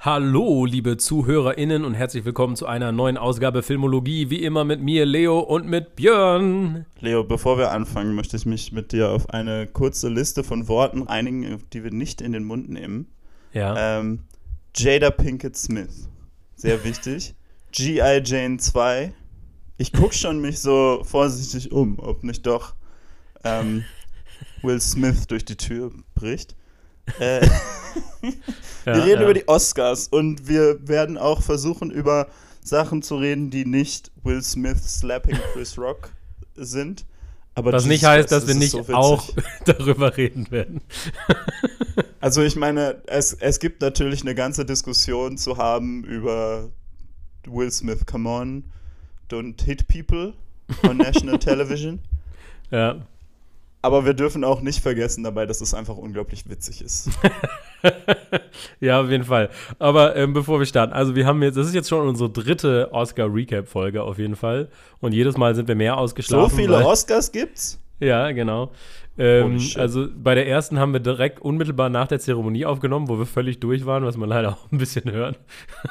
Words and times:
Hallo, 0.00 0.64
liebe 0.64 0.96
ZuhörerInnen 0.96 1.84
und 1.84 1.94
herzlich 1.94 2.24
willkommen 2.24 2.54
zu 2.54 2.66
einer 2.66 2.92
neuen 2.92 3.16
Ausgabe 3.16 3.64
Filmologie. 3.64 4.30
Wie 4.30 4.44
immer 4.44 4.64
mit 4.64 4.80
mir, 4.80 5.04
Leo 5.04 5.40
und 5.40 5.66
mit 5.66 5.96
Björn. 5.96 6.86
Leo, 7.00 7.24
bevor 7.24 7.58
wir 7.58 7.72
anfangen, 7.72 8.14
möchte 8.14 8.36
ich 8.36 8.46
mich 8.46 8.70
mit 8.70 8.92
dir 8.92 9.10
auf 9.10 9.28
eine 9.30 9.66
kurze 9.66 10.08
Liste 10.08 10.44
von 10.44 10.68
Worten 10.68 11.08
einigen, 11.08 11.60
die 11.72 11.82
wir 11.82 11.90
nicht 11.90 12.20
in 12.20 12.30
den 12.30 12.44
Mund 12.44 12.68
nehmen. 12.68 13.08
Ja. 13.52 13.98
Ähm, 13.98 14.20
Jada 14.76 15.10
Pinkett 15.10 15.56
Smith. 15.56 16.08
Sehr 16.54 16.84
wichtig. 16.84 17.34
G.I. 17.72 18.22
Jane 18.24 18.58
2. 18.58 19.12
Ich 19.78 19.92
gucke 19.92 20.14
schon 20.14 20.40
mich 20.40 20.60
so 20.60 21.02
vorsichtig 21.02 21.72
um, 21.72 21.98
ob 21.98 22.22
nicht 22.22 22.46
doch 22.46 22.74
ähm, 23.42 23.84
Will 24.62 24.80
Smith 24.80 25.26
durch 25.26 25.44
die 25.44 25.56
Tür 25.56 25.90
bricht. 26.14 26.54
Äh, 27.18 27.44
ja, 28.22 28.94
wir 28.94 29.04
reden 29.04 29.20
ja. 29.20 29.22
über 29.22 29.34
die 29.34 29.48
Oscars 29.48 30.08
und 30.08 30.48
wir 30.48 30.86
werden 30.86 31.18
auch 31.18 31.42
versuchen, 31.42 31.90
über 31.90 32.28
Sachen 32.62 33.02
zu 33.02 33.16
reden, 33.16 33.50
die 33.50 33.64
nicht 33.64 34.10
Will 34.22 34.42
Smith 34.42 34.82
slapping 34.86 35.38
Chris 35.52 35.78
Rock 35.78 36.10
sind. 36.56 37.04
Aber 37.54 37.72
Was 37.72 37.86
nicht 37.86 38.04
heißt, 38.04 38.30
dass 38.30 38.46
wir 38.46 38.54
nicht 38.54 38.70
so 38.70 38.84
auch 38.92 39.28
darüber 39.64 40.16
reden 40.16 40.50
werden. 40.50 40.80
Also 42.20 42.42
ich 42.42 42.56
meine, 42.56 43.00
es, 43.06 43.32
es 43.32 43.60
gibt 43.60 43.80
natürlich 43.80 44.22
eine 44.22 44.34
ganze 44.34 44.64
Diskussion 44.64 45.38
zu 45.38 45.56
haben 45.56 46.02
über 46.02 46.68
Will 47.46 47.70
Smith, 47.70 48.06
come 48.06 48.28
on, 48.28 48.64
don't 49.30 49.62
hit 49.62 49.86
people 49.86 50.34
on 50.82 50.96
national 50.96 51.38
television. 51.38 52.00
Ja. 52.72 52.96
Aber 53.80 54.04
wir 54.04 54.14
dürfen 54.14 54.42
auch 54.42 54.60
nicht 54.60 54.80
vergessen 54.82 55.22
dabei, 55.22 55.46
dass 55.46 55.60
es 55.60 55.72
einfach 55.72 55.96
unglaublich 55.96 56.48
witzig 56.50 56.82
ist. 56.82 57.10
ja, 58.80 59.00
auf 59.00 59.08
jeden 59.08 59.24
Fall. 59.24 59.50
Aber 59.78 60.16
ähm, 60.16 60.32
bevor 60.32 60.58
wir 60.58 60.66
starten, 60.66 60.92
also 60.92 61.14
wir 61.14 61.26
haben 61.26 61.42
jetzt, 61.42 61.56
das 61.56 61.68
ist 61.68 61.74
jetzt 61.74 61.88
schon 61.88 62.06
unsere 62.08 62.28
dritte 62.28 62.88
Oscar-Recap-Folge 62.92 64.02
auf 64.02 64.18
jeden 64.18 64.34
Fall. 64.36 64.68
Und 65.00 65.12
jedes 65.14 65.36
Mal 65.36 65.54
sind 65.54 65.68
wir 65.68 65.76
mehr 65.76 65.92
So 65.94 65.98
ausgeschlafen. 65.98 66.56
viele 66.58 66.72
weil- 66.72 66.84
Oscars 66.84 67.30
gibt's? 67.30 67.78
Ja, 68.00 68.30
genau. 68.32 68.72
Ähm, 69.16 69.58
also 69.76 70.06
bei 70.14 70.34
der 70.36 70.46
ersten 70.48 70.78
haben 70.78 70.92
wir 70.92 71.00
direkt 71.00 71.40
unmittelbar 71.40 71.88
nach 71.88 72.06
der 72.06 72.20
Zeremonie 72.20 72.64
aufgenommen, 72.66 73.08
wo 73.08 73.18
wir 73.18 73.26
völlig 73.26 73.58
durch 73.60 73.84
waren, 73.86 74.04
was 74.04 74.16
man 74.16 74.28
leider 74.28 74.50
auch 74.50 74.70
ein 74.72 74.78
bisschen 74.78 75.10
hört. 75.10 75.38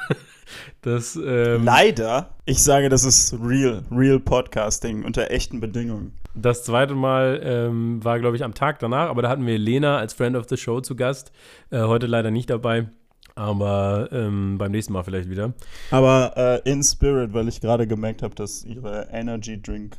das, 0.82 1.16
ähm, 1.16 1.64
Leider. 1.64 2.30
Ich 2.44 2.62
sage, 2.62 2.88
das 2.88 3.04
ist 3.04 3.34
real, 3.42 3.82
real 3.90 4.20
Podcasting 4.20 5.04
unter 5.04 5.30
echten 5.30 5.60
Bedingungen. 5.60 6.12
das 6.34 6.64
zweite 6.64 6.94
Mal 6.94 7.40
ähm, 7.42 8.02
war, 8.04 8.18
glaube 8.20 8.36
ich, 8.36 8.44
am 8.44 8.54
Tag 8.54 8.78
danach, 8.78 9.08
aber 9.08 9.22
da 9.22 9.28
hatten 9.28 9.46
wir 9.46 9.58
Lena 9.58 9.98
als 9.98 10.14
Friend 10.14 10.36
of 10.36 10.46
the 10.48 10.56
Show 10.56 10.80
zu 10.80 10.96
Gast. 10.96 11.32
Äh, 11.70 11.82
heute 11.82 12.06
leider 12.06 12.30
nicht 12.30 12.48
dabei, 12.50 12.88
aber 13.34 14.08
ähm, 14.12 14.56
beim 14.58 14.72
nächsten 14.72 14.92
Mal 14.92 15.02
vielleicht 15.04 15.30
wieder. 15.30 15.52
Aber 15.90 16.32
äh, 16.36 16.70
in 16.70 16.82
Spirit, 16.82 17.32
weil 17.32 17.48
ich 17.48 17.60
gerade 17.60 17.86
gemerkt 17.86 18.22
habe, 18.22 18.34
dass 18.34 18.64
ihre 18.64 19.08
Energy 19.12 19.60
Drink 19.60 19.96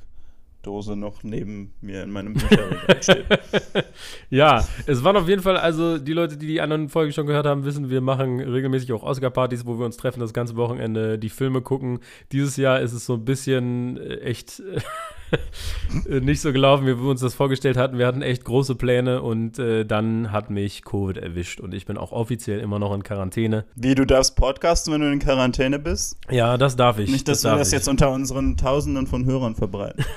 Dose 0.70 0.96
noch 0.96 1.24
neben 1.24 1.74
mir 1.82 2.04
in 2.04 2.12
meinem 2.12 2.34
Bücherregal. 2.36 3.26
Ja, 4.30 4.64
es 4.86 5.04
waren 5.04 5.18
auf 5.18 5.28
jeden 5.28 5.42
Fall, 5.42 5.58
also 5.58 5.98
die 5.98 6.14
Leute, 6.14 6.38
die 6.38 6.46
die 6.46 6.62
anderen 6.62 6.90
Folgen 6.90 7.12
schon 7.12 7.26
gehört 7.26 7.48
haben, 7.48 7.66
wissen, 7.66 7.90
wir 7.90 8.02
machen 8.02 8.40
regelmäßig 8.40 8.94
auch 8.94 9.02
Oscar-Partys, 9.02 9.66
wo 9.66 9.80
wir 9.80 9.86
uns 9.86 9.98
treffen, 9.98 10.20
das 10.20 10.32
ganze 10.32 10.56
Wochenende, 10.56 11.18
die 11.18 11.30
Filme 11.30 11.62
gucken. 11.62 12.02
Dieses 12.32 12.56
Jahr 12.56 12.82
ist 12.82 12.94
es 12.94 13.08
so 13.08 13.16
ein 13.16 13.26
bisschen 13.26 13.98
äh, 13.98 14.20
echt 14.20 14.62
nicht 16.22 16.42
so 16.42 16.52
gelaufen, 16.52 16.86
wie 16.86 16.98
wir 16.98 17.10
uns 17.10 17.22
das 17.22 17.34
vorgestellt 17.34 17.78
hatten. 17.78 17.98
Wir 17.98 18.08
hatten 18.08 18.22
echt 18.22 18.46
große 18.46 18.76
Pläne 18.76 19.22
und 19.22 19.60
äh, 19.60 19.86
dann 19.86 20.32
hat 20.32 20.50
mich 20.50 20.84
Covid 20.84 21.18
erwischt 21.18 21.60
und 21.60 21.74
ich 21.74 21.86
bin 21.86 21.98
auch 21.98 22.12
offiziell 22.12 22.60
immer 22.60 22.80
noch 22.80 22.94
in 22.94 23.04
Quarantäne. 23.04 23.66
Wie, 23.76 23.96
du 23.96 24.06
darfst 24.06 24.36
podcasten, 24.36 24.94
wenn 24.94 25.02
du 25.02 25.12
in 25.12 25.20
Quarantäne 25.20 25.80
bist? 25.80 26.18
Ja, 26.30 26.58
das 26.58 26.76
darf 26.76 27.00
ich. 27.00 27.10
Nicht, 27.12 27.28
dass 27.28 27.44
wir 27.44 27.52
darf 27.52 27.60
das 27.60 27.70
ich. 27.70 27.74
jetzt 27.74 27.88
unter 27.88 28.12
unseren 28.12 28.58
Tausenden 28.58 29.08
von 29.08 29.26
Hörern 29.26 29.56
verbreiten. 29.56 30.06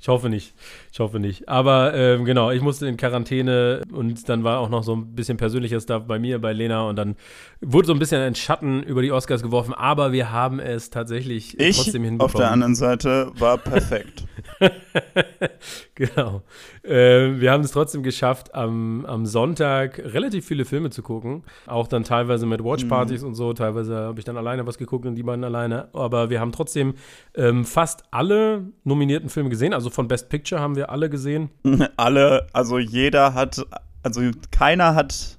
Ich 0.00 0.08
hoffe 0.08 0.28
nicht. 0.28 0.52
Ich 0.94 1.00
hoffe 1.00 1.18
nicht. 1.18 1.48
Aber 1.48 1.94
ähm, 1.94 2.26
genau, 2.26 2.50
ich 2.50 2.60
musste 2.60 2.86
in 2.86 2.98
Quarantäne 2.98 3.80
und 3.92 4.28
dann 4.28 4.44
war 4.44 4.58
auch 4.58 4.68
noch 4.68 4.82
so 4.84 4.94
ein 4.94 5.14
bisschen 5.14 5.38
persönlicher 5.38 5.80
Stuff 5.80 6.02
bei 6.06 6.18
mir, 6.18 6.38
bei 6.38 6.52
Lena 6.52 6.82
und 6.86 6.96
dann 6.96 7.16
wurde 7.62 7.86
so 7.86 7.94
ein 7.94 7.98
bisschen 7.98 8.20
ein 8.20 8.34
Schatten 8.34 8.82
über 8.82 9.00
die 9.00 9.10
Oscars 9.10 9.42
geworfen, 9.42 9.72
aber 9.72 10.12
wir 10.12 10.30
haben 10.32 10.60
es 10.60 10.90
tatsächlich 10.90 11.58
Ich 11.58 11.76
trotzdem 11.76 12.02
auf 12.02 12.08
hinbekommen. 12.08 12.36
der 12.36 12.50
anderen 12.50 12.74
Seite 12.74 13.32
war 13.38 13.56
perfekt. 13.56 14.24
genau. 15.94 16.42
Äh, 16.84 17.40
wir 17.40 17.52
haben 17.52 17.62
es 17.62 17.70
trotzdem 17.70 18.02
geschafft, 18.02 18.54
am, 18.54 19.04
am 19.06 19.24
Sonntag 19.24 19.98
relativ 19.98 20.46
viele 20.46 20.64
Filme 20.64 20.90
zu 20.90 21.02
gucken. 21.02 21.44
Auch 21.66 21.86
dann 21.86 22.02
teilweise 22.02 22.44
mit 22.46 22.64
Watchpartys 22.64 23.22
und 23.22 23.34
so. 23.36 23.52
Teilweise 23.52 23.96
habe 23.96 24.18
ich 24.18 24.24
dann 24.24 24.36
alleine 24.36 24.66
was 24.66 24.78
geguckt 24.78 25.06
und 25.06 25.14
die 25.14 25.22
beiden 25.22 25.44
alleine. 25.44 25.88
Aber 25.94 26.28
wir 26.30 26.40
haben 26.40 26.50
trotzdem 26.52 26.94
ähm, 27.36 27.64
fast 27.64 28.02
alle 28.10 28.64
nominierten 28.84 29.28
Filme 29.28 29.48
gesehen. 29.50 29.74
Also 29.74 29.90
von 29.90 30.08
Best 30.08 30.28
Picture 30.28 30.60
haben 30.60 30.74
wir 30.74 30.90
alle 30.90 31.08
gesehen. 31.08 31.50
Alle, 31.96 32.46
also 32.52 32.78
jeder 32.78 33.34
hat, 33.34 33.64
also 34.02 34.20
keiner 34.50 34.94
hat, 34.96 35.38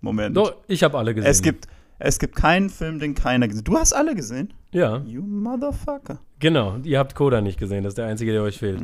Moment. 0.00 0.36
Doch, 0.36 0.54
ich 0.68 0.82
habe 0.84 0.96
alle 0.98 1.14
gesehen. 1.14 1.30
es 1.30 1.42
gibt, 1.42 1.66
es 1.98 2.18
gibt 2.18 2.36
keinen 2.36 2.68
Film, 2.70 2.98
den 2.98 3.14
keiner 3.14 3.48
gesehen 3.48 3.64
Du 3.64 3.76
hast 3.76 3.92
alle 3.94 4.14
gesehen? 4.14 4.52
Ja, 4.70 4.98
You 4.98 5.22
motherfucker. 5.22 6.18
genau. 6.38 6.76
Ihr 6.84 6.98
habt 6.98 7.14
Coda 7.14 7.40
nicht 7.40 7.58
gesehen. 7.58 7.82
Das 7.84 7.92
ist 7.92 7.98
der 7.98 8.06
einzige, 8.06 8.32
der 8.32 8.42
euch 8.42 8.58
fehlt. 8.58 8.80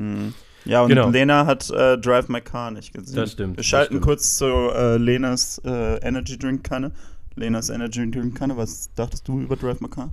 Ja, 0.65 0.83
und 0.83 0.89
Genau. 0.91 1.09
Lena 1.09 1.47
hat 1.47 1.71
äh, 1.71 1.97
Drive 1.99 2.29
My 2.29 2.41
Car 2.41 2.71
nicht 2.71 2.93
gesehen. 2.95 3.17
Das 3.17 3.33
stimmt, 3.33 3.57
Wir 3.57 3.65
schalten 3.65 3.95
stimmt. 3.95 4.05
kurz 4.05 4.37
zu 4.37 4.45
äh, 4.47 4.97
Lenas 4.99 5.59
äh, 5.65 5.97
Energy 6.07 6.37
Drink 6.39 6.65
Kanne. 6.65 6.93
Lenas 7.37 7.71
Energy 7.71 8.11
Drink 8.11 8.37
Kanne, 8.37 8.57
was 8.57 8.93
dachtest 8.95 9.27
du 9.29 9.41
über 9.41 9.57
Drive 9.57 9.81
My 9.81 9.89
Car? 9.89 10.11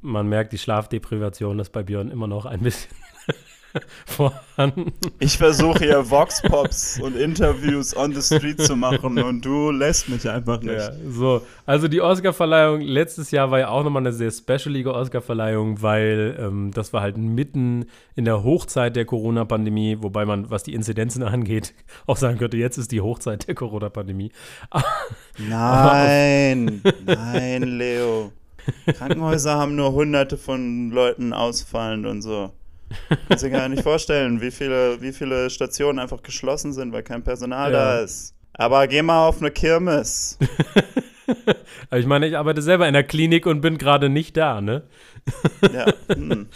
Man 0.00 0.28
merkt, 0.28 0.52
die 0.52 0.58
Schlafdeprivation 0.58 1.58
ist 1.58 1.70
bei 1.72 1.82
Björn 1.82 2.10
immer 2.10 2.26
noch 2.26 2.46
ein 2.46 2.60
bisschen 2.60 2.90
vorhanden. 4.06 4.92
Ich 5.18 5.38
versuche 5.38 5.84
hier 5.84 6.10
Vox 6.10 6.42
Pops 6.42 7.00
und 7.00 7.16
Interviews 7.16 7.96
on 7.96 8.14
the 8.14 8.22
street 8.22 8.62
zu 8.62 8.76
machen 8.76 9.18
und 9.18 9.44
du 9.44 9.70
lässt 9.70 10.08
mich 10.08 10.28
einfach 10.28 10.60
nicht. 10.60 10.78
Ja, 10.78 10.90
so. 11.08 11.42
Also 11.66 11.88
die 11.88 12.00
Oscar-Verleihung 12.00 12.80
letztes 12.80 13.30
Jahr 13.30 13.50
war 13.50 13.58
ja 13.58 13.68
auch 13.68 13.84
nochmal 13.84 14.02
eine 14.02 14.12
sehr 14.12 14.30
specialige 14.30 14.94
Oscar-Verleihung, 14.94 15.82
weil 15.82 16.36
ähm, 16.38 16.70
das 16.72 16.92
war 16.92 17.02
halt 17.02 17.18
mitten 17.18 17.86
in 18.14 18.24
der 18.24 18.42
Hochzeit 18.42 18.96
der 18.96 19.04
Corona-Pandemie, 19.04 19.98
wobei 20.00 20.24
man, 20.24 20.50
was 20.50 20.62
die 20.62 20.74
Inzidenzen 20.74 21.22
angeht, 21.22 21.74
auch 22.06 22.16
sagen 22.16 22.38
könnte, 22.38 22.56
jetzt 22.56 22.78
ist 22.78 22.92
die 22.92 23.00
Hochzeit 23.00 23.46
der 23.48 23.54
Corona-Pandemie. 23.54 24.32
Nein, 25.38 26.82
nein, 27.06 27.62
Leo. 27.62 28.32
Krankenhäuser 28.86 29.56
haben 29.56 29.76
nur 29.76 29.92
hunderte 29.92 30.36
von 30.36 30.90
Leuten 30.90 31.32
ausfallend 31.32 32.06
und 32.06 32.22
so. 32.22 32.50
Kannst 33.28 33.44
dir 33.44 33.50
gar 33.50 33.68
nicht 33.68 33.82
vorstellen, 33.82 34.40
wie 34.40 34.50
viele, 34.50 35.00
wie 35.00 35.12
viele 35.12 35.50
Stationen 35.50 35.98
einfach 35.98 36.22
geschlossen 36.22 36.72
sind, 36.72 36.92
weil 36.92 37.02
kein 37.02 37.22
Personal 37.22 37.72
Ja. 37.72 37.78
da 37.78 37.98
ist. 38.00 38.34
Aber 38.54 38.86
geh 38.88 39.02
mal 39.02 39.26
auf 39.28 39.40
eine 39.40 39.50
Kirmes. 39.50 40.38
Aber 41.90 41.98
ich 42.00 42.06
meine, 42.06 42.26
ich 42.26 42.36
arbeite 42.36 42.62
selber 42.62 42.88
in 42.88 42.94
der 42.94 43.04
Klinik 43.04 43.46
und 43.46 43.60
bin 43.60 43.78
gerade 43.78 44.08
nicht 44.08 44.36
da, 44.36 44.60
ne? 44.60 44.82
Ja. 45.72 45.86
Hm. 46.14 46.48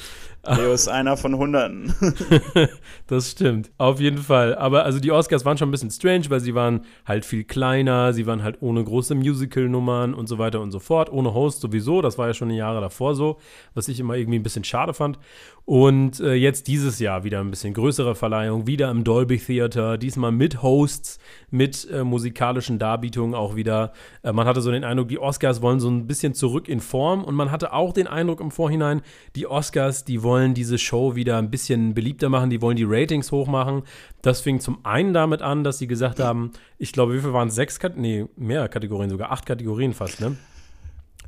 Leo 0.45 0.73
ist 0.73 0.89
einer 0.89 1.17
von 1.17 1.37
Hunderten. 1.37 1.95
Das 3.09 3.31
stimmt, 3.33 3.71
auf 3.79 4.01
jeden 4.01 4.19
Fall. 4.19 4.55
Aber 4.55 4.85
also 4.85 4.99
die 4.99 5.13
Oscars 5.13 5.45
waren 5.45 5.59
schon 5.59 5.69
ein 5.69 5.73
bisschen 5.73 5.91
strange, 5.91 6.25
weil 6.31 6.41
sie 6.41 6.55
waren 6.55 6.87
halt 7.05 7.27
viel 7.27 7.45
kleiner, 7.45 8.13
sie 8.15 8.27
waren 8.27 8.43
halt 8.43 8.63
ohne 8.63 8.83
große 8.83 9.15
Musical-Nummern 9.15 10.15
und 10.15 10.29
so 10.29 10.39
weiter 10.39 10.61
und 10.63 10.71
so 10.71 10.79
fort, 10.79 11.13
ohne 11.13 11.35
Host 11.35 11.61
sowieso. 11.61 12.01
Das 12.01 12.17
war 12.17 12.29
ja 12.29 12.35
schon 12.35 12.49
die 12.49 12.57
Jahre 12.57 12.81
davor 12.81 13.15
so, 13.15 13.39
was 13.75 13.89
ich 13.89 14.01
immer 14.01 14.15
irgendwie 14.15 14.39
ein 14.39 14.43
bisschen 14.43 14.65
schade 14.65 14.95
fand. 14.95 15.19
Und 15.65 16.19
äh, 16.19 16.35
jetzt 16.35 16.67
dieses 16.67 16.99
Jahr 16.99 17.23
wieder 17.23 17.39
ein 17.39 17.51
bisschen 17.51 17.73
größere 17.73 18.17
Verleihung, 18.17 18.67
wieder 18.67 18.91
im 18.91 19.05
Dolby 19.05 19.39
Theater, 19.39 19.97
diesmal 19.97 20.33
mit 20.33 20.61
Hosts, 20.61 21.21
mit 21.51 21.89
äh, 21.89 22.03
musikalischen 22.03 22.81
Darbietungen 22.81 23.35
auch 23.37 23.55
wieder. 23.55 23.93
Äh, 24.25 24.33
man 24.33 24.47
hatte 24.47 24.61
so 24.61 24.73
den 24.73 24.83
Eindruck, 24.83 25.09
die 25.09 25.21
Oscars 25.21 25.63
wollen 25.63 25.79
so 25.79 25.89
ein 25.89 26.09
bisschen 26.09 26.35
zurück 26.35 26.69
in 26.69 26.81
Form 26.81 27.23
und 27.23 27.37
man 27.37 27.53
hatte 27.53 27.73
auch 27.73 27.93
den 27.93 28.09
Eindruck 28.09 28.41
im 28.41 28.51
Vorhinein, 28.51 29.03
die 29.37 29.47
Oscars, 29.47 30.05
die 30.05 30.25
wollen 30.25 30.53
diese 30.55 30.79
Show 30.79 31.15
wieder 31.15 31.39
ein 31.39 31.51
bisschen 31.51 31.95
beliebter 31.95 32.29
machen, 32.29 32.51
die 32.51 32.61
wollen 32.61 32.77
die 32.77 32.87
Ratings 32.87 33.31
hochmachen. 33.31 33.83
Das 34.21 34.41
fing 34.41 34.59
zum 34.59 34.85
einen 34.85 35.15
damit 35.15 35.43
an, 35.43 35.63
dass 35.63 35.79
sie 35.79 35.87
gesagt 35.87 36.19
haben, 36.19 36.51
ich 36.79 36.93
glaube, 36.93 37.15
wie 37.15 37.21
viel 37.21 37.33
waren 37.33 37.49
es? 37.49 37.55
Sechs, 37.55 37.79
Kat 37.79 37.97
nee, 37.97 38.27
mehr 38.37 38.69
Kategorien, 38.69 39.11
sogar 39.11 39.31
acht 39.31 39.47
Kategorien 39.47 39.93
fast, 39.93 40.21
ne? 40.21 40.37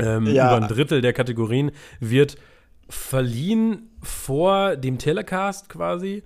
Ähm, 0.01 0.27
Ja. 0.27 0.49
Über 0.49 0.65
ein 0.65 0.69
Drittel 0.69 1.03
der 1.03 1.13
Kategorien 1.13 1.71
wird 2.01 2.37
verliehen 2.89 3.91
vor 4.03 4.77
dem 4.77 4.99
Telecast 4.99 5.69
quasi 5.69 6.23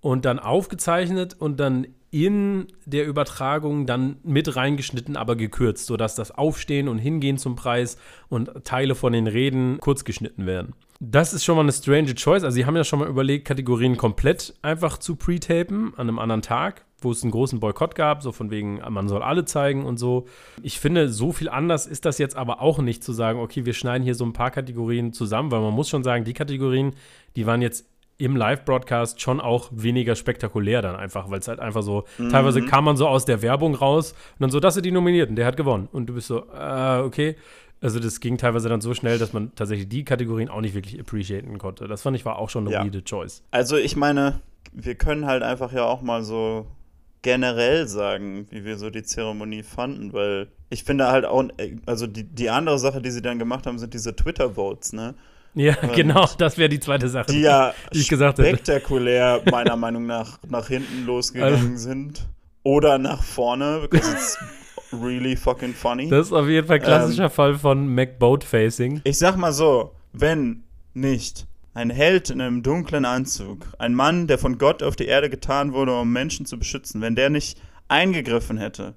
und 0.00 0.24
dann 0.24 0.38
aufgezeichnet 0.38 1.36
und 1.38 1.60
dann 1.60 1.86
in 2.10 2.66
der 2.86 3.06
Übertragung 3.06 3.86
dann 3.86 4.16
mit 4.24 4.56
reingeschnitten, 4.56 5.16
aber 5.16 5.36
gekürzt, 5.36 5.86
sodass 5.86 6.16
das 6.16 6.32
Aufstehen 6.32 6.88
und 6.88 6.98
Hingehen 6.98 7.38
zum 7.38 7.54
Preis 7.54 7.98
und 8.28 8.64
Teile 8.64 8.94
von 8.94 9.12
den 9.12 9.28
Reden 9.28 9.78
kurz 9.80 10.04
geschnitten 10.04 10.44
werden. 10.46 10.74
Das 10.98 11.32
ist 11.32 11.44
schon 11.44 11.56
mal 11.56 11.62
eine 11.62 11.72
strange 11.72 12.14
Choice. 12.14 12.44
Also, 12.44 12.56
sie 12.56 12.66
haben 12.66 12.76
ja 12.76 12.84
schon 12.84 12.98
mal 12.98 13.08
überlegt, 13.08 13.46
Kategorien 13.46 13.96
komplett 13.96 14.54
einfach 14.60 14.98
zu 14.98 15.16
pre-tapen 15.16 15.94
an 15.96 16.08
einem 16.08 16.18
anderen 16.18 16.42
Tag. 16.42 16.84
Wo 17.02 17.10
es 17.12 17.22
einen 17.22 17.32
großen 17.32 17.60
Boykott 17.60 17.94
gab, 17.94 18.22
so 18.22 18.32
von 18.32 18.50
wegen, 18.50 18.80
man 18.88 19.08
soll 19.08 19.22
alle 19.22 19.44
zeigen 19.44 19.84
und 19.84 19.98
so. 19.98 20.26
Ich 20.62 20.80
finde, 20.80 21.08
so 21.08 21.32
viel 21.32 21.48
anders 21.48 21.86
ist 21.86 22.04
das 22.04 22.18
jetzt 22.18 22.36
aber 22.36 22.60
auch 22.60 22.78
nicht 22.78 23.02
zu 23.04 23.12
sagen, 23.12 23.40
okay, 23.40 23.64
wir 23.64 23.74
schneiden 23.74 24.04
hier 24.04 24.14
so 24.14 24.24
ein 24.24 24.32
paar 24.32 24.50
Kategorien 24.50 25.12
zusammen, 25.12 25.50
weil 25.50 25.60
man 25.60 25.74
muss 25.74 25.88
schon 25.88 26.04
sagen, 26.04 26.24
die 26.24 26.34
Kategorien, 26.34 26.94
die 27.36 27.46
waren 27.46 27.62
jetzt 27.62 27.86
im 28.20 28.36
Live-Broadcast 28.36 29.20
schon 29.20 29.40
auch 29.40 29.70
weniger 29.72 30.14
spektakulär 30.14 30.82
dann 30.82 30.94
einfach, 30.94 31.30
weil 31.30 31.38
es 31.38 31.48
halt 31.48 31.58
einfach 31.58 31.82
so, 31.82 32.04
mhm. 32.18 32.28
teilweise 32.28 32.62
kam 32.62 32.84
man 32.84 32.96
so 32.96 33.08
aus 33.08 33.24
der 33.24 33.40
Werbung 33.40 33.74
raus 33.74 34.12
und 34.12 34.40
dann 34.40 34.50
so, 34.50 34.60
das 34.60 34.74
sind 34.74 34.84
die 34.84 34.92
Nominierten, 34.92 35.36
der 35.36 35.46
hat 35.46 35.56
gewonnen. 35.56 35.88
Und 35.90 36.06
du 36.06 36.14
bist 36.14 36.26
so, 36.26 36.44
äh, 36.54 36.98
okay. 36.98 37.36
Also 37.80 37.98
das 37.98 38.20
ging 38.20 38.36
teilweise 38.36 38.68
dann 38.68 38.82
so 38.82 38.92
schnell, 38.92 39.18
dass 39.18 39.32
man 39.32 39.54
tatsächlich 39.54 39.88
die 39.88 40.04
Kategorien 40.04 40.50
auch 40.50 40.60
nicht 40.60 40.74
wirklich 40.74 41.00
appreciaten 41.00 41.56
konnte. 41.56 41.88
Das 41.88 42.02
fand 42.02 42.14
ich 42.14 42.26
war 42.26 42.38
auch 42.38 42.50
schon 42.50 42.66
eine 42.66 42.74
ja. 42.74 42.84
weirde 42.84 43.02
Choice. 43.02 43.42
Also 43.52 43.76
ich 43.76 43.96
meine, 43.96 44.40
wir 44.72 44.96
können 44.96 45.24
halt 45.24 45.42
einfach 45.42 45.72
ja 45.72 45.84
auch 45.84 46.02
mal 46.02 46.22
so 46.22 46.66
generell 47.22 47.86
sagen, 47.86 48.46
wie 48.50 48.64
wir 48.64 48.78
so 48.78 48.90
die 48.90 49.02
Zeremonie 49.02 49.62
fanden, 49.62 50.12
weil 50.12 50.48
ich 50.70 50.84
finde 50.84 51.08
halt 51.08 51.24
auch, 51.24 51.44
also 51.86 52.06
die, 52.06 52.24
die 52.24 52.50
andere 52.50 52.78
Sache, 52.78 53.02
die 53.02 53.10
sie 53.10 53.22
dann 53.22 53.38
gemacht 53.38 53.66
haben, 53.66 53.78
sind 53.78 53.92
diese 53.94 54.14
Twitter-Votes, 54.14 54.92
ne? 54.92 55.14
Ja, 55.54 55.76
und 55.82 55.92
genau, 55.94 56.28
das 56.38 56.58
wäre 56.58 56.68
die 56.68 56.78
zweite 56.78 57.08
Sache, 57.08 57.32
die 57.32 57.40
ja 57.40 57.74
die 57.92 57.98
ich 57.98 58.08
gesagt 58.08 58.38
hätte. 58.38 58.48
spektakulär 58.48 59.42
meiner 59.50 59.74
Meinung 59.76 60.06
nach 60.06 60.38
nach 60.48 60.68
hinten 60.68 61.06
losgegangen 61.06 61.72
also, 61.72 61.76
sind 61.76 62.28
oder 62.62 62.98
nach 62.98 63.22
vorne, 63.24 63.80
because 63.90 64.12
it's 64.12 64.38
really 64.92 65.34
fucking 65.34 65.74
funny. 65.74 66.08
Das 66.08 66.26
ist 66.26 66.32
auf 66.32 66.46
jeden 66.46 66.68
Fall 66.68 66.76
ein 66.76 66.82
klassischer 66.82 67.24
ähm, 67.24 67.30
Fall 67.30 67.54
von 67.56 67.92
McBoat 67.92 68.44
Facing. 68.44 69.00
Ich 69.02 69.18
sag 69.18 69.36
mal 69.36 69.52
so, 69.52 69.92
wenn 70.12 70.62
nicht 70.94 71.46
ein 71.80 71.90
Held 71.90 72.30
in 72.30 72.40
einem 72.40 72.62
dunklen 72.62 73.04
Anzug, 73.04 73.66
ein 73.78 73.94
Mann, 73.94 74.26
der 74.26 74.38
von 74.38 74.58
Gott 74.58 74.82
auf 74.82 74.96
die 74.96 75.06
Erde 75.06 75.30
getan 75.30 75.72
wurde, 75.72 75.98
um 75.98 76.12
Menschen 76.12 76.44
zu 76.46 76.58
beschützen, 76.58 77.00
wenn 77.00 77.16
der 77.16 77.30
nicht 77.30 77.58
eingegriffen 77.88 78.58
hätte 78.58 78.94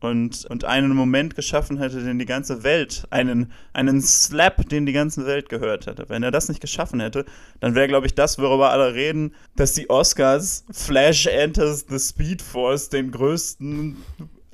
und, 0.00 0.44
und 0.46 0.64
einen 0.64 0.94
Moment 0.94 1.36
geschaffen 1.36 1.78
hätte, 1.78 2.02
den 2.02 2.18
die 2.18 2.26
ganze 2.26 2.62
Welt, 2.62 3.04
einen, 3.10 3.52
einen 3.72 4.02
Slap, 4.02 4.68
den 4.68 4.84
die 4.84 4.92
ganze 4.92 5.26
Welt 5.26 5.48
gehört 5.48 5.86
hätte. 5.86 6.08
Wenn 6.08 6.22
er 6.22 6.30
das 6.30 6.48
nicht 6.48 6.60
geschaffen 6.60 7.00
hätte, 7.00 7.24
dann 7.60 7.74
wäre, 7.74 7.88
glaube 7.88 8.06
ich, 8.06 8.14
das, 8.14 8.38
worüber 8.38 8.70
alle 8.70 8.94
reden, 8.94 9.32
dass 9.56 9.72
die 9.72 9.88
Oscars 9.88 10.64
Flash 10.72 11.26
Enters 11.26 11.86
the 11.88 11.98
Speed 11.98 12.42
Force 12.42 12.90
den 12.90 13.12
größten 13.12 13.96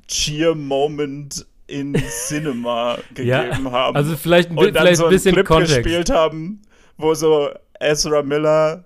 Cheer-Moment 0.07 1.45
in 1.67 1.95
Cinema 2.27 2.97
gegeben 3.09 3.27
ja, 3.27 3.71
haben. 3.71 3.95
Also 3.95 4.15
vielleicht, 4.15 4.51
ein, 4.51 4.57
und 4.57 4.67
dann 4.67 4.83
vielleicht 4.83 4.97
so 4.97 5.05
ein 5.05 5.09
bisschen 5.09 5.33
Clip 5.33 5.47
Kontext. 5.47 5.83
gespielt 5.83 6.09
haben, 6.09 6.61
wo 6.97 7.13
so 7.13 7.49
Ezra 7.81 8.23
Miller 8.23 8.85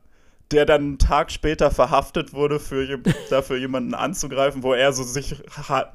der 0.52 0.66
dann 0.66 0.82
einen 0.82 0.98
Tag 1.00 1.32
später 1.32 1.72
verhaftet 1.72 2.34
wurde, 2.34 2.60
für, 2.60 3.00
dafür 3.30 3.58
jemanden 3.58 3.94
anzugreifen, 3.94 4.64
wo 4.64 4.74
er 4.74 4.94
so 4.94 5.04
sich 5.04 5.36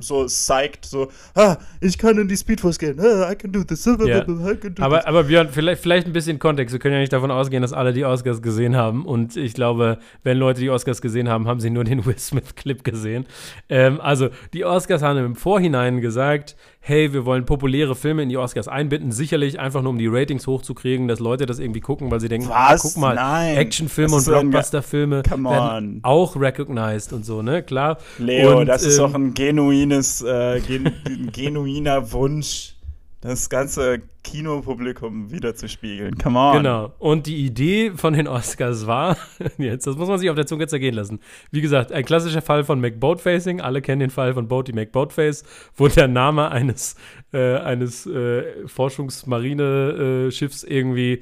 so 0.00 0.26
zeigt, 0.26 0.84
so, 0.84 1.10
ah, 1.34 1.56
ich 1.80 1.98
kann 1.98 2.18
in 2.18 2.28
die 2.28 2.36
Speedforce 2.36 2.78
gehen, 2.78 2.98
ah, 3.00 3.30
I 3.30 3.36
can 3.36 3.52
do 3.52 3.62
this, 3.62 3.86
yeah. 3.86 3.94
I 3.94 4.56
can 4.56 4.74
do 4.74 4.82
aber, 4.82 4.98
this. 4.98 5.06
Aber 5.06 5.24
Björn, 5.24 5.48
vielleicht, 5.50 5.82
vielleicht 5.82 6.06
ein 6.06 6.12
bisschen 6.12 6.38
Kontext. 6.38 6.72
Wir 6.72 6.80
können 6.80 6.94
ja 6.94 7.00
nicht 7.00 7.12
davon 7.12 7.30
ausgehen, 7.30 7.62
dass 7.62 7.72
alle 7.72 7.92
die 7.92 8.04
Oscars 8.04 8.42
gesehen 8.42 8.76
haben. 8.76 9.06
Und 9.06 9.36
ich 9.36 9.54
glaube, 9.54 9.98
wenn 10.24 10.36
Leute 10.36 10.60
die 10.60 10.70
Oscars 10.70 11.00
gesehen 11.00 11.28
haben, 11.28 11.46
haben 11.46 11.60
sie 11.60 11.70
nur 11.70 11.84
den 11.84 12.04
Will 12.06 12.18
Smith-Clip 12.18 12.82
gesehen. 12.82 13.26
Ähm, 13.68 14.00
also, 14.00 14.30
die 14.52 14.64
Oscars 14.64 15.02
haben 15.02 15.18
im 15.18 15.36
Vorhinein 15.36 16.00
gesagt, 16.00 16.56
hey, 16.80 17.12
wir 17.12 17.26
wollen 17.26 17.44
populäre 17.44 17.94
Filme 17.94 18.22
in 18.22 18.28
die 18.30 18.38
Oscars 18.38 18.66
einbinden, 18.66 19.12
sicherlich 19.12 19.60
einfach 19.60 19.82
nur 19.82 19.90
um 19.90 19.98
die 19.98 20.06
Ratings 20.06 20.46
hochzukriegen, 20.46 21.08
dass 21.08 21.20
Leute 21.20 21.46
das 21.46 21.58
irgendwie 21.58 21.80
gucken, 21.80 22.10
weil 22.10 22.20
sie 22.20 22.28
denken, 22.28 22.48
ah, 22.50 22.74
guck 22.76 22.96
mal, 22.96 23.16
Actionfilme 23.56 24.16
und 24.16 24.24
Blockbuster-Filme 24.24 25.22
werden 25.24 26.00
auch 26.02 26.36
recognized 26.36 27.12
und 27.12 27.24
so, 27.24 27.42
ne? 27.42 27.62
Klar. 27.62 27.98
Leo, 28.18 28.60
und, 28.60 28.66
das 28.66 28.82
ist 28.82 28.96
ähm, 28.96 29.04
doch 29.04 29.14
ein 29.14 29.34
genuines, 29.34 30.22
äh, 30.22 30.60
gen 30.60 30.92
genuiner 31.32 32.10
Wunsch 32.12 32.74
das 33.20 33.50
ganze 33.50 34.00
Kinopublikum 34.24 35.30
wieder 35.30 35.54
zu 35.54 35.68
spiegeln. 35.68 36.16
Come 36.16 36.38
on. 36.38 36.56
Genau. 36.56 36.92
Und 36.98 37.26
die 37.26 37.44
Idee 37.44 37.92
von 37.94 38.14
den 38.14 38.26
Oscars 38.26 38.86
war, 38.86 39.18
jetzt, 39.58 39.86
das 39.86 39.96
muss 39.96 40.08
man 40.08 40.18
sich 40.18 40.30
auf 40.30 40.36
der 40.36 40.46
Zunge 40.46 40.66
zergehen 40.66 40.94
lassen. 40.94 41.20
Wie 41.50 41.60
gesagt, 41.60 41.92
ein 41.92 42.04
klassischer 42.04 42.40
Fall 42.40 42.64
von 42.64 42.80
McBoatfacing. 42.80 43.60
Alle 43.60 43.82
kennen 43.82 44.00
den 44.00 44.10
Fall 44.10 44.32
von 44.32 44.48
Boaty 44.48 44.72
McBoatface, 44.72 45.44
wo 45.76 45.88
der 45.88 46.08
Name 46.08 46.50
eines, 46.50 46.96
äh, 47.32 47.56
eines 47.56 48.06
äh, 48.06 48.66
Forschungsmaриneschiffs 48.66 50.64
irgendwie 50.64 51.20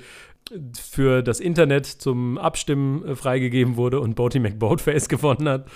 für 0.80 1.22
das 1.22 1.40
Internet 1.40 1.86
zum 1.86 2.38
Abstimmen 2.38 3.04
äh, 3.04 3.16
freigegeben 3.16 3.76
wurde 3.76 4.00
und 4.00 4.14
Boaty 4.14 4.38
McBoatface 4.38 5.08
gewonnen 5.08 5.48
hat. 5.48 5.66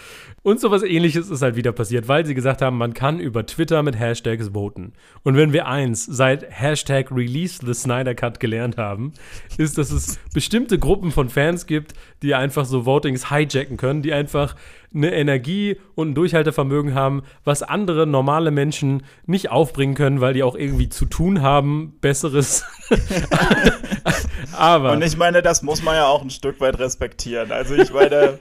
Und 0.45 0.61
sowas 0.61 0.83
ähnliches 0.83 1.31
ist 1.31 1.41
halt 1.41 1.55
wieder 1.55 1.71
passiert, 1.71 2.09
weil 2.09 2.27
sie 2.27 2.35
gesagt 2.35 2.63
haben, 2.63 2.77
man 2.77 2.95
kann 2.95 3.21
über 3.21 3.47
Twitter 3.47 3.85
mit 3.85 3.97
Hashtags 3.97 4.51
voten. 4.53 4.93
Und 5.23 5.37
wenn 5.37 5.53
wir 5.53 5.69
eins 5.69 6.05
seit 6.05 6.45
Hashtag 6.51 7.13
Release 7.13 7.65
the 7.65 7.73
Snyder 7.75 8.17
Cut 8.17 8.41
gelernt 8.41 8.77
haben, 8.77 9.13
ist, 9.57 9.79
dass 9.79 9.93
es 9.93 10.19
bestimmte 10.35 10.81
Gruppen 10.81 11.13
von 11.13 11.29
Fans 11.29 11.67
gibt, 11.67 11.95
die 12.23 12.35
einfach 12.35 12.65
so 12.65 12.87
Votings 12.87 13.31
hijacken 13.31 13.77
können, 13.77 14.03
die 14.03 14.13
einfach 14.13 14.57
eine 14.93 15.15
Energie 15.15 15.77
und 15.95 16.11
ein 16.11 16.15
Durchhaltevermögen 16.17 16.93
haben, 16.93 17.23
was 17.45 17.63
andere 17.63 18.07
normale 18.09 18.51
Menschen 18.51 19.05
nicht 19.27 19.51
aufbringen 19.51 19.95
können, 19.95 20.21
weil 20.21 20.35
die 20.35 20.43
auch 20.43 20.57
irgendwie 20.57 20.89
zu 20.89 21.07
tun 21.07 21.41
haben, 21.41 21.95
Besseres. 22.01 22.65
Aber. 24.53 24.91
Und 24.91 25.03
ich 25.03 25.17
meine, 25.17 25.41
das 25.41 25.63
muss 25.63 25.85
man 25.85 25.95
ja 25.95 26.07
auch 26.07 26.23
ein 26.23 26.31
Stück 26.31 26.61
weit 26.61 26.81
respektieren. 26.81 27.53
Also 27.53 27.77
ich 27.77 27.93
meine. 27.93 28.41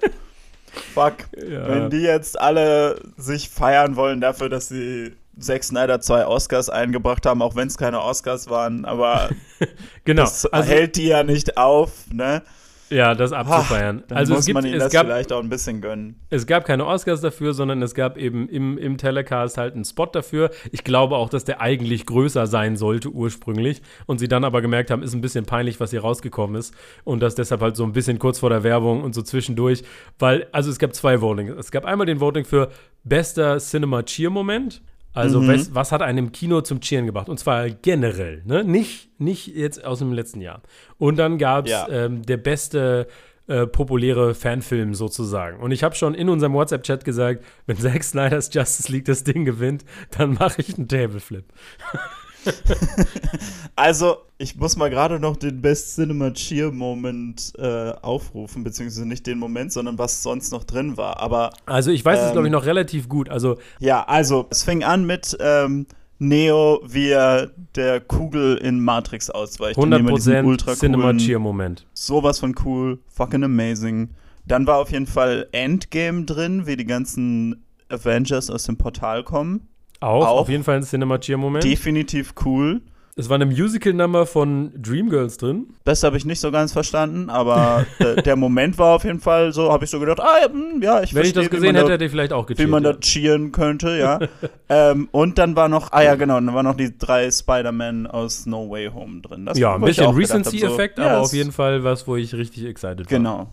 Fuck. 0.93 1.15
Ja. 1.37 1.67
Wenn 1.67 1.89
die 1.89 2.01
jetzt 2.01 2.39
alle 2.39 3.01
sich 3.17 3.49
feiern 3.49 3.95
wollen 3.95 4.21
dafür, 4.21 4.49
dass 4.49 4.69
sie 4.69 5.13
Zack 5.39 5.63
Snyder 5.63 6.01
zwei 6.01 6.25
Oscars 6.25 6.69
eingebracht 6.69 7.25
haben, 7.25 7.41
auch 7.41 7.55
wenn 7.55 7.67
es 7.67 7.77
keine 7.77 8.01
Oscars 8.01 8.49
waren, 8.49 8.85
aber 8.85 9.29
genau. 10.05 10.23
das 10.23 10.45
also, 10.45 10.69
hält 10.69 10.95
die 10.95 11.07
ja 11.07 11.23
nicht 11.23 11.57
auf, 11.57 11.91
ne? 12.11 12.43
Ja, 12.91 13.15
das 13.15 13.31
abzufeiern. 13.31 14.03
Ach, 14.09 14.15
also 14.17 14.33
muss 14.33 14.41
es 14.41 14.45
gibt, 14.47 14.55
man 14.55 14.65
ihnen 14.65 14.79
das 14.79 14.91
gab, 14.91 15.05
vielleicht 15.05 15.31
auch 15.31 15.41
ein 15.41 15.49
bisschen 15.49 15.81
gönnen. 15.81 16.19
Es 16.29 16.45
gab 16.45 16.65
keine 16.65 16.85
Oscars 16.85 17.21
dafür, 17.21 17.53
sondern 17.53 17.81
es 17.81 17.95
gab 17.95 18.17
eben 18.17 18.49
im, 18.49 18.77
im 18.77 18.97
Telecast 18.97 19.57
halt 19.57 19.75
einen 19.75 19.85
Spot 19.85 20.07
dafür. 20.07 20.51
Ich 20.71 20.83
glaube 20.83 21.15
auch, 21.15 21.29
dass 21.29 21.45
der 21.45 21.61
eigentlich 21.61 22.05
größer 22.05 22.47
sein 22.47 22.75
sollte 22.75 23.09
ursprünglich 23.09 23.81
und 24.07 24.19
sie 24.19 24.27
dann 24.27 24.43
aber 24.43 24.61
gemerkt 24.61 24.91
haben, 24.91 25.03
ist 25.03 25.13
ein 25.13 25.21
bisschen 25.21 25.45
peinlich, 25.45 25.79
was 25.79 25.91
hier 25.91 26.01
rausgekommen 26.01 26.57
ist 26.57 26.75
und 27.05 27.21
das 27.21 27.35
deshalb 27.35 27.61
halt 27.61 27.77
so 27.77 27.83
ein 27.85 27.93
bisschen 27.93 28.19
kurz 28.19 28.39
vor 28.39 28.49
der 28.49 28.63
Werbung 28.63 29.03
und 29.03 29.15
so 29.15 29.21
zwischendurch, 29.21 29.83
weil 30.19 30.47
also 30.51 30.69
es 30.69 30.77
gab 30.77 30.93
zwei 30.93 31.21
Voting. 31.21 31.47
Es 31.47 31.71
gab 31.71 31.85
einmal 31.85 32.05
den 32.05 32.19
Voting 32.19 32.43
für 32.43 32.69
bester 33.03 33.57
Cinema 33.57 34.03
Cheer 34.03 34.29
Moment 34.29 34.81
also, 35.13 35.41
mhm. 35.41 35.47
was, 35.49 35.75
was, 35.75 35.91
hat 35.91 36.01
einem 36.01 36.31
Kino 36.31 36.61
zum 36.61 36.79
Cheeren 36.79 37.05
gebracht? 37.05 37.29
Und 37.29 37.39
zwar 37.39 37.69
generell, 37.69 38.43
ne? 38.45 38.63
Nicht, 38.63 39.09
nicht 39.19 39.47
jetzt 39.47 39.83
aus 39.83 39.99
dem 39.99 40.13
letzten 40.13 40.41
Jahr. 40.41 40.61
Und 40.97 41.17
dann 41.17 41.37
gab 41.37 41.65
es 41.65 41.71
ja. 41.71 41.87
ähm, 41.89 42.23
der 42.23 42.37
beste 42.37 43.07
äh, 43.47 43.67
populäre 43.67 44.33
Fanfilm 44.33 44.93
sozusagen. 44.93 45.59
Und 45.59 45.71
ich 45.71 45.83
habe 45.83 45.95
schon 45.95 46.13
in 46.13 46.29
unserem 46.29 46.53
WhatsApp-Chat 46.53 47.03
gesagt, 47.03 47.43
wenn 47.65 47.75
Zack 47.75 48.03
Snyder's 48.03 48.49
Justice 48.53 48.91
League 48.91 49.05
das 49.05 49.23
Ding 49.23 49.43
gewinnt, 49.43 49.83
dann 50.11 50.35
mache 50.35 50.61
ich 50.61 50.77
einen 50.77 50.87
Tableflip. 50.87 51.45
also, 53.75 54.17
ich 54.37 54.55
muss 54.55 54.75
mal 54.75 54.89
gerade 54.89 55.19
noch 55.19 55.37
den 55.37 55.61
Best 55.61 55.95
Cinema 55.95 56.31
Cheer 56.31 56.71
Moment 56.71 57.53
äh, 57.57 57.93
aufrufen, 58.01 58.63
beziehungsweise 58.63 59.07
nicht 59.07 59.27
den 59.27 59.37
Moment, 59.37 59.71
sondern 59.71 59.97
was 59.97 60.23
sonst 60.23 60.51
noch 60.51 60.63
drin 60.63 60.97
war. 60.97 61.19
Aber 61.19 61.51
also 61.65 61.91
ich 61.91 62.03
weiß 62.03 62.19
ähm, 62.19 62.25
es 62.25 62.31
glaube 62.31 62.47
ich 62.47 62.51
noch 62.51 62.65
relativ 62.65 63.07
gut. 63.07 63.29
Also 63.29 63.57
ja, 63.79 64.03
also 64.03 64.47
es 64.49 64.63
fing 64.63 64.83
an 64.83 65.05
mit 65.05 65.37
ähm, 65.39 65.85
Neo, 66.17 66.81
wie 66.85 67.09
er 67.09 67.51
der 67.75 67.99
Kugel 67.99 68.57
in 68.57 68.79
Matrix 68.79 69.29
ausweicht. 69.29 69.77
100% 69.77 70.75
Cinema 70.75 71.13
Cheer 71.15 71.39
Moment. 71.39 71.87
Sowas 71.93 72.39
von 72.39 72.55
cool, 72.65 72.99
fucking 73.09 73.43
amazing. 73.43 74.09
Dann 74.45 74.67
war 74.67 74.77
auf 74.77 74.91
jeden 74.91 75.07
Fall 75.07 75.47
Endgame 75.51 76.25
drin, 76.25 76.67
wie 76.67 76.75
die 76.75 76.85
ganzen 76.85 77.63
Avengers 77.89 78.49
aus 78.49 78.63
dem 78.63 78.77
Portal 78.77 79.23
kommen. 79.23 79.67
Auch, 80.01 80.25
auch 80.25 80.39
auf 80.41 80.49
jeden 80.49 80.63
Fall 80.63 80.77
ein 80.77 80.83
Cinema 80.83 81.19
Cheer-Moment. 81.19 81.63
Definitiv 81.63 82.33
cool. 82.45 82.81
Es 83.15 83.29
war 83.29 83.35
eine 83.35 83.45
Musical-Nummer 83.45 84.25
von 84.25 84.71
Dreamgirls 84.81 85.37
drin. 85.37 85.75
Das 85.83 86.01
habe 86.01 86.17
ich 86.17 86.25
nicht 86.25 86.39
so 86.39 86.49
ganz 86.49 86.71
verstanden, 86.71 87.29
aber 87.29 87.85
der 88.25 88.35
Moment 88.35 88.77
war 88.77 88.95
auf 88.95 89.03
jeden 89.03 89.19
Fall 89.19 89.51
so, 89.51 89.71
habe 89.71 89.83
ich 89.83 89.91
so 89.91 89.99
gedacht, 89.99 90.19
ah, 90.21 90.37
ja, 90.41 90.47
hm, 90.47 91.03
ich 91.03 91.13
Wenn 91.13 91.25
ich 91.25 91.33
das 91.33 91.49
gesehen 91.49 91.75
hätte, 91.75 91.91
hätte 91.91 92.05
ich 92.05 92.11
vielleicht 92.11 92.31
auch 92.33 92.47
gecheert. 92.47 92.67
Wie 92.67 92.71
man 92.71 92.83
ja. 92.83 92.93
da 92.93 92.99
cheeren 92.99 93.51
könnte, 93.51 93.97
ja. 93.97 94.19
ähm, 94.69 95.09
und 95.11 95.37
dann 95.37 95.55
war 95.55 95.67
noch, 95.67 95.91
ah 95.91 96.01
ja, 96.01 96.15
genau, 96.15 96.35
dann 96.35 96.53
waren 96.53 96.65
noch 96.65 96.77
die 96.77 96.97
drei 96.97 97.29
Spider-Man 97.29 98.07
aus 98.07 98.45
No 98.45 98.69
Way 98.69 98.91
Home 98.93 99.21
drin. 99.21 99.45
Das, 99.45 99.57
ja, 99.59 99.75
ein 99.75 99.81
bisschen 99.81 100.15
Recency-Effekt, 100.15 100.97
so, 100.97 101.03
aber 101.03 101.11
ja, 101.11 101.19
auf 101.19 101.33
jeden 101.33 101.51
Fall 101.51 101.83
was, 101.83 102.07
wo 102.07 102.15
ich 102.15 102.33
richtig 102.33 102.65
excited 102.65 103.11
war. 103.11 103.17
Genau. 103.17 103.49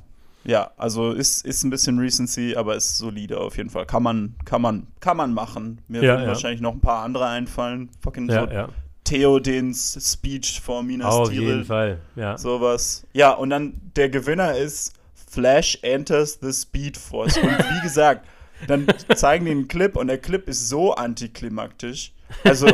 Ja, 0.49 0.71
also 0.79 1.13
ist, 1.13 1.45
ist 1.45 1.63
ein 1.63 1.69
bisschen 1.69 1.99
Recency, 1.99 2.57
aber 2.57 2.75
ist 2.75 2.97
solide 2.97 3.39
auf 3.39 3.59
jeden 3.59 3.69
Fall. 3.69 3.85
Kann 3.85 4.03
man, 4.03 4.35
kann 4.47 4.63
man, 4.63 4.87
kann 4.99 5.19
man 5.19 5.35
machen. 5.35 5.83
Mir 5.89 6.03
ja, 6.03 6.15
würden 6.15 6.23
ja. 6.23 6.29
wahrscheinlich 6.29 6.63
noch 6.63 6.73
ein 6.73 6.81
paar 6.81 7.05
andere 7.05 7.27
einfallen. 7.27 7.91
Fucking 8.01 8.31
ja, 8.31 8.47
so 8.47 8.53
ja. 8.53 8.69
Theodens 9.05 9.99
Speech 10.01 10.63
vor 10.63 10.83
Minas 10.83 11.15
Auf 11.15 11.29
Tirith. 11.29 11.49
jeden 11.49 11.65
Fall, 11.67 11.99
ja. 12.17 12.39
Sowas. 12.39 13.07
Ja, 13.13 13.33
und 13.33 13.51
dann 13.51 13.79
der 13.95 14.09
Gewinner 14.09 14.57
ist 14.57 14.95
Flash 15.31 15.79
Enters 15.83 16.39
the 16.41 16.51
Speed 16.51 16.97
Force. 16.97 17.37
Und 17.37 17.51
wie 17.51 17.83
gesagt, 17.83 18.27
Dann 18.67 18.87
zeigen 19.15 19.45
die 19.45 19.51
einen 19.51 19.69
Clip 19.69 19.97
und 19.97 20.09
der 20.09 20.19
Clip 20.19 20.49
ist 20.49 20.69
so 20.69 20.95
antiklimaktisch. 20.95 22.13
Also, 22.45 22.69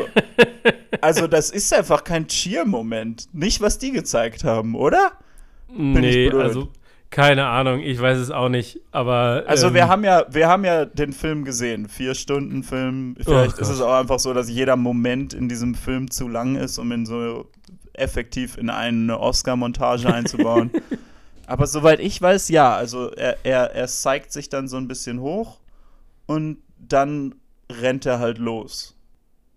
also 1.00 1.26
das 1.26 1.50
ist 1.50 1.72
einfach 1.74 2.04
kein 2.04 2.26
Cheer-Moment. 2.26 3.28
Nicht, 3.32 3.60
was 3.60 3.78
die 3.78 3.92
gezeigt 3.92 4.44
haben, 4.44 4.74
oder? 4.74 5.12
nee, 5.68 6.30
also 6.30 6.68
keine 7.14 7.46
Ahnung, 7.46 7.78
ich 7.78 8.00
weiß 8.00 8.18
es 8.18 8.32
auch 8.32 8.48
nicht, 8.48 8.80
aber. 8.90 9.44
Also 9.46 9.68
ähm, 9.68 9.74
wir 9.74 9.86
haben 9.86 10.02
ja, 10.02 10.26
wir 10.28 10.48
haben 10.48 10.64
ja 10.64 10.84
den 10.84 11.12
Film 11.12 11.44
gesehen, 11.44 11.88
vier 11.88 12.12
Stunden 12.16 12.64
Film. 12.64 13.14
Vielleicht 13.22 13.58
Oh 13.58 13.62
ist 13.62 13.68
es 13.68 13.80
auch 13.80 14.00
einfach 14.00 14.18
so, 14.18 14.34
dass 14.34 14.50
jeder 14.50 14.74
Moment 14.74 15.32
in 15.32 15.48
diesem 15.48 15.76
Film 15.76 16.10
zu 16.10 16.26
lang 16.26 16.56
ist, 16.56 16.76
um 16.76 16.90
ihn 16.90 17.06
so 17.06 17.48
effektiv 17.92 18.58
in 18.58 18.68
eine 18.68 19.20
Oscar-Montage 19.20 20.12
einzubauen. 20.12 20.72
aber 21.46 21.68
soweit 21.68 22.00
ich 22.00 22.20
weiß, 22.20 22.48
ja, 22.48 22.74
also 22.74 23.12
er, 23.12 23.36
er, 23.44 23.72
er 23.72 23.86
zeigt 23.86 24.32
sich 24.32 24.48
dann 24.48 24.66
so 24.66 24.76
ein 24.76 24.88
bisschen 24.88 25.20
hoch 25.20 25.60
und 26.26 26.58
dann 26.78 27.36
rennt 27.70 28.06
er 28.06 28.18
halt 28.18 28.38
los. 28.38 28.96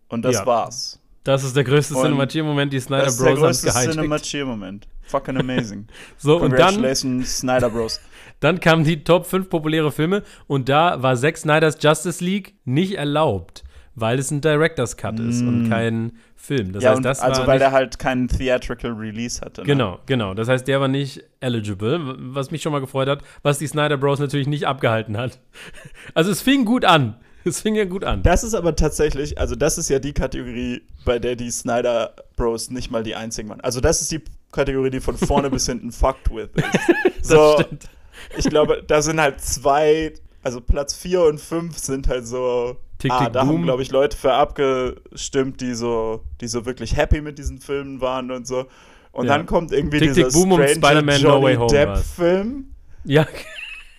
Und 0.10 0.22
das 0.22 0.36
Ja. 0.36 0.46
war's. 0.46 0.97
Das 1.28 1.44
ist 1.44 1.56
der 1.58 1.66
größte 1.66 1.94
Und 1.94 2.04
Cinematic-Moment, 2.04 2.72
die 2.72 2.80
Snyder 2.80 3.04
Das 3.04 3.16
ist 3.16 3.20
der 3.22 3.26
Bros. 3.32 3.40
haben 3.40 3.46
größte 3.48 3.68
gehijackt. 3.68 3.94
Cinema-Cheer-Moment. 3.96 4.88
Fucking 5.04 5.38
amazing. 5.38 5.88
So, 6.18 6.38
und 6.40 6.52
dann, 6.58 6.96
Snyder 6.96 7.70
Bros. 7.70 8.00
dann 8.40 8.60
kamen 8.62 8.86
die 8.86 9.04
Top 9.04 9.26
5 9.26 9.50
populäre 9.50 9.92
Filme 9.92 10.24
und 10.48 10.70
da 10.70 11.04
war 11.04 11.16
Zack 11.18 11.38
Snyders 11.38 11.78
Justice 11.82 12.24
League 12.24 12.54
nicht 12.64 12.94
erlaubt, 12.98 13.66
weil 13.94 14.20
es 14.20 14.32
ein 14.32 14.40
Director's 14.40 14.96
Cut 14.96 15.20
ist 15.20 15.42
und 15.42 15.70
kein 15.70 16.14
Film. 16.38 16.72
Das 16.72 16.82
Mm. 16.82 16.86
ja, 16.86 16.92
heißt, 16.92 17.04
das 17.06 17.20
also 17.20 17.42
war 17.42 17.48
weil 17.48 17.60
der 17.60 17.74
halt 17.74 18.00
keinen 18.00 18.30
Theatrical 18.30 18.92
Release 18.94 19.42
hatte. 19.42 19.62
Ne? 19.62 19.68
Genau, 19.68 20.00
genau. 20.06 20.34
Das 20.34 20.48
heißt, 20.48 20.66
der 20.66 20.80
war 20.80 20.88
nicht 20.88 21.24
eligible, 21.42 22.00
was 22.20 22.52
mich 22.52 22.62
schon 22.62 22.72
mal 22.72 22.80
gefreut 22.80 23.10
hat, 23.10 23.22
was 23.44 23.58
die 23.60 23.68
Snyder 23.68 23.98
Bros. 23.98 24.20
natürlich 24.20 24.48
nicht 24.48 24.66
abgehalten 24.66 25.18
hat. 25.18 25.40
Also 26.14 26.32
es 26.32 26.42
fing 26.42 26.64
gut 26.64 26.86
an. 26.86 27.16
Es 27.46 27.62
fing 27.62 27.76
ja 27.76 27.86
gut 27.86 28.04
an. 28.04 28.24
Das 28.24 28.44
ist 28.44 28.54
aber 28.54 28.76
tatsächlich, 28.76 29.40
also 29.40 29.56
das 29.56 29.78
ist 29.78 29.90
ja 29.90 30.00
die 30.00 30.14
Kategorie, 30.14 30.82
bei 31.06 31.18
der 31.20 31.36
die 31.36 31.50
Snyder 31.50 32.14
Bros 32.36 32.70
nicht 32.70 32.92
mal 32.92 33.04
die 33.04 33.16
einzigen 33.16 33.48
waren. 33.50 33.62
Also 33.62 33.80
das 33.80 34.02
ist 34.02 34.12
die 34.12 34.22
Kategorie, 34.52 34.90
die 34.90 35.00
von 35.00 35.18
vorne 35.18 35.50
bis 35.50 35.66
hinten 35.66 35.92
fucked 35.94 36.30
with 36.30 36.50
ist. 36.56 37.26
So, 37.28 37.56
das 37.58 37.66
stimmt. 37.66 37.90
ich 38.38 38.50
glaube, 38.50 38.84
da 38.86 39.02
sind 39.02 39.22
halt 39.22 39.40
zwei, 39.42 40.14
also 40.44 40.60
Platz 40.62 40.94
4 40.96 41.22
und 41.24 41.40
5 41.40 41.78
sind 41.78 42.08
halt 42.08 42.28
so. 42.28 42.78
Tick, 43.00 43.12
ah, 43.12 43.26
tick, 43.26 43.34
da 43.34 43.42
haben, 43.42 43.50
boom. 43.50 43.64
glaube 43.64 43.82
ich, 43.84 43.92
Leute 43.92 44.18
für 44.18 44.34
abgestimmt, 44.34 45.62
die 45.62 45.76
so, 45.76 46.24
die 46.42 46.48
so 46.48 46.66
wirklich 46.66 46.98
happy 46.98 47.22
mit 47.22 47.38
diesen 47.38 47.60
Filmen 47.60 48.02
waren 48.02 48.32
und 48.32 48.48
so. 48.48 48.66
Und 49.12 49.28
Ja. 49.28 49.38
dann 49.38 49.46
kommt 49.46 49.72
irgendwie 49.72 50.00
Tick, 50.00 50.14
dieser 50.16 50.30
tick, 50.30 50.34
boom 50.34 50.52
und 50.54 50.62
strange 50.68 50.76
Spider-Man 50.76 51.22
No 51.22 51.30
Johnny 51.42 51.60
war's. 51.60 51.72
Depp-Film. 51.72 52.74
Ja, 53.04 53.28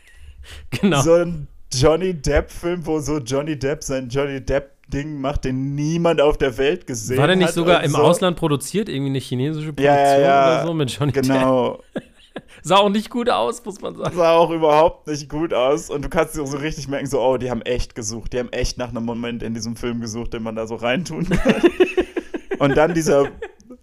genau. 0.71 1.01
so 1.03 1.15
ein 1.15 1.47
Johnny 1.73 2.15
Depp-Film, 2.15 2.87
wo 2.87 3.01
so 3.01 3.19
Johnny 3.19 3.59
Depp 3.59 3.83
sein 3.85 4.09
Johnny 4.09 4.41
Depp-Ding 4.41 5.21
macht, 5.21 5.45
den 5.45 5.75
niemand 5.75 6.21
auf 6.21 6.39
der 6.39 6.57
Welt 6.59 6.87
gesehen 6.87 7.17
hat. 7.17 7.23
War 7.23 7.27
der 7.29 7.37
nicht 7.37 7.53
sogar 7.53 7.83
im 7.85 7.91
so. 7.91 7.99
Ausland 7.99 8.37
produziert? 8.37 8.89
Irgendwie 8.89 9.11
eine 9.11 9.19
chinesische 9.19 9.73
Produktion 9.73 9.95
Ja, 9.95 10.19
ja, 10.19 10.21
ja. 10.21 10.47
oder 10.47 10.67
so 10.67 10.75
mit 10.75 10.91
Johnny 10.91 11.13
Depp? 11.13 11.25
Genau. 11.25 11.83
Sah 12.63 12.77
auch 12.77 12.89
nicht 12.89 13.11
gut 13.11 13.29
aus, 13.29 13.65
muss 13.65 13.81
man 13.81 13.97
sagen. 13.97 14.17
Sah 14.17 14.33
auch 14.33 14.51
überhaupt 14.51 15.07
nicht 15.07 15.29
gut 15.29 15.53
aus. 15.53 15.91
Und 15.91 16.05
du 16.05 16.09
kannst 16.09 16.37
dir 16.37 16.47
so 16.47 16.57
richtig 16.57 16.89
merken, 16.89 17.07
so, 17.07 17.21
oh, 17.21 17.37
die 17.37 17.51
haben 17.51 17.63
echt 17.63 17.95
gesucht. 17.95 18.33
Die 18.33 18.39
haben 18.39 18.53
echt 18.53 18.79
nach 18.79 18.91
einem 18.91 19.05
Moment 19.05 19.43
in 19.43 19.55
diesem 19.55 19.77
Film 19.77 20.01
gesucht, 20.01 20.35
den 20.35 20.43
man 20.43 20.57
da 20.57 20.67
so 20.67 20.77
reintun 20.77 21.29
kann. 21.29 21.63
und 22.59 22.77
dann 22.77 22.95
dieser, 22.95 23.29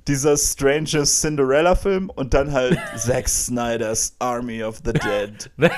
dieser 0.08 0.38
strange 0.38 1.04
Cinderella-Film 1.04 2.10
und 2.10 2.34
dann 2.34 2.52
halt 2.52 2.78
Zack 2.98 3.28
Snyder's 3.28 4.16
Army 4.20 4.64
of 4.64 4.78
the 4.86 4.94
Dead. 4.94 5.52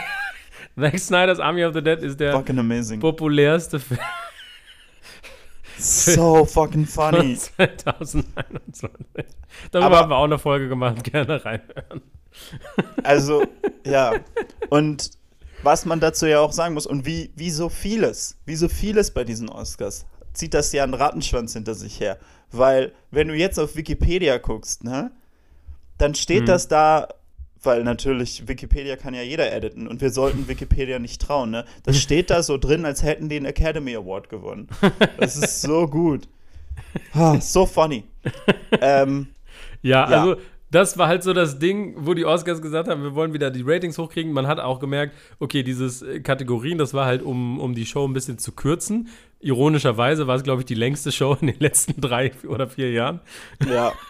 Zack 0.80 1.00
Snyder's 1.00 1.40
Army 1.40 1.66
of 1.66 1.74
the 1.74 1.82
Dead 1.82 2.00
ist 2.02 2.20
der 2.20 2.34
Fucking 2.34 2.60
amazing. 2.60 3.00
populärste 3.00 3.80
Film 3.80 4.00
So 5.80 6.44
fucking 6.46 6.86
funny. 6.86 7.36
2021. 7.36 8.90
Darüber 9.72 9.86
Aber- 9.88 9.98
haben 10.00 10.10
wir 10.10 10.16
auch 10.18 10.24
eine 10.24 10.40
Folge 10.40 10.68
gemacht. 10.70 11.04
Gerne 11.04 11.44
reinhören. 11.44 12.02
Also, 13.04 13.44
ja. 13.86 14.14
Und 14.70 15.12
was 15.64 15.86
man 15.86 16.00
dazu 16.00 16.26
ja 16.28 16.40
auch 16.40 16.52
sagen 16.52 16.74
muss, 16.74 16.86
und 16.88 17.06
wie, 17.06 17.32
wie 17.36 17.50
so 17.52 17.70
vieles, 17.70 18.38
wie 18.46 18.56
so 18.56 18.68
vieles 18.70 19.12
bei 19.12 19.24
diesen 19.24 19.50
Oscars, 19.50 20.06
zieht 20.34 20.54
das 20.54 20.72
ja 20.72 20.84
einen 20.84 20.94
Rattenschwanz 20.94 21.54
hinter 21.54 21.74
sich 21.76 22.00
her. 22.00 22.18
Weil, 22.52 22.94
wenn 23.12 23.28
du 23.28 23.34
jetzt 23.36 23.60
auf 23.60 23.76
Wikipedia 23.76 24.38
guckst, 24.38 24.84
ne, 24.84 25.12
dann 25.98 26.14
steht 26.16 26.44
Mhm. 26.44 26.46
das 26.48 26.68
da, 26.68 27.08
weil 27.68 27.84
natürlich 27.84 28.48
Wikipedia 28.48 28.96
kann 28.96 29.14
ja 29.14 29.22
jeder 29.22 29.54
editen 29.54 29.88
und 29.88 30.02
wir 30.02 30.10
sollten 30.10 30.48
Wikipedia 30.48 30.98
nicht 30.98 31.22
trauen, 31.22 31.52
ne? 31.52 31.66
Das 31.84 32.00
steht 32.02 32.32
da 32.32 32.42
so 32.42 32.58
drin, 32.58 32.84
als 32.86 33.04
hätten 33.04 33.30
die 33.30 33.36
einen 33.38 33.46
Academy 33.46 33.96
Award 33.96 34.30
gewonnen. 34.30 34.68
Das 35.20 35.36
ist 35.38 35.62
so 35.62 35.88
gut. 35.88 36.28
Ah, 37.14 37.40
so 37.40 37.68
funny. 37.68 38.06
ähm, 38.82 39.28
Ja, 39.84 40.10
Ja. 40.10 40.22
also 40.22 40.36
das 40.72 40.98
war 40.98 41.08
halt 41.08 41.24
so 41.24 41.32
das 41.32 41.60
Ding, 41.60 41.94
wo 42.00 42.14
die 42.14 42.26
Oscars 42.26 42.62
gesagt 42.62 42.90
haben, 42.90 43.02
wir 43.02 43.16
wollen 43.16 43.32
wieder 43.34 43.52
die 43.52 43.62
Ratings 43.66 43.98
hochkriegen. 43.98 44.34
Man 44.34 44.48
hat 44.48 44.60
auch 44.60 44.80
gemerkt, 44.80 45.14
okay, 45.40 45.64
dieses 45.64 46.02
äh, 46.02 46.20
Kategorien, 46.20 46.78
das 46.78 46.94
war 46.94 47.06
halt, 47.06 47.22
um, 47.22 47.60
um 47.60 47.74
die 47.74 47.86
Show 47.86 48.06
ein 48.06 48.12
bisschen 48.14 48.38
zu 48.38 48.52
kürzen. 48.52 49.08
Ironischerweise 49.40 50.28
war 50.28 50.36
es, 50.36 50.44
glaube 50.44 50.62
ich, 50.62 50.66
die 50.66 50.74
längste 50.74 51.12
Show 51.14 51.38
in 51.40 51.48
den 51.48 51.60
letzten 51.60 52.02
drei 52.02 52.32
oder 52.48 52.68
vier 52.68 52.92
Jahren. 52.92 53.22
ja. 53.70 53.94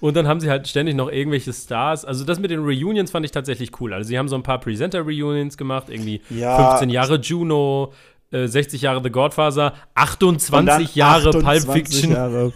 Und 0.00 0.16
dann 0.16 0.26
haben 0.26 0.40
sie 0.40 0.50
halt 0.50 0.66
ständig 0.68 0.94
noch 0.96 1.10
irgendwelche 1.10 1.52
Stars. 1.52 2.04
Also 2.04 2.24
das 2.24 2.38
mit 2.40 2.50
den 2.50 2.60
Reunions 2.60 3.10
fand 3.10 3.24
ich 3.24 3.32
tatsächlich 3.32 3.80
cool. 3.80 3.92
Also 3.94 4.08
sie 4.08 4.18
haben 4.18 4.28
so 4.28 4.36
ein 4.36 4.42
paar 4.42 4.58
Presenter-Reunions 4.60 5.56
gemacht, 5.56 5.88
irgendwie 5.88 6.20
Ja. 6.30 6.70
15 6.70 6.90
Jahre 6.90 7.16
Juno, 7.16 7.92
äh, 8.32 8.46
60 8.46 8.82
Jahre 8.82 9.00
The 9.02 9.10
Godfather, 9.10 9.72
Und 9.72 9.78
28 9.94 10.66
dann 10.66 10.88
Jahre 10.94 11.28
28 11.28 11.64
Pulp 11.66 11.76
Fiction. 11.76 12.12
Jahre 12.12 12.52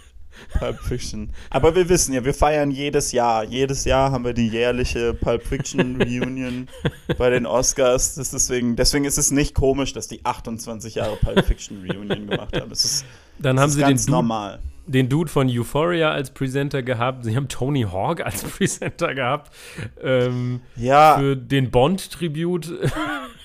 Pulp 0.59 0.79
Fiction. 0.81 1.31
Aber 1.51 1.75
wir 1.77 1.89
wissen 1.89 2.13
ja, 2.13 2.25
wir 2.25 2.35
feiern 2.35 2.71
jedes 2.73 3.13
Jahr. 3.13 3.45
Jedes 3.45 3.85
Jahr 3.85 4.11
haben 4.11 4.25
wir 4.25 4.35
die 4.35 4.49
jährliche 4.49 5.15
Pulp 5.15 5.47
Fiction 5.47 5.97
Reunion 6.03 6.69
bei 7.17 7.31
den 7.31 7.47
Oscars. 7.47 8.17
Deswegen, 8.17 8.75
deswegen 8.77 9.05
ist 9.05 9.17
es 9.19 9.31
nicht 9.31 9.55
komisch, 9.55 9.93
dass 9.93 10.09
die 10.09 10.25
28 10.25 10.97
Jahre 10.97 11.17
Pulp 11.17 11.45
Fiction 11.45 11.87
Reunion 11.89 12.29
gemacht 12.29 12.57
haben. 12.61 12.71
Das 12.71 12.85
ist, 12.85 13.05
Dann 13.39 13.57
das 13.57 13.63
haben 13.63 13.69
ist 13.69 13.75
sie 13.77 13.81
den 13.83 13.89
ganz 13.91 14.07
Dude, 14.07 14.13
normal. 14.17 14.59
Den 14.87 15.09
Dude 15.09 15.31
von 15.31 15.49
Euphoria 15.49 16.11
als 16.11 16.31
Presenter 16.31 16.83
gehabt. 16.83 17.25
Sie 17.25 17.35
haben 17.37 17.49
Tony 17.49 17.83
Hawk 17.83 18.21
als 18.21 18.43
Presenter 18.57 19.15
gehabt. 19.15 19.53
Ähm, 20.03 20.61
Ja, 20.77 21.17
Für 21.19 21.37
den 21.37 21.71
Bond-Tribut. 21.71 22.73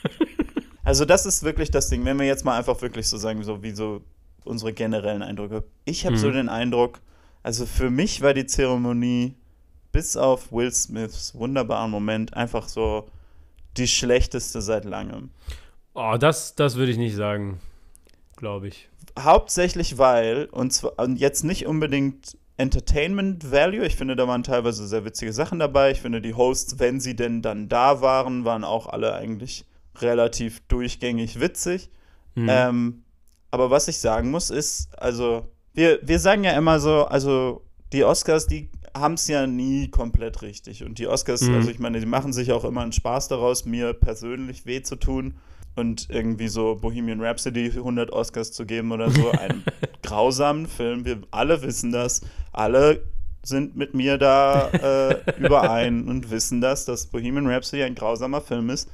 also 0.83 1.05
das 1.05 1.25
ist 1.25 1.43
wirklich 1.43 1.71
das 1.71 1.89
Ding. 1.89 2.05
Wenn 2.05 2.17
wir 2.19 2.25
jetzt 2.25 2.45
mal 2.45 2.57
einfach 2.57 2.81
wirklich 2.81 3.07
so 3.07 3.17
sagen, 3.17 3.43
so 3.43 3.63
wie 3.63 3.71
so 3.71 4.01
unsere 4.43 4.73
generellen 4.73 5.21
Eindrücke. 5.21 5.63
Ich 5.85 6.05
habe 6.05 6.17
so 6.17 6.27
Mhm. 6.29 6.33
den 6.33 6.49
Eindruck, 6.49 6.99
also 7.43 7.65
für 7.65 7.89
mich 7.89 8.21
war 8.21 8.33
die 8.33 8.45
Zeremonie 8.45 9.35
bis 9.91 10.17
auf 10.17 10.51
Will 10.51 10.71
Smiths 10.71 11.35
wunderbaren 11.35 11.91
Moment 11.91 12.33
einfach 12.35 12.67
so 12.67 13.07
die 13.77 13.87
schlechteste 13.87 14.61
seit 14.61 14.85
langem. 14.85 15.29
Oh, 15.93 16.15
das, 16.19 16.55
das 16.55 16.75
würde 16.75 16.91
ich 16.91 16.97
nicht 16.97 17.15
sagen. 17.15 17.59
Glaube 18.37 18.67
ich. 18.69 18.87
Hauptsächlich 19.19 19.97
weil, 19.97 20.45
und 20.45 20.71
zwar 20.71 20.97
und 20.99 21.17
jetzt 21.19 21.43
nicht 21.43 21.65
unbedingt 21.67 22.37
Entertainment 22.57 23.51
Value, 23.51 23.85
ich 23.85 23.95
finde, 23.95 24.15
da 24.15 24.27
waren 24.27 24.43
teilweise 24.43 24.85
sehr 24.87 25.05
witzige 25.05 25.31
Sachen 25.33 25.59
dabei. 25.59 25.91
Ich 25.91 26.01
finde, 26.01 26.21
die 26.21 26.33
Hosts, 26.33 26.79
wenn 26.79 26.99
sie 26.99 27.15
denn 27.15 27.41
dann 27.41 27.69
da 27.69 28.01
waren, 28.01 28.43
waren 28.43 28.63
auch 28.63 28.87
alle 28.87 29.13
eigentlich 29.13 29.65
relativ 29.97 30.59
durchgängig 30.67 31.39
witzig. 31.39 31.89
Mhm. 32.35 32.47
Ähm, 32.49 33.03
aber 33.51 33.71
was 33.71 33.87
ich 33.87 33.99
sagen 33.99 34.29
muss, 34.29 34.49
ist, 34.49 34.89
also, 34.99 35.47
wir, 35.73 35.99
wir 36.03 36.19
sagen 36.19 36.43
ja 36.43 36.51
immer 36.51 36.79
so, 36.79 37.05
also, 37.05 37.61
die 37.93 38.03
Oscars, 38.03 38.45
die 38.45 38.69
haben 38.93 39.13
es 39.13 39.27
ja 39.27 39.47
nie 39.47 39.89
komplett 39.89 40.41
richtig. 40.41 40.83
Und 40.83 40.99
die 40.99 41.07
Oscars, 41.07 41.41
Mhm. 41.41 41.55
also 41.55 41.69
ich 41.69 41.79
meine, 41.79 41.99
die 41.99 42.05
machen 42.05 42.33
sich 42.33 42.51
auch 42.51 42.65
immer 42.65 42.81
einen 42.81 42.91
Spaß 42.91 43.29
daraus, 43.29 43.65
mir 43.65 43.93
persönlich 43.93 44.65
weh 44.65 44.81
zu 44.81 44.95
tun 44.97 45.35
und 45.79 46.07
irgendwie 46.09 46.47
so 46.47 46.75
Bohemian 46.75 47.21
Rhapsody 47.21 47.71
100 47.75 48.11
Oscars 48.11 48.51
zu 48.51 48.65
geben 48.65 48.91
oder 48.91 49.09
so. 49.09 49.31
Einen 49.31 49.63
grausamen 50.03 50.67
Film. 50.67 51.05
Wir 51.05 51.17
alle 51.31 51.61
wissen 51.63 51.91
das. 51.91 52.21
Alle 52.51 53.01
sind 53.41 53.75
mit 53.75 53.93
mir 53.93 54.17
da 54.17 54.69
äh, 54.69 55.15
überein 55.39 56.07
und 56.09 56.29
wissen 56.29 56.61
das, 56.61 56.85
dass 56.85 57.07
Bohemian 57.07 57.47
Rhapsody 57.47 57.83
ein 57.83 57.95
grausamer 57.95 58.41
Film 58.41 58.69
ist. 58.69 58.89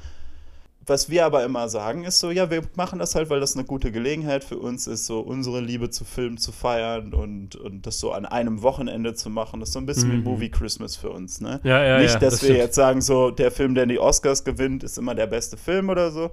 Was 0.87 1.09
wir 1.09 1.25
aber 1.25 1.43
immer 1.43 1.67
sagen, 1.67 2.03
ist 2.03 2.19
so, 2.19 2.29
ja, 2.29 2.51
wir 2.51 2.61
machen 2.75 2.99
das 2.99 3.15
halt, 3.15 3.31
weil 3.31 3.39
das 3.39 3.55
eine 3.55 3.65
gute 3.65 3.91
Gelegenheit 3.91 4.43
für 4.43 4.59
uns 4.59 4.85
ist, 4.85 5.07
so 5.07 5.19
unsere 5.21 5.59
Liebe 5.59 5.89
zu 5.89 6.05
Filmen 6.05 6.37
zu 6.37 6.51
feiern 6.51 7.11
und, 7.15 7.55
und 7.55 7.87
das 7.87 7.99
so 7.99 8.11
an 8.11 8.27
einem 8.27 8.61
Wochenende 8.61 9.15
zu 9.15 9.31
machen. 9.31 9.59
Das 9.61 9.69
ist 9.69 9.73
so 9.73 9.79
ein 9.79 9.87
bisschen 9.87 10.11
wie 10.11 10.17
Mhm. 10.17 10.23
Movie 10.23 10.51
Christmas 10.51 10.95
für 10.95 11.09
uns, 11.09 11.41
ne? 11.41 11.59
ja, 11.63 11.83
ja, 11.83 11.97
Nicht, 11.97 12.13
ja, 12.13 12.19
dass 12.19 12.33
das 12.35 12.41
wir 12.43 12.49
stimmt. 12.49 12.59
jetzt 12.59 12.75
sagen, 12.75 13.01
so, 13.01 13.31
der 13.31 13.49
Film, 13.49 13.73
der 13.73 13.87
die 13.87 13.97
Oscars 13.97 14.43
gewinnt, 14.43 14.83
ist 14.83 14.99
immer 14.99 15.15
der 15.15 15.25
beste 15.25 15.57
Film 15.57 15.89
oder 15.89 16.11
so, 16.11 16.29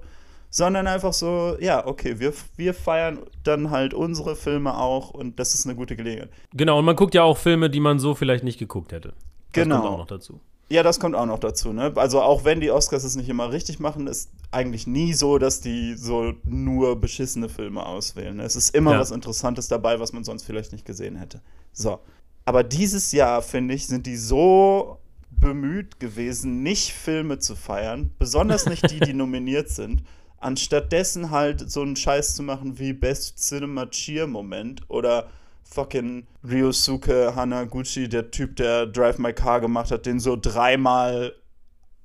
sondern 0.55 0.85
einfach 0.85 1.13
so, 1.13 1.57
ja, 1.59 1.87
okay, 1.87 2.19
wir, 2.19 2.31
wir 2.57 2.75
feiern 2.75 3.17
dann 3.43 3.71
halt 3.71 3.95
unsere 3.95 4.35
Filme 4.35 4.77
auch 4.77 5.09
und 5.09 5.39
das 5.39 5.55
ist 5.55 5.65
eine 5.65 5.75
gute 5.75 5.95
Gelegenheit. 5.95 6.29
Genau, 6.53 6.77
und 6.77 6.85
man 6.85 6.95
guckt 6.95 7.15
ja 7.15 7.23
auch 7.23 7.39
Filme, 7.39 7.71
die 7.71 7.79
man 7.79 7.97
so 7.97 8.13
vielleicht 8.13 8.43
nicht 8.43 8.59
geguckt 8.59 8.91
hätte. 8.91 9.09
Das 9.51 9.63
Genau. 9.63 9.77
kommt 9.81 9.87
auch 9.93 9.97
noch 9.97 10.05
dazu. 10.07 10.39
Ja, 10.69 10.83
das 10.83 10.99
kommt 10.99 11.15
auch 11.15 11.25
noch 11.25 11.39
dazu, 11.39 11.73
ne? 11.73 11.91
Also 11.95 12.21
auch 12.21 12.45
wenn 12.45 12.59
die 12.61 12.69
Oscars 12.69 13.03
es 13.03 13.15
nicht 13.15 13.29
immer 13.29 13.51
richtig 13.51 13.79
machen, 13.79 14.05
ist 14.05 14.29
eigentlich 14.51 14.85
nie 14.85 15.13
so, 15.13 15.39
dass 15.39 15.59
die 15.59 15.95
so 15.95 16.33
nur 16.45 17.01
beschissene 17.01 17.49
Filme 17.49 17.83
auswählen. 17.83 18.37
Ne? 18.37 18.43
Es 18.43 18.55
ist 18.55 18.75
immer 18.75 18.91
Ja. 18.93 18.99
was 18.99 19.09
Interessantes 19.09 19.67
dabei, 19.67 19.99
was 19.99 20.13
man 20.13 20.23
sonst 20.23 20.43
vielleicht 20.43 20.71
nicht 20.71 20.85
gesehen 20.85 21.15
hätte. 21.15 21.41
So. 21.73 21.99
Aber 22.45 22.63
dieses 22.63 23.11
Jahr, 23.11 23.41
finde 23.41 23.73
ich, 23.73 23.87
sind 23.87 24.05
die 24.05 24.17
so 24.17 24.99
bemüht 25.31 25.99
gewesen, 25.99 26.61
nicht 26.61 26.93
Filme 26.93 27.39
zu 27.39 27.55
feiern, 27.55 28.11
besonders 28.19 28.67
nicht 28.67 28.89
die, 28.91 28.99
die 28.99 29.13
nominiert 29.15 29.69
sind, 29.69 30.03
anstattdessen 30.43 31.31
halt 31.31 31.69
so 31.69 31.81
einen 31.81 31.95
Scheiß 31.95 32.35
zu 32.35 32.43
machen 32.43 32.79
wie 32.79 32.93
Best 32.93 33.37
Cinema 33.39 33.85
Cheer 33.87 34.27
Moment 34.27 34.81
oder 34.89 35.27
fucking 35.63 36.27
Ryosuke 36.47 37.35
Hanaguchi, 37.35 38.07
der 38.09 38.31
Typ, 38.31 38.55
der 38.57 38.85
Drive 38.85 39.17
My 39.17 39.33
Car 39.33 39.59
gemacht 39.61 39.91
hat, 39.91 40.05
den 40.05 40.19
so 40.19 40.37
dreimal 40.39 41.33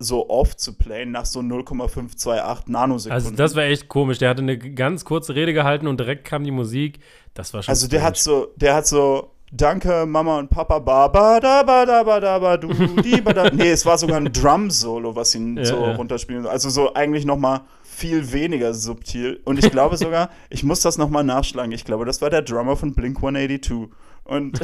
so 0.01 0.29
off 0.31 0.57
zu 0.57 0.75
playen 0.75 1.11
nach 1.11 1.27
so 1.27 1.43
0,528 1.43 2.69
Nanosekunden. 2.69 3.13
Also 3.13 3.31
das 3.37 3.57
war 3.57 3.65
echt 3.65 3.89
komisch. 3.89 4.19
Der 4.19 4.31
hatte 4.31 4.43
eine 4.43 4.57
ganz 4.57 5.05
kurze 5.05 5.35
Rede 5.35 5.53
gehalten 5.53 5.87
und 5.89 5.99
direkt 5.99 6.25
kam 6.25 6.45
die 6.45 6.51
Musik. 6.53 7.01
Das 7.35 7.53
war 7.53 7.63
schon 7.63 7.71
Also 7.73 7.89
der 7.89 7.99
strange. 7.99 8.07
hat 8.09 8.17
so, 8.17 8.53
der 8.57 8.75
hat 8.77 8.87
so, 8.87 9.33
danke 9.51 10.07
Mama 10.07 10.39
und 10.39 10.51
Papa, 10.51 10.79
ba 10.79 11.09
ba 11.09 11.41
da 11.41 11.63
ba 11.65 11.85
da 11.85 12.03
ba 12.05 12.21
da 12.21 12.39
ba 12.39 12.57
du 12.57 12.69
di 13.03 13.21
ba 13.21 13.33
da. 13.33 13.51
Nee, 13.51 13.71
es 13.73 13.85
war 13.85 13.99
sogar 13.99 14.19
ein 14.19 14.33
Drum-Solo, 14.33 15.17
was 15.17 15.35
ihn 15.35 15.57
Ja, 15.57 15.65
so 15.65 15.75
ja. 15.85 15.97
runterspielen. 15.97 16.47
Also 16.47 16.71
so 16.71 16.95
eigentlich 16.95 17.25
noch 17.25 17.37
mal 17.39 17.63
viel 17.99 18.33
weniger 18.33 18.75
subtil. 18.75 19.41
Und 19.45 19.59
ich 19.59 19.71
glaube 19.71 19.97
sogar, 19.99 20.31
ich 20.51 20.63
muss 20.63 20.81
das 20.81 20.99
noch 20.99 21.11
mal 21.11 21.25
nachschlagen. 21.25 21.73
Ich 21.73 21.85
glaube, 21.85 22.05
das 22.05 22.23
war 22.23 22.31
der 22.31 22.43
Drummer 22.43 22.77
von 22.77 22.95
Blink 22.95 23.17
182. 23.19 23.89
Und 24.25 24.61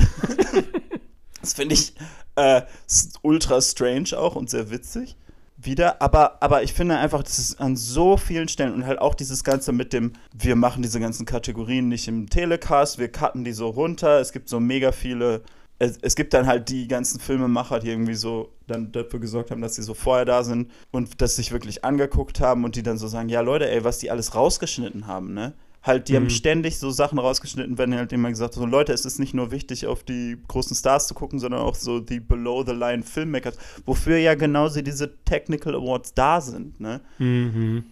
das 1.41 1.55
finde 1.55 1.75
ich 1.75 1.95
äh, 2.37 2.63
ultra 3.23 3.61
strange 3.61 4.17
auch 4.17 4.37
und 4.37 4.51
sehr 4.51 4.71
witzig 4.71 5.17
wieder, 5.57 6.03
aber, 6.03 6.43
aber 6.43 6.63
ich 6.63 6.73
finde 6.73 6.99
einfach, 6.99 7.23
das 7.23 7.39
ist 7.39 7.61
an 7.61 7.77
so 7.77 8.17
vielen 8.17 8.49
Stellen 8.49 8.75
und 8.75 8.87
halt 8.87 8.99
auch 8.99 9.15
dieses 9.15 9.45
Ganze 9.45 9.73
mit 9.73 9.93
dem, 9.93 10.13
wir 10.35 10.57
machen 10.57 10.83
diese 10.83 11.01
ganzen 11.01 11.27
Kategorien 11.27 11.89
nicht 11.89 12.09
im 12.09 12.29
Telecast, 12.29 12.99
wir 12.99 13.11
cutten 13.11 13.45
die 13.45 13.53
so 13.53 13.69
runter, 13.69 14.21
es 14.21 14.33
gibt 14.33 14.49
so 14.49 14.61
mega 14.61 14.93
viele, 14.93 15.43
es, 15.85 15.99
es 16.03 16.17
gibt 16.17 16.35
dann 16.35 16.47
halt 16.47 16.69
die 16.69 16.89
ganzen 16.89 17.21
Filmemacher, 17.21 17.81
die 17.81 17.89
irgendwie 17.91 18.15
so 18.15 18.51
dann 18.67 18.93
dafür 18.93 19.21
gesorgt 19.21 19.51
haben, 19.51 19.61
dass 19.61 19.75
sie 19.77 19.83
so 19.83 19.95
vorher 19.95 20.25
da 20.25 20.43
sind 20.43 20.71
und 20.91 21.21
das 21.21 21.37
sich 21.37 21.53
wirklich 21.53 21.85
angeguckt 21.85 22.41
haben 22.41 22.65
und 22.65 22.77
die 22.77 22.83
dann 22.83 22.99
so 22.99 23.09
sagen, 23.09 23.29
ja 23.29 23.41
Leute, 23.41 23.71
ey, 23.71 23.85
was 23.85 23.99
die 23.99 24.11
alles 24.11 24.35
rausgeschnitten 24.35 25.07
haben, 25.07 25.35
ne? 25.35 25.53
Halt, 25.83 26.09
die 26.09 26.17
haben 26.17 26.25
Mhm. 26.25 26.31
ständig 26.31 26.79
so 26.79 26.91
Sachen 26.91 27.19
rausgeschnitten, 27.19 27.77
wenn 27.77 27.95
halt 27.95 28.11
immer 28.15 28.31
gesagt 28.31 28.55
so 28.55 28.65
Leute, 28.65 28.95
es 28.95 29.05
ist 29.05 29.19
nicht 29.19 29.35
nur 29.35 29.51
wichtig, 29.51 29.87
auf 29.87 30.03
die 30.03 30.39
großen 30.49 30.75
Stars 30.75 31.09
zu 31.09 31.13
gucken, 31.13 31.39
sondern 31.39 31.61
auch 31.61 31.75
so 31.75 32.01
die 32.01 32.21
Below-the-Line 32.21 33.03
Filmmakers, 33.03 33.59
wofür 33.85 34.17
ja 34.17 34.35
genauso 34.35 34.81
diese 34.81 35.15
Technical 35.27 35.75
Awards 35.75 36.15
da 36.15 36.41
sind, 36.41 36.81
ne? 36.81 37.03
Mhm. 37.19 37.85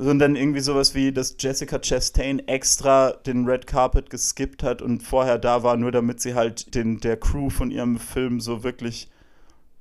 Sondern 0.00 0.36
irgendwie 0.36 0.60
sowas 0.60 0.94
wie, 0.94 1.10
dass 1.10 1.36
Jessica 1.38 1.80
Chastain 1.80 2.38
extra 2.46 3.12
den 3.12 3.46
Red 3.46 3.66
Carpet 3.66 4.10
geskippt 4.10 4.62
hat 4.62 4.80
und 4.80 5.02
vorher 5.02 5.38
da 5.38 5.64
war, 5.64 5.76
nur 5.76 5.90
damit 5.90 6.20
sie 6.20 6.34
halt 6.34 6.74
den, 6.74 7.00
der 7.00 7.16
Crew 7.16 7.50
von 7.50 7.72
ihrem 7.72 7.98
Film 7.98 8.40
so 8.40 8.62
wirklich 8.62 9.08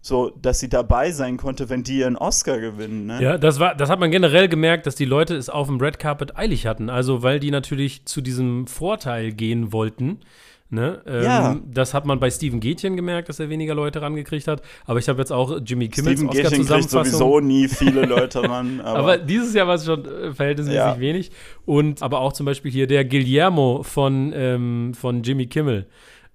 so, 0.02 0.32
dass 0.42 0.60
sie 0.60 0.70
dabei 0.70 1.12
sein 1.12 1.38
konnte, 1.38 1.70
wenn 1.70 1.84
die 1.84 2.00
ihren 2.00 2.16
Oscar 2.16 2.60
gewinnen, 2.60 3.08
ne? 3.08 3.22
Ja, 3.22 3.38
das 3.38 3.60
war, 3.60 3.76
das 3.76 3.90
hat 3.90 4.00
man 4.00 4.10
generell 4.10 4.48
gemerkt, 4.48 4.88
dass 4.88 4.96
die 4.96 5.06
Leute 5.06 5.36
es 5.36 5.50
auf 5.50 5.68
dem 5.68 5.82
Red 5.82 6.00
Carpet 6.00 6.38
eilig 6.38 6.66
hatten. 6.66 6.90
Also, 6.90 7.24
weil 7.24 7.40
die 7.40 7.52
natürlich 7.52 8.06
zu 8.06 8.22
diesem 8.22 8.68
Vorteil 8.68 9.34
gehen 9.34 9.74
wollten. 9.74 10.22
Ne? 10.70 11.02
Ähm, 11.06 11.24
Ja. 11.24 11.56
Das 11.66 11.94
hat 11.94 12.06
man 12.06 12.20
bei 12.20 12.30
Steven 12.30 12.60
Gätchen 12.60 12.96
gemerkt, 12.98 13.30
dass 13.30 13.40
er 13.40 13.50
weniger 13.50 13.74
Leute 13.74 14.02
rangekriegt 14.02 14.48
hat. 14.48 14.62
Aber 14.86 15.00
ich 15.00 15.08
habe 15.08 15.20
jetzt 15.20 15.32
auch 15.32 15.60
Jimmy 15.66 15.88
Kimmels 15.88 16.20
Steven 16.20 16.30
Gätchen 16.32 16.50
kriegt 16.50 16.62
Oscar-Zusammenfassung. 16.72 17.20
sowieso 17.20 17.40
nie 17.40 17.68
viele 17.70 18.06
Leute 18.06 18.44
ran, 18.44 18.82
aber, 18.84 19.00
Aber 19.00 19.18
dieses 19.18 19.54
Jahr 19.54 19.68
war 19.68 19.76
es 19.76 19.86
schon 19.86 20.04
äh, 20.06 20.34
verhältnismäßig 20.34 20.78
Ja. 20.80 21.00
wenig. 21.00 21.32
Und 21.66 22.04
aber 22.04 22.20
auch 22.20 22.34
zum 22.34 22.46
Beispiel 22.46 22.70
hier 22.72 22.86
der 22.88 23.06
Guillermo 23.06 23.82
von, 23.84 24.34
ähm, 24.36 24.94
von 24.94 25.24
Jimmy 25.24 25.48
Kimmel. 25.48 25.88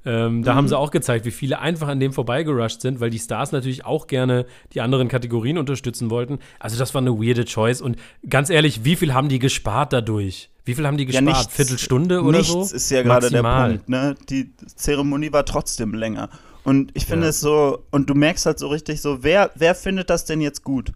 Ähm, 0.04 0.42
da 0.42 0.52
Mhm. 0.52 0.56
haben 0.56 0.68
sie 0.68 0.76
auch 0.78 0.90
gezeigt, 0.90 1.26
wie 1.26 1.30
viele 1.30 1.61
einfach 1.61 1.87
an 1.88 2.00
dem 2.00 2.12
vorbeigerusht 2.12 2.80
sind, 2.80 3.00
weil 3.00 3.11
die 3.11 3.18
Stars 3.20 3.52
natürlich 3.52 3.85
auch 3.85 4.07
gerne 4.09 4.46
die 4.72 4.80
anderen 4.80 5.07
Kategorien 5.09 5.59
unterstützen 5.59 6.11
wollten. 6.11 6.38
Also 6.59 6.76
das 6.78 6.92
war 6.94 7.02
eine 7.02 7.12
weirde 7.12 7.44
Choice. 7.44 7.80
Und 7.80 7.96
ganz 8.28 8.50
ehrlich, 8.50 8.85
wie 8.85 8.96
viel 8.96 9.14
haben 9.14 9.28
die 9.28 9.38
gespart 9.38 9.92
dadurch? 9.92 10.48
Wie 10.64 10.75
viel 10.75 10.87
haben 10.87 10.96
die 10.96 11.05
Ja, 11.05 11.20
gespart? 11.20 11.38
nichts- 11.38 11.55
Viertelstunde 11.55 12.22
oder 12.22 12.38
nichts 12.38 12.53
so? 12.53 12.62
ist 12.75 12.90
ja 12.90 13.03
gerade 13.03 13.31
der. 13.31 13.42
Punkt, 13.42 13.88
ne? 13.88 14.14
Die 14.29 14.53
Zeremonie 14.77 15.33
war 15.33 15.44
trotzdem 15.44 15.94
länger. 15.94 16.29
Und 16.64 16.92
ich 16.94 17.07
finde 17.07 17.25
Ja. 17.25 17.31
es 17.31 17.40
so, 17.40 17.85
und 17.90 18.09
du 18.09 18.14
merkst 18.14 18.46
halt 18.46 18.59
so 18.61 18.68
richtig 18.68 19.01
so, 19.01 19.25
wer, 19.25 19.51
wer 19.57 19.75
findet 19.75 20.09
das 20.11 20.25
denn 20.25 20.40
jetzt 20.40 20.62
gut? 20.62 20.92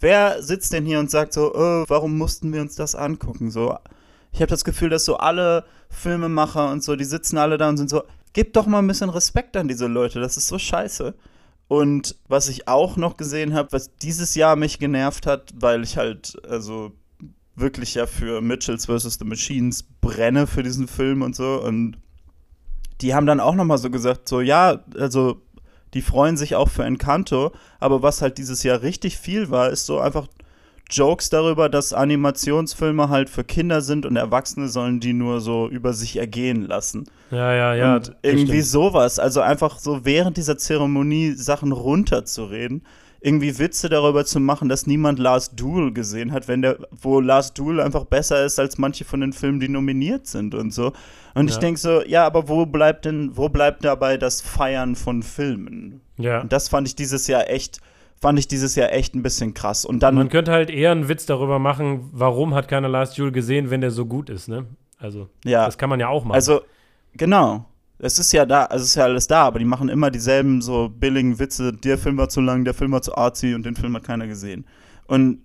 Wer 0.00 0.42
sitzt 0.42 0.72
denn 0.72 0.86
hier 0.86 0.98
und 0.98 1.10
sagt 1.10 1.34
so, 1.34 1.54
äh, 1.54 1.84
warum 1.88 2.16
mussten 2.16 2.52
wir 2.52 2.62
uns 2.62 2.74
das 2.74 2.94
angucken? 2.94 3.50
So, 3.50 3.76
ich 4.32 4.40
habe 4.40 4.48
das 4.48 4.64
Gefühl, 4.64 4.88
dass 4.88 5.04
so 5.04 5.18
alle 5.18 5.64
Filmemacher 5.90 6.70
und 6.72 6.82
so, 6.82 6.96
die 6.96 7.04
sitzen 7.04 7.36
alle 7.36 7.58
da 7.58 7.68
und 7.68 7.76
sind 7.76 7.90
so, 7.90 8.02
gib 8.32 8.54
doch 8.54 8.66
mal 8.66 8.78
ein 8.78 8.86
bisschen 8.86 9.10
Respekt 9.10 9.56
an 9.58 9.68
diese 9.68 9.86
Leute, 9.86 10.18
das 10.20 10.38
ist 10.38 10.48
so 10.48 10.58
scheiße. 10.58 11.14
Und 11.68 12.16
was 12.28 12.48
ich 12.48 12.66
auch 12.66 12.96
noch 12.96 13.16
gesehen 13.18 13.52
habe, 13.54 13.68
was 13.72 13.94
dieses 13.96 14.34
Jahr 14.34 14.56
mich 14.56 14.78
genervt 14.78 15.26
hat, 15.26 15.52
weil 15.54 15.82
ich 15.82 15.98
halt, 15.98 16.34
also 16.48 16.92
wirklich 17.54 17.94
ja 17.94 18.06
für 18.06 18.40
Mitchells 18.40 18.86
vs. 18.86 19.18
The 19.18 19.24
Machines 19.24 19.84
brenne 20.00 20.46
für 20.46 20.62
diesen 20.62 20.88
Film 20.88 21.22
und 21.22 21.36
so. 21.36 21.62
Und 21.62 21.98
die 23.00 23.14
haben 23.14 23.26
dann 23.26 23.40
auch 23.40 23.54
nochmal 23.54 23.78
so 23.78 23.90
gesagt, 23.90 24.28
so 24.28 24.40
ja, 24.40 24.84
also 24.98 25.42
die 25.94 26.02
freuen 26.02 26.36
sich 26.36 26.54
auch 26.54 26.70
für 26.70 26.84
Encanto, 26.84 27.52
aber 27.78 28.02
was 28.02 28.22
halt 28.22 28.38
dieses 28.38 28.62
Jahr 28.62 28.82
richtig 28.82 29.18
viel 29.18 29.50
war, 29.50 29.68
ist 29.70 29.84
so 29.84 29.98
einfach 30.00 30.28
Jokes 30.90 31.30
darüber, 31.30 31.68
dass 31.68 31.92
Animationsfilme 31.92 33.08
halt 33.08 33.30
für 33.30 33.44
Kinder 33.44 33.80
sind 33.80 34.04
und 34.04 34.16
Erwachsene 34.16 34.68
sollen 34.68 35.00
die 35.00 35.14
nur 35.14 35.40
so 35.40 35.68
über 35.68 35.92
sich 35.94 36.16
ergehen 36.16 36.66
lassen. 36.66 37.04
Ja, 37.30 37.52
ja, 37.54 37.74
ja. 37.74 37.96
und 37.96 38.14
irgendwie 38.22 38.62
stimmt. 38.62 38.66
sowas, 38.66 39.18
also 39.18 39.40
einfach 39.40 39.78
so 39.78 40.04
während 40.04 40.36
dieser 40.36 40.58
Zeremonie 40.58 41.32
Sachen 41.32 41.72
runterzureden, 41.72 42.84
irgendwie 43.24 43.56
Witze 43.58 43.88
darüber 43.88 44.24
zu 44.24 44.40
machen, 44.40 44.68
dass 44.68 44.86
niemand 44.86 45.18
Last 45.20 45.58
Duel 45.58 45.92
gesehen 45.92 46.32
hat, 46.32 46.48
wenn 46.48 46.60
der, 46.62 46.78
wo 46.90 47.20
Last 47.20 47.56
Duel 47.56 47.80
einfach 47.80 48.04
besser 48.04 48.44
ist 48.44 48.58
als 48.58 48.78
manche 48.78 49.04
von 49.04 49.20
den 49.20 49.32
Filmen, 49.32 49.60
die 49.60 49.68
nominiert 49.68 50.26
sind 50.26 50.54
und 50.56 50.72
so. 50.74 50.92
Und 51.34 51.48
ich 51.48 51.54
Ja. 51.54 51.60
denke 51.60 51.78
so, 51.80 52.02
ja, 52.02 52.26
aber 52.26 52.48
wo 52.48 52.66
bleibt 52.66 53.04
denn, 53.04 53.36
wo 53.36 53.48
bleibt 53.48 53.84
dabei 53.84 54.16
das 54.16 54.40
Feiern 54.40 54.96
von 54.96 55.22
Filmen? 55.22 56.00
Ja. 56.18 56.40
Und 56.40 56.52
das 56.52 56.68
fand 56.68 56.88
ich 56.88 56.96
dieses 56.96 57.28
Jahr 57.28 57.48
echt, 57.48 57.80
fand 58.20 58.38
ich 58.40 58.48
dieses 58.48 58.74
Jahr 58.74 58.92
echt 58.92 59.14
ein 59.14 59.22
bisschen 59.22 59.54
krass. 59.54 59.84
Und 59.84 60.02
dann 60.02 60.16
Man 60.16 60.28
könnte 60.28 60.50
halt 60.50 60.68
eher 60.70 60.90
einen 60.90 61.08
Witz 61.08 61.24
darüber 61.24 61.60
machen, 61.60 62.08
warum 62.12 62.54
hat 62.54 62.66
keiner 62.66 62.88
Last 62.88 63.16
Duel 63.18 63.30
gesehen, 63.30 63.70
wenn 63.70 63.80
der 63.82 63.92
so 63.92 64.04
gut 64.04 64.30
ist, 64.30 64.48
ne? 64.48 64.66
Also, 64.98 65.28
Ja. 65.44 65.64
das 65.66 65.78
kann 65.78 65.88
man 65.90 66.00
ja 66.00 66.08
auch 66.08 66.24
machen. 66.24 66.34
Also, 66.34 66.62
genau. 67.14 67.66
Es 68.04 68.18
ist 68.18 68.32
ja 68.32 68.44
da, 68.44 68.68
es 68.72 68.82
ist 68.82 68.96
ja 68.96 69.04
alles 69.04 69.28
da, 69.28 69.44
aber 69.44 69.60
die 69.60 69.64
machen 69.64 69.88
immer 69.88 70.10
dieselben 70.10 70.60
so 70.60 70.88
billigen 70.88 71.38
Witze. 71.38 71.72
Der 71.72 71.96
Film 71.96 72.18
war 72.18 72.28
zu 72.28 72.40
lang, 72.40 72.64
der 72.64 72.74
Film 72.74 72.90
war 72.90 73.00
zu 73.00 73.16
artsy 73.16 73.54
und 73.54 73.64
den 73.64 73.76
Film 73.76 73.94
hat 73.94 74.02
keiner 74.02 74.26
gesehen. 74.26 74.66
Und 75.06 75.38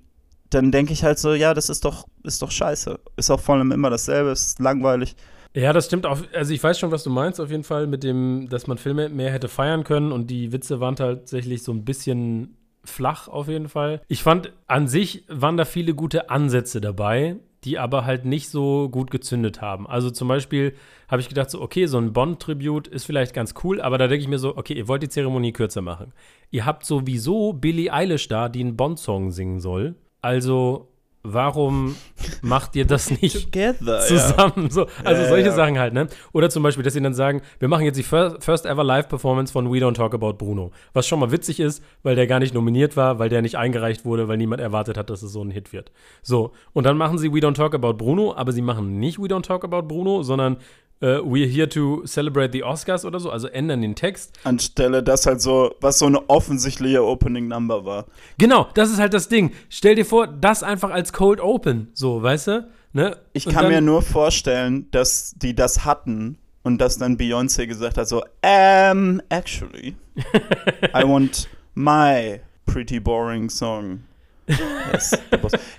dann 0.50 0.72
denke 0.72 0.92
ich 0.92 1.04
halt 1.04 1.20
so, 1.20 1.34
ja, 1.34 1.54
das 1.54 1.70
ist 1.70 1.86
doch, 1.86 2.08
ist 2.24 2.42
doch 2.42 2.50
scheiße. 2.50 3.00
Ist 3.16 3.30
auch 3.30 3.40
vor 3.40 3.56
allem 3.56 3.72
immer 3.72 3.92
dasselbe, 3.92 4.32
ist 4.32 4.60
langweilig. 4.60 5.16
Ja, 5.54 5.72
das 5.72 5.86
stimmt 5.86 6.08
auch. 6.08 6.20
Also 6.34 6.52
ich 6.52 6.64
weiß 6.64 6.80
schon, 6.80 6.90
was 6.90 7.04
du 7.04 7.12
meinst 7.12 7.40
auf 7.40 7.52
jeden 7.52 7.64
Fall 7.64 7.86
mit 7.86 8.04
dem, 8.04 8.48
dass 8.50 8.66
man 8.66 8.80
Filme 8.80 9.10
mehr 9.10 9.32
hätte 9.32 9.50
feiern 9.50 9.84
können 9.84 10.12
und 10.12 10.32
die 10.32 10.52
Witze 10.52 10.80
waren 10.80 10.96
tatsächlich 10.96 11.62
so 11.62 11.72
ein 11.72 11.86
bisschen 11.86 12.58
flach 12.84 13.28
auf 13.28 13.48
jeden 13.50 13.70
Fall. 13.70 14.02
Ich 14.08 14.24
fand 14.24 14.52
an 14.66 14.88
sich 14.88 15.26
waren 15.28 15.58
da 15.58 15.66
viele 15.66 15.94
gute 15.94 16.30
Ansätze 16.30 16.82
dabei, 16.82 17.36
die 17.64 17.80
aber 17.80 18.06
halt 18.06 18.26
nicht 18.26 18.50
so 18.50 18.90
gut 18.90 19.12
gezündet 19.12 19.62
haben. 19.62 19.88
Also 19.88 20.10
zum 20.12 20.28
Beispiel 20.28 20.74
habe 21.08 21.22
ich 21.22 21.30
gedacht 21.30 21.50
so, 21.50 21.62
okay, 21.62 21.86
so 21.86 21.98
ein 21.98 22.14
Bond-Tribute 22.14 22.88
ist 22.88 23.06
vielleicht 23.06 23.34
ganz 23.34 23.54
cool, 23.64 23.82
aber 23.82 23.98
da 23.98 24.08
denke 24.08 24.22
ich 24.22 24.28
mir 24.28 24.40
so, 24.40 24.56
okay, 24.58 24.74
ihr 24.74 24.88
wollt 24.88 25.04
die 25.04 25.10
Zeremonie 25.10 25.54
kürzer 25.54 25.82
machen. 25.82 26.14
Ihr 26.52 26.66
habt 26.66 26.86
sowieso 26.86 27.54
Billie 27.54 27.92
Eilish 27.92 28.28
da, 28.28 28.50
die 28.50 28.62
einen 28.62 28.78
Bond-Song 28.78 29.32
singen 29.32 29.60
soll. 29.60 29.96
Also 30.22 30.90
warum 31.34 31.96
macht 32.42 32.76
ihr 32.76 32.86
das 32.86 33.10
nicht 33.22 33.46
Together, 33.46 34.00
zusammen. 34.02 34.70
So, 34.70 34.88
also 35.04 35.22
Ja, 35.22 35.30
solche 35.30 35.48
ja. 35.48 35.54
Sachen 35.54 35.80
halt, 35.80 35.94
ne? 35.94 36.08
Oder 36.34 36.50
zum 36.50 36.64
Beispiel, 36.64 36.84
dass 36.84 36.94
sie 36.94 37.02
dann 37.02 37.14
sagen, 37.14 37.42
wir 37.60 37.68
machen 37.68 37.86
jetzt 37.86 37.98
die 37.98 38.04
first, 38.04 38.44
first 38.44 38.66
ever 38.66 38.84
Live-Performance 38.84 39.52
von 39.52 39.72
We 39.72 39.78
Don't 39.78 39.94
Talk 39.94 40.14
About 40.14 40.34
Bruno. 40.34 40.72
Was 40.94 41.08
schon 41.08 41.20
mal 41.20 41.32
witzig 41.32 41.60
ist, 41.60 41.84
weil 42.04 42.16
der 42.16 42.28
gar 42.28 42.40
nicht 42.40 42.54
nominiert 42.54 42.98
war, 42.98 43.20
weil 43.20 43.30
der 43.30 43.42
nicht 43.42 43.56
eingereicht 43.56 44.06
wurde, 44.06 44.28
weil 44.28 44.38
niemand 44.38 44.62
erwartet 44.62 44.98
hat, 44.98 45.10
dass 45.10 45.22
es 45.22 45.32
so 45.32 45.44
ein 45.44 45.52
Hit 45.52 45.74
wird. 45.74 45.92
So, 46.22 46.52
und 46.74 46.86
dann 46.86 46.98
machen 46.98 47.18
sie 47.18 47.32
We 47.34 47.40
Don't 47.40 47.56
Talk 47.56 47.76
About 47.76 47.94
Bruno, 47.94 48.34
aber 48.36 48.52
sie 48.52 48.62
machen 48.62 49.00
nicht 49.00 49.20
We 49.20 49.28
Don't 49.28 49.44
Talk 49.44 49.64
About 49.64 49.84
Bruno, 49.84 50.24
sondern 50.24 50.58
äh, 51.02 51.18
We're 51.18 51.48
here 51.48 51.70
to 51.70 52.06
celebrate 52.06 52.52
the 52.52 52.64
Oscars 52.64 53.06
oder 53.06 53.20
so, 53.20 53.30
also 53.30 53.48
ändern 53.48 53.82
den 53.82 53.96
Text. 53.96 54.38
Anstelle 54.44 55.04
das 55.04 55.26
halt 55.26 55.42
so, 55.42 55.76
was 55.82 56.00
so 56.00 56.06
eine 56.06 56.30
offensichtliche 56.30 57.04
Opening 57.04 57.48
Number 57.48 57.86
war. 57.86 58.06
Genau, 58.38 58.68
das 58.74 58.90
ist 58.90 59.00
halt 59.00 59.14
das 59.14 59.30
Ding. 59.30 59.52
Stell 59.70 59.96
dir 59.96 60.06
vor, 60.06 60.28
das 60.28 60.64
einfach 60.64 60.92
als 60.92 61.14
Cold 61.14 61.40
Open, 61.40 61.90
so, 61.94 62.22
weißt 62.22 62.48
du? 62.48 62.68
Ne? 62.94 63.18
Ich 63.34 63.46
Und 63.46 63.54
kann 63.54 63.68
mir 63.68 63.82
nur 63.82 64.02
vorstellen, 64.02 64.90
dass 64.92 65.36
die 65.38 65.54
das 65.56 65.86
hatten 65.86 66.38
und 66.64 66.80
dass 66.80 66.98
dann 66.98 67.18
Beyoncé 67.18 67.68
gesagt 67.68 67.98
hat, 67.98 68.08
so, 68.08 68.24
um, 68.44 69.22
actually, 69.30 69.96
I 70.96 71.04
want 71.04 71.48
my 71.76 72.42
pretty 72.66 73.00
boring 73.00 73.50
song. 73.50 74.04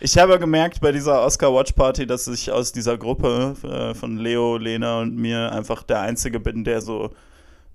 Ich 0.01 0.19
habe 0.19 0.39
gemerkt 0.39 0.81
bei 0.81 0.93
dieser 0.93 1.23
Oscar 1.25 1.55
Watch 1.55 1.73
Party, 1.73 2.07
dass 2.07 2.29
ich 2.29 2.51
aus 2.53 2.73
dieser 2.73 2.99
Gruppe 2.99 3.55
äh, 3.63 3.95
von 3.95 4.19
Leo, 4.19 4.57
Lena 4.57 5.01
und 5.01 5.17
mir 5.17 5.53
einfach 5.53 5.83
der 5.83 6.01
Einzige 6.01 6.39
bin, 6.41 6.65
der 6.65 6.81
so 6.81 7.11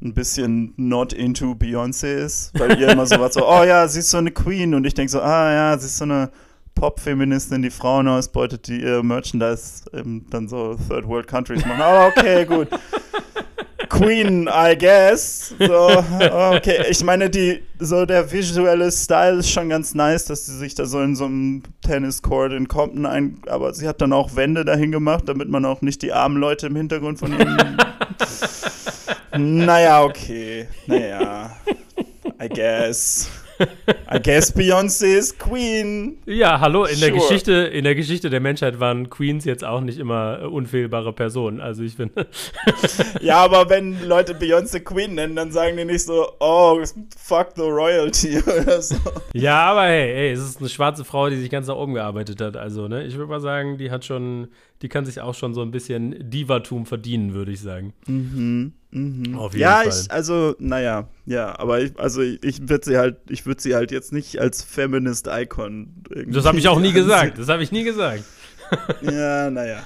ein 0.02 0.14
bisschen 0.14 0.74
not 0.78 1.14
into 1.14 1.54
Beyoncé 1.54 2.14
ist, 2.14 2.52
weil 2.60 2.80
ihr 2.80 2.90
immer 2.90 3.06
so 3.06 3.20
was 3.20 3.36
so, 3.36 3.48
oh 3.48 3.64
ja, 3.64 3.88
sie 3.88 4.00
ist 4.00 4.10
so 4.10 4.18
eine 4.18 4.32
Queen 4.32 4.74
und 4.74 4.86
ich 4.86 4.94
denke 4.94 5.12
so, 5.12 5.22
ah 5.22 5.52
ja, 5.52 5.78
sie 5.78 5.86
ist 5.86 5.98
so 5.98 6.04
eine 6.04 6.30
Pop-Feministin, 6.76 7.62
die 7.62 7.70
Frauen 7.70 8.08
ausbeutet, 8.08 8.68
die 8.68 8.82
ihr 8.82 9.02
Merchandise 9.04 9.84
ähm, 9.94 10.26
dann 10.30 10.48
so 10.48 10.76
Third 10.90 11.08
World 11.08 11.28
Countries 11.28 11.66
machen. 11.66 11.82
Oh, 11.82 12.08
okay, 12.08 12.46
gut. 12.46 12.68
Queen, 13.94 14.48
I 14.48 14.76
guess. 14.76 15.54
So, 15.60 16.04
okay. 16.56 16.86
Ich 16.90 17.04
meine, 17.04 17.30
die, 17.30 17.62
so 17.78 18.06
der 18.06 18.32
visuelle 18.32 18.92
Style 18.92 19.38
ist 19.38 19.52
schon 19.52 19.70
ganz 19.70 19.94
nice, 19.94 20.26
dass 20.26 20.48
sie 20.48 20.58
sich 20.58 20.74
da 20.74 20.86
so 20.86 21.00
in 21.02 21.16
so 21.16 21.26
einem 21.26 21.62
Tenniscourt 21.84 22.54
in 22.54 22.68
Compton 22.68 23.06
ein, 23.06 23.40
aber 23.48 23.74
sie 23.74 23.88
hat 23.88 24.02
dann 24.02 24.12
auch 24.12 24.36
Wände 24.36 24.66
dahin 24.66 24.92
gemacht, 24.92 25.26
damit 25.28 25.50
man 25.50 25.64
auch 25.66 25.82
nicht 25.82 26.02
die 26.02 26.12
armen 26.12 26.38
Leute 26.38 26.68
im 26.68 26.76
Hintergrund 26.76 27.20
von 27.20 27.34
ihnen. 27.34 27.78
naja, 29.66 30.04
okay. 30.04 30.68
Naja. 30.88 31.56
I 32.42 32.50
guess. 32.50 33.30
I 34.14 34.20
guess 34.22 34.56
Beyoncé 34.56 35.18
ist 35.18 35.40
Queen. 35.40 36.18
Ja, 36.26 36.60
hallo, 36.60 36.86
in 36.86 36.96
sure. 36.96 37.12
der 37.12 37.20
Geschichte, 37.20 37.52
in 37.52 37.84
der 37.84 37.96
Geschichte 37.96 38.30
der 38.30 38.40
Menschheit 38.40 38.80
waren 38.80 39.10
Queens 39.10 39.46
jetzt 39.46 39.64
auch 39.64 39.82
nicht 39.82 40.00
immer 40.00 40.40
äh, 40.42 40.46
unfehlbare 40.46 41.14
Personen. 41.14 41.62
Also 41.62 41.84
ich 41.84 41.96
finde. 41.96 42.28
ja, 43.22 43.38
aber 43.38 43.70
wenn 43.70 44.08
Leute 44.08 44.34
Beyoncé 44.34 44.80
Queen 44.80 45.16
nennen, 45.16 45.36
dann 45.36 45.52
sagen 45.52 45.78
die 45.78 45.86
nicht 45.86 46.04
so, 46.04 46.28
oh, 46.40 46.84
fuck 47.18 47.50
the 47.56 47.64
royalty 47.64 48.38
oder 48.62 48.82
so. 48.82 48.96
Ja, 49.34 49.72
aber 49.72 49.84
hey, 49.84 50.14
hey, 50.14 50.32
es 50.32 50.42
ist 50.42 50.60
eine 50.60 50.70
schwarze 50.70 51.04
Frau, 51.04 51.30
die 51.30 51.38
sich 51.38 51.50
ganz 51.50 51.68
nach 51.68 51.76
oben 51.76 51.94
gearbeitet 51.94 52.42
hat. 52.42 52.58
Also, 52.58 52.88
ne, 52.88 53.06
ich 53.06 53.16
würde 53.16 53.30
mal 53.30 53.42
sagen, 53.42 53.78
die 53.78 53.92
hat 53.92 54.06
schon, 54.06 54.50
die 54.84 54.90
kann 54.90 55.06
sich 55.06 55.22
auch 55.22 55.34
schon 55.34 55.54
so 55.54 55.62
ein 55.62 55.72
bisschen 55.72 56.30
Divatum 56.30 56.86
verdienen, 56.86 57.34
würde 57.34 57.54
ich 57.54 57.62
sagen. 57.62 57.94
Mhm. 58.06 58.74
Mhm. 58.92 59.36
Auf 59.36 59.54
jeden 59.54 59.62
ja, 59.62 59.78
Fall. 59.78 59.88
ich, 59.88 60.12
also, 60.12 60.56
naja, 60.60 61.08
ja, 61.26 61.58
aber 61.58 61.82
ich, 61.82 61.98
also 61.98 62.22
ich, 62.22 62.68
würde 62.68 62.86
sie 62.86 62.98
halt, 62.98 63.18
ich 63.30 63.46
würde 63.46 63.62
sie 63.62 63.76
halt 63.76 63.92
jetzt 63.92 64.12
nicht 64.12 64.40
als 64.40 64.62
Feminist 64.62 65.28
Icon. 65.32 66.04
Das 66.28 66.46
habe 66.46 66.60
ich 66.60 66.68
auch 66.68 66.82
nie 66.82 66.92
gesagt. 66.92 67.40
Das 67.40 67.48
habe 67.48 67.64
ich 67.64 67.72
nie 67.72 67.86
gesagt. 67.86 68.26
Ja, 69.02 69.50
naja. 69.50 69.84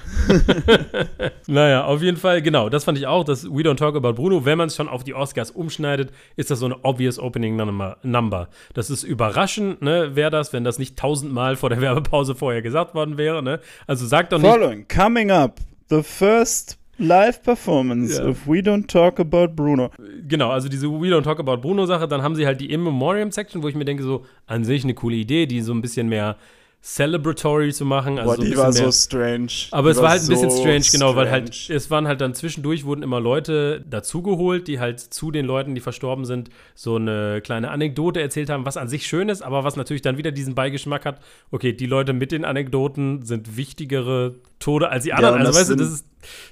naja, 1.46 1.84
auf 1.84 2.02
jeden 2.02 2.16
Fall, 2.16 2.42
genau. 2.42 2.68
Das 2.68 2.84
fand 2.84 2.98
ich 2.98 3.06
auch, 3.06 3.24
dass 3.24 3.44
We 3.44 3.62
Don't 3.62 3.76
Talk 3.76 3.96
About 3.96 4.14
Bruno, 4.14 4.44
wenn 4.44 4.58
man 4.58 4.68
es 4.68 4.76
schon 4.76 4.88
auf 4.88 5.04
die 5.04 5.14
Oscars 5.14 5.50
umschneidet, 5.50 6.10
ist 6.36 6.50
das 6.50 6.58
so 6.60 6.66
eine 6.66 6.76
obvious 6.84 7.18
Opening 7.18 7.56
Number. 7.56 8.48
Das 8.74 8.90
ist 8.90 9.04
überraschend, 9.04 9.82
ne, 9.82 10.16
wäre 10.16 10.30
das, 10.30 10.52
wenn 10.52 10.64
das 10.64 10.78
nicht 10.78 10.96
tausendmal 10.96 11.56
vor 11.56 11.70
der 11.70 11.80
Werbepause 11.80 12.34
vorher 12.34 12.62
gesagt 12.62 12.94
worden 12.94 13.18
wäre, 13.18 13.42
ne? 13.42 13.60
Also 13.86 14.06
sagt 14.06 14.32
doch 14.32 14.38
nicht. 14.38 14.50
Following, 14.50 14.86
coming 14.88 15.30
up, 15.30 15.60
the 15.90 16.02
first 16.02 16.78
Live-Performance 16.98 18.18
yeah. 18.18 18.28
of 18.28 18.46
We 18.46 18.58
Don't 18.58 18.88
Talk 18.88 19.20
About 19.20 19.54
Bruno. 19.54 19.90
Genau, 20.26 20.50
also 20.50 20.68
diese 20.68 20.88
We 20.88 21.08
Don't 21.08 21.22
Talk 21.22 21.38
About 21.38 21.58
Bruno-Sache, 21.58 22.08
dann 22.08 22.22
haben 22.22 22.34
sie 22.34 22.44
halt 22.44 22.60
die 22.60 22.70
In 22.70 22.82
Memoriam-Section, 22.82 23.62
wo 23.62 23.68
ich 23.68 23.76
mir 23.76 23.84
denke, 23.84 24.02
so 24.02 24.24
an 24.46 24.64
sich 24.64 24.82
eine 24.82 24.94
coole 24.94 25.14
Idee, 25.14 25.46
die 25.46 25.60
so 25.60 25.72
ein 25.72 25.80
bisschen 25.80 26.08
mehr 26.08 26.36
celebratory 26.80 27.72
zu 27.72 27.84
machen. 27.84 28.18
Also 28.18 28.36
Boah, 28.36 28.44
die 28.44 28.56
war 28.56 28.72
mehr, 28.72 28.90
so 28.90 28.92
strange. 28.92 29.48
Aber 29.72 29.90
die 29.90 29.96
es 29.96 30.02
war 30.02 30.10
halt 30.10 30.22
ein 30.22 30.28
bisschen 30.28 30.50
so 30.50 30.60
strange, 30.60 30.84
genau, 30.92 31.16
weil 31.16 31.30
halt, 31.30 31.68
es 31.68 31.90
waren 31.90 32.06
halt 32.06 32.20
dann 32.20 32.34
zwischendurch 32.34 32.84
wurden 32.84 33.02
immer 33.02 33.20
Leute 33.20 33.84
dazugeholt, 33.88 34.68
die 34.68 34.78
halt 34.78 35.00
zu 35.00 35.30
den 35.30 35.44
Leuten, 35.44 35.74
die 35.74 35.80
verstorben 35.80 36.24
sind, 36.24 36.50
so 36.74 36.96
eine 36.96 37.40
kleine 37.42 37.70
Anekdote 37.70 38.20
erzählt 38.20 38.48
haben, 38.48 38.64
was 38.64 38.76
an 38.76 38.88
sich 38.88 39.06
schön 39.06 39.28
ist, 39.28 39.42
aber 39.42 39.64
was 39.64 39.76
natürlich 39.76 40.02
dann 40.02 40.18
wieder 40.18 40.30
diesen 40.30 40.54
Beigeschmack 40.54 41.04
hat, 41.04 41.20
okay, 41.50 41.72
die 41.72 41.86
Leute 41.86 42.12
mit 42.12 42.30
den 42.30 42.44
Anekdoten 42.44 43.22
sind 43.22 43.56
wichtigere 43.56 44.36
Tode 44.60 44.88
als 44.88 45.04
die 45.04 45.12
anderen. 45.12 45.40
Ja, 45.40 45.46
also 45.46 45.58
weißt 45.58 45.70
du, 45.70 45.74
das 45.76 45.90
ist 45.90 46.06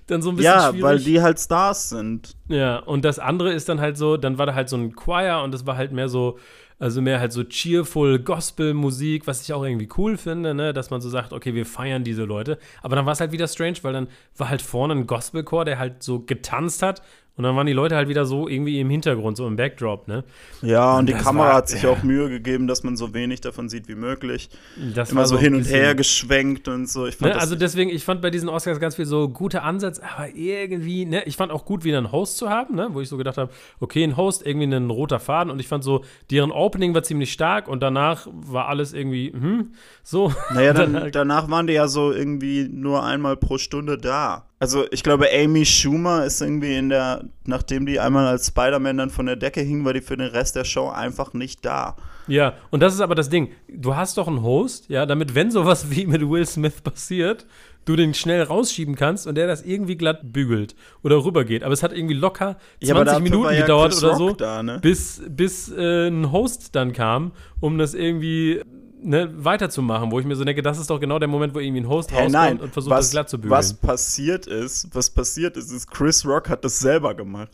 dann 0.06 0.22
so 0.22 0.30
ein 0.30 0.36
bisschen 0.36 0.52
Ja, 0.52 0.68
schwierig. 0.68 0.82
weil 0.82 0.98
die 0.98 1.22
halt 1.22 1.38
Stars 1.38 1.88
sind. 1.88 2.36
Ja, 2.48 2.78
und 2.78 3.04
das 3.04 3.18
andere 3.18 3.52
ist 3.52 3.68
dann 3.68 3.80
halt 3.80 3.96
so, 3.96 4.16
dann 4.16 4.38
war 4.38 4.46
da 4.46 4.54
halt 4.54 4.68
so 4.68 4.76
ein 4.76 4.94
Choir 4.94 5.42
und 5.44 5.54
das 5.54 5.66
war 5.66 5.76
halt 5.76 5.92
mehr 5.92 6.08
so, 6.08 6.38
also 6.78 7.00
mehr 7.00 7.20
halt 7.20 7.32
so 7.32 7.42
cheerful 7.42 8.18
Gospel-Musik, 8.18 9.26
was 9.26 9.42
ich 9.42 9.52
auch 9.52 9.64
irgendwie 9.64 9.88
cool 9.96 10.16
finde, 10.16 10.54
ne? 10.54 10.72
dass 10.72 10.90
man 10.90 11.00
so 11.00 11.08
sagt, 11.08 11.32
okay, 11.32 11.54
wir 11.54 11.66
feiern 11.66 12.04
diese 12.04 12.24
Leute. 12.24 12.58
Aber 12.82 12.96
dann 12.96 13.06
war 13.06 13.12
es 13.12 13.20
halt 13.20 13.32
wieder 13.32 13.48
strange, 13.48 13.78
weil 13.82 13.92
dann 13.92 14.08
war 14.36 14.48
halt 14.48 14.62
vorne 14.62 14.94
ein 14.94 15.06
Gospelchor, 15.06 15.64
der 15.64 15.78
halt 15.78 16.02
so 16.02 16.20
getanzt 16.20 16.82
hat 16.82 17.02
und 17.36 17.44
dann 17.44 17.54
waren 17.54 17.66
die 17.66 17.74
Leute 17.74 17.96
halt 17.96 18.08
wieder 18.08 18.24
so 18.24 18.48
irgendwie 18.48 18.80
im 18.80 18.88
Hintergrund, 18.88 19.36
so 19.36 19.46
im 19.46 19.56
Backdrop, 19.56 20.08
ne? 20.08 20.24
Ja, 20.62 20.94
und, 20.94 21.00
und 21.00 21.08
die 21.10 21.12
Kamera 21.12 21.48
war, 21.48 21.54
hat 21.54 21.68
sich 21.68 21.82
ja. 21.82 21.90
auch 21.90 22.02
Mühe 22.02 22.30
gegeben, 22.30 22.66
dass 22.66 22.82
man 22.82 22.96
so 22.96 23.12
wenig 23.12 23.42
davon 23.42 23.68
sieht 23.68 23.88
wie 23.88 23.94
möglich. 23.94 24.48
Das 24.94 25.12
Immer 25.12 25.26
so 25.26 25.38
hin 25.38 25.54
und 25.54 25.64
her 25.64 25.94
geschwenkt 25.94 26.66
und 26.66 26.88
so. 26.88 27.06
Ne, 27.20 27.38
also 27.38 27.54
deswegen, 27.54 27.90
ich 27.90 28.04
fand 28.04 28.22
bei 28.22 28.30
diesen 28.30 28.48
Oscars 28.48 28.80
ganz 28.80 28.96
viel 28.96 29.04
so 29.04 29.28
gute 29.28 29.62
Ansätze, 29.62 30.02
aber 30.02 30.34
irgendwie, 30.34 31.04
ne, 31.04 31.24
ich 31.24 31.36
fand 31.36 31.52
auch 31.52 31.66
gut, 31.66 31.84
wieder 31.84 31.98
einen 31.98 32.10
Host 32.10 32.38
zu 32.38 32.48
haben, 32.48 32.74
ne, 32.74 32.88
wo 32.92 33.02
ich 33.02 33.08
so 33.10 33.18
gedacht 33.18 33.36
habe, 33.36 33.52
okay, 33.80 34.02
ein 34.02 34.16
Host, 34.16 34.46
irgendwie 34.46 34.74
ein 34.74 34.88
roter 34.88 35.20
Faden 35.20 35.50
und 35.50 35.60
ich 35.60 35.68
fand 35.68 35.84
so, 35.84 36.04
deren 36.30 36.50
Opening 36.50 36.94
war 36.94 37.02
ziemlich 37.02 37.32
stark 37.32 37.68
und 37.68 37.82
danach 37.82 38.26
war 38.32 38.68
alles 38.68 38.94
irgendwie, 38.94 39.30
hm, 39.32 39.74
so. 40.02 40.32
Naja, 40.54 40.72
dann, 40.72 41.10
danach 41.12 41.50
waren 41.50 41.66
die 41.66 41.74
ja 41.74 41.86
so 41.86 42.12
irgendwie 42.12 42.66
nur 42.66 43.04
einmal 43.04 43.36
pro 43.36 43.58
Stunde 43.58 43.98
da. 43.98 44.45
Also 44.58 44.86
ich 44.90 45.02
glaube, 45.02 45.26
Amy 45.30 45.66
Schumer 45.66 46.24
ist 46.24 46.40
irgendwie 46.40 46.76
in 46.76 46.88
der, 46.88 47.24
nachdem 47.44 47.84
die 47.84 48.00
einmal 48.00 48.26
als 48.26 48.46
Spider-Man 48.46 48.96
dann 48.96 49.10
von 49.10 49.26
der 49.26 49.36
Decke 49.36 49.60
hing, 49.60 49.84
war 49.84 49.92
die 49.92 50.00
für 50.00 50.16
den 50.16 50.28
Rest 50.28 50.56
der 50.56 50.64
Show 50.64 50.88
einfach 50.88 51.34
nicht 51.34 51.64
da. 51.64 51.96
Ja, 52.26 52.54
und 52.70 52.80
das 52.80 52.94
ist 52.94 53.00
aber 53.00 53.14
das 53.14 53.28
Ding. 53.28 53.50
Du 53.68 53.96
hast 53.96 54.16
doch 54.16 54.28
einen 54.28 54.42
Host, 54.42 54.88
ja, 54.88 55.04
damit, 55.04 55.34
wenn 55.34 55.50
sowas 55.50 55.90
wie 55.90 56.06
mit 56.06 56.28
Will 56.28 56.46
Smith 56.46 56.80
passiert, 56.80 57.46
du 57.84 57.96
den 57.96 58.14
schnell 58.14 58.42
rausschieben 58.42 58.96
kannst 58.96 59.26
und 59.26 59.36
der 59.36 59.46
das 59.46 59.62
irgendwie 59.62 59.96
glatt 59.96 60.32
bügelt 60.32 60.74
oder 61.02 61.24
rübergeht. 61.24 61.62
Aber 61.62 61.72
es 61.72 61.82
hat 61.82 61.92
irgendwie 61.92 62.14
locker 62.14 62.56
20 62.82 63.12
ja, 63.12 63.20
Minuten 63.20 63.54
ja 63.54 63.60
gedauert 63.60 63.96
oder 63.96 64.16
so, 64.16 64.32
da, 64.32 64.62
ne? 64.62 64.78
bis, 64.80 65.22
bis 65.28 65.70
äh, 65.70 66.08
ein 66.08 66.32
Host 66.32 66.74
dann 66.74 66.92
kam, 66.92 67.32
um 67.60 67.78
das 67.78 67.94
irgendwie 67.94 68.62
ne, 69.02 69.30
weiterzumachen, 69.36 70.10
wo 70.10 70.20
ich 70.20 70.26
mir 70.26 70.36
so 70.36 70.44
denke, 70.44 70.62
das 70.62 70.78
ist 70.78 70.90
doch 70.90 71.00
genau 71.00 71.18
der 71.18 71.28
Moment, 71.28 71.54
wo 71.54 71.58
irgendwie 71.58 71.82
ein 71.82 71.88
Host 71.88 72.12
hey, 72.12 72.24
rauskommt 72.24 72.62
und 72.62 72.72
versucht, 72.72 72.90
was, 72.90 73.06
das 73.06 73.10
glatt 73.10 73.28
zu 73.28 73.38
bügeln. 73.38 73.58
Was 73.58 73.74
passiert 73.74 74.46
ist, 74.46 74.88
was 74.94 75.10
passiert 75.10 75.56
ist, 75.56 75.70
ist, 75.70 75.90
Chris 75.90 76.26
Rock 76.26 76.48
hat 76.48 76.64
das 76.64 76.78
selber 76.78 77.14
gemacht. 77.14 77.50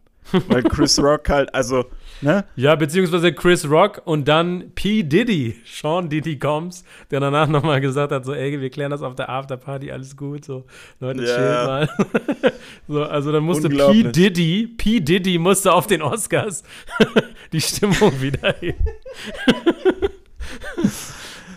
Weil 0.48 0.62
Chris 0.62 0.98
Rock 1.02 1.28
halt, 1.28 1.54
also, 1.54 1.86
ne? 2.20 2.44
Ja, 2.56 2.74
beziehungsweise 2.76 3.32
Chris 3.32 3.68
Rock 3.68 4.02
und 4.04 4.28
dann 4.28 4.70
P. 4.74 5.02
Diddy, 5.02 5.56
Sean 5.64 6.08
Diddy 6.08 6.38
Combs, 6.38 6.84
der 7.10 7.20
danach 7.20 7.48
nochmal 7.48 7.80
gesagt 7.80 8.12
hat, 8.12 8.24
so, 8.24 8.32
ey, 8.32 8.60
wir 8.60 8.70
klären 8.70 8.90
das 8.90 9.02
auf 9.02 9.14
der 9.14 9.28
Afterparty, 9.28 9.90
alles 9.90 10.16
gut, 10.16 10.44
so, 10.44 10.64
Leute, 11.00 11.22
yeah. 11.22 11.36
chill 11.36 11.66
mal. 11.66 12.52
so, 12.88 13.02
also 13.02 13.32
dann 13.32 13.42
musste 13.42 13.68
P. 13.68 14.04
Diddy, 14.04 14.68
P. 14.68 15.00
Diddy 15.00 15.38
musste 15.38 15.72
auf 15.72 15.86
den 15.86 16.02
Oscars 16.02 16.62
die 17.52 17.60
Stimmung 17.60 18.20
wieder 18.20 18.54
hin. 18.60 18.76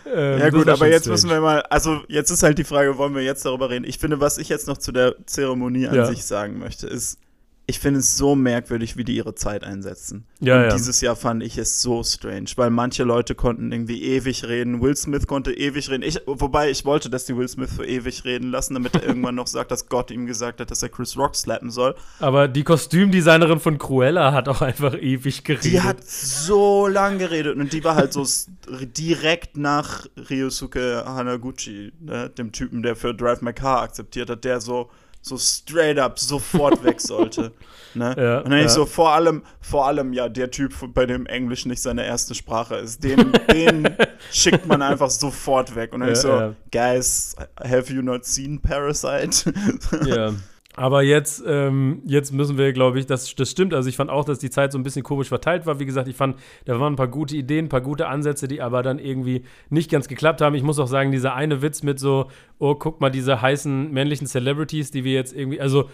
Ähm, 0.05 0.39
ja 0.39 0.49
gut, 0.49 0.67
aber 0.69 0.87
jetzt 0.87 1.03
strange. 1.03 1.13
müssen 1.13 1.29
wir 1.29 1.41
mal, 1.41 1.61
also 1.63 2.01
jetzt 2.07 2.29
ist 2.29 2.43
halt 2.43 2.57
die 2.57 2.63
Frage, 2.63 2.97
wollen 2.97 3.15
wir 3.15 3.23
jetzt 3.23 3.45
darüber 3.45 3.69
reden? 3.69 3.85
Ich 3.85 3.97
finde, 3.97 4.19
was 4.19 4.37
ich 4.37 4.49
jetzt 4.49 4.67
noch 4.67 4.77
zu 4.77 4.91
der 4.91 5.15
Zeremonie 5.25 5.87
an 5.87 5.95
ja. 5.95 6.05
sich 6.05 6.25
sagen 6.25 6.59
möchte, 6.59 6.87
ist, 6.87 7.19
ich 7.67 7.79
finde 7.79 7.99
es 7.99 8.15
so 8.15 8.35
merkwürdig, 8.35 8.95
wie 8.95 9.03
die 9.03 9.15
ihre 9.15 9.33
Zeit 9.33 9.63
einsetzen. 9.63 10.25
Ja, 10.39 10.63
ja. 10.63 10.69
Dieses 10.69 11.01
Jahr 11.01 11.15
fand 11.15 11.41
ich 11.41 11.57
es 11.57 11.81
so 11.81 12.03
strange, 12.03 12.49
weil 12.57 12.69
manche 12.69 13.03
Leute 13.03 13.33
konnten 13.33 13.71
irgendwie 13.71 14.03
ewig 14.03 14.43
reden. 14.43 14.81
Will 14.81 14.95
Smith 14.95 15.25
konnte 15.25 15.51
ewig 15.51 15.89
reden. 15.89 16.03
Ich, 16.03 16.19
wobei 16.27 16.69
ich 16.69 16.85
wollte, 16.85 17.09
dass 17.09 17.25
die 17.25 17.35
Will 17.35 17.47
Smith 17.47 17.71
für 17.75 17.85
ewig 17.85 18.23
reden 18.23 18.51
lassen, 18.51 18.75
damit 18.75 18.93
er 18.93 19.03
irgendwann 19.07 19.33
noch 19.33 19.47
sagt, 19.47 19.71
dass 19.71 19.89
Gott 19.89 20.11
ihm 20.11 20.27
gesagt 20.27 20.61
hat, 20.61 20.69
dass 20.69 20.83
er 20.83 20.89
Chris 20.89 21.17
Rock 21.17 21.35
slappen 21.35 21.71
soll. 21.71 21.95
Aber 22.19 22.47
die 22.47 22.63
Kostümdesignerin 22.63 23.59
von 23.59 23.79
Cruella 23.79 24.31
hat 24.31 24.47
auch 24.47 24.61
einfach 24.61 24.93
ewig 24.93 25.43
geredet. 25.43 25.65
Die 25.65 25.81
hat 25.81 26.05
so 26.05 26.87
lang 26.87 27.17
geredet 27.17 27.57
und 27.57 27.73
die 27.73 27.83
war 27.83 27.95
halt 27.95 28.13
so 28.13 28.27
direkt 28.95 29.57
nach 29.57 30.05
Ryosuke 30.29 31.03
Hanaguchi, 31.07 31.93
ne, 31.99 32.29
dem 32.29 32.51
Typen, 32.51 32.83
der 32.83 32.95
für 32.95 33.15
Drive 33.15 33.41
My 33.41 33.53
Car 33.53 33.81
akzeptiert 33.81 34.29
hat, 34.29 34.43
der 34.43 34.61
so 34.61 34.91
so 35.25 35.37
straight 35.37 35.97
up 35.97 36.19
sofort 36.19 36.83
weg 36.83 37.01
sollte. 37.01 37.51
Ne? 37.97 38.13
Ja, 38.17 38.39
und 38.39 38.49
dann 38.49 38.59
ja. 38.59 38.65
ich 38.65 38.71
so, 38.71 38.85
vor 38.85 39.11
allem, 39.13 39.43
vor 39.61 39.87
allem, 39.87 40.11
ja, 40.11 40.27
der 40.27 40.51
Typ, 40.51 40.73
bei 40.93 41.05
dem 41.05 41.25
Englisch 41.27 41.65
nicht 41.65 41.81
seine 41.81 42.05
erste 42.05 42.35
Sprache 42.35 42.75
ist, 42.75 43.01
den, 43.05 43.31
den 43.53 43.87
schickt 44.33 44.65
man 44.65 44.81
einfach 44.81 45.09
sofort 45.09 45.75
weg. 45.75 45.93
Und 45.93 46.01
dann 46.01 46.09
ja, 46.09 46.13
ich 46.13 46.19
so, 46.19 46.55
guys, 46.73 47.37
have 47.63 47.93
you 47.93 48.01
not 48.01 48.25
seen 48.25 48.59
Parasite? 48.59 49.53
ja. 50.05 50.33
Aber 50.77 51.03
jetzt, 51.03 51.43
ähm, 51.47 52.01
jetzt 52.05 52.33
müssen 52.33 52.57
wir, 52.57 52.73
glaube 52.73 52.99
ich, 52.99 53.05
das, 53.05 53.33
das 53.35 53.49
stimmt. 53.49 53.73
Also 53.73 53.87
ich 53.87 53.95
fand 53.95 54.09
auch, 54.09 54.25
dass 54.25 54.39
die 54.39 54.49
Zeit 54.49 54.73
so 54.73 54.77
ein 54.77 54.83
bisschen 54.83 55.03
komisch 55.03 55.29
verteilt 55.29 55.65
war. 55.65 55.79
Wie 55.79 55.85
gesagt, 55.85 56.07
ich 56.07 56.15
fand, 56.15 56.37
da 56.65 56.79
waren 56.79 56.93
ein 56.93 56.97
paar 56.97 57.07
gute 57.07 57.37
Ideen, 57.37 57.65
ein 57.65 57.69
paar 57.69 57.81
gute 57.81 58.07
Ansätze, 58.07 58.47
die 58.47 58.61
aber 58.61 58.83
dann 58.83 58.99
irgendwie 58.99 59.43
nicht 59.69 59.89
ganz 59.89 60.07
geklappt 60.07 60.41
haben. 60.41 60.53
Ich 60.53 60.63
muss 60.63 60.79
auch 60.79 60.87
sagen, 60.87 61.11
dieser 61.11 61.33
eine 61.33 61.61
Witz 61.61 61.81
mit 61.81 61.99
so, 61.99 62.29
oh, 62.59 62.75
guck 62.75 62.99
mal, 62.99 63.09
diese 63.09 63.41
heißen 63.41 63.91
männlichen 63.91 64.27
Celebrities, 64.27 64.91
die 64.91 65.05
wir 65.05 65.13
jetzt 65.13 65.33
irgendwie, 65.33 65.61
also 65.61 65.89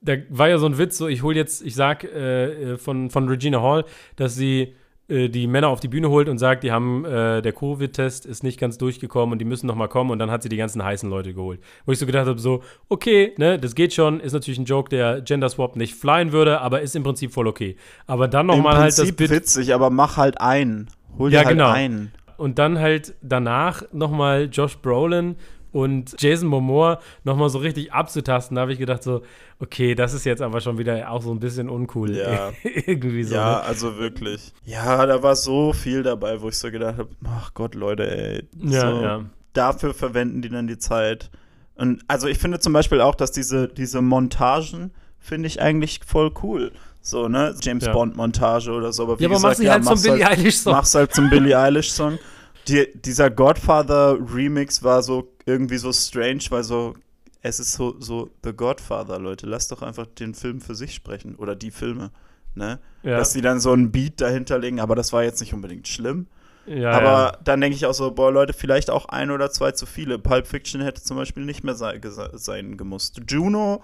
da 0.00 0.14
war 0.28 0.48
ja 0.48 0.58
so 0.58 0.66
ein 0.66 0.78
Witz, 0.78 0.98
so 0.98 1.08
ich 1.08 1.22
hole 1.22 1.36
jetzt, 1.36 1.64
ich 1.64 1.74
sag 1.74 2.04
äh, 2.04 2.72
äh, 2.72 2.76
von, 2.78 3.10
von 3.10 3.28
Regina 3.28 3.60
Hall, 3.60 3.84
dass 4.16 4.34
sie 4.34 4.74
äh, 5.08 5.28
die 5.28 5.46
Männer 5.46 5.68
auf 5.68 5.80
die 5.80 5.88
Bühne 5.88 6.08
holt 6.10 6.28
und 6.28 6.38
sagt, 6.38 6.64
die 6.64 6.72
haben, 6.72 7.04
äh, 7.04 7.42
der 7.42 7.52
Covid-Test 7.52 8.26
ist 8.26 8.42
nicht 8.42 8.58
ganz 8.58 8.78
durchgekommen 8.78 9.32
und 9.32 9.38
die 9.38 9.44
müssen 9.44 9.66
noch 9.66 9.74
mal 9.74 9.88
kommen 9.88 10.10
und 10.10 10.18
dann 10.18 10.30
hat 10.30 10.42
sie 10.42 10.48
die 10.48 10.56
ganzen 10.56 10.82
heißen 10.82 11.08
Leute 11.10 11.34
geholt. 11.34 11.60
Wo 11.84 11.92
ich 11.92 11.98
so 11.98 12.06
gedacht 12.06 12.26
habe, 12.26 12.38
so, 12.38 12.62
okay, 12.88 13.34
ne, 13.36 13.58
das 13.58 13.74
geht 13.74 13.92
schon, 13.92 14.20
ist 14.20 14.32
natürlich 14.32 14.58
ein 14.58 14.64
Joke, 14.64 14.88
der 14.88 15.20
Gender 15.20 15.48
Swap 15.48 15.76
nicht 15.76 15.94
flyen 15.94 16.32
würde, 16.32 16.60
aber 16.60 16.80
ist 16.80 16.96
im 16.96 17.02
Prinzip 17.02 17.32
voll 17.32 17.46
okay. 17.46 17.76
Aber 18.06 18.28
dann 18.28 18.46
noch 18.46 18.56
Im 18.56 18.62
mal 18.62 18.76
halt 18.76 18.98
das 18.98 19.12
Prinzip 19.12 19.30
witzig, 19.30 19.74
aber 19.74 19.90
mach 19.90 20.16
halt 20.16 20.40
einen. 20.40 20.88
Hol 21.18 21.30
dir 21.30 21.36
Ja, 21.36 21.44
halt 21.44 21.50
genau. 21.56 21.70
einen. 21.70 22.12
und 22.36 22.58
dann 22.58 22.78
halt 22.80 23.14
danach 23.22 23.82
noch 23.92 24.10
mal 24.10 24.48
Josh 24.50 24.78
Brolin 24.78 25.36
und 25.74 26.14
Jason 26.20 26.48
Momoa 26.48 27.00
noch 27.24 27.36
mal 27.36 27.48
so 27.48 27.58
richtig 27.58 27.92
abzutasten, 27.92 28.54
da 28.54 28.60
habe 28.62 28.72
ich 28.72 28.78
gedacht 28.78 29.02
so, 29.02 29.22
okay, 29.58 29.96
das 29.96 30.14
ist 30.14 30.24
jetzt 30.24 30.40
aber 30.40 30.60
schon 30.60 30.78
wieder 30.78 31.10
auch 31.10 31.20
so 31.20 31.32
ein 31.32 31.40
bisschen 31.40 31.68
uncool. 31.68 32.16
Ja. 32.16 32.52
Irgendwie 32.62 33.24
so. 33.24 33.34
Ja, 33.34 33.56
ne? 33.56 33.60
also 33.62 33.98
wirklich. 33.98 34.52
Ja, 34.64 35.04
da 35.04 35.20
war 35.24 35.34
so 35.34 35.72
viel 35.72 36.04
dabei, 36.04 36.40
wo 36.40 36.48
ich 36.48 36.56
so 36.56 36.70
gedacht 36.70 36.98
habe, 36.98 37.08
ach 37.26 37.52
Gott, 37.54 37.74
Leute, 37.74 38.08
ey. 38.08 38.44
Ja, 38.62 38.80
so, 38.80 39.02
ja. 39.02 39.24
Dafür 39.52 39.94
verwenden 39.94 40.42
die 40.42 40.48
dann 40.48 40.68
die 40.68 40.78
Zeit. 40.78 41.28
Und 41.74 42.04
also 42.06 42.28
ich 42.28 42.38
finde 42.38 42.60
zum 42.60 42.72
Beispiel 42.72 43.00
auch, 43.00 43.16
dass 43.16 43.32
diese, 43.32 43.66
diese 43.66 44.00
Montagen 44.00 44.92
finde 45.18 45.48
ich 45.48 45.60
eigentlich 45.60 46.02
voll 46.06 46.32
cool. 46.44 46.70
So, 47.00 47.26
ne? 47.26 47.52
James 47.60 47.84
Ja. 47.86 47.92
Bond 47.92 48.16
Montage 48.16 48.70
oder 48.70 48.92
so. 48.92 49.02
Aber 49.02 49.18
wie 49.18 49.24
Ja, 49.24 49.28
aber 49.28 49.34
gesagt, 49.38 49.50
mach 49.50 49.56
sie 49.58 49.64
ja, 49.66 49.72
halt 49.72 49.84
zum 49.84 49.92
mach's 49.94 50.02
Billie 50.04 50.26
Eilish-Song. 50.28 50.72
Mach's 50.72 50.94
halt 50.94 51.14
zum 51.14 51.30
Billie 51.30 51.58
Eilish-Song. 51.58 52.18
Die, 52.68 52.88
dieser 52.94 53.30
Godfather-Remix 53.30 54.82
war 54.82 55.02
so 55.02 55.32
irgendwie 55.46 55.78
so 55.78 55.92
strange, 55.92 56.44
weil 56.50 56.64
so, 56.64 56.94
es 57.42 57.60
ist 57.60 57.72
so, 57.74 57.96
so 58.00 58.30
The 58.42 58.52
Godfather, 58.52 59.18
Leute. 59.18 59.46
Lasst 59.46 59.70
doch 59.72 59.82
einfach 59.82 60.06
den 60.06 60.34
Film 60.34 60.60
für 60.60 60.74
sich 60.74 60.94
sprechen. 60.94 61.34
Oder 61.36 61.54
die 61.56 61.70
Filme. 61.70 62.10
Ne? 62.54 62.78
Ja. 63.02 63.18
Dass 63.18 63.32
die 63.32 63.40
dann 63.40 63.60
so 63.60 63.72
einen 63.72 63.90
Beat 63.90 64.20
dahinter 64.20 64.58
legen, 64.58 64.80
aber 64.80 64.94
das 64.94 65.12
war 65.12 65.24
jetzt 65.24 65.40
nicht 65.40 65.52
unbedingt 65.52 65.88
schlimm. 65.88 66.26
ja, 66.66 66.92
aber 66.92 67.04
ja. 67.04 67.38
dann 67.44 67.60
denke 67.60 67.76
ich 67.76 67.84
auch 67.84 67.94
so, 67.94 68.12
boah, 68.12 68.30
Leute, 68.32 68.52
vielleicht 68.52 68.90
auch 68.90 69.06
ein 69.06 69.30
oder 69.30 69.50
zwei 69.50 69.72
zu 69.72 69.86
viele. 69.86 70.18
Pulp 70.18 70.46
Fiction 70.46 70.80
hätte 70.80 71.02
zum 71.02 71.16
Beispiel 71.16 71.44
nicht 71.44 71.64
mehr 71.64 71.74
sei, 71.74 71.96
gesa- 71.96 72.36
sein 72.38 72.76
gemusst. 72.76 73.20
Juno 73.28 73.82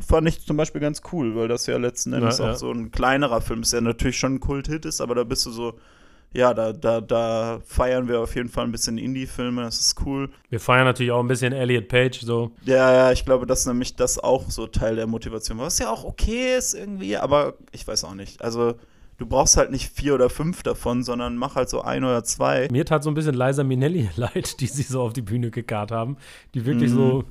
fand 0.00 0.28
ich 0.28 0.44
zum 0.44 0.56
Beispiel 0.56 0.80
ganz 0.80 1.02
cool, 1.12 1.36
weil 1.36 1.46
das 1.46 1.66
ja 1.66 1.76
letzten 1.78 2.12
Endes 2.12 2.38
Ja, 2.38 2.50
auch 2.50 2.56
so 2.56 2.70
ein 2.72 2.90
kleinerer 2.90 3.40
Film 3.40 3.62
ist, 3.62 3.72
der 3.72 3.80
natürlich 3.80 4.18
schon 4.18 4.34
ein 4.34 4.40
Kult-Hit 4.40 4.84
ist, 4.86 5.00
aber 5.00 5.14
da 5.14 5.22
bist 5.22 5.46
du 5.46 5.52
so, 5.52 5.78
ja, 6.34 6.52
da, 6.52 6.72
da, 6.72 7.00
da 7.00 7.60
feiern 7.64 8.08
wir 8.08 8.20
auf 8.20 8.34
jeden 8.34 8.48
Fall 8.48 8.64
ein 8.64 8.72
bisschen 8.72 8.98
Indie-Filme, 8.98 9.62
das 9.62 9.80
ist 9.80 10.04
cool. 10.04 10.28
Wir 10.50 10.60
feiern 10.60 10.84
natürlich 10.84 11.12
auch 11.12 11.20
ein 11.20 11.28
bisschen 11.28 11.52
Elliot 11.52 11.88
Page, 11.88 12.20
so. 12.20 12.50
Ja, 12.64 12.92
ja, 12.92 13.12
ich 13.12 13.24
glaube, 13.24 13.46
dass 13.46 13.64
nämlich 13.66 13.96
das 13.96 14.18
auch 14.18 14.50
so 14.50 14.66
Teil 14.66 14.96
der 14.96 15.06
Motivation 15.06 15.58
war. 15.58 15.66
Was 15.66 15.78
ja 15.78 15.90
auch 15.90 16.04
okay 16.04 16.56
ist 16.58 16.74
irgendwie, 16.74 17.16
aber 17.16 17.54
ich 17.72 17.86
weiß 17.86 18.04
auch 18.04 18.14
nicht. 18.14 18.42
Also, 18.42 18.74
du 19.16 19.26
brauchst 19.26 19.56
halt 19.56 19.70
nicht 19.70 19.92
vier 19.96 20.14
oder 20.16 20.28
fünf 20.28 20.64
davon, 20.64 21.04
sondern 21.04 21.36
mach 21.36 21.54
halt 21.54 21.68
so 21.70 21.82
ein 21.82 22.02
oder 22.02 22.24
zwei. 22.24 22.66
Mir 22.72 22.84
tat 22.84 23.04
so 23.04 23.10
ein 23.10 23.14
bisschen 23.14 23.34
Liza 23.36 23.62
Minnelli 23.62 24.10
leid, 24.16 24.60
die 24.60 24.66
sie 24.66 24.82
so 24.82 25.02
auf 25.02 25.12
die 25.12 25.22
Bühne 25.22 25.50
gekarrt 25.52 25.92
haben, 25.92 26.16
die 26.54 26.66
wirklich 26.66 26.90
Mhm. 26.90 26.96
so 26.96 27.24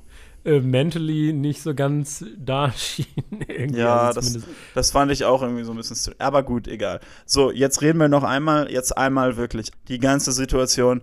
äh, 0.45 0.59
mentally 0.59 1.33
nicht 1.33 1.61
so 1.61 1.73
ganz 1.73 2.23
da 2.37 2.71
schien. 2.71 3.05
Ja, 3.73 4.01
also 4.07 4.19
das, 4.21 4.43
das 4.75 4.91
fand 4.91 5.11
ich 5.11 5.25
auch 5.25 5.41
irgendwie 5.41 5.63
so 5.63 5.71
ein 5.71 5.77
bisschen. 5.77 5.95
str- 5.95 6.15
Aber 6.19 6.43
gut, 6.43 6.67
egal. 6.67 6.99
So, 7.25 7.51
jetzt 7.51 7.81
reden 7.81 7.99
wir 7.99 8.09
noch 8.09 8.23
einmal, 8.23 8.71
jetzt 8.71 8.97
einmal 8.97 9.37
wirklich 9.37 9.71
die 9.87 9.99
ganze 9.99 10.31
Situation. 10.31 11.01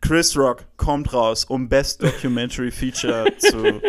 Chris 0.00 0.36
Rock 0.36 0.64
kommt 0.76 1.12
raus, 1.12 1.44
um 1.44 1.68
Best 1.68 2.02
Documentary 2.02 2.70
Feature 2.70 3.26
zu 3.38 3.82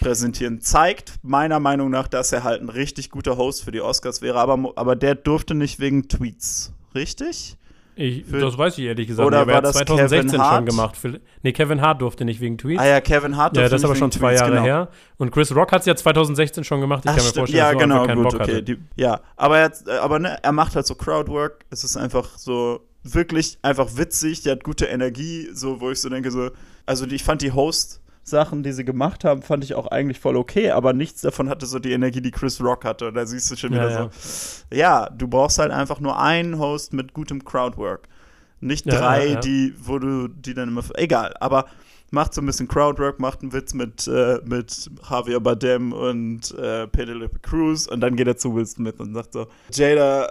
präsentieren. 0.00 0.60
Zeigt 0.60 1.14
meiner 1.22 1.58
Meinung 1.58 1.90
nach, 1.90 2.06
dass 2.06 2.32
er 2.32 2.44
halt 2.44 2.62
ein 2.62 2.68
richtig 2.68 3.10
guter 3.10 3.36
Host 3.36 3.64
für 3.64 3.72
die 3.72 3.80
Oscars 3.80 4.22
wäre, 4.22 4.38
aber, 4.38 4.72
aber 4.76 4.94
der 4.94 5.16
durfte 5.16 5.54
nicht 5.56 5.80
wegen 5.80 6.06
Tweets. 6.08 6.72
Richtig? 6.94 7.56
Ich, 8.00 8.24
das 8.30 8.56
weiß 8.56 8.78
ich 8.78 8.84
ehrlich 8.84 9.08
gesagt 9.08 9.26
Oder 9.26 9.38
nicht, 9.38 9.42
aber 9.42 9.52
war 9.54 9.54
er 9.54 9.68
hat 9.68 9.74
das 9.74 9.86
2016 9.86 10.30
Kevin 10.30 10.54
schon 10.54 10.66
gemacht. 10.66 10.96
Für, 10.96 11.20
nee, 11.42 11.52
Kevin 11.52 11.80
Hart 11.80 12.00
durfte 12.00 12.24
nicht 12.24 12.40
wegen 12.40 12.56
Tweets. 12.56 12.80
Ah 12.80 12.86
ja, 12.86 13.00
Kevin 13.00 13.36
Hart 13.36 13.56
ja, 13.56 13.62
durfte 13.62 13.74
das 13.74 13.80
ist 13.80 13.84
aber 13.84 13.96
schon 13.96 14.12
zwei 14.12 14.28
Tweets, 14.28 14.40
Jahre 14.40 14.52
genau. 14.52 14.62
her. 14.62 14.88
Und 15.16 15.32
Chris 15.32 15.52
Rock 15.52 15.72
hat 15.72 15.80
es 15.80 15.86
ja 15.86 15.96
2016 15.96 16.62
schon 16.62 16.80
gemacht. 16.80 17.02
Ich 17.04 17.10
Ach, 17.10 17.16
kann 17.16 17.26
mir 17.26 17.32
vorstellen, 17.32 17.58
ja, 17.58 17.72
dass 17.72 17.82
er 17.82 17.86
genau, 17.88 18.06
keinen 18.06 18.22
gut, 18.22 18.32
Bock 18.32 18.40
okay. 18.40 18.52
hatte. 18.52 18.62
Die, 18.62 18.78
ja, 18.94 19.20
aber, 19.36 19.58
er 19.58 19.72
äh, 19.88 19.98
aber 19.98 20.20
ne, 20.20 20.38
er 20.40 20.52
macht 20.52 20.76
halt 20.76 20.86
so 20.86 20.94
Crowdwork. 20.94 21.64
Es 21.70 21.82
ist 21.82 21.96
einfach 21.96 22.38
so 22.38 22.86
wirklich 23.02 23.58
einfach 23.62 23.88
witzig. 23.96 24.42
Der 24.42 24.52
hat 24.52 24.62
gute 24.62 24.84
Energie, 24.84 25.48
so 25.52 25.80
wo 25.80 25.90
ich 25.90 26.00
so 26.00 26.08
denke 26.08 26.30
so, 26.30 26.50
also 26.86 27.04
die, 27.04 27.16
ich 27.16 27.24
fand 27.24 27.42
die 27.42 27.52
Host-Sachen, 28.28 28.62
die 28.62 28.72
sie 28.72 28.84
gemacht 28.84 29.24
haben, 29.24 29.42
fand 29.42 29.64
ich 29.64 29.74
auch 29.74 29.86
eigentlich 29.86 30.20
voll 30.20 30.36
okay, 30.36 30.70
aber 30.70 30.92
nichts 30.92 31.22
davon 31.22 31.48
hatte 31.48 31.66
so 31.66 31.78
die 31.78 31.92
Energie, 31.92 32.20
die 32.20 32.30
Chris 32.30 32.60
Rock 32.62 32.84
hatte. 32.84 33.08
Und 33.08 33.14
da 33.14 33.26
siehst 33.26 33.50
du 33.50 33.56
schon 33.56 33.72
Ja, 33.72 33.78
wieder 33.86 33.90
ja. 33.90 34.10
so, 34.12 34.76
ja, 34.76 35.08
du 35.10 35.28
brauchst 35.28 35.58
halt 35.58 35.70
einfach 35.72 36.00
nur 36.00 36.20
einen 36.20 36.58
Host 36.58 36.92
mit 36.92 37.12
gutem 37.14 37.44
Crowdwork. 37.44 38.08
Nicht 38.60 38.86
Ja, 38.86 38.98
drei, 38.98 39.26
ja, 39.26 39.32
ja. 39.34 39.40
die, 39.40 39.74
wo 39.78 39.98
du 39.98 40.28
die 40.28 40.54
dann 40.54 40.68
immer. 40.68 40.82
Egal, 40.94 41.34
aber 41.40 41.66
macht 42.10 42.34
so 42.34 42.40
ein 42.42 42.46
bisschen 42.46 42.68
Crowdwork, 42.68 43.20
macht 43.20 43.42
einen 43.42 43.52
Witz 43.52 43.74
mit, 43.74 44.06
äh, 44.08 44.40
mit 44.44 44.90
Javier 45.08 45.40
Bardem 45.40 45.92
und 45.92 46.52
äh, 46.58 46.86
Penelope 46.88 47.38
Cruz 47.40 47.86
und 47.86 48.00
dann 48.00 48.16
geht 48.16 48.26
er 48.26 48.36
zu 48.36 48.54
Will 48.54 48.66
Smith 48.66 48.94
und 48.98 49.14
sagt 49.14 49.32
so: 49.34 49.46
Jada, 49.72 50.28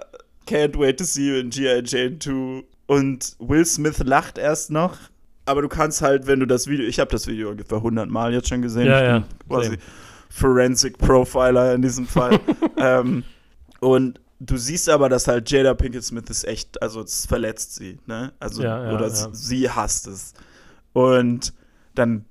can't 0.47 0.77
wait 0.77 0.97
to 0.97 1.05
see 1.05 1.29
you 1.29 1.36
in 1.39 1.49
G.I. 1.49 1.83
Jane 1.86 2.19
2. 2.19 2.63
Und 2.88 3.36
Will 3.39 3.65
Smith 3.65 3.99
lacht 3.99 4.38
erst 4.38 4.71
noch, 4.71 4.97
aber 5.47 5.62
du 5.62 5.67
kannst 5.69 6.01
halt, 6.01 6.27
wenn 6.27 6.39
du 6.39 6.45
das 6.45 6.67
Video, 6.67 6.86
ich 6.86 6.99
habe 6.99 7.10
das 7.12 7.25
Video 7.27 7.49
ungefähr 7.49 7.77
100 7.79 8.10
Mal 8.10 8.33
jetzt 8.33 8.49
schon 8.49 8.62
gesehen, 8.62 8.86
Ja, 8.88 8.99
ich 8.99 9.07
ja, 9.07 9.23
quasi 9.49 9.65
same. 9.69 9.77
Forensic 10.29 10.97
Profiler 10.97 11.73
in 11.73 11.81
diesem 11.81 12.05
Fall. 12.05 12.39
ähm, 12.77 13.23
und 13.79 14.19
du 14.39 14.57
siehst 14.57 14.89
aber, 14.89 15.10
dass 15.10 15.27
halt 15.27 15.49
Jada 15.49 15.73
Pinkett 15.73 16.03
Smith 16.03 16.25
ist 16.29 16.47
echt, 16.47 16.81
also 16.81 17.01
es 17.01 17.25
verletzt 17.25 17.75
sie, 17.75 17.97
ne? 18.05 18.33
Also, 18.39 18.62
Ja, 18.63 18.83
ja, 18.86 18.93
oder 18.95 19.07
ja. 19.07 19.29
sie- 19.31 19.69
hasst 19.69 20.07
es. 20.07 20.33
Und 20.93 21.53
dann 21.95 22.25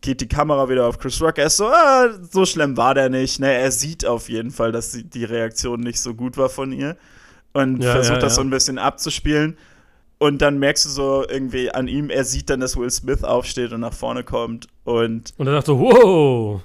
geht 0.00 0.20
die 0.20 0.28
Kamera 0.28 0.68
wieder 0.68 0.86
auf 0.86 0.98
Chris 0.98 1.20
Rock. 1.20 1.38
Er 1.38 1.46
ist 1.46 1.56
so, 1.56 1.66
ah, 1.68 2.08
so 2.30 2.44
schlimm 2.44 2.76
war 2.76 2.94
der 2.94 3.08
nicht. 3.10 3.38
Ne? 3.38 3.52
Er 3.52 3.70
sieht 3.70 4.04
auf 4.04 4.28
jeden 4.28 4.50
Fall, 4.50 4.72
dass 4.72 4.90
die 4.92 5.24
Reaktion 5.24 5.80
nicht 5.80 6.00
so 6.00 6.14
gut 6.14 6.36
war 6.36 6.48
von 6.48 6.72
ihr. 6.72 6.96
Und 7.52 7.84
versucht 7.84 8.22
das 8.22 8.34
so 8.36 8.40
ein 8.40 8.50
bisschen 8.50 8.78
abzuspielen. 8.78 9.56
Und 10.22 10.38
dann 10.40 10.60
merkst 10.60 10.84
du 10.84 10.88
so 10.88 11.24
irgendwie 11.28 11.72
an 11.72 11.88
ihm, 11.88 12.08
er 12.08 12.22
sieht 12.22 12.48
dann, 12.48 12.60
dass 12.60 12.76
Will 12.76 12.88
Smith 12.88 13.24
aufsteht 13.24 13.72
und 13.72 13.80
nach 13.80 13.92
vorne 13.92 14.22
kommt. 14.22 14.68
Und, 14.84 15.34
Und 15.36 15.48
er 15.48 15.54
dachte, 15.54 15.76
wow. 15.76 16.60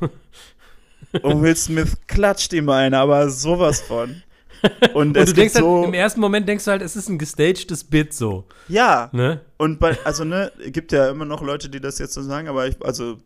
und 1.23 1.41
Will 1.41 1.55
Smith 1.55 1.97
klatscht 2.05 2.53
ihm 2.53 2.69
ein, 2.69 2.93
aber 2.93 3.31
sowas 3.31 3.81
von. 3.81 4.21
Und, 4.61 4.93
Und 4.93 5.17
es 5.17 5.29
du 5.29 5.33
denkst 5.33 5.55
so, 5.55 5.77
halt, 5.77 5.87
im 5.87 5.93
ersten 5.95 6.21
Moment 6.21 6.47
denkst 6.47 6.65
du 6.65 6.69
halt, 6.69 6.83
es 6.83 6.95
ist 6.95 7.09
ein 7.09 7.17
gestagedes 7.17 7.83
Bit 7.83 8.13
so. 8.13 8.45
ja, 8.67 9.09
Ne? 9.11 9.41
Und 9.57 9.79
bei, 9.79 9.97
also 10.05 10.23
ne, 10.23 10.51
gibt 10.67 10.91
ja 10.91 11.09
immer 11.09 11.25
noch 11.25 11.41
Leute, 11.41 11.67
die 11.67 11.79
das 11.79 11.97
jetzt 11.97 12.13
so 12.13 12.21
sagen, 12.21 12.47
aber 12.47 12.67
ich, 12.67 12.75
also 12.85 13.17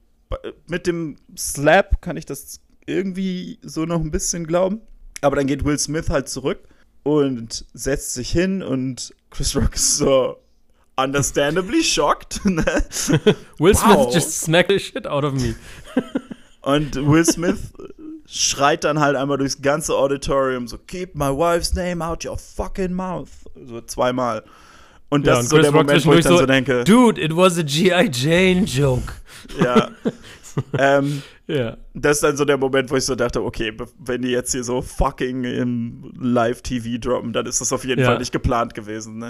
mit 0.66 0.88
dem 0.88 1.18
Slap 1.38 2.02
kann 2.02 2.16
ich 2.16 2.26
das 2.26 2.62
irgendwie 2.86 3.60
so 3.64 3.84
noch 3.84 4.00
ein 4.00 4.12
bisschen 4.12 4.48
glauben. 4.48 4.80
Aber 5.20 5.36
dann 5.36 5.48
geht 5.48 5.66
Will 5.66 5.78
Smith 5.78 6.10
halt 6.10 6.30
zurück 6.30 6.60
und 7.04 7.66
setzt 7.74 8.14
sich 8.14 8.32
hin 8.32 8.64
und 8.64 9.14
Chris 9.32 9.56
Rock 9.56 9.76
ist 9.76 9.98
so 9.98 10.38
understandably 10.98 11.84
shocked. 11.84 12.42
Ne? 12.46 12.64
Will 13.58 13.74
Wow. 13.74 13.80
Smith 14.04 14.14
just 14.14 14.40
smacked 14.42 14.70
the 14.70 14.78
shit 14.80 15.08
out 15.08 15.24
of 15.24 15.34
me. 15.34 15.56
Und 16.62 16.96
Will 16.96 17.26
Smith 17.26 17.74
schreit 18.28 18.84
dann 18.84 19.00
halt 19.00 19.16
einmal 19.16 19.38
durchs 19.38 19.62
ganze 19.62 19.96
Auditorium 19.96 20.68
so, 20.68 20.78
keep 20.78 21.16
my 21.16 21.30
wife's 21.30 21.74
name 21.74 22.06
out 22.06 22.24
your 22.26 22.38
fucking 22.38 22.94
mouth. 22.94 23.30
So 23.66 23.82
zweimal. 23.82 24.44
Und 25.10 25.28
das 25.28 25.34
Ja, 25.34 25.40
und 25.40 25.44
ist 25.44 25.50
so 25.50 25.56
Chris 25.58 25.66
der 25.66 25.72
Rock 25.74 25.88
Moment, 25.88 26.06
wo 26.06 26.14
ich 26.14 26.24
dann 26.24 26.34
zwischendurch 26.38 26.40
so 26.40 26.46
denke, 26.46 26.84
Dude, 26.84 27.22
it 27.22 27.36
was 27.36 27.58
a 27.58 27.64
G.I. 27.64 28.10
Jane 28.12 28.66
joke. 28.66 29.14
ja. 29.62 29.90
Ähm, 30.78 31.22
Ja. 31.48 31.76
das 31.94 32.18
ist 32.18 32.24
dann 32.24 32.38
so 32.38 32.46
der 32.46 32.58
Moment, 32.58 32.90
wo 32.92 32.96
ich 32.96 33.04
so 33.06 33.14
dachte, 33.16 33.44
okay, 33.44 33.74
wenn 34.00 34.22
die 34.22 34.30
jetzt 34.30 34.54
hier 34.54 34.64
so 34.64 34.82
fucking 34.82 35.44
im 35.44 36.14
Live-TV 36.18 36.98
droppen, 36.98 37.34
dann 37.34 37.46
ist 37.46 37.60
das 37.60 37.74
auf 37.74 37.84
jeden 37.84 38.00
Ja. 38.02 38.08
Fall 38.08 38.20
nicht 38.20 38.32
geplant 38.32 38.74
gewesen. 38.74 39.18
Ne? 39.18 39.30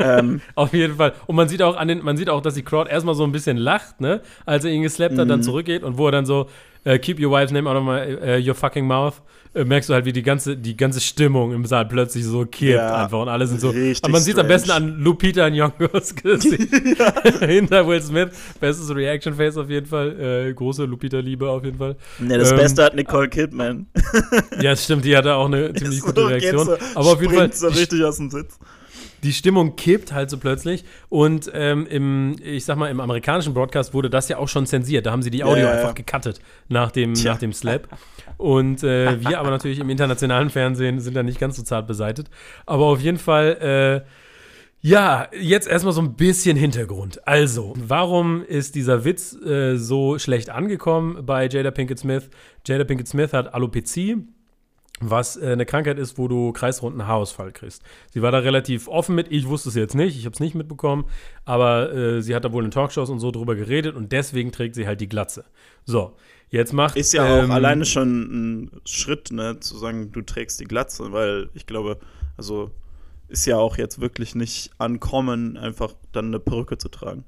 ähm, 0.00 0.40
Auf 0.56 0.72
jeden 0.72 0.96
Fall. 0.96 1.12
Und 1.26 1.36
man 1.36 1.48
sieht 1.48 1.62
auch 1.62 1.76
an 1.76 1.86
den, 1.86 2.02
man 2.02 2.16
sieht 2.16 2.28
auch, 2.28 2.40
dass 2.40 2.54
die 2.54 2.62
Crowd 2.64 2.90
erstmal 2.90 3.14
so 3.14 3.22
ein 3.22 3.30
bisschen 3.32 3.56
lacht, 3.58 4.00
ne? 4.00 4.22
Als 4.44 4.64
er 4.64 4.72
ihn 4.72 4.82
geslappt 4.82 5.16
hat, 5.18 5.26
Mhm. 5.26 5.28
dann 5.30 5.42
zurückgeht 5.44 5.84
und 5.84 5.98
wo 5.98 6.06
er 6.06 6.12
dann 6.12 6.26
so, 6.26 6.48
äh, 6.84 6.98
keep 6.98 7.20
your 7.20 7.30
wife's 7.30 7.52
name 7.52 7.68
out 7.68 7.76
of 7.76 7.84
my, 7.84 7.98
äh, 8.00 8.46
your 8.48 8.54
fucking 8.54 8.86
mouth, 8.86 9.14
äh, 9.54 9.64
merkst 9.64 9.90
du 9.90 9.94
halt, 9.94 10.04
wie 10.06 10.12
die 10.12 10.22
ganze, 10.22 10.56
die 10.56 10.76
ganze 10.76 11.00
Stimmung 11.00 11.52
im 11.52 11.64
Saal 11.66 11.86
plötzlich 11.86 12.24
so 12.24 12.46
kippt 12.46 12.72
Ja, 12.74 13.04
einfach 13.04 13.20
und 13.20 13.28
alle 13.28 13.46
sind 13.46 13.60
so. 13.60 13.68
Und 13.68 14.08
man 14.10 14.22
sieht 14.22 14.34
es 14.34 14.40
am 14.40 14.48
besten 14.48 14.70
an 14.70 14.98
Lupita 14.98 15.44
Nyong'os 15.46 16.14
Gesicht 16.22 16.74
hinter 17.40 17.86
Will 17.86 18.00
Smith. 18.02 18.30
Bestes 18.60 18.94
Reaction 18.94 19.34
Face 19.34 19.56
auf 19.58 19.68
jeden 19.68 19.86
Fall. 19.86 20.48
Äh, 20.48 20.54
große 20.54 20.84
Lupita-Liebe 20.86 21.48
auf 21.50 21.64
jeden 21.64 21.78
Fall. 21.78 21.96
ne, 22.18 22.38
das 22.38 22.50
Ähm, 22.50 22.56
Beste 22.56 22.82
hat 22.84 22.94
Nicole 22.94 23.28
Kidman. 23.28 23.86
Ja, 24.60 24.72
es 24.72 24.84
stimmt, 24.84 25.04
die 25.04 25.16
hatte 25.16 25.34
auch 25.34 25.46
eine 25.46 25.72
ziemlich 25.74 26.00
So 26.00 26.06
gute 26.06 26.28
Reaktion. 26.28 26.66
so, 26.66 26.76
Aber 26.94 27.12
auf 27.12 27.20
jeden 27.20 27.34
Fall, 27.34 27.52
so 27.52 27.68
richtig 27.68 28.02
aus 28.04 28.16
dem 28.16 28.30
Sitz. 28.30 28.58
Die 29.22 29.32
Stimmung 29.32 29.76
kippt 29.76 30.12
halt 30.12 30.30
so 30.30 30.38
plötzlich. 30.38 30.84
Und 31.08 31.50
ähm, 31.54 31.86
im, 31.86 32.36
ich 32.42 32.64
sag 32.64 32.76
mal, 32.76 32.90
im 32.90 33.00
amerikanischen 33.00 33.54
Broadcast 33.54 33.94
wurde 33.94 34.10
das 34.10 34.28
ja 34.28 34.38
auch 34.38 34.48
schon 34.48 34.66
zensiert. 34.66 35.06
Da 35.06 35.12
haben 35.12 35.22
sie 35.22 35.30
die 35.30 35.44
Audio 35.44 35.66
Ja, 35.66 35.72
einfach 35.72 35.94
gecuttet 35.94 36.40
nach 36.68 36.90
dem, 36.90 37.12
nach 37.12 37.38
dem 37.38 37.52
Slap. 37.52 37.88
Und 38.36 38.82
äh, 38.82 39.20
wir 39.20 39.38
aber 39.38 39.50
natürlich 39.50 39.78
im 39.78 39.90
internationalen 39.90 40.50
Fernsehen 40.50 41.00
sind 41.00 41.14
da 41.14 41.22
nicht 41.22 41.38
ganz 41.38 41.56
so 41.56 41.62
zart 41.62 41.86
beseitet. 41.86 42.28
Aber 42.66 42.86
auf 42.86 43.00
jeden 43.00 43.18
Fall, 43.18 44.04
äh, 44.04 44.08
ja, 44.84 45.28
jetzt 45.40 45.68
erstmal 45.68 45.94
so 45.94 46.00
ein 46.00 46.16
bisschen 46.16 46.56
Hintergrund. 46.56 47.26
Also, 47.26 47.72
warum 47.76 48.44
ist 48.44 48.74
dieser 48.74 49.04
Witz 49.04 49.32
äh, 49.34 49.76
so 49.76 50.18
schlecht 50.18 50.50
angekommen 50.50 51.24
bei 51.24 51.46
Jada 51.46 51.70
Pinkett 51.70 52.00
Smith? 52.00 52.28
Jada 52.66 52.82
Pinkett 52.82 53.06
Smith 53.06 53.32
hat 53.32 53.54
Alopecia, 53.54 54.16
was 55.10 55.36
äh, 55.36 55.52
eine 55.52 55.66
Krankheit 55.66 55.98
ist, 55.98 56.18
wo 56.18 56.28
du 56.28 56.52
kreisrunden 56.52 57.06
Haarausfall 57.06 57.52
kriegst. 57.52 57.82
Sie 58.10 58.22
war 58.22 58.32
da 58.32 58.38
relativ 58.38 58.88
offen 58.88 59.14
mit. 59.14 59.30
Ich 59.30 59.46
wusste 59.48 59.68
es 59.68 59.74
jetzt 59.74 59.94
nicht, 59.94 60.16
ich 60.16 60.24
habe 60.24 60.34
es 60.34 60.40
nicht 60.40 60.54
mitbekommen, 60.54 61.04
aber 61.44 61.92
äh, 61.92 62.22
sie 62.22 62.34
hat 62.34 62.44
da 62.44 62.52
wohl 62.52 62.64
in 62.64 62.70
Talkshows 62.70 63.10
und 63.10 63.20
so 63.20 63.30
drüber 63.30 63.54
geredet 63.54 63.96
und 63.96 64.12
deswegen 64.12 64.52
trägt 64.52 64.74
sie 64.74 64.86
halt 64.86 65.00
die 65.00 65.08
Glatze. 65.08 65.44
So, 65.84 66.16
jetzt 66.50 66.72
macht 66.72 66.96
Ist 66.96 67.12
ja 67.12 67.24
auch 67.24 67.44
ähm, 67.44 67.50
alleine 67.50 67.84
schon 67.84 68.62
ein 68.62 68.70
Schritt, 68.84 69.32
ne, 69.32 69.58
zu 69.60 69.76
sagen, 69.76 70.12
du 70.12 70.22
trägst 70.22 70.60
die 70.60 70.64
Glatze, 70.64 71.12
weil 71.12 71.48
ich 71.54 71.66
glaube, 71.66 71.98
also 72.36 72.70
ist 73.28 73.46
ja 73.46 73.56
auch 73.56 73.78
jetzt 73.78 74.00
wirklich 74.00 74.34
nicht 74.34 74.70
ankommen, 74.78 75.56
einfach 75.56 75.94
dann 76.12 76.26
eine 76.26 76.38
Perücke 76.38 76.76
zu 76.76 76.88
tragen. 76.88 77.24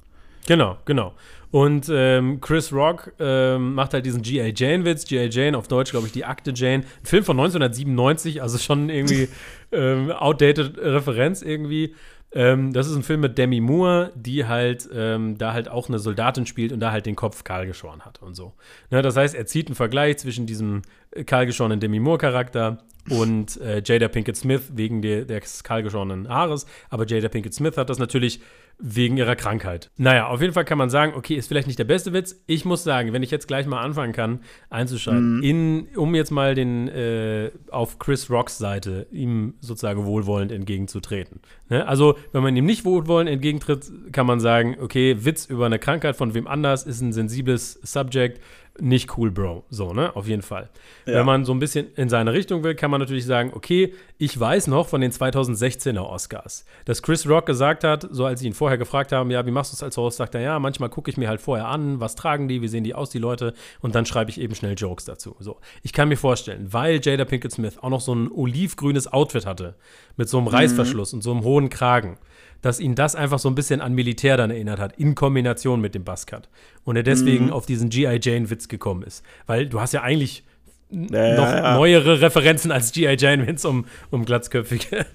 Genau, 0.47 0.77
genau. 0.85 1.15
Und 1.51 1.89
ähm, 1.89 2.41
Chris 2.41 2.73
Rock 2.73 3.13
ähm, 3.21 3.75
macht 3.75 3.95
halt 3.95 4.05
diesen 4.05 4.23
G.I. 4.23 4.53
Jane-Witz. 4.57 5.05
G.I. 5.05 5.29
Jane, 5.31 5.57
auf 5.57 5.69
Deutsch, 5.69 5.93
glaube 5.93 6.07
ich, 6.07 6.13
die 6.13 6.25
Akte 6.25 6.53
Jane. 6.53 6.83
Ein 6.83 7.07
Film 7.07 7.25
von 7.25 7.39
1997, 7.39 8.43
also 8.43 8.59
schon 8.59 8.91
irgendwie 8.91 9.29
ähm, 9.73 10.11
outdated 10.11 10.77
Referenz 10.79 11.43
irgendwie. 11.43 11.95
Ähm, 12.33 12.73
das 12.73 12.89
ist 12.89 12.97
ein 12.97 13.05
Film 13.05 13.21
mit 13.21 13.39
Demi 13.39 13.61
Moore, 13.61 14.11
die 14.17 14.47
halt 14.47 14.89
ähm, 14.93 15.39
da 15.39 15.53
halt 15.53 15.69
auch 15.69 15.89
eine 15.89 16.01
Soldatin 16.01 16.47
spielt 16.47 16.73
und 16.73 16.81
da 16.81 16.91
halt 16.91 17.07
den 17.07 17.15
Kopf 17.15 17.45
kahl 17.45 17.67
geschoren 17.67 18.01
hat 18.01 18.21
und 18.21 18.35
so. 18.35 18.55
Ne, 18.91 19.03
das 19.03 19.17
heißt, 19.17 19.37
er 19.37 19.47
zieht 19.47 19.69
einen 19.69 19.77
Vergleich 19.77 20.17
zwischen 20.19 20.47
diesem 20.47 20.83
äh, 21.13 21.23
kahl 21.23 21.47
geschorenen 21.47 21.79
Demi 21.79 22.01
Moore-Charakter 22.01 22.79
und 23.11 23.61
äh, 23.61 23.83
Jada 23.85 24.09
Pinkett 24.09 24.37
Smith 24.37 24.73
wegen 24.75 25.03
der, 25.03 25.25
des 25.25 25.63
kahlgeschorenen 25.63 26.29
Haares. 26.29 26.67
Aber 26.91 27.07
Jada 27.07 27.29
Pinkett 27.29 27.55
Smith 27.55 27.77
hat 27.77 27.91
das 27.91 27.99
natürlich 27.99 28.41
wegen 28.79 29.17
ihrer 29.17 29.37
Krankheit. 29.37 29.91
Naja, 29.97 30.27
auf 30.27 30.41
jeden 30.41 30.53
Fall 30.53 30.65
kann 30.65 30.79
man 30.79 30.91
sagen, 30.91 31.13
okay, 31.15 31.35
ist 31.37 31.47
vielleicht 31.47 31.69
nicht 31.69 31.79
der 31.79 31.85
beste 31.85 32.13
Witz. 32.13 32.43
Ich 32.47 32.65
muss 32.65 32.83
sagen, 32.83 33.13
wenn 33.13 33.23
ich 33.23 33.31
jetzt 33.31 33.47
gleich 33.47 33.67
mal 33.67 33.81
anfangen 33.81 34.13
kann, 34.13 34.41
einzuschalten, 34.69 35.43
in, 35.43 35.89
um 35.97 36.15
jetzt 36.15 36.31
mal 36.31 36.55
den 36.55 36.89
äh, 36.89 37.51
auf 37.71 37.99
Chris 37.99 38.31
Rocks 38.31 38.59
Seite 38.59 39.07
ihm 39.13 39.55
sozusagen 39.61 40.05
wohlwollend 40.07 40.51
entgegenzutreten. 40.51 41.41
Ne? 41.69 41.87
Also, 41.87 42.17
wenn 42.33 42.43
man 42.43 42.57
ihm 42.57 42.67
nicht 42.67 42.85
wohlwollend 42.85 43.31
entgegentritt, 43.31 43.91
kann 44.13 44.27
man 44.27 44.41
sagen, 44.41 44.77
okay, 44.81 45.25
Witz 45.25 45.47
über 45.47 45.67
eine 45.67 45.79
Krankheit 45.79 46.17
von 46.17 46.35
wem 46.35 46.49
anders 46.49 46.85
ist 46.85 47.01
ein 47.01 47.13
sensibles 47.13 47.75
Subject 47.83 48.41
nicht 48.81 49.17
cool, 49.17 49.31
Bro. 49.31 49.65
So, 49.71 49.93
ne? 49.93 50.15
Auf 50.17 50.27
jeden 50.27 50.43
Fall. 50.43 50.69
Ja. 51.07 51.15
Wenn 51.15 51.27
man 51.27 51.45
so 51.45 51.53
ein 51.53 51.61
bisschen 51.61 51.93
in 51.95 52.09
seine 52.09 52.33
Richtung 52.33 52.65
will, 52.65 52.75
kann 52.75 52.91
man 52.91 53.01
natürlich 53.01 53.25
sagen, 53.25 53.53
okay, 53.55 53.95
ich 54.19 54.39
weiß 54.39 54.67
noch 54.67 54.89
von 54.89 55.01
den 55.01 55.13
2016er 55.13 56.01
Oscars, 56.01 56.65
dass 56.85 57.03
Chris 57.03 57.29
Rock 57.29 57.47
gesagt 57.47 57.85
hat, 57.85 58.09
so 58.11 58.25
als 58.25 58.41
sie 58.41 58.47
ihn 58.47 58.53
vorher 58.53 58.77
gefragt 58.77 59.13
haben, 59.13 59.31
ja, 59.31 59.47
wie 59.47 59.53
machst 59.53 59.73
du 59.73 59.77
es 59.77 59.83
als 59.83 59.97
Host, 59.97 60.17
sagt 60.17 60.35
er, 60.35 60.41
ja, 60.41 60.59
manchmal 60.59 60.89
gucke 60.89 61.11
ich 61.11 61.17
mir 61.17 61.29
halt 61.29 61.41
vorher 61.41 61.69
an, 61.69 62.01
was 62.01 62.17
tragen 62.17 62.49
die, 62.49 62.63
wie 62.63 62.69
sehen 62.69 62.85
die 62.85 62.95
aus, 62.95 63.11
die 63.11 63.19
Leute, 63.19 63.55
und 63.81 63.95
dann 63.95 64.07
schreibe 64.07 64.31
ich 64.31 64.41
eben 64.41 64.55
schnell 64.57 64.75
Jokes 64.77 65.05
dazu. 65.05 65.37
So, 65.39 65.59
ich 65.83 65.93
kann 65.93 66.09
mir 66.09 66.17
vorstellen, 66.17 66.73
weil 66.73 67.01
Jada 67.01 67.25
Pinkett 67.25 67.53
Smith 67.53 67.79
auch 67.79 67.91
noch 67.91 68.01
so 68.01 68.15
ein 68.15 68.31
olivgrünes 68.31 69.13
Outfit 69.13 69.47
hatte, 69.47 69.77
mit 70.17 70.29
so 70.29 70.39
einem 70.39 70.49
Reißverschluss 70.49 71.15
und 71.15 71.23
so 71.23 71.31
einem 71.31 71.45
hohen 71.45 71.69
Kragen, 71.69 72.19
dass 72.65 72.81
ihn 72.81 72.95
das 72.95 73.15
einfach 73.15 73.39
so 73.39 73.49
ein 73.49 73.55
bisschen 73.55 73.81
an 73.81 73.93
Militär 73.93 74.37
dann 74.37 74.51
erinnert 74.51 74.81
hat, 74.81 74.99
in 74.99 75.15
Kombination 75.15 75.81
mit 75.81 75.95
dem 75.95 76.05
Buzzcut. 76.05 76.49
Und 76.85 76.97
er 76.97 77.03
deswegen 77.03 77.51
auf 77.51 77.67
diesen 77.67 77.91
G.I. 77.91 78.19
Jane-Witz 78.23 78.69
gekommen 78.69 79.03
ist. 79.03 79.23
Weil 79.47 79.67
du 79.67 79.81
hast 79.81 79.93
ja 79.93 80.03
eigentlich 80.03 80.45
Ja, 80.91 81.35
noch 81.37 81.45
ja, 81.45 81.57
ja. 81.57 81.75
neuere 81.77 82.21
Referenzen 82.21 82.71
als 82.71 82.93
G.I. 82.93 83.17
Jane, 83.19 83.47
wenn 83.47 83.57
es 83.57 83.65
um, 83.65 83.85
um 84.11 84.25
glatzköpfige. 84.25 85.07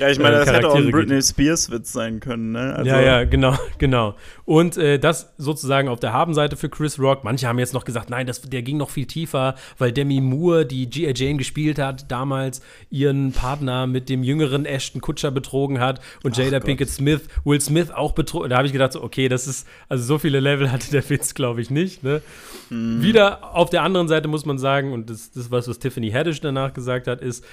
Ja, 0.00 0.08
ich 0.08 0.18
meine, 0.18 0.36
äh, 0.36 0.38
das 0.38 0.54
hätte 0.54 0.68
auch 0.68 0.76
ein 0.76 0.84
Charaktere 0.84 0.90
Britney 0.92 1.22
Spears-Witz 1.22 1.92
sein 1.92 2.20
können, 2.20 2.52
ne? 2.52 2.74
Also, 2.74 2.90
ja, 2.90 3.00
ja, 3.02 3.24
genau, 3.24 3.54
genau. 3.78 4.14
Und 4.46 4.78
äh, 4.78 4.98
das 4.98 5.34
sozusagen 5.36 5.88
auf 5.88 6.00
der 6.00 6.14
Habenseite 6.14 6.56
für 6.56 6.70
Chris 6.70 6.98
Rock. 6.98 7.22
Manche 7.22 7.46
haben 7.46 7.58
jetzt 7.58 7.74
noch 7.74 7.84
gesagt, 7.84 8.08
nein, 8.08 8.26
das, 8.26 8.40
der 8.40 8.62
ging 8.62 8.78
noch 8.78 8.88
viel 8.88 9.04
tiefer, 9.04 9.56
weil 9.76 9.92
Demi 9.92 10.22
Moore, 10.22 10.64
die 10.64 10.88
G.I. 10.88 11.12
Jane 11.14 11.36
gespielt 11.36 11.78
hat, 11.78 12.10
damals 12.10 12.62
ihren 12.88 13.32
Partner 13.32 13.86
mit 13.86 14.08
dem 14.08 14.22
jüngeren 14.22 14.64
Ashton 14.64 15.02
Kutscher 15.02 15.30
betrogen 15.30 15.80
hat 15.80 16.00
und 16.22 16.36
Jada 16.38 16.58
Gott. 16.58 16.64
Pinkett 16.66 16.88
Smith, 16.88 17.22
Will 17.44 17.60
Smith 17.60 17.90
auch 17.90 18.12
betrogen. 18.12 18.48
Da 18.48 18.56
habe 18.56 18.66
ich 18.66 18.72
gedacht, 18.72 18.94
so, 18.94 19.02
okay, 19.02 19.28
das 19.28 19.46
ist, 19.46 19.68
also 19.90 20.02
so 20.02 20.18
viele 20.18 20.40
Level 20.40 20.72
hatte 20.72 20.90
der 20.90 21.08
Witz, 21.10 21.34
glaube 21.34 21.60
ich, 21.60 21.68
nicht. 21.68 22.02
Ne? 22.02 22.22
Wieder 22.70 23.54
auf 23.54 23.68
der 23.68 23.82
anderen 23.82 24.06
Seite 24.08 24.28
muss 24.28 24.46
man 24.46 24.58
sagen, 24.60 24.92
und 24.92 25.10
das, 25.10 25.32
das 25.32 25.50
was, 25.50 25.66
was 25.66 25.78
Tiffany 25.78 26.10
Haddish 26.10 26.40
danach 26.40 26.72
gesagt 26.72 27.08
hat, 27.08 27.20
ist, 27.20 27.44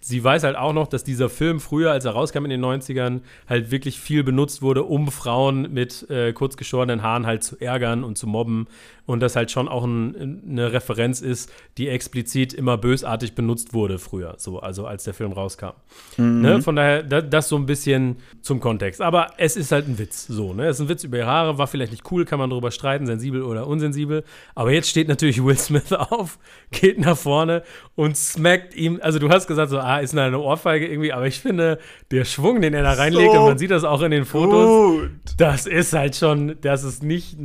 sie 0.00 0.22
weiß 0.22 0.44
halt 0.44 0.56
auch 0.56 0.72
noch, 0.72 0.86
dass 0.86 1.04
dieser 1.04 1.28
Film 1.28 1.60
früher, 1.60 1.92
als 1.92 2.04
er 2.04 2.12
rauskam 2.12 2.44
in 2.44 2.50
den 2.50 2.64
90ern, 2.64 3.20
halt 3.48 3.70
wirklich 3.70 3.98
viel 3.98 4.24
benutzt 4.24 4.62
wurde, 4.62 4.84
um 4.84 5.10
Frauen 5.10 5.72
mit 5.72 6.08
äh, 6.10 6.32
kurzgeschorenen 6.32 7.02
Haaren 7.02 7.26
halt 7.26 7.42
zu 7.42 7.60
ärgern 7.60 8.04
und 8.04 8.18
zu 8.18 8.26
mobben. 8.26 8.66
Und 9.08 9.20
das 9.20 9.36
halt 9.36 9.50
schon 9.50 9.68
auch 9.68 9.84
ein, 9.84 10.42
eine 10.46 10.70
Referenz 10.70 11.22
ist, 11.22 11.50
die 11.78 11.88
explizit 11.88 12.52
immer 12.52 12.76
bösartig 12.76 13.34
benutzt 13.34 13.72
wurde 13.72 13.98
früher, 13.98 14.34
so, 14.36 14.58
also 14.58 14.86
als 14.86 15.04
der 15.04 15.14
Film 15.14 15.32
rauskam. 15.32 15.70
Ne? 16.18 16.60
Von 16.60 16.76
daher, 16.76 17.02
da, 17.02 17.22
das 17.22 17.48
so 17.48 17.56
ein 17.56 17.64
bisschen 17.64 18.16
zum 18.42 18.60
Kontext. 18.60 19.00
Aber 19.00 19.28
es 19.38 19.56
ist 19.56 19.72
halt 19.72 19.88
ein 19.88 19.98
Witz, 19.98 20.26
so, 20.26 20.52
ne? 20.52 20.66
Es 20.66 20.76
ist 20.76 20.82
ein 20.82 20.88
Witz 20.90 21.04
über 21.04 21.16
ihre 21.16 21.26
Haare, 21.26 21.56
war 21.56 21.66
vielleicht 21.66 21.92
nicht 21.92 22.04
cool, 22.10 22.26
kann 22.26 22.38
man 22.38 22.50
darüber 22.50 22.70
streiten, 22.70 23.06
sensibel 23.06 23.44
oder 23.44 23.66
unsensibel. 23.66 24.24
Aber 24.54 24.72
jetzt 24.72 24.90
steht 24.90 25.08
natürlich 25.08 25.42
Will 25.42 25.56
Smith 25.56 25.90
auf, 25.94 26.38
geht 26.70 27.00
nach 27.00 27.16
vorne 27.16 27.62
und 27.94 28.14
smackt 28.14 28.74
ihm, 28.74 29.00
also 29.02 29.18
du 29.18 29.30
hast 29.30 29.46
gesagt, 29.46 29.70
so, 29.70 29.78
ah, 29.78 30.00
ist 30.00 30.14
eine 30.14 30.38
Ohrfeige 30.38 30.86
irgendwie, 30.86 31.14
aber 31.14 31.26
ich 31.26 31.40
finde, 31.40 31.78
der 32.10 32.26
Schwung, 32.26 32.60
den 32.60 32.74
er 32.74 32.82
da 32.82 32.92
reinlegt, 32.92 33.32
So 33.32 33.40
und 33.40 33.46
man 33.46 33.56
sieht 33.56 33.70
das 33.70 33.84
auch 33.84 34.02
in 34.02 34.10
den 34.10 34.26
Fotos, 34.26 35.00
Gut. 35.00 35.10
das 35.38 35.66
ist 35.66 35.94
halt 35.94 36.14
schon, 36.14 36.56
das 36.60 36.84
ist 36.84 37.02
nicht 37.02 37.38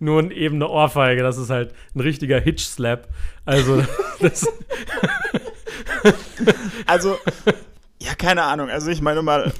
nur 0.00 0.30
eben 0.30 0.56
eine 0.56 0.68
Ohrfeige, 0.68 1.22
das 1.22 1.38
ist 1.38 1.50
halt 1.50 1.74
ein 1.94 2.00
richtiger 2.00 2.40
Hitch-Slap. 2.40 3.08
Also, 3.44 3.82
das, 4.20 4.46
Also, 6.86 7.18
ja, 8.00 8.14
keine 8.14 8.42
Ahnung. 8.44 8.68
Also, 8.70 8.90
ich 8.90 9.00
meine 9.02 9.22
mal, 9.22 9.52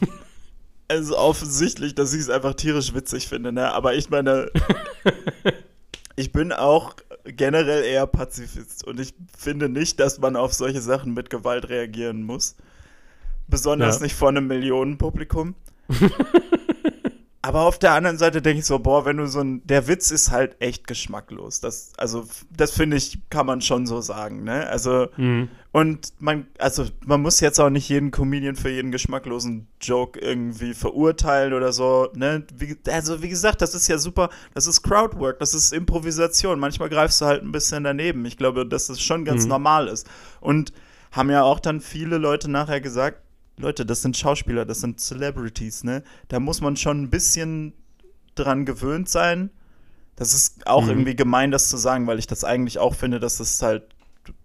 also 0.88 1.16
offensichtlich, 1.18 1.94
dass 1.94 2.12
ich 2.14 2.20
es 2.20 2.30
einfach 2.30 2.54
tierisch 2.54 2.94
witzig 2.94 3.28
finde, 3.28 3.52
ne? 3.52 3.72
Aber 3.72 3.94
ich 3.94 4.10
meine, 4.10 4.50
ich 6.16 6.32
bin 6.32 6.52
auch 6.52 6.94
generell 7.24 7.84
eher 7.84 8.06
Pazifist 8.06 8.86
und 8.86 8.98
ich 8.98 9.14
finde 9.36 9.68
nicht, 9.68 10.00
dass 10.00 10.18
man 10.18 10.36
auf 10.36 10.52
solche 10.52 10.80
Sachen 10.80 11.14
mit 11.14 11.30
Gewalt 11.30 11.68
reagieren 11.68 12.22
muss. 12.22 12.56
Besonders 13.46 13.96
Ja. 13.98 14.02
nicht 14.04 14.14
vor 14.14 14.28
einem 14.30 14.46
Millionenpublikum. 14.46 15.54
Aber 17.42 17.62
auf 17.62 17.78
der 17.78 17.92
anderen 17.94 18.18
Seite 18.18 18.42
denke 18.42 18.58
ich 18.58 18.66
so, 18.66 18.78
boah, 18.80 19.06
wenn 19.06 19.16
du 19.16 19.26
so 19.26 19.40
ein, 19.40 19.66
der 19.66 19.88
Witz 19.88 20.10
ist 20.10 20.30
halt 20.30 20.60
echt 20.60 20.86
geschmacklos. 20.86 21.60
Das, 21.60 21.92
also, 21.96 22.26
das 22.54 22.70
finde 22.70 22.98
ich, 22.98 23.18
kann 23.30 23.46
man 23.46 23.62
schon 23.62 23.86
so 23.86 24.02
sagen, 24.02 24.44
ne? 24.44 24.66
Also, 24.66 25.08
und 25.72 26.12
man, 26.18 26.48
also, 26.58 26.84
man 27.06 27.22
muss 27.22 27.40
jetzt 27.40 27.58
auch 27.58 27.70
nicht 27.70 27.88
jeden 27.88 28.10
Comedian 28.10 28.56
für 28.56 28.68
jeden 28.68 28.92
geschmacklosen 28.92 29.68
Joke 29.80 30.20
irgendwie 30.20 30.74
verurteilen 30.74 31.54
oder 31.54 31.72
so, 31.72 32.08
ne? 32.14 32.44
Wie, 32.54 32.76
also, 32.90 33.22
wie 33.22 33.30
gesagt, 33.30 33.62
das 33.62 33.74
ist 33.74 33.88
ja 33.88 33.96
super, 33.96 34.28
das 34.52 34.66
ist 34.66 34.82
Crowdwork, 34.82 35.38
das 35.38 35.54
ist 35.54 35.72
Improvisation. 35.72 36.60
Manchmal 36.60 36.90
greifst 36.90 37.22
du 37.22 37.24
halt 37.24 37.42
ein 37.42 37.52
bisschen 37.52 37.84
daneben. 37.84 38.22
Ich 38.26 38.36
glaube, 38.36 38.66
dass 38.66 38.88
das 38.88 39.00
schon 39.00 39.24
ganz 39.24 39.46
normal 39.46 39.88
ist. 39.88 40.06
Und 40.42 40.74
haben 41.10 41.30
ja 41.30 41.42
auch 41.42 41.58
dann 41.58 41.80
viele 41.80 42.18
Leute 42.18 42.50
nachher 42.50 42.82
gesagt, 42.82 43.22
Leute, 43.60 43.86
das 43.86 44.02
sind 44.02 44.16
Schauspieler, 44.16 44.64
das 44.64 44.80
sind 44.80 45.00
Celebrities, 45.00 45.84
ne? 45.84 46.02
Da 46.28 46.40
muss 46.40 46.60
man 46.60 46.76
schon 46.76 47.02
ein 47.02 47.10
bisschen 47.10 47.74
dran 48.34 48.64
gewöhnt 48.64 49.08
sein. 49.08 49.50
Das 50.16 50.34
ist 50.34 50.66
auch 50.66 50.86
irgendwie 50.86 51.16
gemein, 51.16 51.50
das 51.50 51.68
zu 51.68 51.76
sagen, 51.76 52.06
weil 52.06 52.18
ich 52.18 52.26
das 52.26 52.44
eigentlich 52.44 52.78
auch 52.78 52.94
finde, 52.94 53.20
dass 53.20 53.38
das 53.38 53.62
halt 53.62 53.84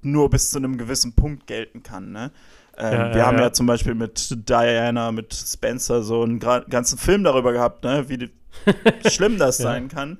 nur 0.01 0.29
bis 0.29 0.51
zu 0.51 0.57
einem 0.57 0.77
gewissen 0.77 1.13
Punkt 1.13 1.47
gelten 1.47 1.83
kann, 1.83 2.11
ne? 2.11 2.31
Ähm, 2.77 2.93
Ja, 2.93 3.09
wir 3.09 3.17
ja, 3.17 3.25
haben 3.25 3.37
ja. 3.37 3.43
ja. 3.43 3.53
zum 3.53 3.65
Beispiel 3.65 3.95
mit 3.95 4.49
Diana, 4.49 5.11
mit 5.11 5.33
Spencer 5.33 6.03
so 6.03 6.23
einen 6.23 6.39
ganzen 6.39 6.97
Film 6.97 7.23
darüber 7.23 7.51
gehabt, 7.51 7.83
ne? 7.83 8.07
Wie 8.07 8.31
schlimm 9.09 9.37
das 9.37 9.57
sein 9.57 9.89
kann, 9.89 10.17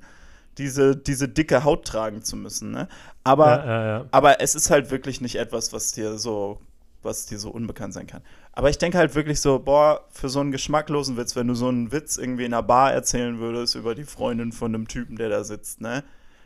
diese, 0.58 0.96
diese 0.96 1.28
dicke 1.28 1.64
Haut 1.64 1.86
tragen 1.86 2.22
zu 2.22 2.36
müssen, 2.36 2.70
ne? 2.70 2.88
Aber 3.24 4.06
aber 4.10 4.40
es 4.40 4.54
ist 4.54 4.70
halt 4.70 4.90
wirklich 4.90 5.20
nicht 5.20 5.36
etwas, 5.36 5.72
was 5.72 5.92
dir 5.92 6.18
so, 6.18 6.60
was 7.02 7.26
dir 7.26 7.38
so 7.38 7.50
unbekannt 7.50 7.94
sein 7.94 8.06
kann. 8.06 8.22
Aber 8.56 8.70
ich 8.70 8.78
denke 8.78 8.96
halt 8.96 9.14
wirklich 9.14 9.40
so, 9.42 9.58
boah, 9.58 10.06
für 10.10 10.30
so 10.30 10.40
einen 10.40 10.50
geschmacklosen 10.50 11.18
Witz, 11.18 11.36
wenn 11.36 11.46
du 11.46 11.54
so 11.54 11.68
einen 11.68 11.92
Witz 11.92 12.16
irgendwie 12.16 12.46
in 12.46 12.54
einer 12.54 12.62
Bar 12.62 12.90
erzählen 12.90 13.38
würdest 13.38 13.74
über 13.74 13.94
die 13.94 14.04
Freundin 14.04 14.50
von 14.50 14.74
einem 14.74 14.88
Typen, 14.88 15.16
der 15.16 15.28
da 15.28 15.44
sitzt, 15.44 15.82
ne, 15.82 16.02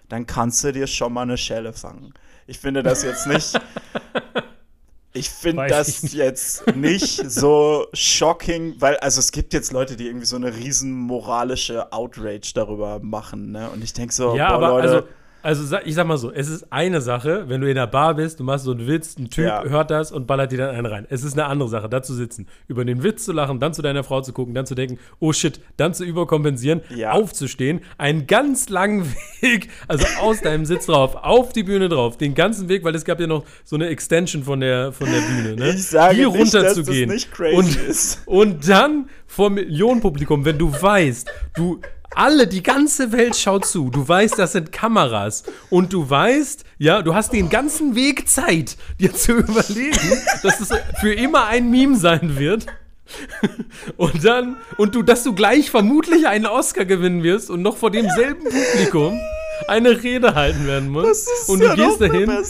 dann 0.08 0.26
kannst 0.26 0.64
du 0.64 0.72
dir 0.72 0.88
schon 0.88 1.12
mal 1.12 1.22
eine 1.22 1.38
Schelle 1.38 1.72
fangen. 1.72 2.12
Ich 2.48 2.58
finde 2.58 2.82
das 2.82 3.04
jetzt 3.04 3.26
nicht. 3.26 3.58
Ich 5.12 5.28
finde 5.28 5.66
das 5.66 6.04
ich 6.04 6.12
jetzt 6.12 6.76
nicht 6.76 7.28
so 7.28 7.88
shocking, 7.92 8.76
weil, 8.78 8.96
also 8.98 9.18
es 9.18 9.32
gibt 9.32 9.52
jetzt 9.52 9.72
Leute, 9.72 9.96
die 9.96 10.06
irgendwie 10.06 10.26
so 10.26 10.36
eine 10.36 10.54
riesen 10.54 10.92
moralische 10.92 11.92
Outrage 11.92 12.52
darüber 12.54 13.00
machen, 13.00 13.50
ne? 13.50 13.70
Und 13.70 13.82
ich 13.82 13.92
denke 13.92 14.14
so, 14.14 14.36
Ja, 14.36 14.50
boah, 14.50 14.54
aber 14.54 14.68
Leute, 14.68 14.88
also, 14.88 15.08
also 15.42 15.76
ich 15.84 15.94
sag 15.94 16.06
mal 16.06 16.16
so, 16.18 16.30
es 16.32 16.48
ist 16.48 16.72
eine 16.72 17.00
Sache, 17.00 17.44
wenn 17.48 17.60
du 17.60 17.68
in 17.68 17.74
der 17.76 17.86
Bar 17.86 18.14
bist, 18.14 18.40
du 18.40 18.44
machst 18.44 18.64
so 18.64 18.72
einen 18.72 18.86
Witz, 18.86 19.16
ein 19.18 19.30
Typ 19.30 19.46
Ja. 19.46 19.64
hört 19.64 19.90
das 19.90 20.12
und 20.12 20.26
ballert 20.26 20.52
dir 20.52 20.58
dann 20.58 20.70
einen 20.74 20.86
rein. 20.86 21.06
Es 21.08 21.24
ist 21.24 21.32
eine 21.34 21.46
andere 21.46 21.68
Sache, 21.68 21.88
da 21.88 22.02
zu 22.02 22.14
sitzen, 22.14 22.46
über 22.68 22.84
den 22.84 23.02
Witz 23.02 23.24
zu 23.24 23.32
lachen, 23.32 23.60
dann 23.60 23.72
zu 23.74 23.82
deiner 23.82 24.04
Frau 24.04 24.20
zu 24.20 24.32
gucken, 24.32 24.54
dann 24.54 24.66
zu 24.66 24.74
denken, 24.74 24.98
oh 25.18 25.32
shit, 25.32 25.60
dann 25.76 25.94
zu 25.94 26.04
überkompensieren, 26.04 26.80
Ja. 26.94 27.12
aufzustehen, 27.12 27.80
einen 27.98 28.26
ganz 28.26 28.68
langen 28.68 29.04
Weg, 29.40 29.68
also 29.88 30.06
aus 30.20 30.40
deinem 30.40 30.64
Sitz 30.64 30.86
drauf, 30.86 31.14
auf 31.16 31.52
die 31.52 31.62
Bühne 31.62 31.88
drauf, 31.88 32.16
den 32.18 32.34
ganzen 32.34 32.68
Weg, 32.68 32.84
weil 32.84 32.94
es 32.94 33.04
gab 33.04 33.20
ja 33.20 33.26
noch 33.26 33.44
so 33.64 33.76
eine 33.76 33.86
Extension 33.88 34.42
von 34.42 34.60
der, 34.60 34.92
von 34.92 35.06
der 35.10 35.20
Bühne, 35.20 35.56
ne? 35.56 35.70
ich 35.74 35.86
sage 35.86 36.16
Hier 36.16 36.28
nicht, 36.30 36.40
dass 36.42 36.50
das 36.52 36.62
runterzugehen. 36.76 37.10
nicht 37.10 37.30
crazy 37.32 37.54
und, 37.56 37.76
ist. 37.88 38.22
und 38.26 38.68
dann 38.68 39.08
vor 39.26 39.50
Millionenpublikum, 39.50 40.44
wenn 40.44 40.58
du 40.58 40.70
weißt, 40.72 41.30
du 41.54 41.80
alle, 42.14 42.46
die 42.46 42.62
ganze 42.62 43.12
Welt 43.12 43.36
schaut 43.36 43.64
zu. 43.64 43.90
Du 43.90 44.06
weißt, 44.06 44.38
das 44.38 44.52
sind 44.52 44.72
Kameras. 44.72 45.44
Und 45.70 45.92
du 45.92 46.08
weißt, 46.08 46.64
ja, 46.78 47.02
du 47.02 47.14
hast 47.14 47.32
den 47.32 47.48
ganzen 47.50 47.94
Weg 47.94 48.28
Zeit, 48.28 48.76
dir 48.98 49.14
zu 49.14 49.32
überlegen, 49.38 50.18
dass 50.42 50.60
es 50.60 50.70
für 51.00 51.12
immer 51.12 51.46
ein 51.46 51.70
Meme 51.70 51.96
sein 51.96 52.38
wird. 52.38 52.66
Und 53.96 54.24
dann, 54.24 54.56
und 54.76 54.94
du, 54.94 55.02
dass 55.02 55.24
du 55.24 55.34
gleich 55.34 55.68
vermutlich 55.68 56.28
einen 56.28 56.46
Oscar 56.46 56.84
gewinnen 56.84 57.24
wirst 57.24 57.50
und 57.50 57.60
noch 57.60 57.76
vor 57.76 57.90
demselben 57.90 58.44
Publikum 58.44 59.18
eine 59.68 60.02
Rede 60.02 60.34
halten 60.34 60.66
werden 60.66 60.94
ist 61.04 61.48
und 61.48 61.62
ja 61.62 61.74
du 61.74 61.82
gehst 61.82 62.00
doch 62.00 62.08
der 62.08 62.26
dahin 62.26 62.44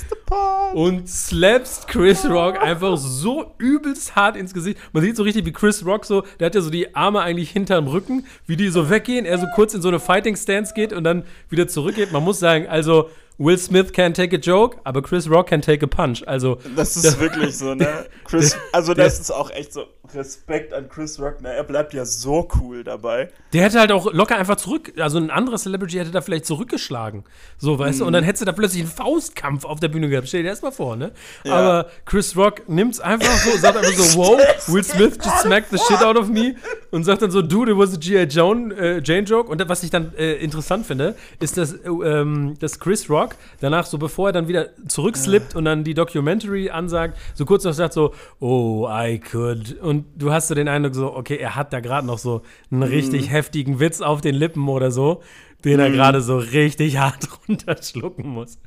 und 0.75 1.09
slappst 1.09 1.89
Chris 1.89 2.25
Rock 2.29 2.63
einfach 2.63 2.97
so 2.97 3.55
übelst 3.59 4.15
hart 4.17 4.37
ins 4.37 4.55
Gesicht. 4.55 4.79
Man 4.93 5.03
sieht 5.03 5.17
so 5.17 5.23
richtig, 5.23 5.45
wie 5.47 5.53
Chris 5.53 5.85
Rock 5.85 6.05
so, 6.05 6.23
der 6.39 6.47
hat 6.47 6.55
ja 6.55 6.61
so 6.61 6.71
die 6.71 6.95
Arme 6.95 7.21
eigentlich 7.21 7.51
hinterm 7.51 7.89
Rücken, 7.89 8.27
wie 8.47 8.57
die 8.57 8.69
so 8.69 8.91
weggehen, 8.91 9.27
er 9.27 9.39
so 9.39 9.47
kurz 9.55 9.75
in 9.75 9.83
so 9.83 9.89
eine 9.89 10.01
Fighting 10.01 10.37
Stance 10.37 10.75
geht 10.75 10.93
und 10.93 11.05
dann 11.05 11.25
wieder 11.49 11.69
zurückgeht. 11.69 12.13
Man 12.13 12.25
muss 12.25 12.39
sagen, 12.39 12.67
also 12.69 13.11
Will 13.41 13.57
Smith 13.57 13.95
can 13.95 14.13
take 14.13 14.37
a 14.37 14.39
joke, 14.39 14.77
aber 14.85 15.01
Chris 15.01 15.27
Rock 15.27 15.47
can 15.47 15.63
take 15.63 15.83
a 15.83 15.89
punch. 15.89 16.23
Also 16.29 16.59
Das 16.77 16.95
ist 16.95 17.19
wirklich 17.19 17.57
so, 17.57 17.75
ne? 17.75 18.05
Chris, 18.25 18.55
also 18.71 18.93
das 18.93 19.19
ist 19.19 19.31
auch 19.31 19.51
echt 19.51 19.73
so 19.73 19.87
Respekt 20.15 20.75
an 20.75 20.91
Chris 20.91 21.19
Rock, 21.19 21.41
ne? 21.41 21.53
Er 21.53 21.65
bleibt 21.65 21.95
ja 21.95 22.05
so 22.05 22.47
cool 22.61 22.85
dabei. 22.85 23.31
Der 23.55 23.63
hätte 23.63 23.81
halt 23.81 23.93
auch 23.93 24.13
locker 24.13 24.37
einfach 24.37 24.57
zurück, 24.57 24.93
also 24.99 25.19
ein 25.19 25.31
anderer 25.31 25.57
Celebrity 25.57 25.97
hätte 25.97 26.11
da 26.11 26.21
vielleicht 26.21 26.45
zurückgeschlagen. 26.45 27.25
So, 27.57 27.79
weißt 27.79 28.01
du, 28.01 28.05
und 28.05 28.13
dann 28.13 28.25
hättest 28.25 28.43
du 28.43 28.47
da 28.47 28.53
plötzlich 28.53 28.83
einen 28.83 28.91
Faustkampf 28.91 29.65
auf 29.65 29.81
der 29.81 29.89
Bühne 29.89 30.09
gehabt. 30.09 30.29
Stell 30.29 30.43
dir 30.43 30.51
das 30.51 30.61
mal 30.61 30.71
vor, 30.71 30.97
ne? 30.97 31.13
Ja. 31.45 31.55
Aber 31.55 31.91
Chris 32.05 32.37
Rock 32.37 32.69
nimmt's 32.69 33.01
einfach 33.01 33.37
so, 33.39 33.57
sagt 33.57 33.79
einfach 33.79 33.93
so, 33.93 34.19
wow, 34.19 34.39
Will 34.69 34.85
Smith 34.85 35.19
just 35.25 35.41
smacked 35.41 35.71
the 35.71 35.79
shit 35.79 36.03
out 36.03 36.19
of 36.19 36.29
me 36.29 36.57
und 36.91 37.05
sagt 37.05 37.23
dann 37.23 37.31
so, 37.31 37.41
dude, 37.41 37.73
it 37.73 37.79
was 37.79 37.95
a 37.95 37.97
G.I. 37.97 38.27
Jane, 38.29 38.75
äh, 38.75 39.01
Jane 39.03 39.23
Joke. 39.23 39.51
Und 39.51 39.67
was 39.69 39.83
ich 39.83 39.91
dann 39.91 40.13
äh, 40.17 40.35
interessant 40.35 40.87
finde, 40.87 41.15
ist, 41.39 41.57
dass, 41.57 41.73
äh, 41.73 41.89
ähm, 41.89 42.57
dass 42.59 42.79
Chris 42.79 43.09
Rock 43.09 43.30
danach 43.61 43.87
so, 43.87 43.99
bevor 43.99 44.29
er 44.29 44.33
dann 44.33 44.49
wieder 44.49 44.69
zurückslippt 44.89 45.55
und 45.55 45.65
dann 45.65 45.85
die 45.85 45.95
Documentary 45.95 46.71
ansagt, 46.71 47.17
so 47.35 47.45
kurz 47.45 47.65
noch 47.65 47.73
sagt 47.73 47.95
so, 47.95 48.15
oh, 48.41 48.89
I 48.91 49.19
could. 49.19 49.81
Und 49.81 50.07
du 50.17 50.33
hast 50.33 50.49
so 50.49 50.55
den 50.55 50.69
Eindruck 50.69 50.95
so, 50.95 51.15
okay, 51.15 51.37
er 51.37 51.57
hat 51.57 51.73
da 51.73 51.81
gerade 51.81 52.07
noch 52.07 52.19
so 52.19 52.43
einen 52.71 52.83
richtig 52.83 53.31
heftigen 53.31 53.81
Witz 53.81 54.01
auf 54.01 54.21
den 54.21 54.35
Lippen 54.35 54.69
oder 54.69 54.91
so, 54.91 55.23
den 55.65 55.79
er 55.79 55.91
gerade 55.91 56.21
so 56.23 56.39
richtig 56.39 56.97
hart 56.99 57.29
runterschlucken 57.49 58.29
muss. 58.29 58.59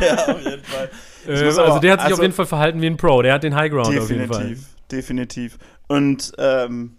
Ja, 0.00 0.34
auf 0.34 0.44
jeden 0.44 0.64
Fall. 0.64 0.90
Äh, 1.26 1.32
also 1.32 1.60
aber- 1.62 1.80
der 1.80 1.92
hat 1.92 2.00
sich 2.00 2.04
also 2.06 2.16
auf 2.16 2.22
jeden 2.22 2.32
Fall 2.32 2.46
verhalten 2.46 2.80
wie 2.80 2.86
ein 2.86 2.96
Pro, 2.96 3.20
der 3.20 3.34
hat 3.34 3.42
den 3.42 3.54
High 3.54 3.70
Ground 3.70 3.88
auf 3.98 4.10
jeden 4.10 4.26
Fall. 4.26 4.38
Definitiv, 4.44 4.68
definitiv. 4.90 5.58
Und 5.86 6.32
ähm, 6.38 6.96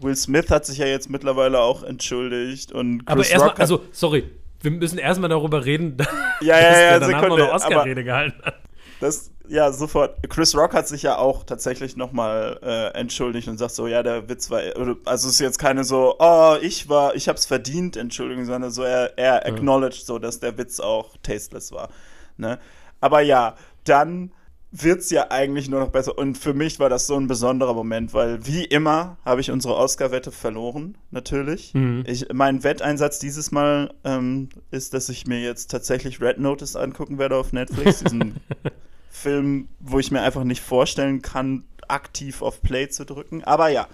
Will 0.00 0.16
Smith 0.16 0.48
hat 0.50 0.64
sich 0.64 0.78
ja 0.78 0.86
jetzt 0.86 1.10
mittlerweile 1.10 1.60
auch 1.60 1.82
entschuldigt 1.82 2.72
und 2.72 3.04
Chris 3.04 3.12
Aber 3.12 3.26
erstmal, 3.26 3.54
also, 3.56 3.82
sorry, 3.92 4.24
wir 4.60 4.70
müssen 4.70 4.98
erstmal 4.98 5.28
darüber 5.28 5.64
reden, 5.64 5.96
dass 5.98 6.08
ja, 6.40 6.56
ja, 6.56 6.60
der 6.60 6.80
ja, 6.80 6.98
danach 6.98 7.08
noch 7.08 7.20
Sekunde, 7.20 7.34
eine 7.34 7.44
aber 7.44 7.54
Oscar-Rede 7.54 8.04
gehalten 8.04 8.42
hat. 8.44 8.54
das, 9.00 9.30
ja, 9.48 9.72
sofort. 9.72 10.28
Chris 10.28 10.54
Rock 10.54 10.74
hat 10.74 10.88
sich 10.88 11.02
ja 11.02 11.16
auch 11.16 11.44
tatsächlich 11.44 11.96
nochmal 11.96 12.58
äh, 12.62 12.98
entschuldigt 12.98 13.48
und 13.48 13.56
sagt 13.56 13.74
so, 13.74 13.86
ja, 13.86 14.02
der 14.02 14.28
Witz 14.28 14.50
war, 14.50 14.60
also 15.04 15.28
es 15.28 15.34
ist 15.34 15.40
jetzt 15.40 15.58
keine 15.58 15.84
so, 15.84 16.16
oh, 16.18 16.56
ich 16.60 16.88
war, 16.88 17.14
ich 17.14 17.28
hab's 17.28 17.46
verdient, 17.46 17.96
Entschuldigung, 17.96 18.44
sondern 18.44 18.70
so, 18.70 18.82
er, 18.82 19.16
er 19.16 19.46
acknowledged 19.46 20.04
so, 20.04 20.18
dass 20.18 20.40
der 20.40 20.58
Witz 20.58 20.80
auch 20.80 21.16
tasteless 21.22 21.72
war, 21.72 21.88
ne? 22.36 22.58
Aber 23.00 23.20
ja, 23.20 23.54
dann 23.84 24.32
wird's 24.70 25.10
ja 25.10 25.30
eigentlich 25.30 25.68
nur 25.68 25.80
noch 25.80 25.88
besser 25.88 26.18
und 26.18 26.36
für 26.36 26.52
mich 26.52 26.78
war 26.78 26.88
das 26.88 27.06
so 27.06 27.16
ein 27.16 27.26
besonderer 27.26 27.74
Moment, 27.74 28.12
weil 28.12 28.46
wie 28.46 28.64
immer 28.64 29.16
habe 29.24 29.40
ich 29.40 29.50
unsere 29.50 29.76
Oscar-Wette 29.76 30.30
verloren, 30.30 30.96
natürlich. 31.10 31.72
Mhm. 31.74 32.04
Ich, 32.06 32.26
mein 32.32 32.64
Wetteinsatz 32.64 33.18
dieses 33.18 33.50
Mal 33.50 33.94
ähm, 34.04 34.50
ist, 34.70 34.94
dass 34.94 35.08
ich 35.08 35.26
mir 35.26 35.40
jetzt 35.40 35.70
tatsächlich 35.70 36.20
Red 36.20 36.38
Notice 36.38 36.76
angucken 36.76 37.18
werde 37.18 37.36
auf 37.36 37.52
Netflix, 37.52 38.00
diesen 38.00 38.40
Film, 39.10 39.68
wo 39.80 39.98
ich 39.98 40.10
mir 40.10 40.20
einfach 40.20 40.44
nicht 40.44 40.62
vorstellen 40.62 41.22
kann, 41.22 41.64
aktiv 41.88 42.42
auf 42.42 42.60
Play 42.62 42.88
zu 42.88 43.06
drücken. 43.06 43.42
Aber 43.44 43.68
ja, 43.68 43.88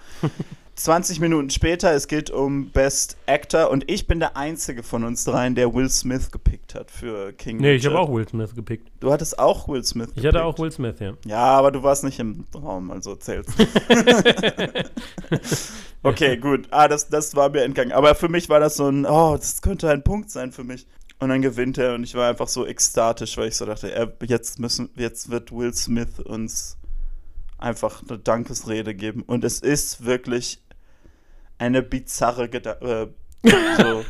20 0.75 1.21
Minuten 1.21 1.49
später, 1.49 1.93
es 1.93 2.09
geht 2.09 2.29
um 2.29 2.69
Best 2.69 3.15
Actor 3.27 3.69
und 3.71 3.89
ich 3.89 4.07
bin 4.07 4.19
der 4.19 4.35
Einzige 4.35 4.83
von 4.83 5.05
uns 5.05 5.23
dreien, 5.23 5.55
der 5.55 5.73
Will 5.73 5.89
Smith 5.89 6.31
gepickt 6.31 6.75
hat 6.75 6.91
für 6.91 7.31
King 7.31 7.57
Nee, 7.57 7.75
ich 7.75 7.83
Richard. 7.85 7.93
habe 7.93 8.03
auch 8.09 8.13
Will 8.13 8.27
Smith 8.27 8.53
gepickt. 8.55 8.91
Du 8.99 9.11
hattest 9.11 9.39
auch 9.39 9.69
Will 9.69 9.85
Smith 9.85 10.09
Ich 10.15 10.25
hatte 10.25 10.39
gepickt. 10.39 10.43
auch 10.43 10.59
Will 10.59 10.71
Smith, 10.71 10.95
ja. 10.99 11.13
Ja, 11.25 11.37
aber 11.45 11.71
du 11.71 11.81
warst 11.81 12.03
nicht 12.03 12.19
im 12.19 12.45
Raum, 12.53 12.91
also 12.91 13.15
zählst. 13.15 13.51
okay, 16.03 16.37
gut. 16.37 16.67
Ah, 16.71 16.87
das, 16.87 17.09
das 17.09 17.35
war 17.35 17.49
mir 17.49 17.63
entgangen. 17.63 17.91
Aber 17.93 18.15
für 18.15 18.29
mich 18.29 18.49
war 18.49 18.59
das 18.59 18.75
so 18.75 18.87
ein, 18.89 19.05
oh, 19.05 19.35
das 19.37 19.61
könnte 19.61 19.89
ein 19.89 20.03
Punkt 20.03 20.29
sein 20.29 20.51
für 20.51 20.63
mich. 20.63 20.87
Und 21.19 21.29
dann 21.29 21.41
gewinnt 21.41 21.77
er 21.77 21.95
und 21.95 22.03
ich 22.03 22.13
war 22.15 22.29
einfach 22.29 22.49
so 22.49 22.67
ekstatisch, 22.67 23.37
weil 23.37 23.47
ich 23.47 23.55
so 23.55 23.65
dachte, 23.65 23.89
er, 23.91 24.11
jetzt 24.23 24.59
müssen, 24.59 24.89
jetzt 24.97 25.29
wird 25.31 25.51
Will 25.53 25.73
Smith 25.73 26.19
uns 26.19 26.77
einfach 27.57 28.03
eine 28.07 28.19
Dankesrede 28.19 28.93
geben. 28.93 29.21
Und 29.21 29.45
es 29.45 29.61
ist 29.61 30.03
wirklich 30.03 30.61
eine 31.57 31.81
bizarre 31.81 32.49
Geda 32.49 32.73
äh, 32.81 33.07
so, 33.77 34.03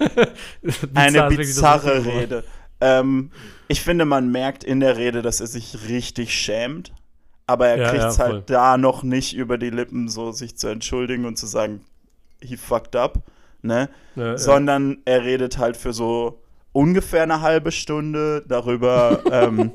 eine 0.94 1.28
bizarre. 1.28 2.06
Rede. 2.06 2.44
Ähm, 2.80 3.32
ich 3.68 3.82
finde, 3.82 4.06
man 4.06 4.32
merkt 4.32 4.64
in 4.64 4.80
der 4.80 4.98
Rede, 4.98 5.22
dass 5.22 5.42
er 5.42 5.48
sich 5.48 5.90
richtig 5.90 6.34
schämt. 6.34 6.94
Aber 7.48 7.68
er 7.68 7.78
Ja, 7.78 7.90
kriegt 7.90 8.04
es 8.06 8.18
ja, 8.18 8.24
halt 8.26 8.50
da 8.50 8.78
noch 8.78 9.04
nicht 9.04 9.36
über 9.36 9.58
die 9.58 9.70
Lippen, 9.70 10.10
so 10.10 10.32
sich 10.32 10.58
zu 10.58 10.68
entschuldigen 10.68 11.26
und 11.26 11.38
zu 11.38 11.46
sagen, 11.46 11.82
he 12.42 12.58
fucked 12.58 12.96
up, 12.96 13.24
ne? 13.62 13.90
Ja. 14.16 14.38
Sondern 14.38 14.98
er 15.06 15.24
redet 15.24 15.58
halt 15.58 15.78
für 15.78 15.94
so 15.94 16.42
ungefähr 16.72 17.24
eine 17.24 17.42
halbe 17.42 17.72
Stunde 17.72 18.44
darüber, 18.48 19.22
ähm, 19.32 19.72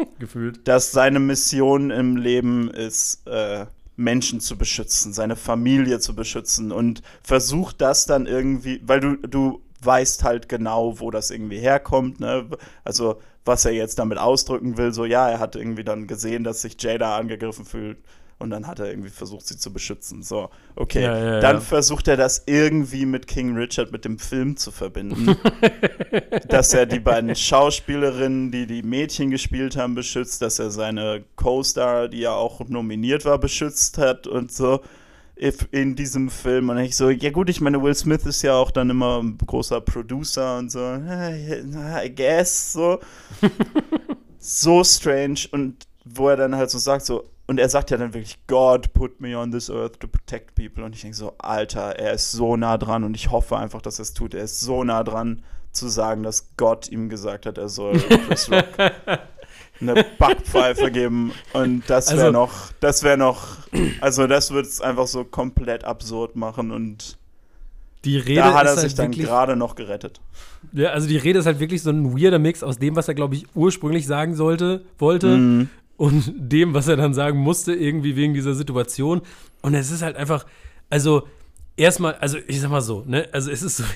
dass 0.65 0.91
seine 0.91 1.21
Mission 1.21 1.91
im 1.91 2.17
Leben 2.17 2.71
ist, 2.71 3.27
äh, 3.27 3.67
Menschen 4.01 4.41
zu 4.41 4.57
beschützen, 4.57 5.13
seine 5.13 5.37
Familie 5.37 6.01
zu 6.01 6.15
beschützen 6.15 6.73
und 6.73 7.03
versucht 7.23 7.81
das 7.81 8.07
dann 8.07 8.27
irgendwie, 8.27 8.81
weil 8.85 9.01
du, 9.01 9.17
du 9.17 9.63
weißt 9.83 10.25
halt 10.25 10.49
genau, 10.49 11.01
wo 11.01 11.11
das 11.11 11.31
irgendwie 11.31 11.59
herkommt, 11.59 12.21
ne? 12.21 12.49
Also, 12.85 13.21
was 13.45 13.65
er 13.65 13.73
jetzt 13.73 13.99
damit 13.99 14.19
ausdrücken 14.19 14.77
will, 14.77 14.93
so 14.93 15.05
ja, 15.05 15.29
er 15.31 15.39
hat 15.39 15.57
irgendwie 15.57 15.85
dann 15.85 16.07
gesehen, 16.07 16.45
dass 16.45 16.63
sich 16.63 16.81
Jada 16.81 17.17
angegriffen 17.17 17.65
fühlt 17.65 17.99
und 18.41 18.51
dann 18.51 18.67
hat 18.67 18.81
er 18.81 18.89
irgendwie 18.89 19.11
versucht, 19.11 19.47
sie 19.47 19.57
zu 19.57 19.73
beschützen. 19.73 20.23
So, 20.23 20.51
okay. 20.75 21.03
Ja, 21.03 21.17
ja, 21.17 21.41
dann 21.41 21.57
ja. 21.57 21.61
versucht 21.61 22.09
er 22.09 22.17
das 22.17 22.43
irgendwie 22.47 23.07
mit 23.07 23.27
King 23.27 23.55
Richard, 23.57 23.93
mit 23.93 24.05
dem 24.05 24.19
Film 24.19 24.57
zu 24.57 24.73
verbinden. 24.73 25.37
dass 26.49 26.75
er 26.75 26.87
die 26.87 27.01
beiden 27.01 27.35
Schauspielerinnen, 27.37 28.51
die 28.51 28.67
die 28.67 28.83
Mädchen 28.83 29.31
gespielt 29.31 29.77
haben, 29.77 29.95
beschützt, 29.95 30.43
dass 30.43 30.59
er 30.59 30.71
seine 30.71 31.23
Co-Star, 31.37 32.09
die 32.09 32.21
ja 32.21 32.33
auch 32.33 32.67
nominiert 32.69 33.25
war, 33.25 33.39
beschützt 33.39 33.99
hat 33.99 34.27
und 34.27 34.51
so 34.51 34.81
in 35.71 35.97
diesem 35.97 36.29
Film. 36.29 36.69
Und 36.69 36.79
ich 36.79 36.97
so, 36.97 37.09
ja 37.09 37.31
gut, 37.31 37.49
ich 37.49 37.61
meine, 37.61 37.83
Will 37.83 37.95
Smith 37.95 38.27
ist 38.27 38.43
ja 38.43 38.55
auch 38.55 38.71
dann 38.71 38.91
immer 38.91 39.23
ein 39.23 39.39
großer 39.39 39.81
Producer 39.81 40.59
und 40.59 40.71
so, 40.71 40.81
I 40.81 42.15
guess, 42.15 42.73
so. 42.73 43.01
so 44.39 44.83
strange 44.83 45.41
und 45.53 45.87
wo 46.05 46.29
er 46.29 46.37
dann 46.37 46.57
halt 46.57 46.71
so 46.71 46.79
sagt, 46.79 47.05
so, 47.05 47.25
und 47.51 47.59
er 47.59 47.69
sagt 47.69 47.91
ja 47.91 47.97
dann 47.97 48.15
wirklich, 48.15 48.39
God 48.47 48.93
put 48.93 49.21
me 49.21 49.37
on 49.37 49.51
this 49.51 49.69
earth 49.69 49.99
to 49.99 50.07
protect 50.07 50.55
people. 50.55 50.85
Und 50.85 50.95
ich 50.95 51.03
denke 51.03 51.17
so, 51.17 51.35
Alter, 51.39 51.99
er 51.99 52.13
ist 52.13 52.31
so 52.31 52.57
nah 52.57 52.79
dran 52.79 53.03
und 53.03 53.15
ich 53.17 53.31
hoffe 53.33 53.57
einfach, 53.59 53.83
dass 53.83 53.99
er 53.99 54.03
es 54.05 54.15
tut. 54.15 54.35
Er 54.35 54.45
ist 54.45 54.61
so 54.61 54.85
nah 54.85 55.03
dran 55.03 55.43
zu 55.73 55.89
sagen, 55.89 56.23
dass 56.23 56.51
Gott 56.57 56.89
ihm 56.89 57.09
gesagt 57.09 57.47
hat, 57.47 57.59
er 57.59 57.69
soll 57.69 57.99
Chris 58.29 58.51
Rock 58.51 58.67
eine 59.81 60.05
Backpfeife 60.19 60.91
geben. 60.91 61.33
Und 61.53 61.89
das 61.89 62.11
wäre 62.13 62.27
Also- 62.27 62.33
noch, 62.33 62.53
das 62.81 63.03
wäre 63.03 63.17
noch, 63.19 63.57
also 64.01 64.27
das 64.27 64.51
würde 64.53 64.69
es 64.69 64.81
einfach 64.81 65.07
so 65.09 65.25
komplett 65.25 65.85
absurd 65.85 66.37
machen 66.37 66.71
und 66.71 67.19
Die 68.05 68.17
Rede 68.19 68.41
da 68.43 68.55
hat 68.55 68.67
er 68.67 68.75
ist 68.75 68.81
sich 68.81 68.91
halt 68.91 68.99
dann 68.99 69.11
gerade 69.13 69.57
noch 69.57 69.75
gerettet. 69.75 70.21
ja, 70.73 70.91
also 70.91 71.09
die 71.09 71.17
Rede 71.17 71.39
ist 71.41 71.47
halt 71.47 71.59
wirklich 71.61 71.83
so 71.83 71.91
ein 71.91 72.17
weirder 72.17 72.39
Mix 72.39 72.63
aus 72.63 72.79
dem, 72.79 72.95
was 72.97 73.09
er, 73.09 73.15
glaube 73.15 73.35
ich, 73.35 73.47
ursprünglich 73.55 74.07
sagen 74.07 74.35
sollte, 74.35 74.83
wollte 74.99 75.37
Mhm. 75.37 75.69
Und 76.01 76.33
dem, 76.35 76.73
was 76.73 76.89
er 76.89 76.97
dann 76.97 77.13
sagen 77.13 77.39
musste, 77.39 77.75
irgendwie 77.75 78.17
wegen 78.17 78.33
dieser 78.33 78.55
Situation. 78.55 79.21
Und 79.61 79.75
es 79.75 79.91
ist 79.91 80.01
halt 80.01 80.17
einfach, 80.17 80.47
also 80.89 81.29
erstmal, 81.77 82.15
also 82.15 82.39
ich 82.47 82.59
sag 82.59 82.71
mal 82.71 82.81
so, 82.81 83.05
ne, 83.07 83.29
also 83.33 83.51
es 83.51 83.63
ist 83.63 83.77
so. 83.77 83.85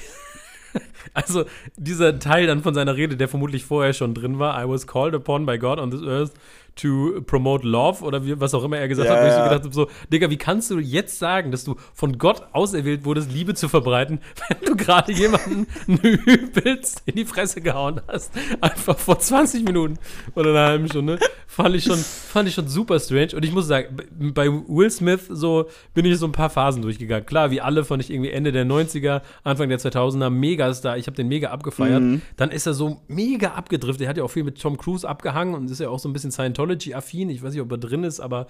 Also 1.12 1.44
dieser 1.76 2.18
Teil 2.18 2.48
dann 2.48 2.62
von 2.62 2.74
seiner 2.74 2.96
Rede, 2.96 3.16
der 3.16 3.28
vermutlich 3.28 3.64
vorher 3.64 3.92
schon 3.92 4.14
drin 4.14 4.40
war, 4.40 4.60
I 4.60 4.68
was 4.68 4.88
called 4.88 5.14
upon 5.14 5.46
by 5.46 5.56
God 5.56 5.78
on 5.78 5.92
this 5.92 6.02
earth 6.02 6.32
to 6.76 7.22
promote 7.26 7.66
love 7.66 8.02
oder 8.04 8.24
wie, 8.24 8.38
was 8.40 8.54
auch 8.54 8.64
immer 8.64 8.78
er 8.78 8.88
gesagt 8.88 9.08
Ja, 9.08 9.16
hat, 9.16 9.22
wo 9.22 9.28
ich 9.28 9.34
so 9.34 9.42
gedacht 9.42 9.64
habe, 9.64 9.72
so, 9.72 9.88
Digga, 10.12 10.30
wie 10.30 10.36
kannst 10.36 10.70
du 10.70 10.78
jetzt 10.78 11.18
sagen, 11.18 11.50
dass 11.50 11.64
du 11.64 11.76
von 11.92 12.18
Gott 12.18 12.42
auserwählt 12.52 13.04
wurdest, 13.04 13.32
Liebe 13.32 13.54
zu 13.54 13.68
verbreiten, 13.68 14.20
wenn 14.48 14.58
du 14.66 14.76
gerade 14.76 15.12
jemanden 15.12 15.66
übelst 15.86 17.02
in 17.06 17.16
die 17.16 17.24
Fresse 17.24 17.60
gehauen 17.60 18.00
hast? 18.08 18.32
Einfach 18.60 18.98
vor 18.98 19.18
20 19.18 19.64
Minuten 19.64 19.98
oder 20.34 20.50
einer 20.50 20.66
halben 20.66 20.88
Stunde. 20.88 21.18
Fand 21.46 21.76
ich 21.76 21.84
schon, 21.84 21.98
fand 21.98 22.48
ich 22.48 22.54
schon 22.54 22.66
super 22.66 22.98
strange. 22.98 23.36
Und 23.36 23.44
ich 23.44 23.52
muss 23.52 23.68
sagen, 23.68 23.96
bei 24.34 24.48
Will 24.48 24.90
Smith 24.90 25.26
so 25.28 25.66
bin 25.94 26.04
ich 26.04 26.18
so 26.18 26.26
ein 26.26 26.32
paar 26.32 26.50
Phasen 26.50 26.82
durchgegangen. 26.82 27.26
Klar, 27.26 27.50
wie 27.52 27.60
alle 27.60 27.84
fand 27.84 28.02
ich 28.02 28.10
irgendwie 28.10 28.30
Ende 28.30 28.50
der 28.50 28.64
90er, 28.66 29.22
Anfang 29.44 29.68
der 29.68 29.78
2000er 29.78 30.30
Megastar. 30.30 30.98
Ich 30.98 31.06
habe 31.06 31.14
den 31.16 31.28
mega 31.28 31.50
abgefeiert. 31.50 32.02
Dann 32.36 32.50
ist 32.50 32.66
er 32.66 32.74
so 32.74 33.00
mega 33.06 33.52
abgedriftet. 33.52 34.06
Er 34.06 34.08
hat 34.08 34.16
ja 34.16 34.24
auch 34.24 34.30
viel 34.30 34.42
mit 34.42 34.60
Tom 34.60 34.76
Cruise 34.76 35.08
abgehangen 35.08 35.54
und 35.54 35.70
ist 35.70 35.78
ja 35.78 35.88
auch 35.88 35.98
so 36.00 36.08
ein 36.08 36.12
bisschen 36.12 36.32
Scientology-affin. 36.64 37.30
Ich 37.30 37.42
weiß 37.42 37.52
nicht, 37.52 37.62
ob 37.62 37.70
er 37.70 37.78
drin 37.78 38.04
ist, 38.04 38.20
aber 38.20 38.46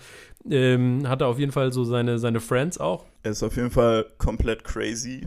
ähm, 0.49 1.09
hat 1.09 1.21
er 1.21 1.29
auf 1.29 1.39
jeden 1.39 1.53
Fall 1.53 1.73
so 1.73 1.85
seine, 1.85 2.19
seine 2.19 2.41
Friends 2.41 2.79
auch 2.79 3.05
Er 3.23 3.33
ist 3.33 3.43
auf 3.43 3.57
jeden 3.57 3.71
Fall 3.71 4.07
komplett 4.19 4.65
crazy. 4.65 5.27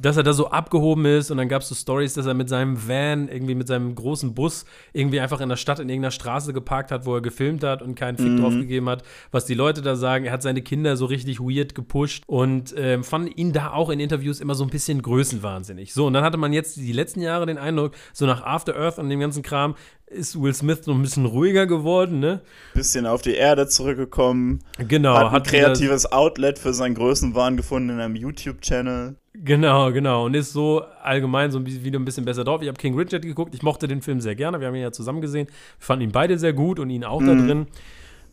Dass 0.00 0.16
er 0.16 0.22
da 0.22 0.32
so 0.32 0.50
abgehoben 0.50 1.04
ist 1.06 1.30
und 1.30 1.38
dann 1.38 1.48
gab 1.48 1.62
es 1.62 1.68
so 1.68 1.74
Stories, 1.74 2.14
dass 2.14 2.26
er 2.26 2.34
mit 2.34 2.48
seinem 2.48 2.88
Van, 2.88 3.28
irgendwie 3.28 3.54
mit 3.54 3.68
seinem 3.68 3.94
großen 3.94 4.34
Bus, 4.34 4.64
irgendwie 4.92 5.20
einfach 5.20 5.40
in 5.40 5.48
der 5.48 5.56
Stadt 5.56 5.78
in 5.78 5.88
irgendeiner 5.88 6.10
Straße 6.10 6.52
geparkt 6.52 6.90
hat, 6.90 7.06
wo 7.06 7.14
er 7.14 7.22
gefilmt 7.22 7.64
hat 7.64 7.82
und 7.82 7.94
keinen 7.94 8.16
Fick 8.16 8.36
drauf 8.36 8.52
gegeben 8.52 8.88
hat, 8.88 9.02
was 9.30 9.46
die 9.46 9.54
Leute 9.54 9.82
da 9.82 9.96
sagen. 9.96 10.24
Er 10.24 10.32
hat 10.32 10.42
seine 10.42 10.62
Kinder 10.62 10.96
so 10.96 11.06
richtig 11.06 11.40
weird 11.40 11.74
gepusht 11.74 12.24
und 12.26 12.74
ähm, 12.76 13.04
fand 13.04 13.36
ihn 13.36 13.52
da 13.52 13.72
auch 13.72 13.90
in 13.90 14.00
Interviews 14.00 14.40
immer 14.40 14.54
so 14.54 14.64
ein 14.64 14.70
bisschen 14.70 15.02
größenwahnsinnig. 15.02 15.92
So, 15.92 16.06
und 16.06 16.12
dann 16.12 16.24
hatte 16.24 16.36
man 16.36 16.52
jetzt 16.52 16.76
die 16.76 16.92
letzten 16.92 17.20
Jahre 17.20 17.46
den 17.46 17.58
Eindruck, 17.58 17.92
so 18.12 18.26
nach 18.26 18.42
After 18.42 18.76
Earth 18.76 18.98
und 18.98 19.08
dem 19.08 19.20
ganzen 19.20 19.42
Kram, 19.42 19.74
ist 20.06 20.40
Will 20.40 20.54
Smith 20.54 20.86
noch 20.86 20.94
ein 20.94 21.02
bisschen 21.02 21.26
ruhiger 21.26 21.66
geworden, 21.66 22.20
ne? 22.20 22.40
Bisschen 22.74 23.06
auf 23.06 23.22
die 23.22 23.34
Erde 23.34 23.66
zurückgekommen. 23.66 24.62
Genau, 24.78 25.14
hat 25.14 25.26
ein 25.26 25.32
hat 25.32 25.46
kreatives 25.48 26.10
Outlet 26.12 26.58
für 26.58 26.72
seinen 26.72 26.94
Größenwahn 26.94 27.56
gefunden 27.56 27.90
in 27.90 28.00
einem 28.00 28.14
YouTube-Channel. 28.14 29.16
Genau, 29.44 29.92
genau. 29.92 30.26
Und 30.26 30.34
ist 30.34 30.52
so 30.52 30.82
allgemein 31.02 31.50
so 31.50 31.58
ein 31.58 31.64
bisschen, 31.64 31.84
wieder 31.84 31.98
ein 31.98 32.04
bisschen 32.04 32.24
besser 32.24 32.44
drauf. 32.44 32.62
Ich 32.62 32.68
habe 32.68 32.78
King 32.78 32.96
Richard 32.96 33.22
geguckt. 33.22 33.54
Ich 33.54 33.62
mochte 33.62 33.88
den 33.88 34.02
Film 34.02 34.20
sehr 34.20 34.34
gerne. 34.34 34.60
Wir 34.60 34.68
haben 34.68 34.74
ihn 34.74 34.82
ja 34.82 34.92
zusammen 34.92 35.20
gesehen. 35.20 35.46
Wir 35.46 35.54
fanden 35.78 36.04
ihn 36.04 36.12
beide 36.12 36.38
sehr 36.38 36.52
gut 36.52 36.78
und 36.78 36.90
ihn 36.90 37.04
auch 37.04 37.20
da 37.22 37.34
Mhm. 37.34 37.46
drin. 37.46 37.66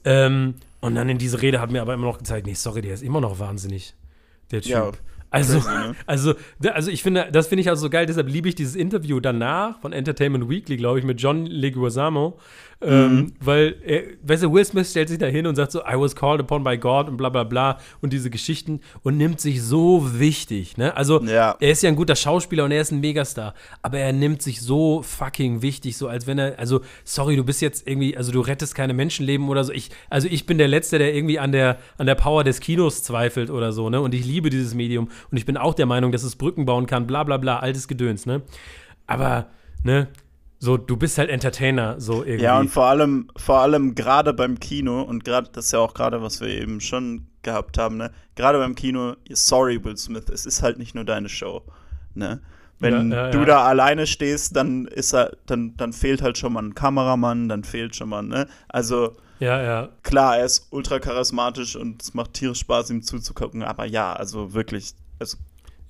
Ähm, 0.06 0.54
und 0.82 0.95
dann 0.95 1.10
in 1.10 1.18
diese 1.18 1.41
Rede 1.41 1.62
hat 1.62 1.72
mir 1.72 1.82
aber 1.82 1.93
immer 1.93 2.06
noch 2.08 2.18
gezeigt, 2.18 2.45
nee, 2.45 2.54
sorry, 2.54 2.82
der 2.82 2.93
ist 2.93 3.04
immer 3.04 3.22
noch 3.22 3.39
wahnsinnig. 3.39 3.95
Der 4.51 4.62
Typ. 4.62 4.72
Ja, 4.72 4.91
also, 5.30 5.60
crazy, 5.62 5.70
ne? 5.70 5.95
also, 6.06 6.34
also 6.74 6.91
ich 6.91 7.01
finde, 7.01 7.30
das 7.32 7.47
finde 7.47 7.62
ich 7.62 7.70
also 7.70 7.84
so 7.84 7.89
geil, 7.89 8.06
deshalb 8.06 8.30
liebe 8.30 8.49
ich 8.49 8.56
dieses 8.56 8.76
Interview 8.76 9.20
danach 9.20 9.80
von 9.80 9.93
Entertainment 9.93 10.49
Weekly, 10.49 10.78
glaube 10.78 10.99
ich, 10.99 11.06
mit 11.06 11.22
John 11.22 11.45
Leguizamo, 11.45 12.38
ähm, 12.86 13.15
Mhm. 13.15 13.34
weil, 13.39 13.75
er, 13.86 14.01
weißt 14.23 14.43
du, 14.43 14.53
Will 14.53 14.65
Smith 14.65 14.89
stellt 14.89 15.09
sich 15.09 15.17
da 15.17 15.25
hin 15.27 15.47
und 15.47 15.55
sagt 15.55 15.71
so, 15.71 15.79
I 15.81 15.93
was 15.95 16.15
called 16.15 16.41
upon 16.41 16.63
by 16.63 16.77
God 16.77 17.07
und 17.09 17.17
bla 17.17 17.29
bla 17.29 17.43
bla 17.43 17.77
und 18.01 18.13
diese 18.13 18.29
Geschichten 18.29 18.81
und 19.03 19.17
nimmt 19.17 19.39
sich 19.41 19.61
so 19.61 20.19
wichtig, 20.19 20.77
ne? 20.77 20.95
Also, 20.95 21.21
Ja. 21.23 21.55
er 21.59 21.71
ist 21.71 21.84
ja 21.84 21.89
ein 21.89 21.95
guter 21.95 22.15
Schauspieler 22.15 22.63
und 22.65 22.71
er 22.71 22.81
ist 22.81 22.91
ein 22.91 22.99
Megastar, 22.99 23.53
aber 23.81 23.99
er 23.99 24.13
nimmt 24.13 24.41
sich 24.41 24.61
so 24.61 25.01
fucking 25.01 25.61
wichtig, 25.61 25.97
so 25.97 26.07
als 26.07 26.27
wenn 26.27 26.38
er, 26.39 26.59
also, 26.59 26.81
sorry, 27.03 27.36
du 27.36 27.43
bist 27.43 27.61
jetzt 27.61 27.88
irgendwie, 27.88 28.15
also 28.17 28.31
du 28.31 28.41
rettest 28.41 28.75
keine 28.75 28.93
Menschenleben 28.93 29.49
oder 29.49 29.63
so. 29.63 29.71
Ich, 29.73 29.89
also 30.09 30.27
ich 30.29 30.45
bin 30.45 30.57
der 30.57 30.67
Letzte, 30.67 30.97
der 30.97 31.13
irgendwie 31.15 31.39
an 31.39 31.51
der, 31.51 31.77
an 31.97 32.05
der 32.05 32.15
Power 32.15 32.43
des 32.43 32.59
Kinos 32.59 33.03
zweifelt 33.03 33.49
oder 33.49 33.71
so, 33.71 33.89
ne? 33.89 34.01
Und 34.01 34.13
ich 34.13 34.25
liebe 34.25 34.49
dieses 34.49 34.73
Medium 34.73 35.09
und 35.31 35.38
ich 35.38 35.45
bin 35.45 35.57
auch 35.57 35.73
der 35.73 35.86
Meinung, 35.86 36.11
dass 36.11 36.23
es 36.23 36.36
Brücken 36.36 36.65
bauen 36.65 36.88
kann, 36.88 37.07
bla 37.07 37.23
bla 37.23 37.38
bla, 37.38 37.59
altes 37.59 37.88
Gedöns, 37.88 38.25
ne? 38.25 38.41
Aber, 39.07 39.47
ne? 39.84 40.07
So, 40.64 40.78
du 40.78 40.95
bist 40.95 41.18
halt 41.18 41.30
Entertainer, 41.30 41.99
so 41.99 42.24
irgendwie. 42.24 42.45
Ja, 42.45 42.57
und 42.57 42.70
vor 42.70 42.86
allem, 42.86 43.28
vor 43.36 43.59
allem 43.59 43.95
gerade 43.95 44.34
beim 44.34 44.61
Kino, 44.61 45.01
und 45.01 45.26
gerade, 45.26 45.49
das 45.51 45.66
ist 45.66 45.72
ja 45.74 45.80
auch 45.80 45.93
gerade, 45.93 46.22
was 46.22 46.39
wir 46.39 46.47
eben 46.47 46.80
schon 46.80 47.28
gehabt 47.41 47.78
haben, 47.78 47.97
ne? 47.97 48.11
Gerade 48.36 48.59
beim 48.59 48.74
Kino, 48.74 49.18
sorry, 49.30 49.84
Will 49.84 49.97
Smith, 49.97 50.30
es 50.32 50.45
ist 50.45 50.64
halt 50.64 50.78
nicht 50.78 50.95
nur 50.95 51.03
deine 51.03 51.28
Show. 51.28 51.64
Ne? 52.16 52.39
Wenn 52.80 53.11
Ja, 53.11 53.26
ja, 53.26 53.32
du 53.32 53.39
ja. 53.39 53.45
da 53.45 53.64
alleine 53.66 54.07
stehst, 54.07 54.55
dann 54.55 54.86
ist 54.86 55.14
er, 55.14 55.36
dann, 55.47 55.76
dann 55.76 55.91
fehlt 55.91 56.22
halt 56.22 56.38
schon 56.38 56.53
mal 56.53 56.64
ein 56.64 56.76
Kameramann, 56.76 57.49
dann 57.49 57.66
fehlt 57.66 57.97
schon 57.97 58.07
mal, 58.07 58.22
ne? 58.22 58.47
Also 58.70 59.18
ja, 59.41 59.61
ja. 59.61 59.89
klar, 60.01 60.38
er 60.38 60.45
ist 60.45 60.68
ultra 60.70 60.99
charismatisch 60.99 61.76
und 61.76 62.01
es 62.01 62.14
macht 62.14 62.36
tierisch 62.36 62.59
Spaß, 62.59 62.89
ihm 62.89 63.03
zuzugucken, 63.03 63.64
aber 63.64 63.84
ja, 63.84 64.14
also 64.14 64.53
wirklich, 64.53 64.93
also 65.20 65.36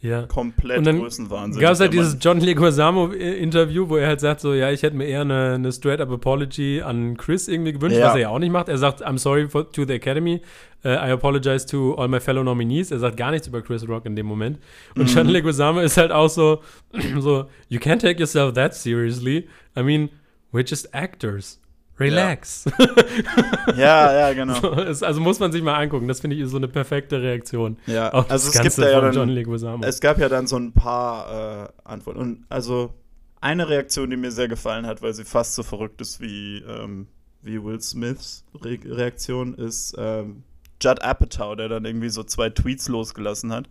Ja. 0.04 0.24
komplett 0.28 0.78
Und 0.80 0.86
dann 0.86 1.00
Größenwahnsinn. 1.00 1.62
Gab 1.62 1.72
es 1.72 1.80
halt 1.80 1.94
dieses 1.94 2.18
John 2.20 2.40
Leguizamo-Interview, 2.42 3.88
wo 3.90 3.96
er 3.98 4.08
halt 4.08 4.20
sagt 4.20 4.42
so, 4.42 4.54
ja, 4.54 4.70
ich 4.70 4.84
hätte 4.84 4.96
mir 4.96 5.06
eher 5.06 5.22
eine, 5.22 5.54
eine 5.54 5.72
Straight-Up-Apology 5.72 6.82
an 6.82 7.18
Chris 7.18 7.48
irgendwie 7.48 7.74
gewünscht, 7.74 7.98
Ja. 7.98 8.08
was 8.08 8.16
er 8.16 8.22
ja 8.22 8.30
auch 8.30 8.40
nicht 8.40 8.52
macht. 8.52 8.70
Er 8.70 8.78
sagt, 8.78 9.02
I'm 9.06 9.18
sorry 9.18 9.48
for, 9.48 9.72
to 9.72 9.86
the 9.86 9.94
Academy, 9.94 10.42
uh, 10.84 10.90
I 10.90 11.12
apologize 11.12 11.66
to 11.68 11.96
all 11.96 12.08
my 12.08 12.20
fellow 12.20 12.44
nominees. 12.44 12.92
Er 12.92 13.00
sagt 13.00 13.18
gar 13.18 13.32
nichts 13.32 13.48
über 13.48 13.62
Chris 13.62 13.88
Rock 13.88 14.06
in 14.06 14.16
dem 14.16 14.26
Moment. 14.26 14.60
Und 14.96 15.04
Mhm. 15.10 15.16
John 15.16 15.28
Leguizamo 15.28 15.80
ist 15.80 15.98
halt 15.98 16.12
auch 16.12 16.30
so, 16.30 16.62
so, 17.20 17.46
you 17.70 17.80
can't 17.80 18.00
take 18.02 18.20
yourself 18.20 18.54
that 18.54 18.76
seriously. 18.76 19.48
I 19.78 19.84
mean, 19.84 20.10
we're 20.52 20.66
just 20.68 20.94
actors. 20.94 21.60
Relax. 22.00 22.66
Ja, 23.78 24.14
ja, 24.14 24.34
genau. 24.34 24.60
Es- 24.82 25.04
also 25.04 25.22
muss 25.22 25.40
man 25.40 25.52
sich 25.52 25.62
mal 25.62 25.76
angucken. 25.76 26.08
Das 26.08 26.20
finde 26.20 26.36
ich 26.36 26.48
so 26.50 26.58
eine 26.58 26.68
perfekte 26.68 27.22
Reaktion. 27.22 27.78
Ja, 27.88 28.10
Auf 28.12 28.30
also 28.30 28.48
das 28.48 28.56
es 28.56 28.62
gibt 28.62 28.64
Ganze 28.64 28.82
da 28.82 28.90
ja 28.92 29.02
dann, 29.02 29.14
John 29.14 29.30
Leguizamo. 29.30 29.84
Es 29.86 30.00
gab 30.00 30.18
ja 30.20 30.30
dann 30.30 30.48
so 30.48 30.58
ein 30.58 30.74
paar 30.74 31.66
äh, 31.66 31.70
Antworten. 31.84 32.20
Und 32.20 32.46
also 32.50 32.94
eine 33.42 33.70
Reaktion, 33.70 34.10
die 34.10 34.18
mir 34.18 34.32
sehr 34.32 34.48
gefallen 34.48 34.86
hat, 34.86 35.02
weil 35.02 35.14
sie 35.14 35.24
fast 35.26 35.56
so 35.56 35.64
verrückt 35.64 36.02
ist 36.02 36.20
wie, 36.22 36.58
ähm, 36.68 37.08
wie 37.42 37.64
Will 37.64 37.80
Smiths 37.82 38.44
Re 38.64 38.78
Reaktion, 38.86 39.54
ist 39.56 39.96
ähm, 39.98 40.44
Judd 40.82 41.02
Apatow, 41.04 41.56
der 41.56 41.70
dann 41.70 41.86
irgendwie 41.86 42.10
so 42.10 42.24
zwei 42.24 42.50
Tweets 42.50 42.88
losgelassen 42.88 43.52
hat, 43.54 43.70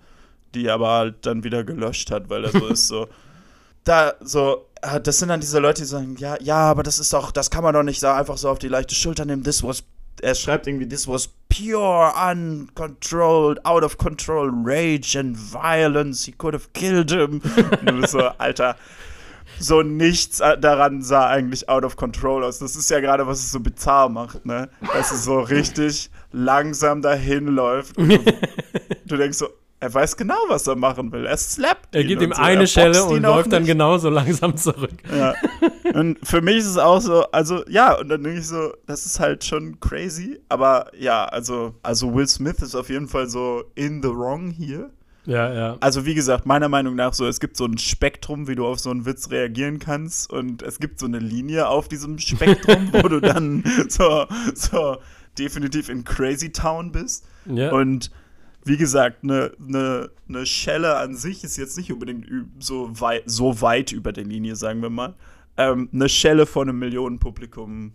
die 0.54 0.66
er 0.66 0.74
aber 0.74 0.90
halt 0.90 1.26
dann 1.26 1.44
wieder 1.44 1.64
gelöscht 1.64 2.10
hat, 2.10 2.28
weil 2.30 2.44
er 2.44 2.50
so 2.50 2.66
ist 2.68 2.88
so. 2.88 3.08
Da 3.84 4.14
so, 4.20 4.66
das 5.02 5.18
sind 5.18 5.28
dann 5.28 5.40
diese 5.40 5.60
Leute, 5.60 5.82
die 5.82 5.88
sagen, 5.88 6.16
ja, 6.18 6.36
ja, 6.40 6.58
aber 6.58 6.82
das 6.82 6.98
ist 6.98 7.12
doch, 7.12 7.30
das 7.30 7.50
kann 7.50 7.62
man 7.62 7.74
doch 7.74 7.84
nicht 7.84 8.00
so 8.00 8.08
einfach 8.08 8.36
so 8.36 8.48
auf 8.48 8.58
die 8.58 8.68
leichte 8.68 8.94
Schulter 8.94 9.24
nehmen. 9.24 9.44
This 9.44 9.62
was, 9.62 9.84
er 10.20 10.34
schreibt 10.34 10.66
irgendwie, 10.66 10.88
this 10.88 11.06
was 11.06 11.30
pure, 11.48 12.12
uncontrolled, 12.14 13.64
out 13.64 13.84
of 13.84 13.96
control 13.96 14.50
rage 14.64 15.16
and 15.16 15.36
violence. 15.36 16.24
He 16.24 16.32
could 16.32 16.54
have 16.54 16.68
killed 16.72 17.10
him. 17.10 17.40
Und 17.80 17.88
du 17.88 18.00
bist 18.00 18.12
so, 18.12 18.20
Alter, 18.38 18.76
so 19.60 19.82
nichts 19.82 20.38
daran 20.38 21.02
sah 21.02 21.28
eigentlich 21.28 21.68
out 21.68 21.84
of 21.84 21.96
control 21.96 22.42
aus. 22.42 22.58
Das 22.58 22.74
ist 22.74 22.90
ja 22.90 22.98
gerade, 22.98 23.26
was 23.26 23.38
es 23.38 23.52
so 23.52 23.60
bizarr 23.60 24.08
macht, 24.08 24.44
ne? 24.44 24.68
Dass 24.92 25.12
es 25.12 25.24
so 25.24 25.40
richtig 25.40 26.10
langsam 26.32 27.02
dahin 27.02 27.46
läuft. 27.46 27.96
Und 27.98 28.10
du, 28.10 28.18
du 29.06 29.16
denkst 29.16 29.38
so, 29.38 29.48
er 29.82 29.92
weiß 29.92 30.16
genau, 30.16 30.36
was 30.46 30.68
er 30.68 30.76
machen 30.76 31.10
will. 31.10 31.26
Er 31.26 31.36
slappt 31.36 31.96
er 31.96 32.04
gibt 32.04 32.22
ihm 32.22 32.32
so. 32.32 32.40
eine 32.40 32.68
Schelle 32.68 33.02
und 33.02 33.22
läuft 33.22 33.52
dann 33.52 33.64
nicht. 33.64 33.72
genauso 33.72 34.10
langsam 34.10 34.56
zurück. 34.56 34.92
Ja. 35.12 35.34
Und 35.92 36.18
für 36.22 36.40
mich 36.40 36.58
ist 36.58 36.66
es 36.66 36.78
auch 36.78 37.00
so, 37.00 37.24
also 37.32 37.64
ja, 37.68 37.98
und 37.98 38.08
dann 38.08 38.22
denke 38.22 38.38
ich 38.38 38.46
so, 38.46 38.72
das 38.86 39.04
ist 39.06 39.18
halt 39.18 39.44
schon 39.44 39.80
crazy. 39.80 40.38
Aber 40.48 40.86
ja, 40.96 41.24
also, 41.24 41.74
also 41.82 42.14
Will 42.14 42.28
Smith 42.28 42.60
ist 42.60 42.76
auf 42.76 42.90
jeden 42.90 43.08
Fall 43.08 43.28
so 43.28 43.64
in 43.74 44.04
the 44.04 44.08
wrong 44.10 44.50
hier. 44.50 44.90
Ja, 45.26 45.52
ja. 45.52 45.76
Also 45.80 46.06
wie 46.06 46.14
gesagt, 46.14 46.46
meiner 46.46 46.68
Meinung 46.68 46.94
nach 46.94 47.12
so, 47.12 47.26
es 47.26 47.40
gibt 47.40 47.56
so 47.56 47.64
ein 47.64 47.76
Spektrum, 47.76 48.46
wie 48.46 48.54
du 48.54 48.64
auf 48.64 48.78
so 48.78 48.90
einen 48.90 49.04
Witz 49.04 49.32
reagieren 49.32 49.80
kannst 49.80 50.32
und 50.32 50.62
es 50.62 50.78
gibt 50.78 51.00
so 51.00 51.06
eine 51.06 51.18
Linie 51.18 51.66
auf 51.66 51.88
diesem 51.88 52.18
Spektrum, 52.20 52.90
wo 52.92 53.08
du 53.08 53.20
dann 53.20 53.64
so, 53.88 54.26
so 54.54 54.98
definitiv 55.36 55.88
in 55.88 56.04
Crazy 56.04 56.52
Town 56.52 56.92
bist. 56.92 57.26
ja. 57.46 57.72
Und 57.72 58.12
wie 58.64 58.76
gesagt, 58.76 59.24
eine 59.24 59.52
ne, 59.58 60.10
ne 60.26 60.46
Schelle 60.46 60.96
an 60.96 61.14
sich 61.16 61.42
ist 61.44 61.56
jetzt 61.56 61.76
nicht 61.76 61.92
unbedingt 61.92 62.26
so 62.60 62.88
weit, 63.00 63.24
so 63.26 63.60
weit 63.60 63.92
über 63.92 64.12
der 64.12 64.24
Linie, 64.24 64.56
sagen 64.56 64.80
wir 64.82 64.90
mal. 64.90 65.14
Ähm, 65.56 65.88
eine 65.92 66.08
Schelle 66.08 66.46
von 66.46 66.68
einem 66.68 66.78
Millionenpublikum, 66.78 67.92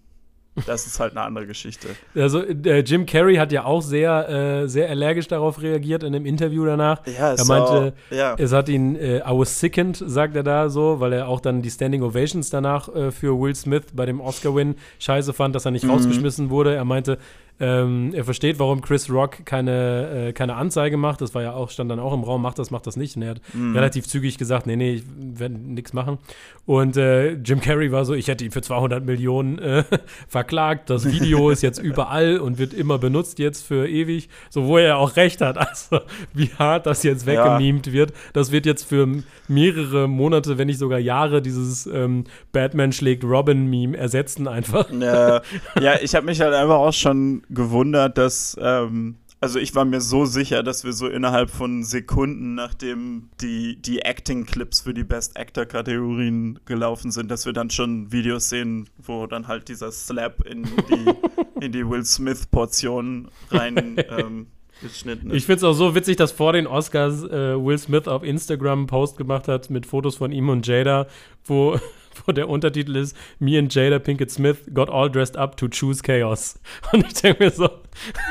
das 0.65 0.87
ist 0.87 0.99
halt 0.99 1.11
eine 1.11 1.21
andere 1.21 1.45
Geschichte. 1.47 1.87
Also 2.15 2.41
äh, 2.43 2.79
Jim 2.79 3.05
Carrey 3.05 3.35
hat 3.35 3.51
ja 3.51 3.63
auch 3.65 3.81
sehr, 3.81 4.29
äh, 4.63 4.67
sehr 4.67 4.89
allergisch 4.89 5.27
darauf 5.27 5.61
reagiert 5.61 6.03
in 6.03 6.13
dem 6.13 6.25
Interview 6.25 6.65
danach. 6.65 7.05
Ja, 7.05 7.33
er 7.33 7.45
meinte, 7.45 7.93
auch, 8.11 8.13
ja. 8.15 8.35
es 8.37 8.51
hat 8.53 8.67
ihn, 8.69 8.95
äh, 8.95 9.19
I 9.19 9.31
was 9.31 9.59
sickened, 9.59 10.03
sagt 10.05 10.35
er 10.35 10.43
da 10.43 10.69
so, 10.69 10.99
weil 10.99 11.13
er 11.13 11.27
auch 11.27 11.39
dann 11.39 11.61
die 11.61 11.69
Standing 11.69 12.01
Ovations 12.03 12.49
danach 12.49 12.93
äh, 12.93 13.11
für 13.11 13.39
Will 13.39 13.55
Smith 13.55 13.85
bei 13.93 14.05
dem 14.05 14.19
Oscar-Win 14.19 14.75
scheiße 14.99 15.33
fand, 15.33 15.55
dass 15.55 15.65
er 15.65 15.71
nicht 15.71 15.85
Mhm. 15.85 15.91
rausgeschmissen 15.91 16.49
wurde. 16.49 16.75
Er 16.75 16.85
meinte, 16.85 17.17
Ähm, 17.59 18.13
er 18.13 18.23
versteht, 18.23 18.59
warum 18.59 18.81
Chris 18.81 19.09
Rock 19.09 19.45
keine, 19.45 20.27
äh, 20.27 20.33
keine 20.33 20.55
Anzeige 20.55 20.95
macht. 20.97 21.21
Das 21.21 21.33
war 21.33 21.41
ja 21.41 21.53
auch, 21.53 21.69
stand 21.71 21.89
dann 21.89 21.99
auch 21.99 22.13
im 22.13 22.23
Raum, 22.23 22.41
macht 22.41 22.59
das, 22.59 22.69
macht 22.69 22.85
das 22.85 22.97
nicht. 22.97 23.15
Und 23.15 23.23
er 23.23 23.31
hat 23.31 23.41
Mhm. 23.53 23.73
relativ 23.75 24.07
zügig 24.07 24.37
gesagt, 24.37 24.67
nee, 24.67 24.75
nee, 24.75 24.93
ich 24.95 25.03
werde 25.17 25.55
nichts 25.55 25.91
machen. 25.93 26.19
Und 26.67 26.97
äh, 26.97 27.31
Jim 27.31 27.61
Carrey 27.61 27.93
war 27.93 28.03
so, 28.03 28.13
ich 28.13 28.27
hätte 28.27 28.43
ihn 28.43 28.51
für 28.51 28.61
200 28.61 29.05
Millionen 29.05 29.57
äh, 29.57 29.85
verklagt. 30.27 30.89
Das 30.89 31.09
Video 31.09 31.49
ist 31.49 31.63
jetzt 31.63 31.79
überall 31.79 32.39
und 32.39 32.57
wird 32.57 32.73
immer 32.73 32.99
benutzt 32.99 33.39
jetzt 33.39 33.65
für 33.65 33.87
ewig. 33.87 34.27
So, 34.49 34.65
wo 34.65 34.77
er 34.77 34.97
auch 34.97 35.15
recht 35.15 35.41
hat. 35.41 35.57
Also, 35.67 36.01
wie 36.33 36.49
hart 36.59 36.85
das 36.85 37.03
jetzt 37.03 37.25
Ja. 37.25 37.33
weggemimt 37.33 37.93
wird. 37.93 38.11
Das 38.33 38.51
wird 38.51 38.65
jetzt 38.65 38.83
für 38.83 39.07
mehrere 39.47 40.09
Monate, 40.09 40.57
wenn 40.57 40.67
nicht 40.67 40.79
sogar 40.79 40.99
Jahre, 40.99 41.41
dieses 41.41 41.87
ähm, 41.87 42.25
Batman 42.51 42.91
schlägt 42.91 43.23
Robin-Meme 43.23 43.95
ersetzen 43.95 44.47
einfach. 44.47 44.91
Ja, 44.91 45.41
ja 45.79 45.95
ich 46.01 46.15
habe 46.15 46.25
mich 46.25 46.41
halt 46.41 46.53
einfach 46.53 46.77
auch 46.77 46.93
schon 46.93 47.43
gewundert, 47.49 48.17
dass, 48.17 48.57
ähm, 48.61 49.15
also 49.39 49.59
ich 49.59 49.75
war 49.75 49.85
mir 49.85 50.01
so 50.01 50.25
sicher, 50.25 50.63
dass 50.63 50.83
wir 50.83 50.93
so 50.93 51.07
innerhalb 51.07 51.49
von 51.49 51.83
Sekunden, 51.83 52.55
nachdem 52.55 53.29
die, 53.39 53.79
die 53.81 53.99
Acting-Clips 53.99 54.81
für 54.81 54.93
die 54.93 55.03
Best 55.03 55.37
Actor-Kategorien 55.37 56.59
gelaufen 56.65 57.11
sind, 57.11 57.29
dass 57.29 57.45
wir 57.45 57.53
dann 57.53 57.69
schon 57.69 58.11
Videos 58.11 58.49
sehen, 58.49 58.89
wo 58.97 59.27
dann 59.27 59.47
halt 59.47 59.67
dieser 59.67 59.91
Slap 59.91 60.43
in 60.45 60.63
die, 60.63 61.13
in 61.65 61.71
die 61.71 61.87
Will 61.87 62.03
Smith-Portion 62.03 63.29
rein 63.51 63.97
ähm, 64.09 64.47
geschnitten 64.81 65.29
Ich 65.29 65.37
ist. 65.37 65.45
finde 65.45 65.57
es 65.57 65.63
auch 65.63 65.73
so 65.73 65.93
witzig, 65.93 66.17
dass 66.17 66.31
vor 66.31 66.53
den 66.53 66.65
Oscars 66.65 67.23
äh, 67.23 67.63
Will 67.63 67.77
Smith 67.77 68.07
auf 68.07 68.23
Instagram 68.23 68.79
einen 68.79 68.87
Post 68.87 69.17
gemacht 69.17 69.47
hat 69.47 69.69
mit 69.69 69.85
Fotos 69.85 70.15
von 70.15 70.31
ihm 70.31 70.49
und 70.49 70.65
Jada, 70.65 71.07
wo, 71.45 71.79
wo 72.25 72.31
der 72.31 72.49
Untertitel 72.49 72.95
ist: 72.95 73.15
Me 73.39 73.57
and 73.59 73.73
Jada 73.73 73.99
Pinkett 73.99 74.31
Smith 74.31 74.57
got 74.73 74.89
all 74.89 75.09
dressed 75.09 75.37
up 75.37 75.57
to 75.57 75.67
choose 75.67 76.01
chaos. 76.01 76.59
Und 76.91 77.05
ich 77.07 77.13
denke 77.13 77.43
mir 77.45 77.51
so, 77.51 77.69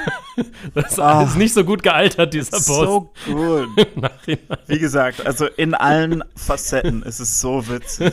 das 0.74 0.92
ist 0.92 0.98
Ah. 1.00 1.28
nicht 1.36 1.54
so 1.54 1.64
gut 1.64 1.82
gealtert, 1.82 2.34
dieser 2.34 2.56
Post. 2.58 2.66
So 2.66 3.12
gut. 3.26 3.68
Wie 4.66 4.78
gesagt, 4.78 5.24
also 5.26 5.46
in 5.46 5.74
allen 5.74 6.22
Facetten 6.36 7.02
ist 7.02 7.20
es 7.20 7.40
so 7.40 7.66
witzig. 7.68 8.12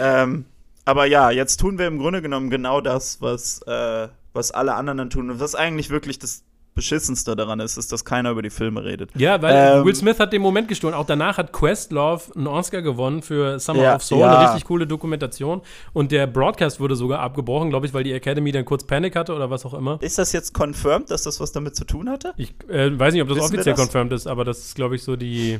ähm, 0.00 0.44
aber 0.84 1.06
ja, 1.06 1.30
jetzt 1.30 1.58
tun 1.58 1.78
wir 1.78 1.86
im 1.86 1.98
Grunde 1.98 2.22
genommen 2.22 2.48
genau 2.50 2.80
das, 2.80 3.20
was, 3.20 3.60
äh, 3.62 4.08
was 4.32 4.50
alle 4.52 4.74
anderen 4.74 5.10
tun. 5.10 5.30
Und 5.30 5.40
was 5.40 5.54
eigentlich 5.54 5.90
wirklich 5.90 6.18
das 6.18 6.42
Beschissenste 6.76 7.34
daran 7.34 7.58
ist, 7.58 7.76
ist, 7.76 7.90
dass 7.90 8.04
keiner 8.04 8.30
über 8.30 8.42
die 8.42 8.50
Filme 8.50 8.84
redet. 8.84 9.10
Ja, 9.16 9.42
weil 9.42 9.78
Ähm, 9.78 9.84
Will 9.84 9.94
Smith 9.96 10.20
hat 10.20 10.32
den 10.32 10.42
Moment 10.42 10.68
gestohlen. 10.68 10.94
Auch 10.94 11.06
danach 11.06 11.38
hat 11.38 11.52
Questlove 11.52 12.30
einen 12.36 12.46
Oscar 12.46 12.82
gewonnen 12.82 13.22
für 13.22 13.58
Summer 13.58 13.82
Ja, 13.82 13.96
of 13.96 14.04
Soul, 14.04 14.20
ja. 14.20 14.36
eine 14.38 14.44
richtig 14.50 14.64
coole 14.66 14.86
Dokumentation. 14.86 15.62
Und 15.92 16.12
der 16.12 16.28
Broadcast 16.28 16.78
wurde 16.78 16.94
sogar 16.94 17.18
abgebrochen, 17.20 17.70
glaube 17.70 17.86
ich, 17.86 17.94
weil 17.94 18.04
die 18.04 18.12
Academy 18.12 18.52
dann 18.52 18.64
kurz 18.64 18.84
Panik 18.84 19.16
hatte 19.16 19.34
oder 19.34 19.50
was 19.50 19.66
auch 19.66 19.74
immer. 19.74 19.98
Ist 20.00 20.18
das 20.18 20.32
jetzt 20.32 20.54
confirmed, 20.56 21.10
dass 21.10 21.24
das 21.24 21.40
was 21.40 21.50
damit 21.50 21.74
zu 21.74 21.84
tun 21.84 22.08
hatte? 22.08 22.34
Ich 22.36 22.54
äh, 22.68 22.96
weiß 22.96 23.12
nicht, 23.14 23.22
ob 23.22 23.28
das 23.28 23.38
Wissen 23.38 23.54
offiziell 23.56 23.74
das? 23.74 23.80
confirmed 23.82 24.12
ist, 24.12 24.26
aber 24.28 24.44
das 24.44 24.58
ist, 24.60 24.74
glaube 24.76 24.94
ich, 24.94 25.02
so 25.02 25.16
die 25.16 25.58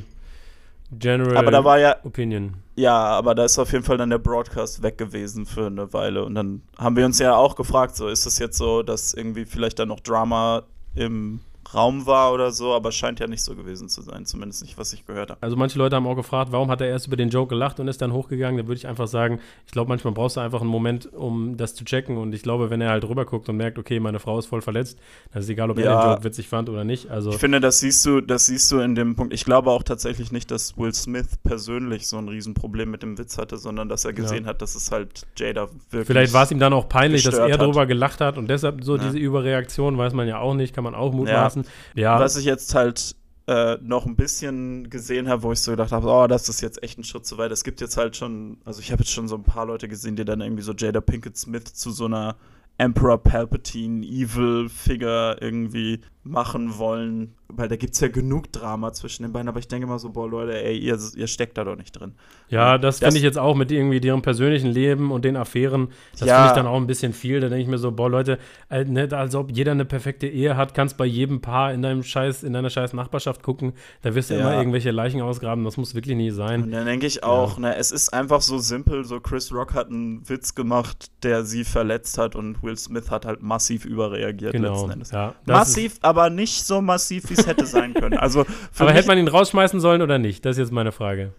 General 0.91 1.35
Aber 1.35 1.51
da 1.51 1.65
war 1.65 1.77
ja, 1.79 1.97
Opinion. 2.05 2.53
ja, 2.75 2.95
aber 2.95 3.35
da 3.35 3.43
ist 3.43 3.59
auf 3.59 3.73
jeden 3.73 3.83
Fall 3.83 3.97
dann 3.97 4.09
der 4.09 4.19
Broadcast 4.19 4.81
weg 4.83 4.97
gewesen 4.97 5.45
für 5.45 5.65
eine 5.65 5.91
Weile. 5.91 6.23
Und 6.23 6.35
dann 6.35 6.61
haben 6.77 6.95
wir 6.95 7.05
uns 7.05 7.19
ja 7.19 7.35
auch 7.35 7.55
gefragt, 7.57 7.97
so 7.97 8.07
ist 8.07 8.25
es 8.25 8.39
jetzt 8.39 8.57
so, 8.57 8.83
dass 8.83 9.13
irgendwie 9.13 9.43
vielleicht 9.45 9.79
da 9.79 9.85
noch 9.85 9.99
Drama 9.99 10.63
im 10.97 11.39
Raum 11.73 12.05
war 12.05 12.33
oder 12.33 12.51
so, 12.51 12.73
aber 12.73 12.91
scheint 12.91 13.19
ja 13.19 13.27
nicht 13.27 13.43
so 13.43 13.55
gewesen 13.55 13.89
zu 13.89 14.01
sein, 14.01 14.25
zumindest 14.25 14.61
nicht, 14.63 14.77
was 14.77 14.93
ich 14.93 15.05
gehört 15.05 15.29
habe. 15.31 15.41
Also 15.41 15.55
manche 15.55 15.77
Leute 15.77 15.95
haben 15.95 16.07
auch 16.07 16.15
gefragt, 16.15 16.51
warum 16.51 16.69
hat 16.71 16.81
er 16.81 16.87
erst 16.87 17.07
über 17.07 17.15
den 17.17 17.29
Joke 17.29 17.49
gelacht 17.49 17.79
und 17.79 17.87
ist 17.87 18.01
dann 18.01 18.13
hochgegangen. 18.13 18.57
Da 18.57 18.67
würde 18.67 18.77
ich 18.77 18.87
einfach 18.87 19.07
sagen, 19.07 19.39
ich 19.65 19.71
glaube, 19.71 19.89
manchmal 19.89 20.13
brauchst 20.13 20.37
du 20.37 20.41
einfach 20.41 20.61
einen 20.61 20.69
Moment, 20.69 21.11
um 21.13 21.57
das 21.57 21.75
zu 21.75 21.83
checken. 21.85 22.17
Und 22.17 22.33
ich 22.33 22.41
glaube, 22.43 22.69
wenn 22.69 22.81
er 22.81 22.89
halt 22.91 23.03
rüberguckt 23.07 23.49
und 23.49 23.57
merkt, 23.57 23.77
okay, 23.77 23.99
meine 23.99 24.19
Frau 24.19 24.37
ist 24.39 24.45
voll 24.47 24.61
verletzt, 24.61 24.97
dann 25.31 25.41
ist 25.41 25.49
egal, 25.49 25.69
ob 25.71 25.77
er 25.79 25.85
Ja. 25.85 26.01
den 26.03 26.11
Joke 26.11 26.23
witzig 26.23 26.47
fand 26.47 26.69
oder 26.69 26.83
nicht. 26.83 27.09
Also 27.09 27.31
Ich 27.31 27.37
finde, 27.37 27.59
das 27.59 27.79
siehst 27.79 28.05
du, 28.05 28.21
das 28.21 28.45
siehst 28.45 28.71
du 28.71 28.79
in 28.79 28.95
dem 28.95 29.15
Punkt. 29.15 29.33
Ich 29.33 29.45
glaube 29.45 29.71
auch 29.71 29.83
tatsächlich 29.83 30.31
nicht, 30.31 30.49
dass 30.51 30.77
Will 30.77 30.93
Smith 30.93 31.37
persönlich 31.43 32.07
so 32.07 32.17
ein 32.17 32.27
Riesenproblem 32.29 32.89
mit 32.91 33.03
dem 33.03 33.17
Witz 33.17 33.37
hatte, 33.37 33.57
sondern 33.57 33.89
dass 33.89 34.05
er 34.05 34.13
gesehen 34.13 34.45
hat, 34.45 34.61
dass 34.61 34.75
es 34.75 34.91
halt 34.91 35.25
Jada 35.37 35.67
wirklich. 35.89 36.07
Vielleicht 36.07 36.33
war 36.33 36.43
es 36.43 36.51
ihm 36.51 36.59
dann 36.59 36.73
auch 36.73 36.87
peinlich, 36.89 37.23
dass 37.23 37.35
er 37.37 37.51
hat. 37.51 37.61
darüber 37.61 37.85
gelacht 37.85 38.21
hat 38.21 38.37
und 38.37 38.47
deshalb 38.49 38.83
so 38.83 38.95
Ja. 38.95 39.03
diese 39.03 39.17
Überreaktion, 39.17 39.97
weiß 39.97 40.13
man 40.13 40.27
ja 40.27 40.39
auch 40.39 40.53
nicht, 40.53 40.73
kann 40.73 40.83
man 40.83 40.95
auch 40.95 41.11
mutmaßen. 41.13 41.56
Ja, 41.95 42.19
Was 42.19 42.35
ich 42.37 42.45
jetzt 42.45 42.73
halt 42.75 43.15
äh, 43.47 43.77
noch 43.81 44.05
ein 44.05 44.15
bisschen 44.15 44.89
gesehen 44.89 45.29
habe, 45.29 45.43
wo 45.43 45.51
ich 45.51 45.59
so 45.59 45.71
gedacht 45.71 45.91
habe, 45.91 46.07
oh, 46.09 46.27
das 46.27 46.49
ist 46.49 46.61
jetzt 46.61 46.83
echt 46.83 46.99
ein 46.99 47.03
Schritt 47.03 47.25
zu 47.25 47.37
weit. 47.37 47.51
Es 47.51 47.63
gibt 47.63 47.79
jetzt 47.79 47.95
halt 47.95 48.17
schon, 48.17 48.57
also 48.65 48.81
ich 48.81 48.91
habe 48.91 49.03
jetzt 49.03 49.11
schon 49.11 49.27
so 49.27 49.35
ein 49.35 49.43
paar 49.43 49.65
Leute 49.65 49.87
gesehen, 49.87 50.15
die 50.15 50.25
dann 50.25 50.41
irgendwie 50.41 50.63
so 50.63 50.73
Jada 50.73 50.99
Pinkett 50.99 51.37
Smith 51.37 51.73
zu 51.73 51.91
so 51.91 52.05
einer 52.05 52.35
Emperor 52.77 53.17
Palpatine 53.17 54.05
Evil 54.05 54.69
Figure 54.69 55.37
irgendwie 55.41 56.01
machen 56.27 56.77
wollen, 56.77 57.33
weil 57.49 57.67
da 57.69 57.75
gibt 57.77 57.93
es 57.93 57.99
ja 58.01 58.07
genug 58.09 58.51
Drama 58.51 58.91
zwischen 58.93 59.23
den 59.23 59.31
beiden, 59.31 59.47
aber 59.47 59.59
ich 59.59 59.67
denke 59.67 59.87
mal 59.87 59.99
so, 59.99 60.09
boah 60.09 60.27
Leute, 60.29 60.61
ey, 60.61 60.77
ihr, 60.77 60.97
ihr 61.15 61.27
steckt 61.27 61.57
da 61.57 61.63
doch 61.63 61.75
nicht 61.77 61.91
drin. 61.93 62.13
ja, 62.49 62.77
das, 62.77 62.99
Das- 62.99 63.07
finde 63.07 63.17
ich 63.19 63.23
jetzt 63.23 63.37
auch 63.37 63.55
mit 63.55 63.71
irgendwie 63.71 63.99
deren 64.01 64.21
persönlichen 64.21 64.67
Leben 64.69 65.11
und 65.11 65.23
den 65.25 65.35
Affären, 65.37 65.89
das 66.19 66.27
Ja. 66.27 66.35
finde 66.37 66.47
ich 66.49 66.55
dann 66.55 66.67
auch 66.67 66.77
ein 66.77 66.87
bisschen 66.87 67.13
viel. 67.13 67.39
Da 67.39 67.49
denke 67.49 67.61
ich 67.63 67.67
mir 67.69 67.77
so, 67.77 67.91
boah, 67.91 68.09
Leute, 68.09 68.37
äh, 68.69 68.83
ne, 68.85 69.07
als 69.11 69.35
ob 69.35 69.51
jeder 69.51 69.71
eine 69.71 69.85
perfekte 69.85 70.27
Ehe 70.27 70.55
hat, 70.57 70.73
kannst 70.73 70.97
bei 70.97 71.05
jedem 71.05 71.39
Paar 71.41 71.73
in 71.73 71.81
deinem 71.81 72.03
Scheiß, 72.03 72.43
in 72.43 72.53
deiner 72.53 72.69
scheiß 72.69 72.93
Nachbarschaft 72.93 73.43
gucken, 73.43 73.73
da 74.01 74.13
wirst 74.15 74.29
du 74.29 74.33
Ja. 74.35 74.41
immer 74.41 74.57
irgendwelche 74.57 74.91
Leichen 74.91 75.21
ausgraben, 75.21 75.63
das 75.63 75.77
muss 75.77 75.95
wirklich 75.95 76.15
nie 76.17 76.29
Und 76.31 76.35
sein. 76.35 76.71
dann 76.71 76.85
denke 76.85 77.05
ich 77.05 77.23
auch, 77.23 77.57
ne, 77.57 77.75
es 77.75 77.91
ist 77.91 78.13
einfach 78.13 78.41
so 78.41 78.57
simpel, 78.57 79.03
so 79.05 79.19
Chris 79.19 79.53
Rock 79.53 79.73
hat 79.73 79.87
einen 79.87 80.27
Witz 80.29 80.53
gemacht, 80.55 81.11
der 81.23 81.43
sie 81.45 81.63
verletzt 81.63 82.17
hat 82.17 82.35
und 82.35 82.61
Will 82.63 82.77
Smith 82.77 83.09
hat 83.11 83.25
halt 83.25 83.41
massiv 83.41 83.85
überreagiert 83.85 84.51
Genau, 84.53 84.73
letzten 84.73 84.91
Endes. 84.91 85.11
ja. 85.11 85.33
Massiv, 85.45 85.97
aber 86.01 86.16
nicht 86.29 86.65
so 86.65 86.81
massiv, 86.81 87.29
wie 87.29 87.33
es 87.35 87.47
hätte 87.47 87.65
sein 87.65 87.93
können. 87.93 88.17
Also 88.17 88.45
Aber 88.77 88.91
hätte 88.93 89.07
man 89.07 89.17
ihn 89.17 89.27
rausschmeißen 89.27 89.79
sollen 89.79 90.01
oder 90.01 90.17
nicht? 90.17 90.43
Das 90.45 90.57
ist 90.57 90.59
jetzt 90.59 90.71
meine 90.71 90.91
Frage. 90.91 91.33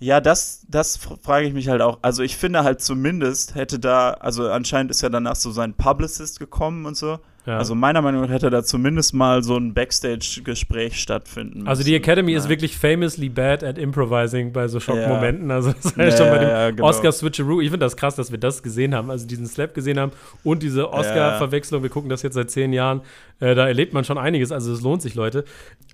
ja, 0.00 0.20
das, 0.20 0.66
das 0.68 0.96
frage 1.22 1.46
ich 1.46 1.54
mich 1.54 1.68
halt 1.68 1.80
auch. 1.80 1.98
Also 2.02 2.22
ich 2.22 2.36
finde 2.36 2.64
halt 2.64 2.80
zumindest 2.82 3.54
hätte 3.54 3.78
da, 3.78 4.10
also 4.14 4.48
anscheinend 4.50 4.90
ist 4.90 5.00
ja 5.02 5.08
danach 5.08 5.36
so 5.36 5.50
sein 5.50 5.74
Publicist 5.74 6.38
gekommen 6.38 6.84
und 6.86 6.96
so. 6.96 7.18
Ja. 7.46 7.58
Also 7.58 7.74
meiner 7.74 8.00
Meinung 8.00 8.22
nach 8.22 8.30
hätte 8.30 8.48
da 8.48 8.62
zumindest 8.64 9.12
mal 9.12 9.42
so 9.42 9.56
ein 9.56 9.74
Backstage-Gespräch 9.74 10.98
stattfinden 10.98 11.58
müssen. 11.58 11.68
Also 11.68 11.82
die 11.84 11.94
Academy 11.94 12.32
ist 12.32 12.44
Ja. 12.44 12.50
wirklich 12.50 12.76
famously 12.76 13.28
bad 13.28 13.62
at 13.62 13.76
improvising 13.76 14.52
bei 14.52 14.66
so 14.68 14.80
Schockmomenten. 14.80 15.50
Also 15.50 15.72
das 15.72 15.96
war 15.96 16.04
Ja, 16.06 16.10
ja 16.10 16.16
schon 16.16 16.28
bei 16.30 16.38
dem 16.38 16.48
ja, 16.48 16.70
genau. 16.70 16.84
Oscar-Switcheroo. 16.88 17.60
Ich 17.60 17.68
finde 17.70 17.84
das 17.84 17.96
krass, 17.96 18.16
dass 18.16 18.30
wir 18.30 18.38
das 18.38 18.62
gesehen 18.62 18.94
haben, 18.94 19.10
also 19.10 19.26
diesen 19.26 19.46
Slap 19.46 19.74
gesehen 19.74 19.98
haben 20.00 20.12
und 20.42 20.62
diese 20.62 20.90
Oscar-Verwechslung. 20.92 21.82
Wir 21.82 21.90
gucken 21.90 22.08
das 22.08 22.22
jetzt 22.22 22.34
seit 22.34 22.50
zehn 22.50 22.72
Jahren. 22.72 23.02
Äh, 23.40 23.54
da 23.54 23.66
erlebt 23.66 23.92
man 23.92 24.04
schon 24.04 24.16
einiges, 24.16 24.50
also 24.52 24.72
es 24.72 24.80
lohnt 24.80 25.02
sich, 25.02 25.14
Leute. 25.14 25.44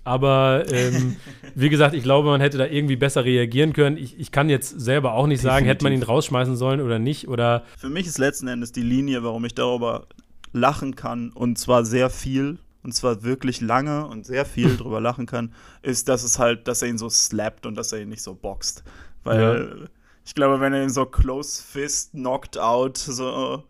Aber 0.05 0.63
ähm, 0.71 1.17
wie 1.55 1.69
gesagt, 1.69 1.93
ich 1.93 2.03
glaube, 2.03 2.29
man 2.29 2.39
hätte 2.39 2.57
da 2.59 2.65
irgendwie 2.65 2.95
besser 2.95 3.25
reagieren 3.25 3.73
können. 3.73 3.97
Ich, 3.97 4.19
ich 4.19 4.31
kann 4.31 4.49
jetzt 4.49 4.79
selber 4.79 5.13
auch 5.15 5.27
nicht 5.27 5.41
sagen, 5.41 5.65
hätte 5.65 5.83
man 5.83 5.91
ihn 5.91 5.95
Definitiv. 5.99 6.09
rausschmeißen 6.15 6.55
sollen 6.55 6.79
oder 6.81 6.97
nicht. 6.97 7.27
Oder 7.27 7.63
Für 7.77 7.89
mich 7.89 8.07
ist 8.07 8.17
letzten 8.19 8.47
Endes 8.47 8.71
die 8.71 8.83
Linie, 8.83 9.23
warum 9.23 9.43
ich 9.45 9.53
darüber 9.53 10.05
lachen 10.53 10.95
kann, 10.95 11.31
und 11.31 11.57
zwar 11.57 11.85
sehr 11.85 12.09
viel, 12.09 12.59
und 12.83 12.93
zwar 12.93 13.23
wirklich 13.23 13.61
lange 13.61 14.07
und 14.07 14.25
sehr 14.25 14.45
viel 14.45 14.77
drüber 14.77 15.01
lachen 15.01 15.25
kann, 15.25 15.53
ist, 15.81 16.09
dass 16.09 16.23
es 16.23 16.39
halt, 16.39 16.67
dass 16.67 16.81
er 16.81 16.89
ihn 16.89 16.97
so 16.97 17.09
slappt 17.09 17.65
und 17.65 17.75
dass 17.75 17.91
er 17.91 18.01
ihn 18.01 18.09
nicht 18.09 18.23
so 18.23 18.33
boxt. 18.33 18.83
Weil 19.23 19.89
ich 20.25 20.35
glaube, 20.35 20.59
wenn 20.59 20.73
er 20.73 20.83
ihn 20.83 20.89
so 20.89 21.05
close 21.05 21.61
fist 21.61 22.11
knocked 22.11 22.57
out, 22.57 22.97
so, 22.97 23.63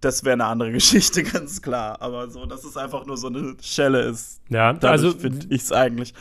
das 0.00 0.24
wäre 0.24 0.34
eine 0.34 0.46
andere 0.46 0.72
Geschichte, 0.72 1.22
ganz 1.22 1.62
klar. 1.62 2.00
Aber 2.00 2.30
so, 2.30 2.46
dass 2.46 2.64
es 2.64 2.76
einfach 2.76 3.06
nur 3.06 3.16
so 3.16 3.28
eine 3.28 3.56
Schelle 3.60 4.02
ist, 4.02 4.40
ja, 4.48 4.72
dadurch 4.72 4.90
also 4.90 5.18
finde 5.18 5.46
ich 5.50 5.62
es 5.62 5.72
eigentlich. 5.72 6.14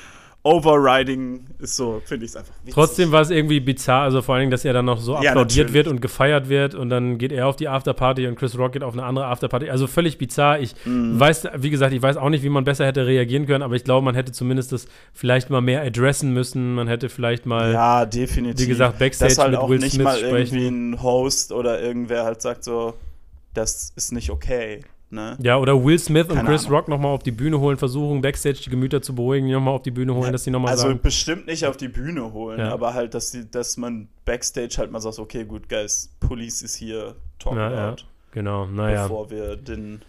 Overriding 0.46 1.46
ist 1.60 1.78
so, 1.78 2.02
finde 2.04 2.26
ich 2.26 2.32
es 2.32 2.36
einfach 2.36 2.54
witzig. 2.62 2.74
Trotzdem 2.74 3.12
war 3.14 3.22
es 3.22 3.30
irgendwie 3.30 3.60
bizarr, 3.62 4.04
also 4.04 4.22
vor 4.22 4.36
allen 4.36 4.42
Dingen, 4.42 4.52
dass 4.52 4.66
er 4.66 4.74
dann 4.74 4.84
noch 4.86 5.00
so 5.00 5.14
Ja, 5.14 5.32
applaudiert 5.32 5.68
natürlich. 5.68 5.74
wird 5.74 5.88
und 5.88 6.02
gefeiert 6.02 6.50
wird 6.50 6.76
und 6.76 6.90
dann 6.90 7.18
geht 7.18 7.32
er 7.32 7.48
auf 7.48 7.56
die 7.56 7.70
Afterparty 7.70 8.28
und 8.28 8.36
Chris 8.36 8.58
Rock 8.58 8.74
geht 8.74 8.84
auf 8.84 8.94
eine 8.94 9.04
andere 9.04 9.26
Afterparty. 9.28 9.70
Also 9.70 9.88
völlig 9.88 10.18
bizarr. 10.18 10.60
Ich 10.60 10.76
Mhm. 10.86 11.18
weiß, 11.20 11.48
wie 11.58 11.70
gesagt, 11.70 11.94
ich 11.94 12.02
weiß 12.02 12.18
auch 12.18 12.30
nicht, 12.30 12.44
wie 12.44 12.50
man 12.50 12.66
besser 12.66 12.86
hätte 12.86 13.06
reagieren 13.06 13.46
können, 13.46 13.64
aber 13.64 13.76
ich 13.76 13.86
glaube, 13.86 14.04
man 14.04 14.16
hätte 14.16 14.32
zumindest 14.34 14.74
das 14.74 14.88
vielleicht 15.14 15.50
mal 15.50 15.62
mehr 15.62 15.82
adressen 15.82 16.34
müssen. 16.34 16.76
Man 16.76 16.88
hätte 16.90 17.08
vielleicht 17.10 17.46
mal, 17.46 17.72
Ja, 17.72 18.06
definitiv. 18.06 18.66
wie 18.66 18.70
gesagt, 18.70 19.00
Backstage 19.00 19.30
dass 19.36 19.38
halt 19.40 19.52
mit 19.52 19.60
auch 19.62 19.70
Will 19.70 19.80
nicht 19.80 19.94
Smith 19.94 20.04
mal 20.04 20.18
sprechen. 20.18 20.58
irgendwie 20.58 20.68
ein 20.98 21.02
Host 21.04 21.52
oder 21.54 21.82
irgendwer 21.82 22.26
halt 22.26 22.42
sagt 22.42 22.64
so, 22.66 22.96
das 23.54 23.94
ist 23.96 24.12
nicht 24.12 24.30
okay. 24.30 24.82
Ne? 25.14 25.38
Ja, 25.42 25.58
oder 25.58 25.84
Will 25.86 26.00
Smith 26.00 26.28
und 26.30 26.36
Keine 26.36 26.50
Chris 26.50 26.66
Ahnung. 26.66 26.78
Rock 26.80 26.88
nochmal 26.88 27.12
auf 27.14 27.24
die 27.24 27.32
Bühne 27.32 27.60
holen, 27.60 27.78
versuchen 27.78 28.22
Backstage 28.22 28.60
die 28.66 28.70
Gemüter 28.70 29.02
zu 29.02 29.14
beruhigen, 29.16 29.48
die 29.48 29.54
nochmal 29.54 29.76
auf 29.76 29.84
die 29.84 29.92
Bühne 29.92 30.14
holen, 30.16 30.32
dass 30.32 30.44
die 30.44 30.50
nochmal 30.52 30.72
Also 30.72 30.88
sagen. 30.88 31.00
bestimmt 31.02 31.48
nicht 31.48 31.66
auf 31.66 31.78
die 31.78 31.88
Bühne 31.88 32.34
holen, 32.34 32.60
Ja. 32.60 32.74
aber 32.74 32.94
halt, 32.94 33.14
dass, 33.14 33.32
die, 33.32 33.50
dass 33.50 33.78
man 33.78 34.08
Backstage 34.26 34.76
halt 34.78 34.92
mal 34.92 35.00
sagt, 35.00 35.20
okay, 35.20 35.46
gut, 35.46 35.70
guys, 35.70 36.10
Police 36.20 36.62
ist 36.64 36.76
hier, 36.76 37.16
talk 37.40 37.56
Ja, 37.56 37.68
it 37.70 37.76
ja. 37.76 37.92
out, 37.92 38.06
Genau, 38.32 38.66
naja. 38.66 39.04
bevor 39.04 39.30
wir 39.30 39.56
den 39.56 40.02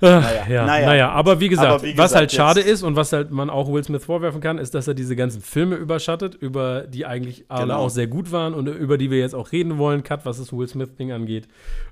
Ach, 0.00 0.20
Naja, 0.22 0.44
ja, 0.50 0.66
naja. 0.66 0.86
naja, 0.86 1.10
aber 1.12 1.40
wie 1.40 1.48
gesagt, 1.48 1.68
Aber 1.68 1.82
wie 1.82 1.96
was 1.96 2.10
gesagt, 2.10 2.14
halt 2.16 2.32
schade 2.32 2.60
ist 2.60 2.82
und 2.82 2.96
was 2.96 3.12
halt 3.12 3.30
man 3.30 3.48
auch 3.48 3.72
Will 3.72 3.82
Smith 3.84 4.04
vorwerfen 4.04 4.40
kann, 4.40 4.58
ist, 4.58 4.74
dass 4.74 4.86
er 4.88 4.92
diese 4.92 5.14
ganzen 5.16 5.40
Filme 5.40 5.76
überschattet, 5.76 6.34
über 6.34 6.82
die 6.82 7.06
eigentlich 7.06 7.44
alle 7.48 7.68
Genau. 7.68 7.78
auch 7.78 7.88
sehr 7.90 8.08
gut 8.08 8.30
waren 8.32 8.52
und 8.54 8.66
über 8.66 8.98
die 8.98 9.10
wir 9.10 9.18
jetzt 9.18 9.34
auch 9.36 9.52
reden 9.52 9.78
wollen, 9.78 10.02
Cut, 10.02 10.26
was 10.26 10.38
das 10.38 10.52
Will 10.52 10.66
Smith-Ding 10.68 11.12
angeht. 11.12 11.46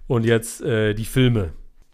Und 0.08 0.24
jetzt 0.26 0.60
äh, 0.62 0.92
die 0.94 1.04
Filme. 1.04 1.52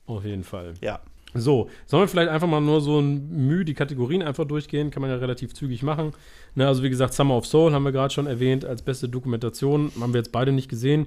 Auf 0.09 0.24
jeden 0.24 0.42
Fall. 0.42 0.74
Ja. 0.80 1.00
So, 1.34 1.68
sollen 1.86 2.04
wir 2.04 2.09
vielleicht 2.09 2.30
einfach 2.30 2.48
mal 2.48 2.62
nur 2.62 2.80
so 2.80 2.98
ein 2.98 3.46
Mühe 3.46 3.64
die 3.64 3.74
Kategorien 3.74 4.22
einfach 4.22 4.46
durchgehen? 4.46 4.90
Kann 4.90 5.02
man 5.02 5.11
ja 5.11 5.16
relativ 5.18 5.52
zügig 5.52 5.82
machen. 5.82 6.12
Ne, 6.54 6.66
also 6.66 6.82
wie 6.82 6.88
gesagt, 6.88 7.12
Summer 7.12 7.36
of 7.36 7.46
Soul 7.46 7.72
haben 7.72 7.84
wir 7.84 7.92
gerade 7.92 8.12
schon 8.12 8.26
erwähnt 8.26 8.64
als 8.64 8.80
beste 8.80 9.11
Dokumentation. 9.11 9.92
Haben 10.00 10.14
wir 10.14 10.20
jetzt 10.20 10.32
beide 10.32 10.52
nicht 10.52 10.70
gesehen, 10.70 11.06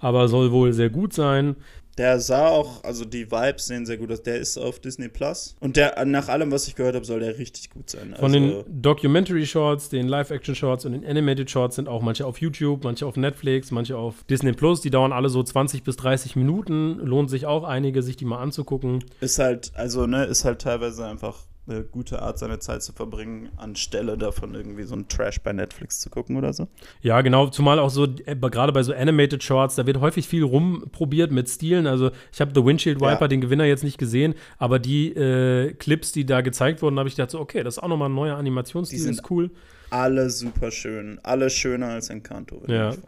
aber 0.00 0.26
soll 0.26 0.50
wohl 0.50 0.72
sehr 0.72 0.90
gut 0.90 1.12
sein. 1.12 1.54
Der 2.00 2.18
sah 2.18 2.48
auch, 2.48 2.82
also 2.82 3.04
die 3.04 3.30
Vibes 3.30 3.66
sehen 3.66 3.84
sehr 3.84 3.98
gut 3.98 4.10
aus. 4.10 4.22
Der 4.22 4.38
ist 4.38 4.56
auf 4.56 4.80
Disney 4.80 5.08
Plus. 5.08 5.54
Und 5.60 5.76
der, 5.76 6.02
nach 6.06 6.28
allem, 6.30 6.50
was 6.50 6.66
ich 6.66 6.74
gehört 6.74 6.94
habe, 6.94 7.04
soll 7.04 7.20
der 7.20 7.36
richtig 7.36 7.68
gut 7.68 7.90
sein. 7.90 8.14
Von 8.18 8.34
also, 8.34 8.62
den 8.62 8.82
Documentary 8.82 9.44
Shorts, 9.44 9.90
den 9.90 10.08
Live-Action 10.08 10.54
Shorts 10.54 10.86
und 10.86 10.92
den 10.92 11.04
Animated 11.04 11.50
Shorts 11.50 11.76
sind 11.76 11.90
auch 11.90 12.00
manche 12.00 12.24
auf 12.24 12.40
YouTube, 12.40 12.84
manche 12.84 13.04
auf 13.04 13.18
Netflix, 13.18 13.70
manche 13.70 13.98
auf 13.98 14.24
Disney 14.30 14.52
Plus. 14.52 14.80
Die 14.80 14.88
dauern 14.88 15.12
alle 15.12 15.28
so 15.28 15.42
20 15.42 15.82
bis 15.82 15.96
30 15.96 16.36
Minuten. 16.36 16.94
Lohnt 17.00 17.28
sich 17.28 17.44
auch 17.44 17.64
einige, 17.64 18.02
sich 18.02 18.16
die 18.16 18.24
mal 18.24 18.38
anzugucken. 18.38 19.04
Ist 19.20 19.38
halt, 19.38 19.70
also, 19.74 20.06
ne, 20.06 20.24
ist 20.24 20.46
halt 20.46 20.62
teilweise 20.62 21.04
einfach 21.04 21.36
eine 21.70 21.84
gute 21.84 22.20
Art, 22.22 22.38
seine 22.38 22.58
Zeit 22.58 22.82
zu 22.82 22.92
verbringen, 22.92 23.48
anstelle 23.56 24.18
davon 24.18 24.54
irgendwie 24.54 24.82
so 24.82 24.94
ein 24.94 25.08
Trash 25.08 25.40
bei 25.40 25.52
Netflix 25.52 26.00
zu 26.00 26.10
gucken 26.10 26.36
oder 26.36 26.52
so. 26.52 26.68
Ja, 27.00 27.20
genau, 27.20 27.46
zumal 27.48 27.78
auch 27.78 27.90
so, 27.90 28.04
äh, 28.04 28.36
gerade 28.36 28.72
bei 28.72 28.82
so 28.82 28.92
Animated 28.92 29.42
Shorts, 29.42 29.76
da 29.76 29.86
wird 29.86 30.00
häufig 30.00 30.28
viel 30.28 30.42
rumprobiert 30.44 31.30
mit 31.32 31.48
Stilen. 31.48 31.86
Also 31.86 32.10
ich 32.32 32.40
habe 32.40 32.52
The 32.54 32.64
Windshield 32.64 33.00
Wiper, 33.00 33.20
Ja. 33.22 33.28
den 33.28 33.40
Gewinner 33.40 33.64
jetzt 33.64 33.84
nicht 33.84 33.98
gesehen, 33.98 34.34
aber 34.58 34.78
die 34.78 35.08
äh, 35.14 35.72
Clips, 35.74 36.12
die 36.12 36.26
da 36.26 36.40
gezeigt 36.40 36.82
wurden, 36.82 36.98
habe 36.98 37.08
ich 37.08 37.16
gedacht, 37.16 37.30
so, 37.30 37.40
okay, 37.40 37.62
das 37.62 37.76
ist 37.76 37.82
auch 37.82 37.88
nochmal 37.88 38.08
ein 38.08 38.14
neuer 38.14 38.36
Animationsstil, 38.36 38.98
Die 38.98 39.02
sind 39.02 39.14
ist 39.14 39.30
cool. 39.30 39.50
Alle 39.90 40.30
super 40.30 40.70
schön. 40.70 41.18
Alle 41.22 41.50
schöner 41.50 41.88
als 41.88 42.10
Encanto. 42.10 42.62
wenn 42.64 42.74
Ja. 42.74 42.94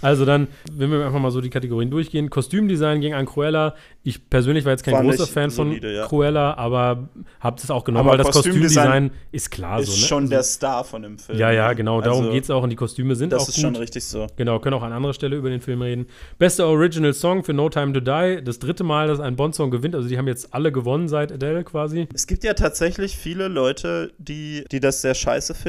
Also 0.00 0.24
dann, 0.24 0.48
wenn 0.70 0.90
wir 0.90 1.06
einfach 1.06 1.20
mal 1.20 1.30
so 1.30 1.40
die 1.40 1.50
Kategorien 1.50 1.90
durchgehen. 1.90 2.28
Kostümdesign 2.28 3.00
ging 3.00 3.14
an 3.14 3.24
Cruella. 3.24 3.74
Ich 4.02 4.28
persönlich 4.28 4.64
war 4.64 4.72
jetzt 4.72 4.82
kein 4.82 4.94
Fand 4.94 5.08
großer 5.08 5.26
Fan 5.26 5.50
solide, 5.50 5.88
von 5.88 5.96
ja. 5.96 6.06
Cruella, 6.06 6.54
aber 6.54 7.08
habe 7.40 7.60
das 7.60 7.70
auch 7.70 7.84
genommen, 7.84 8.08
Aber 8.08 8.18
weil 8.18 8.24
das 8.24 8.34
Kostümdesign 8.34 8.84
Kostümdesign 8.84 9.10
ist 9.30 9.50
klar 9.50 9.80
ist 9.80 9.86
so, 9.86 9.92
ne? 9.92 9.98
schon 9.98 10.22
also, 10.24 10.30
der 10.30 10.42
Star 10.42 10.84
von 10.84 11.02
dem 11.02 11.18
Film. 11.18 11.38
Ja, 11.38 11.52
ja, 11.52 11.72
genau, 11.72 12.00
darum 12.00 12.22
Also, 12.22 12.32
geht's 12.32 12.50
auch 12.50 12.64
und 12.64 12.70
die 12.70 12.76
Kostüme 12.76 13.14
sind 13.14 13.32
Das 13.32 13.44
auch 13.44 13.48
ist 13.48 13.54
gut. 13.54 13.62
schon 13.62 13.76
richtig 13.76 14.04
so. 14.04 14.26
Genau, 14.36 14.58
können 14.58 14.74
auch 14.74 14.82
an 14.82 14.92
anderer 14.92 15.14
Stelle 15.14 15.36
über 15.36 15.50
den 15.50 15.60
Film 15.60 15.82
reden. 15.82 16.06
Bester 16.38 16.66
Original 16.66 17.14
Song 17.14 17.44
für 17.44 17.52
No 17.52 17.68
Time 17.68 17.92
to 17.92 18.00
Die. 18.00 18.42
Das 18.42 18.58
dritte 18.58 18.82
Mal, 18.82 19.06
dass 19.06 19.20
ein 19.20 19.36
Bond-Song 19.36 19.70
gewinnt. 19.70 19.94
Also 19.94 20.08
die 20.08 20.18
haben 20.18 20.26
jetzt 20.28 20.52
alle 20.52 20.72
gewonnen 20.72 21.08
seit 21.08 21.30
Adele 21.30 21.62
quasi. 21.62 22.08
Es 22.12 22.26
gibt 22.26 22.42
ja 22.42 22.54
tatsächlich 22.54 23.16
viele 23.16 23.46
Leute, 23.46 24.12
die, 24.18 24.64
die 24.72 24.80
das 24.80 25.00
sehr 25.00 25.14
scheiße 25.14 25.54
finden. 25.54 25.61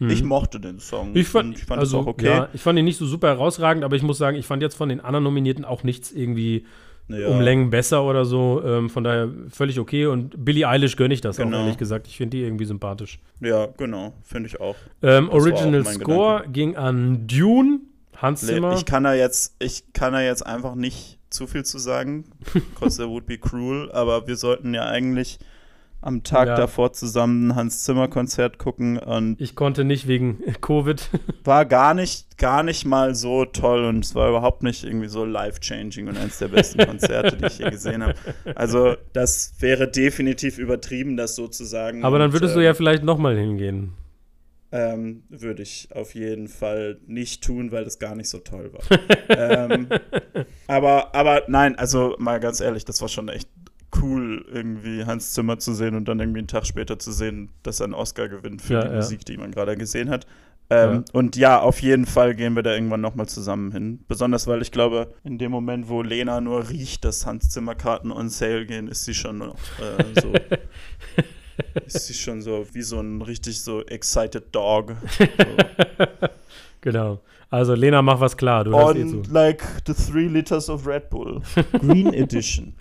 Ich 0.00 0.22
mochte 0.22 0.60
den 0.60 0.78
Song. 0.78 1.10
Mhm. 1.10 1.16
Ich 1.16 1.28
fand, 1.28 1.58
ich 1.58 1.64
fand 1.64 1.80
also, 1.80 1.98
auch 1.98 2.06
okay. 2.06 2.26
Ja, 2.26 2.48
ich 2.52 2.60
fand 2.60 2.78
ihn 2.78 2.84
nicht 2.84 2.98
so 2.98 3.06
super 3.06 3.28
herausragend, 3.28 3.82
aber 3.84 3.96
ich 3.96 4.02
muss 4.02 4.16
sagen, 4.18 4.36
ich 4.36 4.46
fand 4.46 4.62
jetzt 4.62 4.76
von 4.76 4.88
den 4.88 5.00
anderen 5.00 5.24
Nominierten 5.24 5.64
auch 5.64 5.82
nichts 5.82 6.12
irgendwie 6.12 6.64
Ja. 7.08 7.28
um 7.28 7.40
Längen 7.40 7.70
besser 7.70 8.04
oder 8.04 8.24
so. 8.24 8.62
Ähm, 8.64 8.90
von 8.90 9.02
daher 9.02 9.28
völlig 9.48 9.80
okay. 9.80 10.06
Und 10.06 10.44
Billie 10.44 10.68
Eilish 10.68 10.94
gönne 10.96 11.14
ich 11.14 11.20
das 11.20 11.40
auch, 11.40 11.44
Genau. 11.44 11.60
ehrlich 11.62 11.78
gesagt. 11.78 12.06
Ich 12.06 12.16
finde 12.16 12.36
die 12.36 12.44
irgendwie 12.44 12.64
sympathisch. 12.66 13.18
Ja, 13.40 13.66
genau. 13.76 14.12
Finde 14.22 14.48
ich 14.48 14.60
auch. 14.60 14.76
Ähm, 15.02 15.30
auch 15.30 15.34
Original 15.34 15.82
mein 15.82 15.94
Score 15.94 16.44
ging 16.52 16.76
an 16.76 17.26
Dune. 17.26 17.80
Hans 18.20 18.40
Zimmer. 18.46 18.74
Ich 18.74 18.84
kann 18.84 19.04
da 19.04 19.14
jetzt, 19.14 19.54
ich 19.60 19.92
kann 19.92 20.12
da 20.12 20.20
jetzt 20.20 20.44
einfach 20.44 20.74
nicht 20.74 21.18
zu 21.30 21.46
viel 21.46 21.64
zu 21.64 21.78
sagen, 21.78 22.24
because 22.52 23.00
it 23.02 23.08
would 23.08 23.26
be 23.26 23.38
cruel, 23.38 23.90
aber 23.92 24.26
wir 24.26 24.36
sollten 24.36 24.74
ja 24.74 24.86
eigentlich 24.86 25.38
am 26.00 26.22
Tag 26.22 26.48
Ja. 26.48 26.54
davor 26.56 26.92
zusammen 26.92 27.50
ein 27.50 27.56
Hans 27.56 27.82
Zimmer 27.84 28.06
Konzert 28.08 28.58
gucken 28.58 28.98
und 28.98 29.40
Ich 29.40 29.56
konnte 29.56 29.84
nicht 29.84 30.06
wegen 30.06 30.38
Covid. 30.60 31.10
war 31.44 31.64
gar 31.66 31.94
nicht, 31.94 32.38
gar 32.38 32.62
nicht 32.62 32.84
mal 32.84 33.14
so 33.16 33.44
toll 33.44 33.84
und 33.84 34.04
es 34.04 34.14
war 34.14 34.28
überhaupt 34.28 34.62
nicht 34.62 34.84
irgendwie 34.84 35.08
so 35.08 35.24
life-changing 35.24 36.06
und 36.08 36.16
eines 36.16 36.38
der 36.38 36.48
besten 36.48 36.86
Konzerte, 36.86 37.36
die 37.36 37.46
ich 37.46 37.58
je 37.58 37.70
gesehen 37.70 38.02
habe. 38.04 38.14
Also 38.54 38.94
das 39.12 39.54
wäre 39.58 39.88
definitiv 39.88 40.58
übertrieben, 40.58 41.16
das 41.16 41.34
so 41.34 41.48
zu 41.48 41.64
sagen. 41.64 42.04
Aber 42.04 42.18
dann 42.18 42.28
Und, 42.28 42.32
würdest 42.34 42.54
du 42.54 42.60
ähm, 42.60 42.66
ja 42.66 42.74
vielleicht 42.74 43.02
nochmal 43.02 43.36
hingehen. 43.36 43.92
Ähm, 44.70 45.22
würde 45.30 45.62
ich 45.62 45.88
auf 45.94 46.14
jeden 46.14 46.46
Fall 46.46 47.00
nicht 47.06 47.42
tun, 47.42 47.72
weil 47.72 47.84
das 47.84 47.98
gar 47.98 48.14
nicht 48.14 48.28
so 48.28 48.38
toll 48.38 48.70
war. 48.74 48.98
ähm, 49.70 49.88
aber, 50.66 51.14
aber 51.14 51.42
nein, 51.48 51.74
also 51.76 52.14
mal 52.18 52.38
ganz 52.38 52.60
ehrlich, 52.60 52.84
das 52.84 53.00
war 53.00 53.08
schon 53.08 53.28
echt 53.30 53.48
cool, 54.02 54.44
irgendwie 54.52 55.04
Hans 55.04 55.32
Zimmer 55.32 55.58
zu 55.58 55.74
sehen 55.74 55.94
und 55.94 56.06
dann 56.06 56.20
irgendwie 56.20 56.38
einen 56.38 56.48
Tag 56.48 56.66
später 56.66 56.98
zu 56.98 57.12
sehen, 57.12 57.50
dass 57.62 57.80
er 57.80 57.84
einen 57.84 57.94
Oscar 57.94 58.28
gewinnt 58.28 58.62
für 58.62 58.74
Ja, 58.74 58.80
die 58.82 58.88
ja. 58.88 58.96
Musik, 58.96 59.24
die 59.24 59.36
man 59.36 59.50
gerade 59.52 59.76
gesehen 59.76 60.10
hat. 60.10 60.26
Ähm, 60.70 60.92
Ja. 60.92 61.04
Und 61.12 61.36
ja, 61.36 61.60
auf 61.60 61.80
jeden 61.80 62.04
Fall 62.06 62.34
gehen 62.34 62.54
wir 62.54 62.62
da 62.62 62.74
irgendwann 62.74 63.00
nochmal 63.00 63.26
zusammen 63.26 63.72
hin. 63.72 64.00
Besonders, 64.06 64.46
weil 64.46 64.60
ich 64.62 64.70
glaube, 64.70 65.14
in 65.24 65.38
dem 65.38 65.50
Moment, 65.50 65.88
wo 65.88 66.02
Lena 66.02 66.40
nur 66.40 66.68
riecht, 66.68 67.04
dass 67.04 67.24
Hans 67.26 67.48
Zimmer 67.50 67.74
Karten 67.74 68.12
on 68.12 68.28
sale 68.28 68.66
gehen, 68.66 68.88
ist 68.88 69.04
sie 69.04 69.14
schon 69.14 69.38
noch, 69.38 69.56
äh, 69.80 70.20
so. 70.20 70.32
ist 71.86 72.06
sie 72.06 72.14
schon 72.14 72.42
so 72.42 72.66
wie 72.72 72.82
so 72.82 73.00
ein 73.00 73.22
richtig 73.22 73.60
so 73.62 73.82
excited 73.86 74.54
dog. 74.54 74.94
So. 75.18 75.24
Genau. 76.80 77.20
Also 77.50 77.74
Lena, 77.74 78.02
mach 78.02 78.20
was 78.20 78.36
klar. 78.36 78.64
Du 78.64 78.70
hörst 78.70 78.96
eh. 78.96 79.02
On 79.02 79.22
like 79.30 79.64
the 79.86 79.94
three 79.94 80.28
liters 80.28 80.68
of 80.68 80.86
Red 80.86 81.10
Bull. 81.10 81.40
Green 81.80 82.12
Edition. 82.14 82.74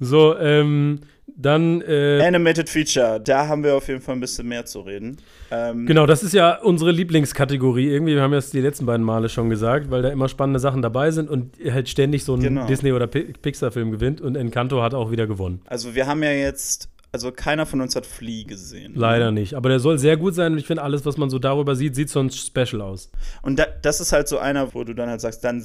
So, 0.00 0.36
ähm, 0.38 1.00
dann, 1.36 1.80
äh, 1.82 2.20
Animated 2.26 2.68
Feature, 2.68 3.20
da 3.20 3.46
haben 3.46 3.62
wir 3.64 3.74
auf 3.76 3.88
jeden 3.88 4.00
Fall 4.00 4.14
ein 4.16 4.20
bisschen 4.20 4.48
mehr 4.48 4.66
zu 4.66 4.80
reden. 4.80 5.16
Ähm, 5.50 5.86
genau, 5.86 6.04
das 6.04 6.22
ist 6.22 6.34
ja 6.34 6.58
unsere 6.60 6.90
Lieblingskategorie 6.90 7.88
irgendwie. 7.88 8.14
Wir 8.14 8.22
haben 8.22 8.32
das 8.32 8.50
die 8.50 8.60
letzten 8.60 8.84
beiden 8.86 9.04
Male 9.06 9.28
schon 9.28 9.48
gesagt, 9.48 9.90
weil 9.90 10.02
da 10.02 10.08
immer 10.10 10.28
spannende 10.28 10.58
Sachen 10.60 10.82
dabei 10.82 11.10
sind 11.12 11.30
und 11.30 11.54
halt 11.70 11.88
ständig 11.88 12.24
so 12.24 12.34
ein 12.34 12.40
Genau. 12.40 12.66
Disney- 12.66 12.92
oder 12.92 13.06
Pi- 13.06 13.32
Pixar-Film 13.40 13.90
gewinnt 13.92 14.20
und 14.20 14.36
Encanto 14.36 14.82
hat 14.82 14.92
auch 14.92 15.10
wieder 15.10 15.26
gewonnen. 15.26 15.62
Also 15.66 15.94
wir 15.94 16.06
haben 16.06 16.22
ja 16.22 16.32
jetzt, 16.32 16.90
also 17.12 17.32
keiner 17.32 17.64
von 17.64 17.80
uns 17.80 17.96
hat 17.96 18.04
Flea 18.06 18.44
gesehen. 18.44 18.92
Leider 18.96 19.30
nicht. 19.30 19.54
Aber 19.54 19.68
der 19.70 19.80
soll 19.80 19.98
sehr 19.98 20.16
gut 20.16 20.34
sein 20.34 20.52
und 20.52 20.58
ich 20.58 20.66
finde, 20.66 20.82
alles, 20.82 21.06
was 21.06 21.16
man 21.16 21.30
so 21.30 21.38
darüber 21.38 21.74
sieht, 21.74 21.94
sieht 21.94 22.10
so 22.10 22.20
ein 22.20 22.30
Special 22.30 22.82
aus. 22.82 23.10
Und 23.42 23.58
da, 23.58 23.66
das 23.82 24.00
ist 24.00 24.12
halt 24.12 24.28
so 24.28 24.38
einer, 24.38 24.74
wo 24.74 24.84
du 24.84 24.94
dann 24.94 25.08
halt 25.08 25.20
sagst, 25.22 25.42
dann, 25.44 25.62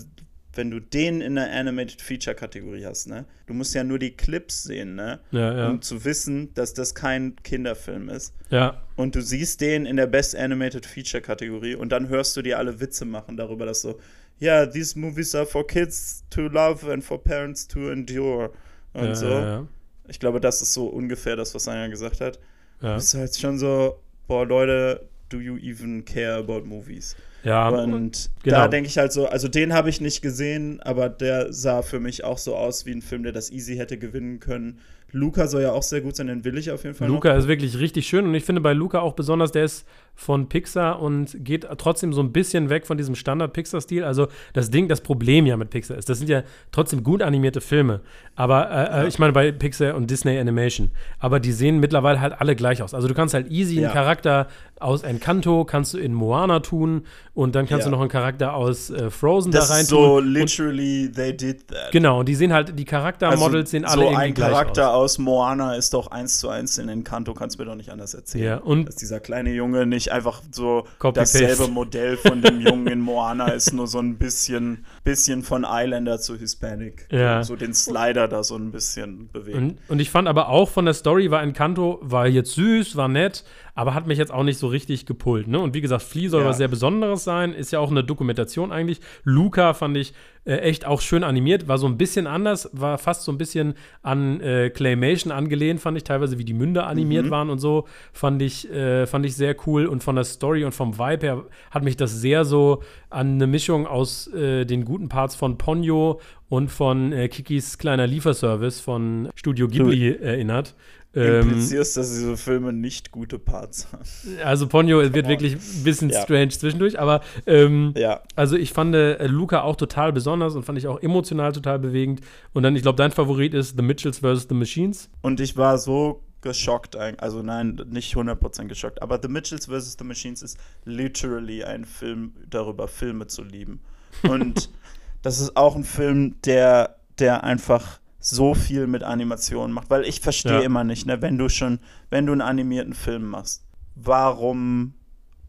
wenn 0.56 0.72
du 0.72 0.80
den 0.80 1.22
in 1.22 1.36
der 1.36 1.52
Animated 1.52 2.02
Feature 2.02 2.36
Kategorie 2.36 2.86
hast, 2.86 3.08
ne, 3.08 3.26
du 3.48 3.54
musst 3.54 3.74
ja 3.76 3.84
nur 3.84 4.00
die 4.00 4.12
Clips 4.12 4.64
sehen, 4.64 4.96
ne, 4.96 5.20
Ja, 5.32 5.54
ja. 5.58 5.70
um 5.70 5.82
zu 5.82 6.04
wissen, 6.06 6.54
dass 6.54 6.74
das 6.74 6.96
kein 6.96 7.36
Kinderfilm 7.44 8.10
ist. 8.10 8.34
Ja, 8.50 8.82
Und 8.96 9.16
du 9.16 9.22
siehst 9.22 9.62
den 9.62 9.86
in 9.86 9.98
der 9.98 10.08
Best 10.08 10.36
Animated 10.36 10.86
Feature 10.86 11.22
Kategorie 11.22 11.76
und 11.76 11.90
dann 11.90 12.08
hörst 12.10 12.36
du 12.38 12.42
dir 12.42 12.58
alle 12.58 12.80
Witze 12.80 13.06
machen 13.06 13.38
darüber, 13.38 13.66
dass 13.66 13.82
so, 13.82 14.00
ja, 14.40 14.66
these 14.66 14.98
movies 15.00 15.34
are 15.36 15.46
for 15.46 15.66
kids 15.66 16.24
to 16.30 16.42
love 16.48 16.92
and 16.92 17.04
for 17.04 17.22
parents 17.24 17.68
to 17.68 17.90
endure. 17.90 18.52
Und 18.94 19.06
ja, 19.08 19.16
so. 19.16 19.30
ja. 19.30 19.68
Ich 20.08 20.20
glaube, 20.20 20.40
das 20.40 20.62
ist 20.62 20.74
so 20.74 20.88
ungefähr 20.88 21.36
das, 21.36 21.56
was 21.56 21.68
Anja 21.68 21.88
gesagt 21.88 22.22
hat. 22.22 22.40
ja. 22.82 22.94
Das 22.96 23.06
ist 23.06 23.14
halt 23.16 23.36
schon 23.38 23.58
so, 23.58 24.00
boah, 24.28 24.46
Leute, 24.46 25.08
do 25.30 25.40
you 25.40 25.58
even 25.58 26.06
care 26.06 26.36
about 26.36 26.62
movies? 26.66 27.16
Ja. 27.46 27.70
Und 27.70 28.32
genau. 28.44 28.58
da 28.58 28.68
denke 28.68 28.90
ich 28.90 28.98
halt 28.98 29.14
so, 29.14 29.28
also 29.28 29.48
den 29.48 29.74
habe 29.74 29.90
ich 29.90 30.02
nicht 30.02 30.22
gesehen, 30.22 30.82
aber 30.82 31.10
der 31.10 31.54
sah 31.54 31.82
für 31.82 32.00
mich 32.00 32.24
auch 32.24 32.38
so 32.38 32.56
aus 32.56 32.86
wie 32.86 32.92
ein 32.92 33.02
Film, 33.02 33.24
der 33.24 33.32
das 33.32 33.52
easy 33.52 33.78
hätte 33.78 33.98
gewinnen 33.98 34.40
können. 34.40 34.80
Luca 35.12 35.48
soll 35.48 35.62
ja 35.62 35.72
auch 35.72 35.84
sehr 35.84 36.02
gut 36.02 36.16
sein, 36.16 36.28
den 36.28 36.44
will 36.44 36.58
ich 36.58 36.72
auf 36.72 36.84
jeden 36.84 36.96
Fall. 36.96 37.08
Luca 37.08 37.34
ist 37.36 37.48
wirklich 37.48 37.80
richtig 37.80 38.08
schön 38.08 38.26
und 38.26 38.36
ich 38.36 38.44
finde 38.44 38.62
bei 38.62 38.74
Luca 38.74 39.00
auch 39.00 39.14
besonders, 39.14 39.52
der 39.52 39.66
ist 39.66 39.86
von 40.16 40.48
Pixar 40.48 41.02
und 41.02 41.36
geht 41.44 41.68
trotzdem 41.78 42.14
so 42.14 42.22
ein 42.22 42.32
bisschen 42.32 42.70
weg 42.70 42.88
von 42.88 42.98
diesem 42.98 43.16
Standard-Pixar-Stil. 43.16 44.04
Also 44.04 44.28
das 44.54 44.72
Ding, 44.72 44.88
das 44.88 45.02
Problem 45.02 45.46
ja 45.46 45.58
mit 45.58 45.70
Pixar 45.70 45.98
ist, 45.98 46.08
das 46.10 46.20
sind 46.20 46.30
ja 46.30 46.44
trotzdem 46.72 47.04
gut 47.04 47.22
animierte 47.22 47.60
Filme. 47.62 48.02
Aber 48.36 48.70
äh, 48.72 49.04
äh, 49.04 49.08
ich 49.08 49.20
meine 49.20 49.34
bei 49.34 49.52
Pixar 49.52 49.96
und 49.96 50.10
Disney 50.10 50.38
Animation. 50.40 50.92
Aber 51.20 51.40
die 51.40 51.52
sehen 51.52 51.80
mittlerweile 51.80 52.22
halt 52.22 52.40
alle 52.40 52.56
gleich 52.56 52.82
aus. 52.82 52.94
Also 52.94 53.08
du 53.08 53.14
kannst 53.14 53.34
halt 53.34 53.52
easy 53.52 53.76
Ja. 53.76 53.86
einen 53.90 53.94
Charakter 53.94 54.48
aus 54.80 55.04
Encanto, 55.04 55.64
kannst 55.66 55.94
du 55.94 55.98
in 55.98 56.14
Moana 56.14 56.60
tun 56.60 57.06
und 57.34 57.56
dann 57.56 57.66
kannst 57.66 57.86
Ja. 57.86 57.92
du 57.92 57.96
noch 57.96 58.02
einen 58.02 58.10
Charakter 58.10 58.54
aus 58.56 58.90
äh, 58.90 59.10
Frozen 59.10 59.52
Das 59.52 59.68
da 59.70 59.74
rein 59.76 59.82
ist 59.84 59.90
so 59.90 60.20
tun. 60.20 60.26
Und, 60.28 60.34
literally, 60.34 61.12
they 61.14 61.36
did 61.36 61.68
that. 61.70 61.92
genau, 61.92 62.20
und 62.22 62.30
die 62.30 62.36
sehen 62.36 62.52
halt, 62.54 62.78
die 62.78 62.86
Charaktermodels 62.86 63.72
sehen 63.72 63.86
alle 63.86 63.92
Also 63.94 64.02
so 64.02 64.08
irgendwie 64.08 64.24
ein 64.26 64.34
gleich 64.34 64.50
Charakter 64.50 64.94
aus. 64.94 65.14
aus. 65.14 65.18
Moana 65.20 65.76
ist 65.76 65.94
doch 65.94 66.08
eins 66.08 66.40
zu 66.40 66.50
eins 66.50 66.78
in 66.78 66.90
Encanto, 66.90 67.34
kannst 67.34 67.58
du 67.58 67.64
mir 67.64 67.70
doch 67.70 67.76
nicht 67.76 67.90
anders 67.90 68.14
erzählen. 68.14 68.44
Ja, 68.46 68.58
und 68.58 68.86
Dass 68.88 68.96
dieser 68.96 69.20
kleine 69.20 69.52
Junge 69.54 69.86
nicht 69.86 70.05
einfach 70.12 70.42
so 70.52 70.86
Copy-paste. 71.00 71.40
dasselbe 71.42 71.72
Modell 71.72 72.18
von 72.18 72.42
dem 72.42 72.62
Jungen 72.62 72.88
in 72.88 73.00
Moana 73.00 73.48
ist, 73.50 73.74
nur 73.74 73.88
so 73.88 74.00
ein 74.00 74.18
bisschen, 74.18 74.86
bisschen 75.04 75.44
von 75.44 75.66
Islander 75.68 76.20
zu 76.20 76.38
Hispanic. 76.38 77.08
Ja. 77.12 77.44
So 77.44 77.56
den 77.56 77.74
Slider 77.74 78.28
da 78.28 78.44
so 78.44 78.56
ein 78.56 78.72
bisschen 78.72 79.30
bewegt. 79.32 79.58
Und, 79.58 79.78
und 79.88 80.00
ich 80.00 80.10
fand 80.10 80.28
aber 80.28 80.50
auch 80.50 80.70
von 80.70 80.86
der 80.86 80.94
Story 80.94 81.32
war 81.32 81.42
Encanto, 81.42 82.00
war 82.02 82.28
jetzt 82.28 82.54
süß, 82.54 82.96
war 82.96 83.08
nett, 83.08 83.44
aber 83.76 83.94
hat 83.94 84.08
mich 84.08 84.18
jetzt 84.18 84.32
auch 84.34 84.44
nicht 84.44 84.58
so 84.58 84.68
richtig 84.68 85.06
gepult. 85.06 85.48
Ne? 85.48 85.60
Und 85.60 85.74
wie 85.76 85.82
gesagt, 85.82 86.02
Flea 86.04 86.30
soll 86.30 86.42
Ja. 86.42 86.48
was 86.50 86.58
sehr 86.58 86.68
Besonderes 86.70 87.24
sein, 87.24 87.54
ist 87.54 87.72
ja 87.72 87.80
auch 87.80 87.92
eine 87.92 88.04
Dokumentation 88.04 88.72
eigentlich. 88.72 89.00
Luca 89.24 89.74
fand 89.74 89.96
ich 89.98 90.14
Äh, 90.48 90.58
echt 90.58 90.86
auch 90.86 91.02
schön 91.02 91.24
animiert, 91.24 91.68
war 91.68 91.80
so 91.80 91.88
ein 91.88 91.98
bisschen 91.98 92.28
anders, 92.28 92.70
war 92.72 93.00
fast 93.00 93.24
so 93.24 93.32
ein 93.32 93.38
bisschen 93.40 93.74
an 94.04 94.40
äh, 94.42 94.70
Claymation 94.70 95.32
angelehnt, 95.34 95.80
fand 95.80 95.98
ich 95.98 96.04
teilweise, 96.04 96.38
wie 96.38 96.46
die 96.46 96.54
Münder 96.54 96.86
animiert 96.86 97.26
Mhm. 97.26 97.30
waren 97.32 97.50
und 97.50 97.58
so, 97.58 97.86
fand 98.14 98.44
ich, 98.44 98.72
äh, 98.72 99.08
fand 99.08 99.26
ich 99.26 99.36
sehr 99.36 99.56
cool. 99.66 99.88
Und 99.88 100.04
von 100.04 100.14
der 100.14 100.24
Story 100.24 100.64
und 100.64 100.72
vom 100.74 101.00
Vibe 101.00 101.26
her 101.26 101.44
hat 101.72 101.82
mich 101.84 101.98
das 101.98 102.22
sehr 102.22 102.46
so 102.46 102.84
an 103.10 103.34
eine 103.34 103.48
Mischung 103.48 103.88
aus 103.88 104.28
äh, 104.36 104.66
den 104.66 104.86
guten 104.86 105.10
Parts 105.10 105.34
von 105.36 105.58
Ponyo 105.58 106.20
und 106.48 106.70
von 106.70 107.12
äh, 107.12 107.28
Kikis 107.28 107.80
kleiner 107.80 108.06
Lieferservice 108.06 108.80
von 108.82 109.30
Studio 109.34 109.68
Ghibli 109.68 110.12
erinnert. 110.16 110.76
Ähm, 111.16 111.42
Implizierst, 111.50 111.96
dass 111.98 112.10
diese 112.10 112.36
Filme 112.38 112.74
nicht 112.74 113.12
gute 113.12 113.40
Parts 113.40 113.88
haben. 113.92 114.04
also 114.44 114.68
Ponyo 114.68 115.00
wird 115.14 115.28
wirklich 115.28 115.54
ein 115.54 115.84
bisschen 115.84 116.10
Ja. 116.10 116.22
strange 116.24 116.50
zwischendurch, 116.50 117.00
aber 117.00 117.22
ähm, 117.46 117.94
Ja, 117.96 118.22
also 118.36 118.58
ich 118.58 118.74
fand 118.74 118.94
äh, 118.96 119.26
Luca 119.28 119.62
auch 119.62 119.78
total 119.78 120.12
besonders 120.12 120.56
und 120.56 120.64
fand 120.64 120.78
ich 120.78 120.88
auch 120.88 121.02
emotional 121.02 121.54
total 121.54 121.80
bewegend. 121.80 122.22
Und 122.54 122.64
dann, 122.64 122.76
ich 122.76 122.82
glaube, 122.82 122.98
dein 122.98 123.12
Favorit 123.12 123.54
ist 123.54 123.78
The 123.78 123.84
Mitchells 123.84 124.20
vs. 124.20 124.48
The 124.50 124.56
Machines. 124.56 125.10
und 125.22 125.40
ich 125.40 125.56
war 125.58 125.78
so 125.78 126.22
geschockt, 126.42 126.96
also 126.96 127.42
nein, 127.42 127.82
nicht 127.90 128.14
100% 128.16 128.66
geschockt, 128.68 129.02
aber 129.02 129.20
The 129.22 129.28
Mitchells 129.30 129.66
vs. 129.66 129.96
The 129.98 130.04
Machines 130.06 130.44
ist 130.44 130.58
literally 130.84 131.64
ein 131.64 131.86
Film 131.86 132.34
darüber, 132.50 132.88
Filme 132.88 133.26
zu 133.28 133.42
lieben. 133.44 133.80
Und 134.24 134.70
das 135.24 135.40
ist 135.40 135.58
auch 135.58 135.76
ein 135.76 135.84
Film, 135.84 136.36
der, 136.46 136.98
der 137.20 137.44
einfach 137.44 138.00
so 138.28 138.56
viel 138.56 138.88
mit 138.88 139.04
Animationen 139.04 139.72
macht, 139.72 139.90
weil 139.90 140.04
ich 140.06 140.20
verstehe 140.20 140.54
Ja. 140.54 140.62
immer 140.62 140.84
nicht, 140.84 141.06
ne, 141.06 141.22
wenn 141.22 141.38
du 141.38 141.48
schon, 141.50 141.80
wenn 142.10 142.26
du 142.26 142.32
einen 142.32 142.42
animierten 142.42 142.94
Film 142.94 143.28
machst, 143.30 143.64
warum 143.96 144.94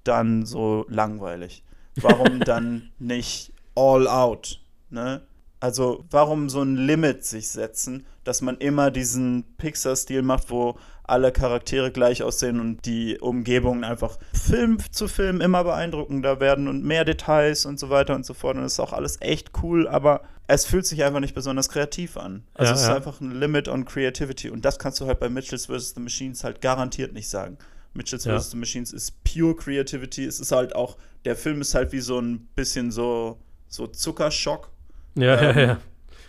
dann 0.04 0.44
so 0.46 0.84
langweilig? 0.88 1.64
Warum 1.96 2.40
dann 2.44 2.90
nicht 2.98 3.52
all 3.74 4.06
out, 4.08 4.60
ne? 4.90 5.22
Also, 5.58 6.04
warum 6.10 6.50
so 6.50 6.60
ein 6.62 6.76
Limit 6.76 7.24
sich 7.24 7.48
setzen, 7.48 8.04
dass 8.24 8.42
man 8.42 8.58
immer 8.58 8.90
diesen 8.90 9.44
Pixar-Stil 9.56 10.20
macht, 10.20 10.50
wo 10.50 10.78
alle 11.08 11.32
Charaktere 11.32 11.90
gleich 11.92 12.22
aussehen 12.22 12.60
und 12.60 12.84
die 12.86 13.18
Umgebungen 13.18 13.84
einfach 13.84 14.18
Film 14.32 14.78
zu 14.90 15.08
Film 15.08 15.40
immer 15.40 15.64
beeindruckender 15.64 16.40
werden 16.40 16.68
und 16.68 16.84
mehr 16.84 17.04
Details 17.04 17.64
und 17.66 17.78
so 17.78 17.90
weiter 17.90 18.14
und 18.14 18.26
so 18.26 18.34
fort. 18.34 18.56
Und 18.56 18.62
das 18.62 18.72
ist 18.74 18.80
auch 18.80 18.92
alles 18.92 19.18
echt 19.20 19.50
cool, 19.62 19.86
aber 19.88 20.22
es 20.48 20.64
fühlt 20.66 20.86
sich 20.86 21.02
einfach 21.04 21.20
nicht 21.20 21.34
besonders 21.34 21.68
kreativ 21.68 22.16
an. 22.16 22.44
Also 22.54 22.70
Ja, 22.70 22.74
es 22.76 22.82
ist 22.82 22.88
ja. 22.88 22.94
einfach 22.96 23.20
ein 23.20 23.32
Limit 23.38 23.68
on 23.68 23.84
Creativity 23.84 24.50
und 24.50 24.64
das 24.64 24.78
kannst 24.78 25.00
du 25.00 25.06
halt 25.06 25.18
bei 25.20 25.28
Mitchells 25.28 25.66
vs. 25.66 25.94
The 25.94 26.00
Machines 26.00 26.44
halt 26.44 26.60
garantiert 26.60 27.12
nicht 27.12 27.28
sagen. 27.28 27.58
Mitchells 27.94 28.24
Ja. 28.24 28.38
vs. 28.38 28.50
The 28.50 28.56
Machines 28.56 28.92
ist 28.92 29.14
pure 29.24 29.56
Creativity. 29.56 30.24
Es 30.24 30.38
ist 30.40 30.52
halt 30.52 30.74
auch, 30.76 30.96
der 31.24 31.34
Film 31.36 31.60
ist 31.60 31.74
halt 31.74 31.92
wie 31.92 32.00
so 32.00 32.18
ein 32.20 32.48
bisschen 32.54 32.90
so, 32.90 33.38
so 33.68 33.86
Zuckerschock 33.86 34.70
Ja, 35.14 35.40
Ähm, 35.40 35.56
ja, 35.58 35.66
ja. 35.66 35.78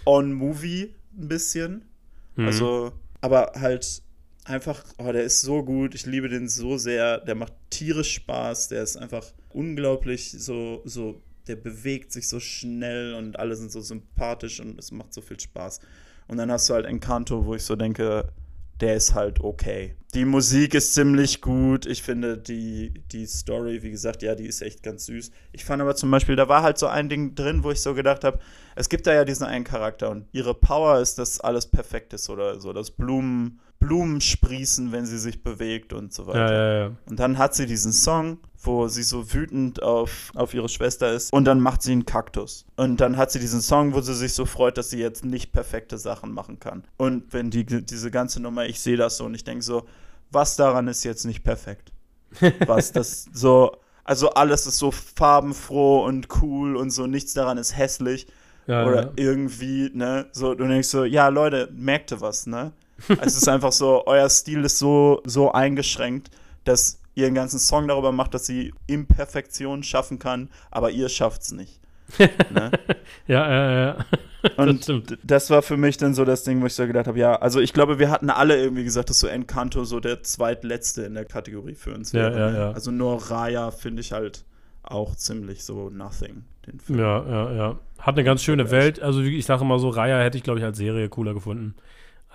on 0.05 0.33
Movie 0.33 0.95
ein 1.17 1.27
bisschen. 1.27 1.85
Mhm. 2.35 2.45
Also, 2.47 2.91
aber 3.21 3.51
halt 3.59 4.01
einfach, 4.47 4.83
oh, 4.97 5.11
der 5.11 5.23
ist 5.23 5.41
so 5.41 5.63
gut, 5.63 5.93
ich 5.95 6.05
liebe 6.05 6.29
den 6.29 6.47
so 6.47 6.77
sehr, 6.77 7.19
der 7.19 7.35
macht 7.35 7.53
tierisch 7.69 8.13
Spaß, 8.13 8.69
der 8.69 8.83
ist 8.83 8.97
einfach 8.97 9.25
unglaublich 9.49 10.31
so, 10.31 10.81
so, 10.85 11.21
der 11.47 11.55
bewegt 11.55 12.11
sich 12.11 12.27
so 12.27 12.39
schnell 12.39 13.13
und 13.13 13.37
alle 13.39 13.55
sind 13.55 13.71
so 13.71 13.81
sympathisch 13.81 14.59
und 14.59 14.79
es 14.79 14.91
macht 14.91 15.13
so 15.13 15.21
viel 15.21 15.39
Spaß. 15.39 15.79
Und 16.27 16.37
dann 16.37 16.51
hast 16.51 16.69
du 16.69 16.73
halt 16.73 16.85
Encanto, 16.85 17.45
wo 17.45 17.55
ich 17.55 17.63
so 17.63 17.75
denke, 17.75 18.31
der 18.79 18.95
ist 18.95 19.13
halt 19.13 19.39
okay. 19.39 19.95
Die 20.17 20.25
Musik 20.25 20.73
ist 20.73 20.95
ziemlich 20.95 21.41
gut. 21.41 21.85
Ich 21.85 22.01
finde 22.01 22.39
die, 22.39 22.91
die 23.11 23.27
Story, 23.27 23.83
wie 23.83 23.91
gesagt, 23.91 24.23
ja, 24.23 24.33
die 24.33 24.47
ist 24.47 24.63
echt 24.63 24.81
ganz 24.81 25.05
süß. 25.05 25.29
Ich 25.51 25.63
fand 25.63 25.79
aber 25.79 25.95
zum 25.95 26.09
Beispiel, 26.09 26.35
da 26.35 26.49
war 26.49 26.63
halt 26.63 26.79
so 26.79 26.87
ein 26.87 27.07
Ding 27.07 27.35
drin, 27.35 27.63
wo 27.63 27.69
ich 27.69 27.83
so 27.83 27.93
gedacht 27.93 28.23
habe, 28.23 28.39
es 28.75 28.89
gibt 28.89 29.05
da 29.05 29.13
ja 29.13 29.25
diesen 29.25 29.45
einen 29.45 29.63
Charakter 29.63 30.09
und 30.09 30.25
ihre 30.31 30.55
Power 30.55 30.99
ist, 31.01 31.19
dass 31.19 31.39
alles 31.39 31.67
perfekt 31.67 32.13
ist 32.13 32.31
oder 32.31 32.59
so, 32.59 32.73
dass 32.73 32.89
Blumen, 32.89 33.59
Blumen 33.79 34.19
sprießen, 34.19 34.91
wenn 34.91 35.05
sie 35.05 35.19
sich 35.19 35.43
bewegt 35.43 35.93
und 35.93 36.11
so 36.11 36.25
weiter. 36.25 36.51
Ja, 36.51 36.51
ja, 36.51 36.79
ja. 36.79 36.91
Und 37.07 37.19
dann 37.19 37.37
hat 37.37 37.53
sie 37.53 37.67
diesen 37.67 37.93
Song, 37.93 38.39
wo 38.63 38.87
sie 38.87 39.03
so 39.03 39.31
wütend 39.35 39.83
auf, 39.83 40.31
auf 40.33 40.51
ihre 40.55 40.67
Schwester 40.67 41.13
ist. 41.13 41.31
Und 41.31 41.45
dann 41.45 41.61
macht 41.61 41.83
sie 41.83 41.91
einen 41.91 42.07
Kaktus. 42.07 42.65
Und 42.75 43.01
dann 43.01 43.17
hat 43.17 43.31
sie 43.31 43.39
diesen 43.39 43.61
Song, 43.61 43.93
wo 43.93 44.01
sie 44.01 44.15
sich 44.15 44.33
so 44.33 44.47
freut, 44.47 44.79
dass 44.79 44.89
sie 44.89 44.97
jetzt 44.97 45.23
nicht 45.23 45.51
perfekte 45.51 45.99
Sachen 45.99 46.33
machen 46.33 46.59
kann. 46.59 46.85
Und 46.97 47.31
wenn 47.33 47.51
die, 47.51 47.67
diese 47.67 48.09
ganze 48.09 48.41
Nummer, 48.41 48.65
ich 48.65 48.79
sehe 48.79 48.97
das 48.97 49.17
so 49.17 49.25
und 49.25 49.35
ich 49.35 49.43
denke 49.43 49.63
so, 49.63 49.85
was 50.31 50.55
daran 50.55 50.87
ist 50.87 51.03
jetzt 51.03 51.25
nicht 51.25 51.43
perfekt? 51.43 51.91
Was 52.67 52.91
das 52.91 53.25
so, 53.31 53.77
also 54.03 54.31
alles 54.31 54.67
ist 54.67 54.77
so 54.77 54.91
farbenfroh 54.91 56.03
und 56.03 56.27
cool 56.41 56.75
und 56.75 56.91
so, 56.91 57.07
nichts 57.07 57.33
daran 57.33 57.57
ist 57.57 57.77
hässlich 57.77 58.27
ja, 58.67 58.85
oder 58.85 59.03
ja. 59.03 59.11
irgendwie, 59.15 59.89
ne, 59.93 60.27
so, 60.33 60.53
du 60.53 60.67
denkst 60.67 60.89
so, 60.89 61.05
ja, 61.05 61.29
Leute, 61.29 61.69
merkt 61.73 62.11
ihr 62.11 62.21
was, 62.21 62.45
ne? 62.45 62.73
es 63.21 63.37
ist 63.37 63.47
einfach 63.47 63.71
so, 63.71 64.05
euer 64.05 64.29
Stil 64.29 64.65
ist 64.65 64.77
so, 64.77 65.21
so 65.25 65.51
eingeschränkt, 65.51 66.31
dass 66.65 66.99
ihr 67.15 67.27
einen 67.27 67.35
ganzen 67.35 67.59
Song 67.59 67.87
darüber 67.87 68.11
macht, 68.11 68.33
dass 68.33 68.45
sie 68.45 68.73
Imperfektion 68.87 69.83
schaffen 69.83 70.19
kann, 70.19 70.49
aber 70.69 70.91
ihr 70.91 71.09
schafft's 71.09 71.51
nicht. 71.51 71.79
ne? 72.49 72.71
ja, 73.27 73.49
ja, 73.49 73.71
ja. 73.85 73.97
Und 74.57 74.83
stimmt. 74.83 75.09
d- 75.11 75.17
das 75.23 75.49
war 75.49 75.61
für 75.61 75.77
mich 75.77 75.97
dann 75.97 76.13
so 76.13 76.23
das 76.23 76.43
Ding, 76.43 76.61
wo 76.61 76.65
ich 76.67 76.73
so 76.73 76.85
gedacht 76.87 77.07
habe, 77.07 77.19
ja, 77.19 77.35
also 77.35 77.59
ich 77.59 77.73
glaube, 77.73 77.99
wir 77.99 78.09
hatten 78.09 78.29
alle 78.29 78.57
irgendwie 78.61 78.83
gesagt, 78.83 79.09
dass 79.09 79.19
so 79.19 79.27
Encanto 79.27 79.83
so 79.83 79.99
der 79.99 80.23
zweitletzte 80.23 81.03
in 81.03 81.15
der 81.15 81.25
Kategorie 81.25 81.75
für 81.75 81.93
uns 81.93 82.11
Ja, 82.13 82.21
wäre. 82.33 82.39
ja, 82.39 82.57
ja. 82.57 82.71
Also 82.71 82.91
nur 82.91 83.29
Raya 83.29 83.71
finde 83.71 84.01
ich 84.01 84.11
halt 84.13 84.45
auch 84.83 85.15
ziemlich 85.15 85.63
so 85.65 85.89
nothing, 85.89 86.43
den 86.65 86.79
Film. 86.79 86.99
Ja, 86.99 87.25
ja, 87.27 87.51
ja. 87.53 87.79
Hat 87.99 88.15
eine 88.15 88.23
ganz 88.23 88.41
schöne 88.43 88.71
Welt. 88.71 89.01
Also, 89.01 89.21
ich 89.21 89.45
sage 89.45 89.63
immer 89.63 89.79
so, 89.79 89.89
Raya 89.89 90.19
hätte 90.21 90.37
ich, 90.37 90.43
glaube 90.43 90.59
ich, 90.59 90.65
als 90.65 90.77
Serie 90.77 91.09
cooler 91.09 91.33
gefunden. 91.33 91.75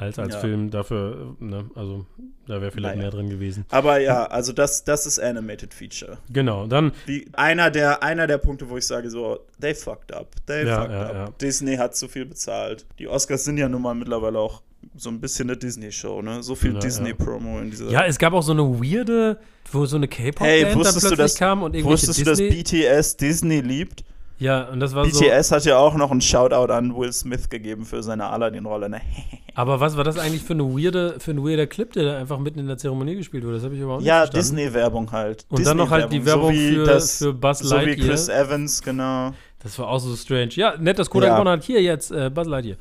Als 0.03 0.19
als 0.19 0.35
Ja. 0.35 0.41
Film. 0.41 0.71
Dafür, 0.71 1.35
äh, 1.41 1.45
ne, 1.45 1.71
also, 1.75 2.05
da 2.47 2.61
wäre 2.61 2.71
vielleicht 2.71 2.97
Naja. 2.97 3.03
mehr 3.09 3.11
drin 3.11 3.31
gewesen. 3.31 3.65
Aber 3.71 3.99
ja, 4.01 4.25
also 4.27 4.53
das, 4.53 4.85
das 4.85 5.07
ist 5.07 5.19
Animated 5.19 5.73
Feature. 5.73 6.19
Genau, 6.31 6.67
dann, 6.67 6.93
Wie 7.07 7.27
einer 7.33 7.71
der, 7.71 8.03
einer 8.03 8.27
der 8.27 8.39
Punkte, 8.39 8.69
wo 8.69 8.77
ich 8.77 8.87
sage, 8.87 9.09
so, 9.11 9.41
they 9.61 9.75
fucked 9.75 10.13
up. 10.13 10.35
They 10.47 10.67
Ja, 10.67 10.81
fucked 10.81 10.93
ja, 10.93 11.03
up. 11.07 11.15
ja. 11.15 11.29
Disney 11.41 11.77
hat 11.77 11.97
zu 11.97 12.09
viel 12.09 12.27
bezahlt. 12.27 12.85
Die 12.99 13.09
Oscars 13.09 13.45
sind 13.45 13.59
ja 13.59 13.69
nun 13.69 13.83
mal 13.83 13.95
mittlerweile 13.95 14.39
auch 14.39 14.63
so 14.97 15.11
ein 15.11 15.21
bisschen 15.21 15.49
eine 15.49 15.57
Disney-Show, 15.57 16.23
ne? 16.23 16.43
So 16.43 16.57
viel 16.57 16.75
Ja, 16.75 16.81
Disney-Promo 16.81 17.61
in 17.61 17.71
dieser. 17.71 17.89
ja, 17.89 18.05
es 18.05 18.19
gab 18.19 18.33
auch 18.33 18.43
so 18.43 18.51
eine 18.53 18.63
weirde, 18.65 19.39
wo 19.71 19.87
so 19.87 19.95
eine 19.97 20.09
K-Pop-Band 20.09 20.41
Hey, 20.51 20.63
dann 20.65 20.73
plötzlich 20.81 21.05
du, 21.11 21.15
dass, 21.17 21.37
kam 21.37 21.63
und 21.63 21.77
irgendwelche 21.77 22.09
wusstest 22.09 22.21
du, 22.21 22.25
dass 22.25 22.39
Disney. 22.39 22.83
BTS 22.89 23.17
Disney 23.17 23.61
liebt? 23.61 24.03
Ja, 24.43 24.65
und 24.69 24.81
das 24.81 24.95
war 24.95 25.05
so. 25.07 25.21
BTS 25.21 25.53
hat 25.53 25.65
ja 25.65 25.79
auch 25.79 25.95
noch 25.95 26.11
einen 26.11 26.21
Shoutout 26.21 26.73
an 26.73 26.97
Will 26.97 27.13
Smith 27.13 27.49
gegeben 27.49 27.85
für 27.85 28.03
seine 28.03 28.27
Aladdin-Rolle, 28.27 28.89
ne? 28.89 29.01
Aber 29.55 29.81
was 29.81 29.97
war 29.97 30.05
das 30.05 30.19
eigentlich 30.19 30.43
für 30.43 30.55
eine 30.55 30.65
weirde, 30.65 31.17
für 31.19 31.31
ein 31.33 31.45
weirder 31.45 31.67
Clip, 31.67 31.93
der 31.93 32.05
da 32.05 32.17
einfach 32.19 32.39
mitten 32.39 32.59
in 32.59 32.67
der 32.67 32.79
Zeremonie 32.79 33.17
gespielt 33.17 33.45
wurde? 33.45 33.57
Das 33.57 33.65
habe 33.65 33.75
ich 33.75 33.81
überhaupt 33.81 34.03
Ja, 34.03 34.23
nicht 34.23 34.33
verstanden. 34.33 34.57
Disney-Werbung 34.57 35.13
halt. 35.13 35.45
Und 35.51 35.67
dann 35.67 35.77
noch 35.77 35.91
halt 35.91 36.11
die 36.11 36.25
Werbung 36.25 36.55
so 36.55 36.59
für, 36.59 36.85
das, 36.87 37.19
für 37.19 37.33
Buzz 37.35 37.59
So 37.61 37.77
wie 37.81 37.85
Lightyear. 37.87 38.09
Chris 38.09 38.29
Evans, 38.29 38.83
genau. 38.83 39.33
Das 39.63 39.79
war 39.79 39.89
auch 39.89 39.99
so 39.99 40.15
strange. 40.17 40.51
Ja, 40.55 40.75
nett, 40.79 40.99
dass 40.99 41.09
Kodak 41.11 41.29
Ja. 41.29 41.35
gewonnen 41.39 41.51
hat. 41.59 41.65
Hier 41.65 41.83
jetzt, 41.83 42.11
äh, 42.11 42.31
Buzz 42.31 42.47
Lightyear. 42.49 42.77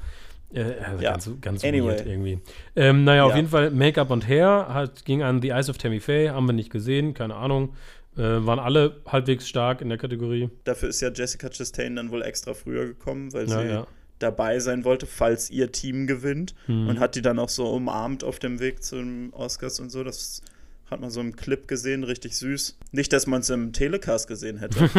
Äh, 0.54 0.64
also 0.90 1.04
Ja. 1.04 1.12
Ganz, 1.12 1.30
ganz 1.42 1.64
Anyway. 1.66 1.88
weird 1.90 2.06
irgendwie. 2.06 2.40
Ähm, 2.76 3.04
naja, 3.04 3.24
auf 3.26 3.32
Ja. 3.32 3.36
jeden 3.38 3.50
Fall 3.50 3.70
Make-up 3.72 4.10
und 4.10 4.28
Hair 4.28 4.68
hat, 4.74 5.04
ging 5.06 5.24
an 5.24 5.42
The 5.42 5.50
Eyes 5.50 5.70
of 5.70 5.78
Tammy 5.78 6.00
Faye. 6.00 6.30
Haben 6.30 6.46
wir 6.48 6.54
nicht 6.54 6.72
gesehen, 6.72 7.14
keine 7.14 7.36
Ahnung. 7.36 7.74
Äh, 8.18 8.46
waren 8.46 8.60
alle 8.60 8.98
halbwegs 9.06 9.48
stark 9.48 9.82
in 9.82 9.90
der 9.90 9.98
Kategorie. 9.98 10.50
Dafür 10.66 10.90
ist 10.90 11.02
ja 11.02 11.10
Jessica 11.14 11.50
Chastain 11.50 11.96
dann 11.96 12.12
wohl 12.12 12.22
extra 12.24 12.54
früher 12.54 12.86
gekommen, 12.86 13.32
weil 13.32 13.48
Ja, 13.50 13.62
sie 13.62 13.68
ja. 13.68 13.88
dabei 14.20 14.60
sein 14.60 14.84
wollte, 14.84 15.06
falls 15.06 15.50
ihr 15.50 15.72
Team 15.72 16.08
gewinnt. 16.08 16.54
Hm. 16.66 16.90
Und 16.90 17.00
hat 17.00 17.16
die 17.16 17.22
dann 17.22 17.40
auch 17.40 17.50
so 17.50 17.70
umarmt 17.72 18.24
auf 18.26 18.40
dem 18.40 18.60
Weg 18.60 18.84
zum 18.84 19.32
Oscars 19.34 19.80
und 19.80 19.90
so. 19.92 20.04
Das 20.04 20.42
hat 20.90 21.00
man 21.00 21.10
so 21.10 21.22
im 21.22 21.38
Clip 21.38 21.68
gesehen, 21.70 22.04
richtig 22.04 22.36
süß. 22.36 22.78
Nicht, 22.92 23.14
dass 23.14 23.28
man 23.28 23.40
es 23.42 23.50
im 23.50 23.72
Telecast 23.72 24.28
gesehen 24.28 24.58
hätte. 24.58 24.80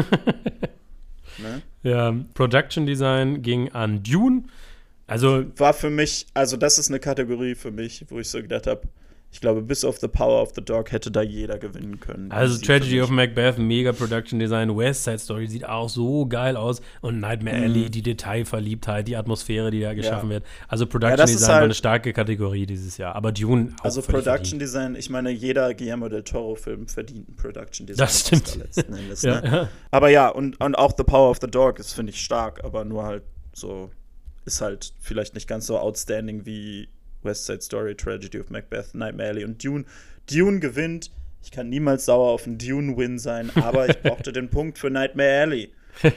ne? 1.38 1.62
Ja, 1.82 2.14
Production 2.34 2.86
Design 2.86 3.42
ging 3.42 3.70
an 3.72 4.02
Dune. 4.02 4.44
Also, 5.06 5.44
War 5.56 5.74
für 5.74 5.90
mich, 5.90 6.26
also 6.32 6.56
das 6.56 6.78
ist 6.78 6.88
eine 6.88 6.98
Kategorie 7.00 7.54
für 7.54 7.70
mich, 7.70 8.06
wo 8.08 8.18
ich 8.20 8.30
so 8.30 8.40
gedacht 8.40 8.66
habe, 8.66 8.82
ich 9.35 9.41
glaube, 9.41 9.62
bis 9.62 9.83
auf 9.83 9.99
The 9.99 10.09
Power 10.09 10.43
of 10.43 10.53
the 10.55 10.61
Dog 10.62 10.93
hätte 10.93 11.11
da 11.11 11.22
jeder 11.22 11.59
gewinnen 11.59 11.99
können. 12.01 12.30
also 12.30 12.61
Tragedy 12.64 13.01
of. 13.01 13.09
Macbeth, 13.09 13.57
mega 13.59 13.93
Production 13.93 14.39
Design. 14.39 14.76
West 14.76 15.05
Side 15.05 15.18
Story 15.18 15.47
sieht 15.49 15.64
auch 15.66 15.89
so 15.89 16.26
geil 16.26 16.55
aus. 16.57 16.83
Und 17.01 17.18
Nightmare 17.20 17.57
Mhm. 17.57 17.62
Alley, 17.64 17.91
die 17.91 18.03
Detailverliebtheit, 18.03 19.09
die 19.09 19.16
Atmosphäre, 19.16 19.70
die 19.70 19.80
da 19.80 19.95
geschaffen 19.95 20.28
wird. 20.28 20.45
Also 20.68 20.87
Production 20.87 21.24
ist 21.24 21.33
Design 21.33 21.49
war 21.49 21.55
halt- 21.57 21.64
eine 21.64 21.74
starke 21.74 22.12
Kategorie 22.12 22.66
dieses 22.66 22.99
Jahr. 22.99 23.14
Aber 23.16 23.33
Dune 23.33 23.74
auch 23.80 23.85
Also 23.85 24.03
Production 24.03 24.35
verdient. 24.35 24.62
Design, 24.62 24.95
ich 24.97 25.09
meine, 25.11 25.30
jeder 25.30 25.72
Guillermo 25.74 26.09
del 26.11 26.22
Toro-Film 26.24 26.87
verdient 26.89 27.30
ein 27.30 27.37
Production 27.37 27.87
Design. 27.87 28.05
Das 28.07 28.20
stimmt. 28.20 28.59
Endes, 28.89 29.22
Ja, 29.22 29.41
ne? 29.41 29.47
ja. 29.51 29.68
Aber 29.91 30.11
ja, 30.11 30.28
und, 30.28 30.61
und 30.61 30.74
auch 30.74 30.93
The 30.97 31.05
Power 31.05 31.30
of 31.30 31.39
the 31.41 31.47
Dog 31.51 31.78
ist, 31.78 31.93
finde 31.95 32.11
ich, 32.12 32.20
stark, 32.20 32.62
aber 32.64 32.85
nur 32.85 33.05
halt 33.05 33.22
so, 33.55 33.91
ist 34.45 34.61
halt 34.61 34.93
vielleicht 35.01 35.35
nicht 35.35 35.49
ganz 35.49 35.66
so 35.66 35.78
outstanding 35.78 36.45
wie 36.45 36.89
West 37.24 37.46
Side 37.46 37.62
Story, 37.62 37.94
Tragedy 37.94 38.38
of 38.38 38.50
Macbeth, 38.50 38.94
Nightmare 38.94 39.30
Alley 39.30 39.44
und 39.44 39.62
Dune. 39.62 39.84
Dune 40.30 40.60
gewinnt. 40.60 41.10
Ich 41.42 41.50
kann 41.50 41.68
niemals 41.68 42.04
sauer 42.04 42.30
auf 42.30 42.46
einen 42.46 42.58
Dune-Win 42.58 43.18
sein, 43.18 43.50
aber 43.56 43.88
ich 43.88 43.98
brauchte 44.02 44.32
den 44.32 44.48
Punkt 44.48 44.78
für 44.78 44.90
Nightmare 44.90 45.40
Alley. 45.40 45.72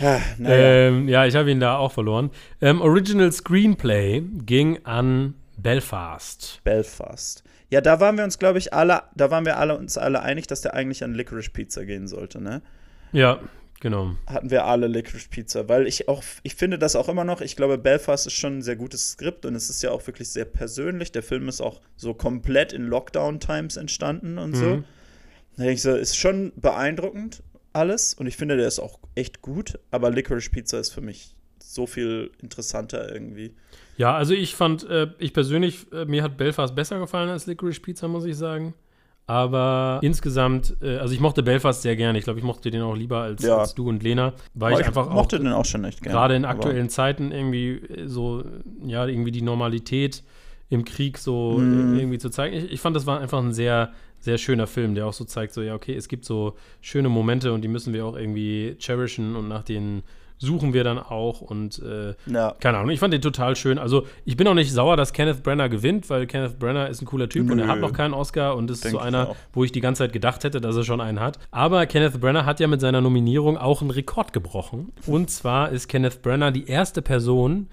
Ah, 0.00 0.20
naja. 0.38 0.56
ähm, 0.56 1.08
ja, 1.08 1.26
ich 1.26 1.34
habe 1.34 1.50
ihn 1.50 1.58
da 1.58 1.76
auch 1.76 1.90
verloren. 1.90 2.30
Ähm, 2.60 2.80
Original 2.80 3.32
Screenplay 3.32 4.22
ging 4.46 4.78
an 4.84 5.34
Belfast. 5.56 6.60
Belfast. 6.62 7.42
Ja, 7.68 7.80
da 7.80 7.98
waren 7.98 8.16
wir 8.16 8.22
uns, 8.22 8.38
glaube 8.38 8.58
ich, 8.58 8.72
alle, 8.72 9.02
da 9.16 9.32
waren 9.32 9.44
wir 9.44 9.58
alle 9.58 9.76
uns 9.76 9.98
alle 9.98 10.22
einig, 10.22 10.46
dass 10.46 10.60
der 10.60 10.74
eigentlich 10.74 11.02
an 11.02 11.14
Licorice 11.14 11.50
Pizza 11.50 11.84
gehen 11.84 12.06
sollte, 12.06 12.40
ne? 12.40 12.62
Ja, 13.10 13.40
genau. 13.80 14.16
Hatten 14.26 14.50
wir 14.50 14.64
alle 14.64 14.86
Licorice 14.86 15.28
Pizza, 15.28 15.68
weil 15.68 15.86
ich 15.86 16.08
auch, 16.08 16.22
ich 16.42 16.54
finde 16.54 16.78
das 16.78 16.96
auch 16.96 17.08
immer 17.08 17.24
noch, 17.24 17.40
ich 17.40 17.56
glaube, 17.56 17.78
Belfast 17.78 18.26
ist 18.26 18.34
schon 18.34 18.58
ein 18.58 18.62
sehr 18.62 18.76
gutes 18.76 19.12
Skript 19.12 19.46
und 19.46 19.54
es 19.54 19.70
ist 19.70 19.82
ja 19.82 19.90
auch 19.90 20.06
wirklich 20.06 20.28
sehr 20.28 20.44
persönlich. 20.44 21.12
Der 21.12 21.22
Film 21.22 21.48
ist 21.48 21.60
auch 21.60 21.80
so 21.96 22.14
komplett 22.14 22.72
in 22.72 22.86
Lockdown-Times 22.86 23.76
entstanden 23.76 24.38
und 24.38 24.54
so. 24.54 24.66
Mhm. 24.66 24.84
Da 25.56 25.64
denke 25.64 25.74
ich 25.74 25.82
so, 25.82 25.94
ist 25.94 26.16
schon 26.16 26.52
beeindruckend 26.56 27.42
alles 27.72 28.14
und 28.14 28.26
ich 28.26 28.36
finde, 28.36 28.56
der 28.56 28.68
ist 28.68 28.78
auch 28.78 28.98
echt 29.14 29.42
gut, 29.42 29.78
aber 29.90 30.10
Licorice 30.10 30.50
Pizza 30.50 30.78
ist 30.78 30.90
für 30.90 31.00
mich 31.00 31.34
so 31.58 31.86
viel 31.86 32.30
interessanter 32.40 33.12
irgendwie. 33.12 33.54
Ja, 33.96 34.14
also 34.14 34.32
ich 34.32 34.54
fand, 34.54 34.88
äh, 34.88 35.08
ich 35.18 35.32
persönlich, 35.32 35.92
äh, 35.92 36.04
mir 36.04 36.22
hat 36.22 36.36
Belfast 36.36 36.74
besser 36.74 36.98
gefallen 36.98 37.28
als 37.28 37.46
Licorice 37.46 37.80
Pizza, 37.80 38.08
muss 38.08 38.24
ich 38.24 38.36
sagen. 38.36 38.74
Aber 39.28 40.00
insgesamt, 40.02 40.74
äh, 40.82 40.96
also 40.96 41.12
ich 41.14 41.20
mochte 41.20 41.42
Belfast 41.42 41.82
sehr 41.82 41.94
gerne. 41.96 42.18
Ich 42.18 42.24
glaube, 42.24 42.38
ich 42.40 42.44
mochte 42.44 42.70
den 42.70 42.80
auch 42.82 42.96
lieber 42.96 43.18
als, 43.20 43.42
Ja. 43.44 43.58
als 43.58 43.74
du 43.74 43.88
und 43.88 44.02
Lena, 44.02 44.32
weil 44.54 44.72
Aber 44.72 44.80
ich 44.80 44.86
einfach 44.86 45.10
mochte 45.10 45.36
auch 45.36 45.40
den 45.40 45.52
auch 45.52 45.64
schon 45.66 45.84
echt 45.84 46.00
gerne. 46.02 46.14
gerade 46.16 46.34
in 46.34 46.44
aktuellen 46.46 46.88
Zeiten 46.88 47.30
irgendwie 47.30 47.72
äh, 47.72 48.08
so, 48.08 48.42
ja, 48.84 49.06
irgendwie 49.06 49.30
die 49.30 49.42
Normalität 49.42 50.24
im 50.70 50.84
Krieg 50.84 51.18
so 51.18 51.58
äh, 51.60 51.98
irgendwie 51.98 52.18
zu 52.18 52.30
zeigen. 52.30 52.56
Ich, 52.56 52.72
ich 52.72 52.80
fand, 52.80 52.96
das 52.96 53.06
war 53.06 53.20
einfach 53.20 53.38
ein 53.38 53.52
sehr, 53.52 53.92
sehr 54.18 54.38
schöner 54.38 54.66
Film, 54.66 54.94
der 54.94 55.06
auch 55.06 55.12
so 55.12 55.24
zeigt, 55.24 55.52
so, 55.52 55.60
ja, 55.62 55.74
okay, 55.74 55.94
es 55.94 56.08
gibt 56.08 56.24
so 56.24 56.56
schöne 56.80 57.08
Momente 57.10 57.52
und 57.52 57.60
die 57.62 57.68
müssen 57.68 57.92
wir 57.92 58.06
auch 58.06 58.16
irgendwie 58.16 58.76
cherishen 58.80 59.36
und 59.36 59.46
nach 59.48 59.62
denen 59.62 60.02
suchen 60.38 60.72
wir 60.72 60.84
dann 60.84 60.98
auch 60.98 61.40
und 61.40 61.80
äh, 61.82 62.14
Ja. 62.26 62.54
keine 62.60 62.78
Ahnung, 62.78 62.90
ich 62.90 63.00
fand 63.00 63.12
den 63.12 63.20
total 63.22 63.56
schön. 63.56 63.78
Also, 63.78 64.06
ich 64.24 64.36
bin 64.36 64.46
auch 64.48 64.54
nicht 64.54 64.72
sauer, 64.72 64.96
dass 64.96 65.12
Kenneth 65.12 65.42
Brenner 65.42 65.68
gewinnt, 65.68 66.08
weil 66.10 66.26
Kenneth 66.26 66.58
Brenner 66.58 66.88
ist 66.88 67.02
ein 67.02 67.06
cooler 67.06 67.28
Typ 67.28 67.50
und 67.50 67.58
er 67.58 67.66
Nö. 67.66 67.72
hat 67.72 67.80
noch 67.80 67.92
keinen 67.92 68.14
Oscar 68.14 68.56
und 68.56 68.70
ist 68.70 68.84
Denk 68.84 68.92
so 68.92 68.98
ich 68.98 69.04
einer, 69.04 69.30
auch. 69.30 69.36
wo 69.52 69.64
ich 69.64 69.72
die 69.72 69.80
ganze 69.80 70.04
Zeit 70.04 70.12
gedacht 70.12 70.44
hätte, 70.44 70.60
dass 70.60 70.76
er 70.76 70.84
schon 70.84 71.00
einen 71.00 71.20
hat. 71.20 71.38
Aber 71.50 71.84
Kenneth 71.86 72.20
Brenner 72.20 72.46
hat 72.46 72.60
ja 72.60 72.66
mit 72.68 72.80
seiner 72.80 73.00
Nominierung 73.00 73.58
auch 73.58 73.80
einen 73.82 73.90
Rekord 73.90 74.32
gebrochen. 74.32 74.92
Und 75.06 75.30
zwar 75.30 75.70
ist 75.70 75.88
Kenneth 75.88 76.22
Brenner 76.22 76.52
die 76.52 76.66
erste 76.68 77.02
Person, 77.02 77.68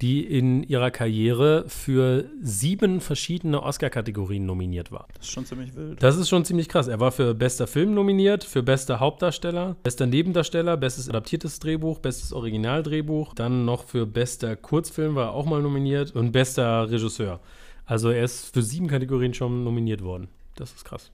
die 0.00 0.24
in 0.24 0.62
ihrer 0.62 0.90
Karriere 0.90 1.64
für 1.68 2.24
sieben 2.40 3.00
verschiedene 3.00 3.62
Oscar-Kategorien 3.62 4.46
nominiert 4.46 4.90
war. 4.90 5.06
Das 5.14 5.26
ist 5.26 5.32
schon 5.32 5.44
ziemlich 5.44 5.74
wild. 5.74 6.02
Das 6.02 6.16
ist 6.16 6.28
schon 6.28 6.44
ziemlich 6.44 6.68
krass. 6.68 6.88
Er 6.88 7.00
war 7.00 7.12
für 7.12 7.34
bester 7.34 7.66
Film 7.66 7.92
nominiert, 7.94 8.44
für 8.44 8.62
bester 8.62 8.98
Hauptdarsteller, 9.00 9.76
bester 9.82 10.06
Nebendarsteller, 10.06 10.76
bestes 10.76 11.08
adaptiertes 11.08 11.58
Drehbuch, 11.60 11.98
bestes 11.98 12.32
Originaldrehbuch, 12.32 13.34
dann 13.34 13.64
noch 13.64 13.84
für 13.84 14.06
bester 14.06 14.56
Kurzfilm 14.56 15.14
war 15.14 15.26
er 15.26 15.34
auch 15.34 15.44
mal 15.44 15.60
nominiert 15.60 16.14
und 16.14 16.32
bester 16.32 16.90
Regisseur. 16.90 17.40
Also 17.84 18.10
er 18.10 18.24
ist 18.24 18.54
für 18.54 18.62
sieben 18.62 18.86
Kategorien 18.86 19.34
schon 19.34 19.64
nominiert 19.64 20.02
worden. 20.02 20.28
Das 20.56 20.72
ist 20.72 20.84
krass. 20.84 21.10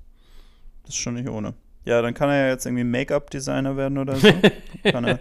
Das 0.82 0.95
ist 0.95 1.01
schon 1.01 1.14
nicht 1.14 1.28
ohne. 1.28 1.55
Ja, 1.84 2.03
dann 2.03 2.14
kann 2.14 2.28
er 2.28 2.47
ja 2.47 2.49
jetzt 2.53 2.66
irgendwie 2.66 2.84
Make-up-Designer 2.84 3.76
werden 3.76 3.99
oder 3.99 4.16
so. 4.16 4.28
kann 4.84 5.05
er 5.05 5.20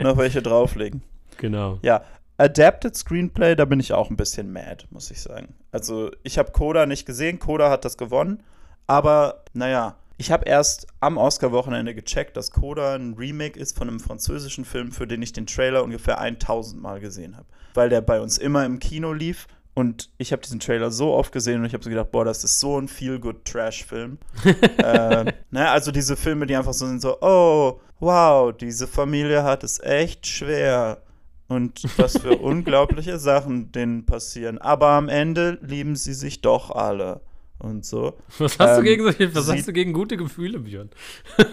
noch 0.00 0.16
welche 0.16 0.42
drauflegen. 0.42 1.02
Genau. 1.38 1.78
Ja, 1.82 2.02
Adapted 2.40 2.96
Screenplay, 2.96 3.54
da 3.54 3.66
bin 3.66 3.80
ich 3.80 3.92
auch 3.92 4.08
ein 4.08 4.16
bisschen 4.16 4.50
mad, 4.50 4.86
muss 4.88 5.10
ich 5.10 5.20
sagen. 5.20 5.54
Also, 5.72 6.10
ich 6.22 6.38
habe 6.38 6.52
Coda 6.52 6.86
nicht 6.86 7.04
gesehen. 7.04 7.38
Coda 7.38 7.68
hat 7.68 7.84
das 7.84 7.98
gewonnen. 7.98 8.42
Aber, 8.86 9.44
naja, 9.52 9.96
ich 10.16 10.30
habe 10.30 10.46
erst 10.46 10.86
am 11.00 11.18
Oscar-Wochenende 11.18 11.94
gecheckt, 11.94 12.38
dass 12.38 12.50
Coda 12.50 12.94
ein 12.94 13.12
Remake 13.12 13.60
ist 13.60 13.76
von 13.76 13.88
einem 13.88 14.00
französischen 14.00 14.64
Film, 14.64 14.90
für 14.90 15.06
den 15.06 15.20
ich 15.20 15.34
den 15.34 15.46
Trailer 15.46 15.84
ungefähr 15.84 16.18
1000 16.18 16.80
Mal 16.80 17.00
gesehen 17.00 17.36
habe. 17.36 17.46
Weil 17.74 17.90
der 17.90 18.00
bei 18.00 18.22
uns 18.22 18.38
immer 18.38 18.64
im 18.64 18.78
Kino 18.78 19.12
lief. 19.12 19.46
Und 19.74 20.08
ich 20.16 20.32
habe 20.32 20.40
diesen 20.40 20.60
Trailer 20.60 20.90
so 20.90 21.12
oft 21.12 21.32
gesehen 21.32 21.60
und 21.60 21.66
ich 21.66 21.74
habe 21.74 21.84
so 21.84 21.90
gedacht, 21.90 22.10
boah, 22.10 22.24
das 22.24 22.42
ist 22.42 22.58
so 22.58 22.78
ein 22.80 22.88
Feel-Good-Trash-Film. 22.88 24.16
äh, 24.78 25.24
ne, 25.50 25.70
also 25.70 25.92
diese 25.92 26.16
Filme, 26.16 26.46
die 26.46 26.56
einfach 26.56 26.72
so 26.72 26.86
sind, 26.86 27.02
so, 27.02 27.18
oh, 27.20 27.80
wow, 27.98 28.50
diese 28.56 28.86
Familie 28.86 29.42
hat 29.42 29.62
es 29.62 29.78
echt 29.80 30.26
schwer. 30.26 31.02
Und 31.50 31.82
was 31.98 32.16
für 32.16 32.38
unglaubliche 32.38 33.18
Sachen 33.18 33.72
denen 33.72 34.06
passieren. 34.06 34.56
Aber 34.58 34.88
am 34.90 35.08
Ende 35.10 35.58
lieben 35.60 35.96
sie 35.96 36.14
sich 36.14 36.40
doch 36.40 36.70
alle. 36.70 37.20
Und 37.58 37.84
so. 37.84 38.16
Was 38.38 38.58
hast 38.58 38.76
du 38.76 38.78
Ähm, 38.78 38.84
gegen 38.84 39.02
solche, 39.02 39.34
was 39.34 39.46
sie- 39.46 39.52
hast 39.58 39.68
du 39.68 39.72
gegen 39.74 39.92
gute 39.92 40.16
Gefühle, 40.16 40.60
Björn? 40.60 40.88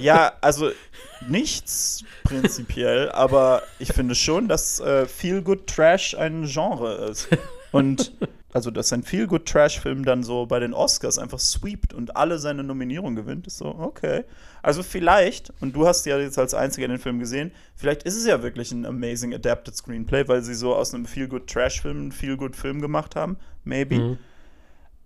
Ja, 0.00 0.32
also 0.42 0.70
nichts 1.28 2.04
prinzipiell, 2.22 3.10
aber 3.10 3.62
ich 3.80 3.92
finde 3.92 4.14
schon, 4.14 4.46
dass 4.46 4.78
äh, 4.78 5.06
Feel 5.06 5.42
Good 5.42 5.66
Trash 5.66 6.14
ein 6.14 6.44
Genre 6.46 6.92
ist. 7.10 7.28
Und 7.72 8.12
also, 8.52 8.70
dass 8.70 8.92
ein 8.92 9.02
Feel 9.02 9.26
Good 9.26 9.46
Trash-Film 9.46 10.04
dann 10.04 10.22
so 10.22 10.46
bei 10.46 10.58
den 10.60 10.72
Oscars 10.74 11.18
einfach 11.18 11.38
sweept 11.38 11.92
und 11.94 12.16
alle 12.16 12.38
seine 12.38 12.64
Nominierung 12.64 13.14
gewinnt, 13.14 13.46
ist 13.46 13.58
so, 13.58 13.66
okay. 13.66 14.24
Also 14.62 14.82
vielleicht, 14.82 15.52
und 15.60 15.76
du 15.76 15.86
hast 15.86 16.06
ja 16.06 16.18
jetzt 16.18 16.38
als 16.38 16.54
einziger 16.54 16.88
den 16.88 16.98
Film 16.98 17.18
gesehen, 17.18 17.52
vielleicht 17.76 18.02
ist 18.02 18.16
es 18.16 18.26
ja 18.26 18.42
wirklich 18.42 18.72
ein 18.72 18.86
amazing 18.86 19.34
adapted 19.34 19.76
Screenplay, 19.76 20.26
weil 20.26 20.42
sie 20.42 20.54
so 20.54 20.74
aus 20.74 20.94
einem 20.94 21.06
Feel 21.06 21.28
Good 21.28 21.46
Trash-Film 21.46 21.96
einen 21.98 22.12
Feel 22.12 22.36
Good 22.36 22.56
Film 22.56 22.80
gemacht 22.80 23.14
haben. 23.16 23.36
Maybe. 23.64 23.98
Mhm. 23.98 24.18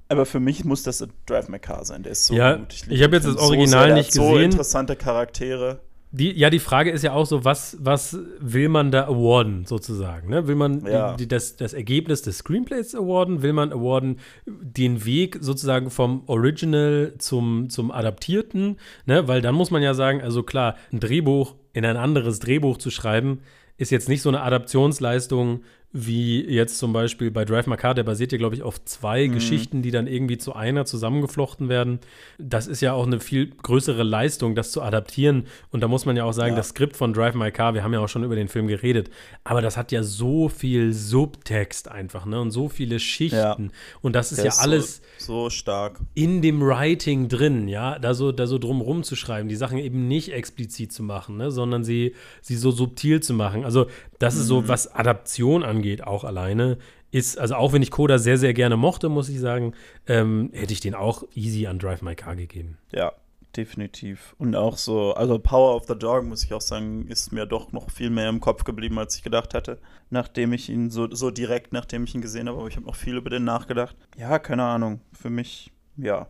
Aber 0.09 0.27
für 0.27 0.41
mich 0.41 0.65
muss 0.65 0.83
das 0.83 1.07
Drive 1.27 1.49
My 1.49 1.59
Car 1.59 1.85
sein. 1.85 2.03
Der 2.03 2.13
ist 2.13 2.27
so 2.27 2.35
Ja, 2.35 2.57
gut. 2.57 2.73
ich 2.75 2.87
liebe 2.87 3.03
hab 3.05 3.13
jetzt 3.13 3.27
das 3.27 3.35
so 3.35 3.41
Original 3.41 3.69
sehr. 3.69 3.87
Der 3.87 3.95
nicht 3.97 4.07
hat 4.09 4.13
so 4.15 4.29
gesehen. 4.33 4.45
interessante 4.45 4.95
Charaktere. 4.97 5.81
Die, 6.15 6.39
ja, 6.39 6.51
die 6.51 6.59
Frage 6.59 6.91
ist 6.91 7.03
ja 7.03 7.15
auch 7.15 7.25
so, 7.25 7.43
was, 7.45 7.79
was 7.81 8.19
will 8.39 8.69
man 8.69 8.91
da 8.91 9.07
awarden, 9.07 9.65
sozusagen? 9.65 10.29
Ne? 10.29 10.47
Will 10.47 10.57
man 10.57 10.85
Ja. 10.87 11.13
die, 11.13 11.23
die, 11.25 11.29
das, 11.29 11.57
das 11.57 11.73
Ergebnis 11.73 12.21
des 12.21 12.39
Screenplays 12.39 12.95
awarden? 12.95 13.41
Will 13.43 13.55
man 13.55 13.73
awarden 13.73 14.19
den 14.47 15.07
Weg 15.07 15.39
sozusagen 15.41 15.89
vom 15.91 16.23
Original 16.27 17.15
zum, 17.17 17.71
zum 17.71 17.91
Adaptierten? 17.91 18.77
Ne? 19.07 19.27
Weil 19.27 19.41
dann 19.41 19.55
muss 19.55 19.71
man 19.71 19.83
ja 19.83 19.95
sagen, 19.95 20.21
also 20.21 20.43
klar, 20.43 20.77
ein 20.93 21.01
Drehbuch 21.01 21.55
in 21.73 21.87
ein 21.87 21.97
anderes 21.97 22.41
Drehbuch 22.41 22.77
zu 22.77 22.91
schreiben, 22.91 23.41
ist 23.79 23.91
jetzt 23.91 24.11
nicht 24.11 24.21
so 24.21 24.29
eine 24.29 24.43
Adaptionsleistung 24.43 25.63
wie 25.95 26.43
jetzt 26.49 26.79
zum 26.79 26.93
Beispiel 26.95 27.31
bei 27.31 27.45
Drive 27.45 27.67
My 27.67 27.77
Car, 27.77 27.95
der 27.95 28.03
basiert 28.03 28.33
ja, 28.33 28.39
glaube 28.39 28.55
ich, 28.55 28.63
auf 28.63 28.83
zwei 28.85 29.29
Mhm. 29.29 29.33
Geschichten, 29.33 29.83
die 29.83 29.91
dann 29.91 30.07
irgendwie 30.07 30.39
zu 30.39 30.55
einer 30.55 30.85
zusammengeflochten 30.87 31.69
werden. 31.69 32.01
Das 32.39 32.67
ist 32.67 32.81
ja 32.81 32.95
auch 32.95 33.07
eine 33.07 33.21
viel 33.21 33.51
größere 33.51 34.03
Leistung, 34.03 34.55
das 34.55 34.73
zu 34.73 34.81
adaptieren. 34.83 35.47
Und 35.71 35.81
da 35.83 35.89
muss 35.89 36.07
man 36.07 36.17
ja 36.17 36.25
auch 36.25 36.33
sagen, 36.33 36.51
Ja. 36.53 36.57
das 36.57 36.69
Skript 36.71 36.97
von 36.97 37.13
Drive 37.13 37.35
My 37.35 37.51
Car, 37.51 37.75
wir 37.75 37.85
haben 37.85 37.93
ja 37.93 38.01
auch 38.01 38.09
schon 38.09 38.25
über 38.25 38.37
den 38.37 38.49
Film 38.49 38.69
geredet, 38.69 39.11
aber 39.45 39.61
das 39.61 39.77
hat 39.77 39.93
ja 39.93 40.03
so 40.03 40.49
viel 40.49 40.93
Subtext 40.95 41.89
einfach, 41.89 42.25
ne? 42.27 42.41
Und 42.41 42.51
so 42.53 42.69
viele 42.69 42.99
Schichten. 42.99 43.71
Und 44.01 44.15
das 44.17 44.33
ist 44.33 44.39
Der 44.39 44.47
ja 44.47 44.51
ist 44.53 44.59
alles 44.61 45.03
so, 45.19 45.45
so 45.45 45.51
stark. 45.51 46.01
in 46.15 46.41
dem 46.43 46.61
Writing 46.63 47.29
drin, 47.29 47.69
ja, 47.69 47.99
da 47.99 48.15
so, 48.15 48.33
da 48.33 48.47
so 48.47 48.59
drumrum 48.59 49.03
zu 49.03 49.15
schreiben, 49.15 49.49
die 49.49 49.57
Sachen 49.57 49.79
eben 49.79 50.09
nicht 50.09 50.33
explizit 50.33 50.93
zu 50.93 51.03
machen, 51.03 51.37
ne, 51.37 51.51
sondern 51.51 51.85
sie, 51.85 52.15
sie 52.41 52.57
so 52.57 52.71
subtil 52.71 53.21
zu 53.21 53.35
machen. 53.35 53.65
Also, 53.65 53.87
das 54.23 54.35
ist 54.35 54.45
Mhm. 54.45 54.49
so, 54.49 54.69
was 54.69 54.95
Adaption 54.95 55.63
angeht, 55.65 56.05
auch 56.05 56.25
alleine, 56.25 56.79
ist, 57.11 57.39
also 57.39 57.57
auch 57.57 57.73
wenn 57.73 57.83
ich 57.83 57.91
Coda 57.91 58.19
sehr, 58.19 58.39
sehr 58.39 58.55
gerne 58.55 58.77
mochte, 58.77 59.09
muss 59.09 59.29
ich 59.29 59.41
sagen, 59.41 59.75
ähm, 60.07 60.51
hätte 60.53 60.73
ich 60.73 60.81
den 60.81 60.95
auch 60.95 61.25
easy 61.35 61.67
an 61.67 61.79
Drive 61.79 62.01
My 62.03 62.15
Car 62.15 62.37
gegeben. 62.37 62.79
Ja, 62.93 63.13
definitiv. 63.57 64.35
Und 64.39 64.57
auch 64.57 64.79
so, 64.79 65.13
also 65.13 65.39
Power 65.39 65.75
of 65.77 65.85
the 65.87 65.95
Dog, 65.99 66.25
muss 66.25 66.45
ich 66.45 66.55
auch 66.55 66.61
sagen, 66.63 67.07
ist 67.09 67.33
mir 67.33 67.45
doch 67.47 67.73
noch 67.73 67.91
viel 67.91 68.09
mehr 68.11 68.29
im 68.31 68.41
Kopf 68.41 68.65
geblieben, 68.65 68.99
als 68.99 69.17
ich 69.17 69.23
gedacht 69.23 69.53
hatte. 69.55 69.79
Nachdem 70.09 70.53
ich 70.55 70.71
ihn 70.71 70.91
so, 70.91 71.13
so 71.15 71.31
direkt, 71.31 71.73
nachdem 71.73 72.05
ich 72.05 72.15
ihn 72.15 72.23
gesehen 72.23 72.49
habe, 72.49 72.59
aber 72.59 72.69
ich 72.69 72.77
habe 72.77 72.87
noch 72.87 72.97
viel 72.97 73.17
über 73.17 73.29
den 73.29 73.45
nachgedacht. 73.45 73.97
Ja, 74.17 74.39
keine 74.39 74.65
Ahnung. 74.65 75.01
Für 75.13 75.31
mich, 75.31 75.71
ja, 75.97 76.29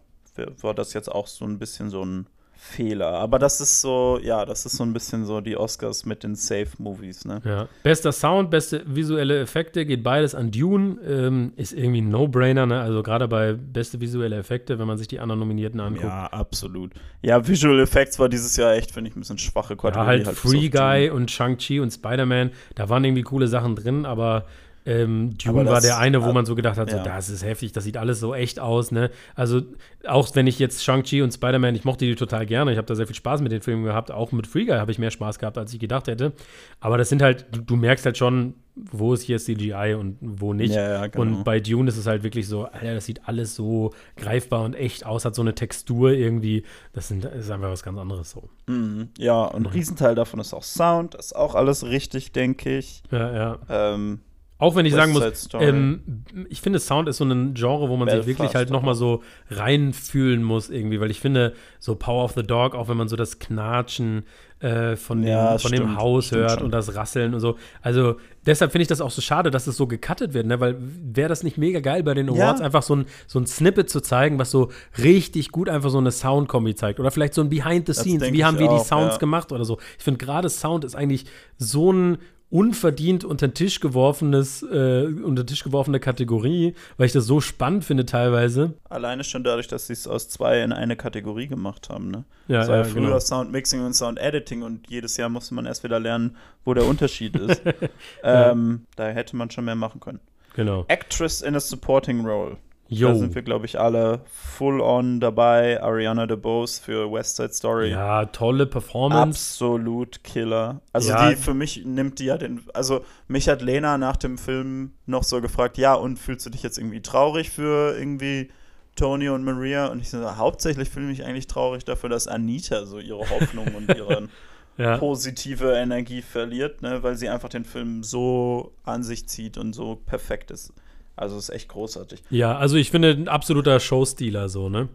war 0.63 0.75
das 0.75 0.95
jetzt 0.95 1.13
auch 1.13 1.27
so 1.27 1.45
ein 1.45 1.59
bisschen 1.59 1.91
so 1.91 2.05
ein 2.05 2.27
Fehler. 2.65 3.09
Aber 3.15 3.41
das 3.41 3.61
ist 3.61 3.81
so, 3.81 4.21
ja, 4.23 4.45
das 4.47 4.65
ist 4.65 4.77
so 4.77 4.85
ein 4.85 4.93
bisschen 4.93 5.25
so 5.25 5.41
die 5.41 5.57
Oscars 5.57 6.07
mit 6.07 6.23
den 6.23 6.37
Safe-Movies, 6.37 7.25
ne? 7.25 7.43
Ja. 7.45 7.69
Bester 7.83 8.13
Sound, 8.13 8.51
beste 8.51 8.85
visuelle 8.87 9.41
Effekte, 9.41 9.85
geht 9.85 10.05
beides 10.05 10.37
an 10.37 10.53
Dune. 10.53 10.97
Ähm, 11.05 11.53
ist 11.57 11.73
irgendwie 11.73 12.01
ein 12.01 12.09
No-Brainer, 12.09 12.65
ne? 12.67 12.81
Also 12.81 13.03
gerade 13.03 13.27
bei 13.27 13.55
beste 13.55 14.01
visuelle 14.01 14.37
Effekte, 14.37 14.79
wenn 14.79 14.87
man 14.87 14.97
sich 14.97 15.09
die 15.09 15.19
anderen 15.19 15.41
Nominierten 15.41 15.81
anguckt. 15.81 16.05
Ja, 16.05 16.27
absolut. 16.27 16.93
Ja, 17.21 17.47
Visual 17.47 17.81
Effects 17.81 18.21
war 18.21 18.29
dieses 18.29 18.57
Jahr 18.57 18.75
echt, 18.75 18.93
finde 18.93 19.11
ich, 19.11 19.17
ein 19.17 19.21
bisschen 19.21 19.39
schwache 19.39 19.75
Ja, 19.75 19.77
Kategorie. 19.77 20.07
halt 20.07 20.25
bis 20.27 20.39
Free 20.39 20.69
Guy 20.69 21.11
und 21.11 21.33
Shang-Chi 21.33 21.81
und 21.81 21.91
Spider-Man, 21.91 22.53
da 22.77 22.89
waren 22.89 23.03
irgendwie 23.05 23.23
coole 23.23 23.49
Sachen 23.49 23.75
drin, 23.75 24.07
aber 24.07 24.47
Ähm, 24.85 25.37
Dune 25.39 25.61
Aber 25.61 25.65
war 25.71 25.75
das- 25.77 25.85
der 25.85 25.99
eine, 25.99 26.25
wo 26.25 26.33
man 26.33 26.45
so 26.45 26.55
gedacht 26.55 26.77
hat, 26.77 26.91
so, 26.91 26.97
ja. 26.97 27.03
das 27.05 27.29
ist 27.29 27.45
heftig, 27.45 27.73
das 27.73 27.85
sieht 27.85 27.97
alles 27.97 28.19
so 28.21 28.35
echt 28.35 28.59
aus, 28.59 28.91
ne? 28.91 29.11
Also, 29.35 29.63
auch 30.07 30.35
wenn 30.35 30.47
ich 30.49 30.59
jetzt 30.59 30.83
Shang-Chi 30.83 31.23
und 31.23 31.33
Spider-Man, 31.33 31.75
ich 31.77 31.85
mochte 31.85 32.05
die 32.05 32.15
total 32.17 32.47
gerne, 32.47 32.73
ich 32.73 32.79
habe 32.79 32.87
da 32.87 32.95
sehr 32.97 33.07
viel 33.07 33.15
Spaß 33.15 33.41
mit 33.43 33.53
den 33.53 33.63
Filmen 33.63 33.85
gehabt, 33.85 34.11
auch 34.11 34.33
mit 34.33 34.47
Free 34.47 34.65
Guy 34.65 34.77
habe 34.79 34.91
ich 34.91 34.99
mehr 34.99 35.11
Spaß 35.13 35.39
gehabt, 35.39 35.57
als 35.59 35.73
ich 35.73 35.79
gedacht 35.79 36.09
hätte. 36.09 36.33
Aber 36.81 36.99
das 36.99 37.09
sind 37.09 37.23
halt, 37.23 37.47
du, 37.53 37.61
du 37.61 37.77
merkst 37.77 38.05
halt 38.07 38.19
schon, 38.19 38.55
wo 38.75 39.13
ist 39.13 39.23
hier 39.23 39.39
CGI 39.39 39.95
und 39.99 40.17
wo 40.21 40.55
nicht. 40.55 40.75
Ja, 40.75 40.89
ja, 40.89 41.07
genau. 41.07 41.23
Und 41.23 41.45
bei 41.45 41.61
Dune 41.61 41.89
ist 41.89 41.97
es 41.99 42.07
halt 42.07 42.23
wirklich 42.23 42.49
so, 42.49 42.65
Alter, 42.65 42.95
das 42.95 43.05
sieht 43.05 43.29
alles 43.29 43.55
so 43.55 43.93
greifbar 44.17 44.65
und 44.65 44.75
echt 44.75 45.05
aus, 45.07 45.25
hat 45.25 45.35
so 45.35 45.43
eine 45.43 45.55
Textur 45.55 46.11
irgendwie. 46.11 46.65
Das, 46.95 47.09
sind, 47.09 47.25
das 47.25 47.35
ist 47.35 47.51
einfach 47.51 47.71
was 47.71 47.83
ganz 47.83 47.99
anderes 47.99 48.31
so. 48.31 48.49
Mhm. 48.67 49.11
Ja, 49.19 49.45
und 49.45 49.67
ein 49.67 49.73
Riesenteil 49.73 50.15
davon 50.15 50.41
ist 50.41 50.55
auch 50.55 50.63
Sound, 50.63 51.15
ist 51.15 51.37
auch 51.37 51.55
alles 51.55 51.85
richtig, 51.85 52.33
denke 52.33 52.79
ich. 52.79 53.03
Ja, 53.11 53.33
ja. 53.33 53.59
Ähm, 53.69 54.21
Auch 54.63 54.77
wenn 54.77 54.87
ich 54.87 54.93
West 54.93 55.01
sagen 55.01 55.13
muss, 55.13 55.49
ähm, 55.61 56.25
ich 56.49 56.61
finde, 56.61 56.79
Sound 56.79 57.09
ist 57.09 57.17
so 57.17 57.25
ein 57.25 57.55
Genre, 57.55 57.89
wo 57.89 57.97
man 57.97 58.07
sich 58.07 58.15
Belfast 58.19 58.29
wirklich 58.29 58.55
halt 58.55 58.71
nochmal 58.71 58.95
so 58.95 59.21
reinfühlen 59.51 60.45
muss 60.45 60.71
irgendwie, 60.71 61.01
weil 61.01 61.11
ich 61.11 61.19
finde, 61.19 61.55
so 61.81 61.97
Power 61.97 62.23
of 62.23 62.35
the 62.35 62.45
Dog, 62.45 62.77
auch 62.77 62.89
wenn 62.89 62.97
man 62.97 63.09
so 63.09 63.17
das 63.17 63.41
Knatschen 63.41 64.23
äh, 64.61 64.95
von, 64.95 65.23
dem, 65.23 65.29
Ja, 65.33 65.59
von 65.59 65.73
dem 65.73 65.97
Haus 65.97 66.31
hört 66.31 66.53
schon. 66.53 66.63
und 66.63 66.71
das 66.71 66.95
Rasseln 66.95 67.35
und 67.35 67.41
so. 67.41 67.57
Also 67.81 68.19
deshalb 68.47 68.71
finde 68.71 68.83
ich 68.83 68.89
das 68.89 69.01
auch 69.01 69.11
so 69.11 69.21
schade, 69.21 69.51
dass 69.51 69.67
es 69.67 69.77
so 69.77 69.89
gecuttet 69.89 70.33
wird, 70.33 70.47
ne? 70.47 70.61
weil 70.61 70.77
wäre 70.79 71.29
das 71.29 71.43
nicht 71.43 71.59
mega 71.59 71.81
geil 71.81 72.05
bei 72.05 72.15
den 72.15 72.29
Ja. 72.29 72.45
Awards, 72.45 72.61
einfach 72.61 72.85
so 72.85 72.95
ein, 72.95 73.07
so 73.27 73.41
ein 73.41 73.47
Snippet 73.47 73.91
zu 73.91 74.01
zeigen, 74.01 74.39
was 74.39 74.53
so 74.53 74.71
richtig 75.03 75.51
gut 75.51 75.69
einfach 75.69 75.91
so 75.91 75.99
eine 75.99 76.13
Soundkombi 76.13 76.77
zeigt 76.77 77.01
oder 77.01 77.11
vielleicht 77.11 77.35
so 77.35 77.41
ein 77.41 77.49
Behind 77.49 77.89
the 77.89 77.95
Scenes, 77.95 78.33
wie 78.33 78.45
haben 78.45 78.61
wir 78.61 78.69
die 78.69 78.75
auch, 78.75 78.85
Sounds 78.85 79.15
ja. 79.15 79.19
gemacht 79.19 79.51
oder 79.51 79.65
so. 79.65 79.79
Ich 79.99 80.05
finde 80.05 80.25
gerade 80.25 80.49
Sound 80.49 80.85
ist 80.85 80.95
eigentlich 80.95 81.27
so 81.59 81.93
ein 81.93 82.19
unverdient 82.53 83.25
unter 83.25 83.49
den 83.49 83.55
Tisch 83.55 83.81
geworfenes, 83.81 84.63
äh, 84.63 85.07
unter 85.07 85.43
den 85.43 85.47
Tisch 85.47 85.65
geworfene 85.65 86.01
Kategorie, 86.01 86.75
weil 86.99 87.07
ich 87.07 87.13
das 87.13 87.25
so 87.25 87.41
spannend 87.41 87.85
finde 87.85 88.05
teilweise. 88.05 88.75
alleine 88.91 89.25
schon 89.25 89.43
dadurch, 89.43 89.69
dass 89.69 89.87
sie 89.87 89.95
es 89.95 90.07
aus 90.07 90.29
zwei 90.29 90.63
in 90.63 90.71
eine 90.71 90.95
Kategorie 90.95 91.47
gemacht 91.47 91.89
haben, 91.89 92.11
ne? 92.11 92.25
Ja, 92.49 92.59
das 92.59 92.69
war 92.69 92.77
ja 92.77 92.83
ja, 92.83 92.89
früher 92.89 93.03
genau. 93.05 93.19
Sound 93.19 93.51
Mixing 93.53 93.83
und 93.85 93.95
Sound 93.95 94.19
Editing 94.19 94.63
und 94.63 94.91
jedes 94.91 95.17
Jahr 95.17 95.31
musste 95.31 95.55
man 95.55 95.65
erst 95.65 95.83
wieder 95.83 95.99
lernen, 95.99 96.37
wo 96.67 96.75
der 96.75 96.85
Unterschied 96.85 97.37
ist. 97.37 97.63
ähm, 98.23 98.87
da 98.97 99.09
hätte 99.09 99.35
man 99.35 99.51
schon 99.51 99.65
mehr 99.65 99.75
machen 99.75 100.01
können. 100.01 100.21
Genau. 100.55 100.85
Actress 100.89 101.41
in 101.41 101.57
a 101.57 101.61
Supporting 101.61 102.27
Role. 102.27 102.59
Da 102.93 102.99
Yo. 103.09 103.15
sind 103.15 103.35
wir, 103.35 103.43
glaube 103.43 103.65
ich, 103.67 103.81
alle 103.81 104.21
full 104.31 104.81
on 104.81 105.19
dabei. 105.19 105.83
Ariana 105.83 106.27
DeBose 106.27 106.79
für 106.81 107.11
West 107.11 107.37
Side 107.37 107.53
Story. 107.55 107.91
Ja, 107.91 108.27
tolle 108.27 108.67
Performance. 108.67 109.39
Absolut 109.39 110.23
Killer. 110.25 110.83
Also 110.93 111.09
Ja. 111.11 111.31
die 111.31 111.37
für 111.37 111.55
mich 111.55 111.85
nimmt 111.87 112.19
die 112.19 112.27
ja 112.27 112.37
den. 112.37 112.63
Also 112.75 113.03
mich 113.29 113.49
hat 113.49 113.63
Lena 113.63 113.97
nach 113.99 114.17
dem 114.17 114.37
Film 114.37 114.93
noch 115.07 115.25
so 115.25 115.41
gefragt, 115.41 115.79
ja, 115.79 115.95
und 115.95 116.19
fühlst 116.19 116.45
du 116.45 116.51
dich 116.51 116.63
jetzt 116.63 116.77
irgendwie 116.79 117.01
traurig 117.01 117.51
für 117.51 117.97
irgendwie 117.99 118.51
Tony 118.95 119.29
und 119.31 119.43
Maria? 119.43 119.87
Und 119.87 120.01
ich 120.01 120.11
so, 120.11 120.37
hauptsächlich 120.37 120.91
fühle 120.91 121.11
ich 121.11 121.19
mich 121.19 121.27
eigentlich 121.27 121.47
traurig 121.47 121.85
dafür, 121.85 122.11
dass 122.11 122.27
Anita 122.29 122.85
so 122.85 122.99
ihre 122.99 123.21
Hoffnung 123.31 123.69
und 123.75 123.89
ihre 123.97 124.29
Ja. 124.77 124.97
positive 124.99 125.73
Energie 125.75 126.23
verliert, 126.23 126.83
ne, 126.83 127.03
weil 127.03 127.17
sie 127.17 127.29
einfach 127.29 127.49
den 127.51 127.65
Film 127.65 128.03
so 128.03 128.73
an 128.85 129.03
sich 129.03 129.29
zieht 129.29 129.57
und 129.59 129.73
so 129.75 129.97
perfekt 129.97 130.51
ist. 130.51 130.73
Also 131.17 131.37
ist 131.37 131.51
echt 131.51 131.69
großartig. 131.69 132.23
ja, 132.31 132.57
also 132.57 132.77
ich 132.77 132.91
finde 132.91 133.11
ein 133.11 133.29
absoluter 133.29 133.79
Showstealer 133.81 134.49
so, 134.49 134.69
ne? 134.69 134.89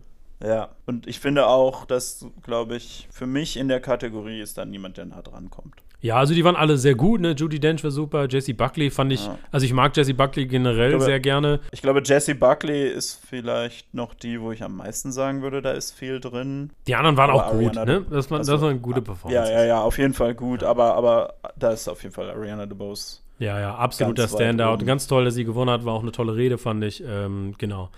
Ja, 0.43 0.70
und 0.86 1.07
ich 1.07 1.20
finde 1.20 1.47
auch, 1.47 1.86
dass, 1.86 2.26
glaube 2.43 2.76
ich, 2.76 3.07
für 3.11 3.26
mich 3.26 3.57
in 3.57 3.68
der 3.68 3.80
Kategorie 3.80 4.39
ist 4.39 4.57
da 4.57 4.65
niemand, 4.65 4.97
der 4.97 5.05
nah 5.05 5.22
dran 5.24 5.49
kommt. 5.49 5.76
Ja, 5.99 6.18
also 6.18 6.36
die 6.36 6.43
waren 6.43 6.55
alle 6.55 6.78
sehr 6.78 6.93
gut, 6.93 7.22
ne? 7.22 7.32
Judy 7.32 7.59
Dench 7.59 7.84
war 7.84 7.89
super, 7.89 8.28
Jessie 8.30 8.53
Buckley 8.53 8.91
fand 8.91 9.11
ich, 9.13 9.26
Ja. 9.26 9.39
also 9.51 9.65
ich 9.65 9.74
mag 9.74 9.97
Jessie 9.97 10.13
Buckley 10.13 10.45
generell 10.45 10.89
glaube- 10.91 11.05
sehr 11.05 11.20
gerne. 11.20 11.59
Ich 11.72 11.82
glaube, 11.82 12.03
Jessie 12.05 12.36
Buckley 12.36 12.88
ist 12.88 13.20
vielleicht 13.28 13.95
noch 13.95 14.13
die, 14.13 14.39
wo 14.39 14.51
ich 14.51 14.61
am 14.61 14.76
meisten 14.78 15.11
sagen 15.11 15.41
würde, 15.41 15.63
da 15.63 15.72
ist 15.72 15.93
viel 15.93 16.20
drin. 16.20 16.70
Die 16.86 16.93
anderen 16.93 17.18
waren 17.18 17.32
Aber 17.32 17.47
auch 17.47 17.51
gut, 17.53 17.76
Ariana- 17.76 17.86
ne? 17.86 18.05
Das, 18.11 18.30
war, 18.30 18.38
Also, 18.39 18.51
das 18.53 18.61
waren 18.61 18.80
gute 18.80 19.01
Performances. 19.01 19.49
Ja, 19.51 19.59
ja, 19.61 19.65
ja, 19.65 19.82
auf 19.82 19.97
jeden 19.97 20.13
Fall 20.13 20.36
gut, 20.36 20.61
aber, 20.63 20.93
aber 20.93 21.34
da 21.57 21.72
ist 21.72 21.88
auf 21.88 22.03
jeden 22.03 22.13
Fall 22.13 22.30
Ariana 22.30 22.68
DeBose. 22.68 23.22
Ja, 23.39 23.59
ja, 23.59 23.75
absoluter 23.75 24.27
Standout. 24.27 24.85
Ganz 24.85 25.07
toll, 25.07 25.25
dass 25.25 25.35
sie 25.35 25.45
gewonnen 25.45 25.69
hat. 25.69 25.85
War 25.85 25.93
auch 25.93 26.01
eine 26.01 26.11
tolle 26.11 26.35
Rede, 26.35 26.57
fand 26.57 26.83
ich. 26.83 27.03
Ähm, 27.05 27.53
genau. 27.57 27.89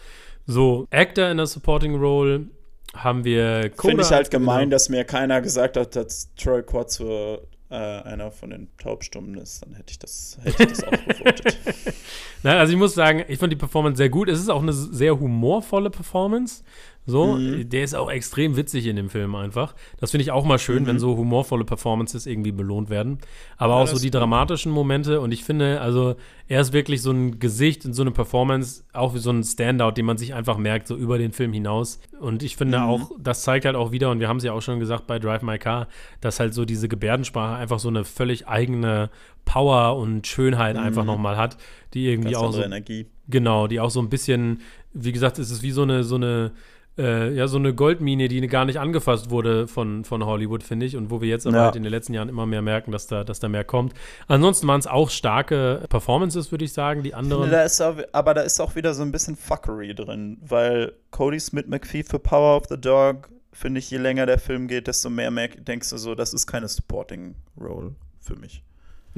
So, 0.46 0.88
Actor 0.92 1.30
in 1.30 1.38
der 1.38 1.46
Supporting 1.46 1.96
Role 1.96 2.48
haben 2.96 3.24
wir 3.24 3.70
Coda 3.70 3.90
Finde 3.90 4.04
ich 4.04 4.12
halt 4.12 4.32
gemein, 4.32 4.70
dass 4.70 4.90
mir 4.90 5.04
keiner 5.04 5.42
gesagt 5.42 5.78
hat, 5.78 5.96
dass 5.96 6.34
Troy 6.36 6.64
Quatzur 6.64 7.48
äh, 7.70 7.76
einer 7.76 8.32
von 8.32 8.50
den 8.50 8.68
Taubstummen 8.78 9.36
ist. 9.36 9.64
Dann 9.64 9.76
hätte 9.76 9.92
ich 9.92 10.00
das, 10.00 10.40
hätte 10.42 10.64
ich 10.64 10.70
das 10.70 10.84
auch 10.84 10.92
gewotet. 10.92 11.58
Nein, 12.44 12.58
also 12.58 12.74
ich 12.74 12.80
muss 12.80 12.96
sagen, 12.96 13.24
ich 13.28 13.38
fand 13.38 13.52
die 13.52 13.58
Performance 13.58 13.98
sehr 13.98 14.10
gut. 14.10 14.28
Es 14.28 14.40
ist 14.40 14.50
auch 14.50 14.62
eine 14.62 14.74
sehr 14.74 15.20
humorvolle 15.20 15.90
Performance. 15.90 16.64
So, 17.10 17.38
Mhm. 17.38 17.70
der 17.70 17.84
ist 17.84 17.96
auch 17.96 18.10
extrem 18.12 18.56
witzig 18.56 18.86
in 18.86 18.96
dem 18.96 19.10
Film 19.10 19.34
einfach. 19.36 19.74
Das 20.00 20.12
finde 20.12 20.22
ich 20.24 20.32
auch 20.32 20.46
mal 20.46 20.60
schön, 20.60 20.86
wenn 20.86 21.00
so 21.00 21.18
humorvolle 21.18 21.66
Performances 21.66 22.26
irgendwie 22.26 22.52
belohnt 22.52 22.90
werden. 22.90 23.18
Aber 23.58 23.74
Mhm. 23.74 23.78
Ja, 23.80 23.84
auch 23.84 23.88
so 23.96 24.00
die 24.00 24.12
dramatischen 24.12 24.72
Momente. 24.72 25.20
Und 25.20 25.32
ich 25.32 25.44
finde, 25.44 25.82
also 25.82 26.16
er 26.48 26.62
ist 26.62 26.72
wirklich 26.72 27.02
so 27.02 27.12
ein 27.12 27.40
Gesicht 27.40 27.84
in 27.86 27.94
so 27.94 28.02
eine 28.04 28.12
Performance, 28.12 28.84
auch 28.94 29.14
wie 29.14 29.20
so 29.20 29.32
ein 29.32 29.44
Standout, 29.44 29.92
den 29.92 30.06
man 30.06 30.18
sich 30.18 30.34
einfach 30.34 30.58
merkt, 30.58 30.88
so 30.88 30.96
über 30.96 31.18
den 31.18 31.32
Film 31.32 31.52
hinaus. 31.54 32.00
Und 32.20 32.44
ich 32.44 32.56
finde 32.58 32.78
Mhm. 32.80 32.84
auch, 32.86 33.12
das 33.20 33.42
zeigt 33.44 33.66
halt 33.66 33.76
auch 33.76 33.92
wieder, 33.92 34.12
und 34.12 34.20
wir 34.20 34.28
haben 34.28 34.38
es 34.38 34.44
ja 34.44 34.54
auch 34.54 34.62
schon 34.62 34.80
gesagt 34.80 35.08
bei 35.08 35.20
Drive 35.20 35.42
My 35.42 35.58
Car, 35.58 35.88
dass 36.22 36.40
halt 36.40 36.54
so 36.54 36.64
diese 36.66 36.88
Gebärdensprache 36.88 37.56
einfach 37.56 37.80
so 37.80 37.90
eine 37.90 38.04
völlig 38.06 38.48
eigene 38.48 39.10
Power 39.46 39.98
und 39.98 40.28
Schönheit 40.28 40.76
einfach 40.76 41.06
nochmal 41.06 41.38
hat, 41.38 41.58
die 41.94 42.06
irgendwie 42.08 42.30
Mhm. 42.30 42.34
Ganz 42.34 42.44
auch 42.46 42.52
so 42.54 42.62
Energie. 42.64 43.08
Genau, 43.30 43.68
die 43.68 43.80
auch 43.80 43.90
so 43.90 44.00
ein 44.00 44.10
bisschen, 44.10 44.62
wie 44.94 45.12
gesagt, 45.12 45.40
es 45.40 45.50
ist 45.52 45.62
wie 45.64 45.72
so 45.72 45.82
eine, 45.84 46.04
so 46.04 46.16
eine, 46.16 46.52
äh, 47.00 47.34
ja, 47.34 47.48
so 47.48 47.58
eine 47.58 47.74
Goldmine, 47.74 48.28
die 48.28 48.46
gar 48.48 48.66
nicht 48.66 48.78
angefasst 48.80 49.30
wurde 49.30 49.68
von, 49.68 50.04
von 50.04 50.26
Hollywood, 50.26 50.62
finde 50.64 50.86
ich. 50.86 50.96
Und 50.98 51.10
wo 51.10 51.22
wir 51.22 51.30
jetzt 51.30 51.48
aber 51.48 51.56
Ja. 51.58 51.64
halt 51.66 51.76
in 51.78 51.84
den 51.84 51.92
letzten 51.92 52.14
Jahren 52.14 52.30
immer 52.30 52.46
mehr 52.46 52.62
merken, 52.62 52.92
dass 52.92 53.08
da, 53.08 53.24
dass 53.24 53.40
da 53.40 53.48
mehr 53.50 53.64
kommt. 53.64 53.94
Ansonsten 54.28 54.68
waren 54.68 54.80
es 54.80 54.88
auch 54.88 55.10
starke 55.10 55.86
Performances, 55.90 56.52
würde 56.52 56.66
ich 56.66 56.74
sagen. 56.74 57.02
Die 57.04 57.14
anderen. 57.16 57.44
finde, 57.44 57.58
da 57.58 57.64
ist 57.64 57.82
auch, 57.82 57.96
aber 58.12 58.34
da 58.34 58.42
ist 58.42 58.60
auch 58.60 58.76
wieder 58.76 58.94
so 58.94 59.02
ein 59.02 59.12
bisschen 59.12 59.36
Fuckery 59.38 59.96
drin, 59.96 60.38
weil 60.42 60.94
Cody 61.12 61.40
Smith 61.40 61.66
McPhee 61.68 62.04
für 62.04 62.20
Power 62.20 62.58
of 62.58 62.64
the 62.70 62.80
Dog, 62.80 63.30
finde 63.54 63.80
ich, 63.80 63.90
je 63.90 63.98
länger 63.98 64.26
der 64.26 64.38
Film 64.38 64.68
geht, 64.68 64.88
desto 64.88 65.10
mehr 65.10 65.32
merk, 65.32 65.66
denkst 65.66 65.90
du 65.90 65.98
so, 65.98 66.14
das 66.16 66.34
ist 66.34 66.48
keine 66.48 66.68
Supporting 66.68 67.36
Role 67.60 67.96
für 68.20 68.36
mich. 68.36 68.62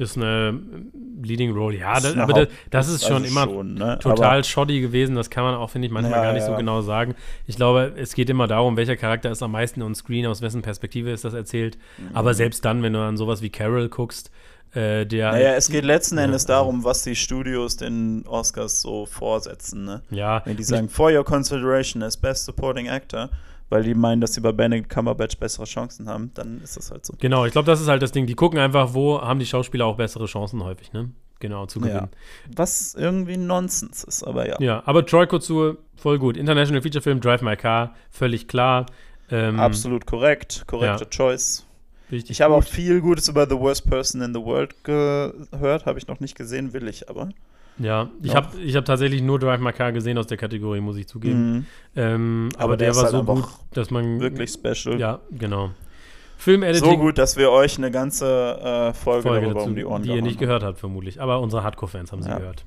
Ist 0.02 0.16
eine 0.16 0.58
Leading 1.22 1.52
Role, 1.52 1.76
ja, 1.78 1.94
das, 2.00 2.16
aber 2.16 2.32
das, 2.32 2.48
das 2.70 2.88
ist 2.88 3.04
schon 3.06 3.22
also 3.22 3.26
immer 3.28 3.44
schon, 3.44 3.74
ne? 3.74 3.98
total 4.00 4.38
Aber- 4.38 4.42
shoddy 4.42 4.80
gewesen. 4.80 5.14
Das 5.14 5.30
kann 5.30 5.44
man 5.44 5.54
auch, 5.54 5.70
finde 5.70 5.86
ich, 5.86 5.92
manchmal 5.92 6.18
Ja, 6.18 6.24
gar 6.24 6.32
nicht 6.32 6.44
so 6.44 6.50
ja. 6.52 6.56
genau 6.58 6.80
sagen. 6.82 7.14
Ich 7.46 7.56
glaube, 7.56 7.92
es 7.96 8.14
geht 8.14 8.28
immer 8.28 8.46
darum, 8.46 8.76
welcher 8.76 8.96
Charakter 8.96 9.30
ist 9.30 9.42
am 9.42 9.52
meisten 9.52 9.82
on 9.82 9.94
screen, 9.94 10.26
aus 10.26 10.42
wessen 10.42 10.62
Perspektive 10.62 11.10
ist 11.10 11.24
das 11.24 11.34
erzählt. 11.34 11.78
Mhm. 11.98 12.16
Aber 12.16 12.34
selbst 12.34 12.64
dann, 12.64 12.82
wenn 12.82 12.92
du 12.92 12.98
an 13.00 13.16
sowas 13.16 13.40
wie 13.42 13.50
Carol 13.50 13.88
guckst, 13.88 14.30
äh, 14.74 15.04
der. 15.06 15.32
Naja, 15.32 15.52
es 15.54 15.68
geht 15.68 15.84
letzten 15.84 16.16
Ja, 16.16 16.24
Endes 16.24 16.46
darum, 16.46 16.82
was 16.82 17.02
die 17.04 17.14
Studios 17.14 17.76
den 17.76 18.24
Oscars 18.26 18.80
so 18.80 19.06
vorsetzen, 19.06 19.84
ne? 19.84 20.02
ja, 20.10 20.42
Wenn 20.44 20.56
die 20.56 20.64
sagen, 20.64 20.88
for 20.88 21.12
your 21.12 21.24
consideration 21.24 22.02
as 22.02 22.16
Best 22.16 22.46
Supporting 22.46 22.88
Actor, 22.88 23.28
weil 23.72 23.82
die 23.82 23.94
meinen, 23.94 24.20
dass 24.20 24.34
sie 24.34 24.42
bei 24.42 24.52
Benedict 24.52 24.90
Cumberbatch 24.90 25.38
bessere 25.38 25.64
Chancen 25.64 26.06
haben, 26.08 26.30
dann 26.34 26.60
ist 26.62 26.76
das 26.76 26.90
halt 26.90 27.06
so. 27.06 27.14
Genau, 27.18 27.46
ich 27.46 27.52
glaube, 27.52 27.66
das 27.66 27.80
ist 27.80 27.88
halt 27.88 28.02
das 28.02 28.12
Ding. 28.12 28.26
Die 28.26 28.34
gucken 28.34 28.58
einfach, 28.58 28.92
wo 28.92 29.20
haben 29.20 29.40
die 29.40 29.46
Schauspieler 29.46 29.86
auch 29.86 29.96
bessere 29.96 30.26
Chancen 30.26 30.62
häufig, 30.62 30.92
ne? 30.92 31.10
Genau, 31.40 31.66
zu 31.66 31.80
gewinnen. 31.80 32.10
Was 32.54 32.94
irgendwie 32.94 33.36
Nonsens 33.36 34.04
ist, 34.04 34.22
aber 34.22 34.46
ja. 34.46 34.60
Ja, 34.60 34.82
aber 34.84 35.04
Troy 35.06 35.26
Kotsur, 35.26 35.78
voll 35.96 36.18
gut. 36.18 36.36
International 36.36 36.82
Feature 36.82 37.02
Film, 37.02 37.20
Drive 37.20 37.42
My 37.42 37.56
Car, 37.56 37.94
völlig 38.10 38.46
klar. 38.46 38.86
Ähm, 39.30 39.58
Absolut 39.58 40.06
korrekt, 40.06 40.64
korrekte 40.66 41.04
Ja. 41.04 41.10
Choice. 41.10 41.66
Richtig 42.12 42.30
Ich 42.30 42.42
habe 42.42 42.54
auch 42.54 42.62
viel 42.64 43.00
Gutes 43.00 43.28
über 43.28 43.48
The 43.48 43.58
Worst 43.58 43.88
Person 43.88 44.20
in 44.20 44.34
the 44.34 44.40
World 44.40 44.84
gehört, 44.84 45.86
habe 45.86 45.98
ich 45.98 46.06
noch 46.06 46.20
nicht 46.20 46.36
gesehen, 46.36 46.74
will 46.74 46.86
ich 46.86 47.08
aber. 47.08 47.30
Ja, 47.78 48.10
ich 48.22 48.34
habe 48.34 48.58
ich 48.60 48.76
hab 48.76 48.84
tatsächlich 48.84 49.22
nur 49.22 49.38
Drive 49.38 49.60
My 49.60 49.72
Car 49.72 49.92
gesehen 49.92 50.18
aus 50.18 50.26
der 50.26 50.36
Kategorie, 50.36 50.80
muss 50.80 50.96
ich 50.96 51.06
zugeben. 51.08 51.52
Mhm. 51.52 51.66
Ähm, 51.96 52.48
aber, 52.54 52.64
Aber 52.64 52.76
der, 52.76 52.88
der 52.88 52.96
war 52.96 53.02
halt 53.04 53.12
so 53.12 53.24
gut, 53.24 53.44
dass 53.72 53.90
man. 53.90 54.20
Wirklich 54.20 54.50
special. 54.52 54.98
Ja, 55.00 55.20
genau. 55.30 55.70
Film-Editing. 56.38 56.90
So 56.90 56.96
gut, 56.98 57.18
dass 57.18 57.36
wir 57.36 57.50
euch 57.50 57.78
eine 57.78 57.90
ganze 57.92 58.26
äh, 58.60 58.92
Folge, 58.94 59.22
Folge 59.28 59.40
darüber 59.46 59.60
dazu, 59.60 59.68
um 59.70 59.76
die 59.76 59.84
Ohren 59.84 60.02
die 60.02 60.08
ihr 60.10 60.22
nicht 60.22 60.34
haben. 60.34 60.40
gehört 60.40 60.62
habt, 60.64 60.78
vermutlich. 60.80 61.20
Aber 61.20 61.40
unsere 61.40 61.62
Hardcore-Fans 61.62 62.10
haben 62.12 62.22
sie 62.22 62.28
Ja. 62.30 62.38
gehört. 62.38 62.64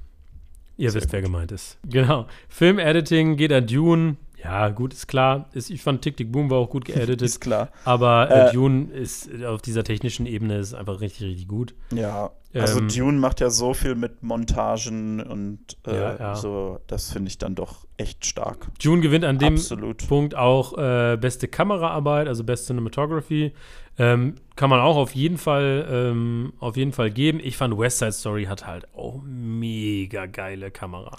Ihr 0.77 0.91
Sehr 0.91 1.01
wisst, 1.01 1.11
wer 1.13 1.21
gut. 1.21 1.31
gemeint 1.31 1.51
ist. 1.51 1.77
Genau. 1.89 2.25
Film-Editing 2.49 3.35
geht 3.35 3.51
an 3.51 3.67
Dune. 3.67 4.15
Ja, 4.45 4.69
gut, 4.69 4.93
ist 4.93 5.07
klar. 5.07 5.49
Ist, 5.53 5.71
ich 5.71 5.81
fand 5.81 6.01
Tick 6.03 6.15
Tick 6.17 6.31
Boom 6.31 6.49
war 6.51 6.59
auch 6.59 6.69
gut 6.69 6.85
geeditet. 6.85 7.21
ist 7.23 7.39
klar. 7.41 7.69
Aber 7.83 8.29
äh, 8.29 8.49
Äh, 8.49 8.53
Dune 8.53 8.91
ist 8.93 9.27
auf 9.43 9.61
dieser 9.61 9.83
technischen 9.83 10.27
Ebene 10.27 10.57
ist 10.59 10.73
einfach 10.75 11.01
richtig, 11.01 11.27
richtig 11.27 11.47
gut. 11.47 11.73
Ja, 11.91 12.29
also 12.53 12.79
Ähm, 12.79 12.87
Dune 12.87 13.19
macht 13.19 13.39
ja 13.41 13.49
so 13.49 13.73
viel 13.73 13.95
mit 13.95 14.21
Montagen 14.23 15.19
und 15.21 15.59
äh, 15.87 15.95
Ja, 15.95 16.15
ja. 16.17 16.35
so, 16.35 16.79
das 16.87 17.11
finde 17.11 17.29
ich 17.29 17.37
dann 17.39 17.55
doch 17.55 17.85
echt 17.97 18.25
stark. 18.25 18.67
Dune 18.81 19.01
gewinnt 19.01 19.25
an 19.25 19.39
dem 19.39 19.55
Absolut. 19.55 20.07
Punkt 20.07 20.35
auch 20.35 20.77
äh, 20.77 21.17
beste 21.19 21.47
Kameraarbeit, 21.47 22.27
also 22.27 22.43
beste 22.43 22.67
Cinematography. 22.67 23.51
Ähm, 23.97 24.35
kann 24.55 24.69
man 24.69 24.79
auch 24.79 24.97
auf 24.97 25.15
jeden 25.15 25.37
Fall 25.37 25.87
ähm, 25.89 26.53
auf 26.59 26.77
jeden 26.77 26.91
Fall 26.91 27.09
geben. 27.09 27.39
Ich 27.41 27.57
fand 27.57 27.77
West 27.77 27.97
Side 27.99 28.11
Story 28.11 28.45
hat 28.45 28.67
halt 28.67 28.93
auch 28.93 29.21
mega 29.25 30.25
geile 30.27 30.69
Kamera. 30.69 31.17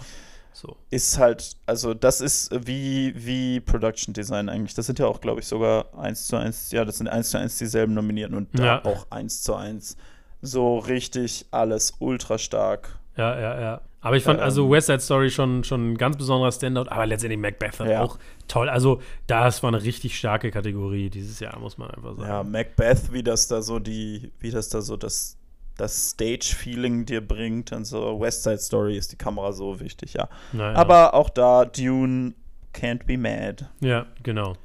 So. 0.57 0.75
Ist 0.89 1.19
halt, 1.19 1.55
also 1.67 1.93
das 1.93 2.23
ist 2.23 2.51
wie, 2.67 3.13
wie 3.15 3.61
Production 3.61 4.15
Design 4.15 4.49
eigentlich. 4.49 4.73
Das 4.73 4.87
sind 4.87 4.99
ja 4.99 5.07
auch, 5.07 5.21
glaube 5.21 5.41
ich, 5.41 5.47
sogar 5.47 5.93
eins 5.99 6.27
zu 6.29 6.37
eins, 6.37 6.71
ja, 6.73 6.87
das 6.87 6.97
sind 6.97 7.09
eins 7.09 7.29
zu 7.29 7.39
eins 7.39 7.59
dieselben 7.59 7.93
Nominierten 7.93 8.35
und 8.35 8.59
da 8.59 8.65
Ja. 8.65 8.85
auch 8.87 9.07
eins 9.11 9.43
zu 9.43 9.55
eins. 9.55 9.99
So 10.41 10.79
richtig 10.79 11.45
alles 11.51 11.93
ultra 11.99 12.39
stark. 12.39 12.99
Ja, 13.19 13.39
ja, 13.39 13.61
ja. 13.61 13.81
Aber 14.01 14.17
ich 14.17 14.23
fand 14.23 14.39
Ähm, 14.39 14.45
also 14.45 14.71
West 14.71 14.87
Side 14.87 15.01
Story 15.01 15.29
schon, 15.31 15.63
schon 15.63 15.93
ein 15.93 15.99
ganz 15.99 16.17
besonderer 16.17 16.53
Standout, 16.53 16.89
aber 16.89 17.05
letztendlich 17.05 17.39
Macbeth 17.41 17.79
Ja. 17.81 18.03
auch 18.03 18.19
toll. 18.49 18.71
Also, 18.71 19.03
das 19.27 19.63
war 19.63 19.69
eine 19.69 19.83
richtig 19.83 20.17
starke 20.17 20.51
Kategorie 20.51 21.11
dieses 21.11 21.39
Jahr, 21.41 21.59
muss 21.59 21.77
man 21.77 21.91
einfach 21.91 22.17
sagen. 22.17 22.29
Ja, 22.29 22.43
Macbeth, 22.45 23.13
wie 23.13 23.23
das 23.23 23.47
da 23.49 23.61
so 23.61 23.79
die, 23.79 24.33
wie 24.41 24.51
das 24.51 24.71
da 24.71 24.81
so 24.81 24.97
das, 24.97 25.37
das 25.77 26.11
Stage-Feeling 26.11 27.07
dir 27.07 27.21
bringt 27.21 27.73
und 27.73 27.85
so. 27.85 28.21
West 28.21 28.43
Side 28.43 28.59
Story 28.59 28.97
ist 28.97 29.13
die 29.13 29.17
Kamera 29.17 29.53
so 29.53 29.81
wichtig, 29.81 30.15
ja. 30.15 30.29
Naja. 30.53 30.77
Aber 30.77 31.15
auch 31.15 31.31
da, 31.31 31.65
Dune 31.65 32.35
can't 32.75 33.05
be 33.07 33.19
mad. 33.19 33.67
Ja, 33.81 34.07
genau. 34.23 34.57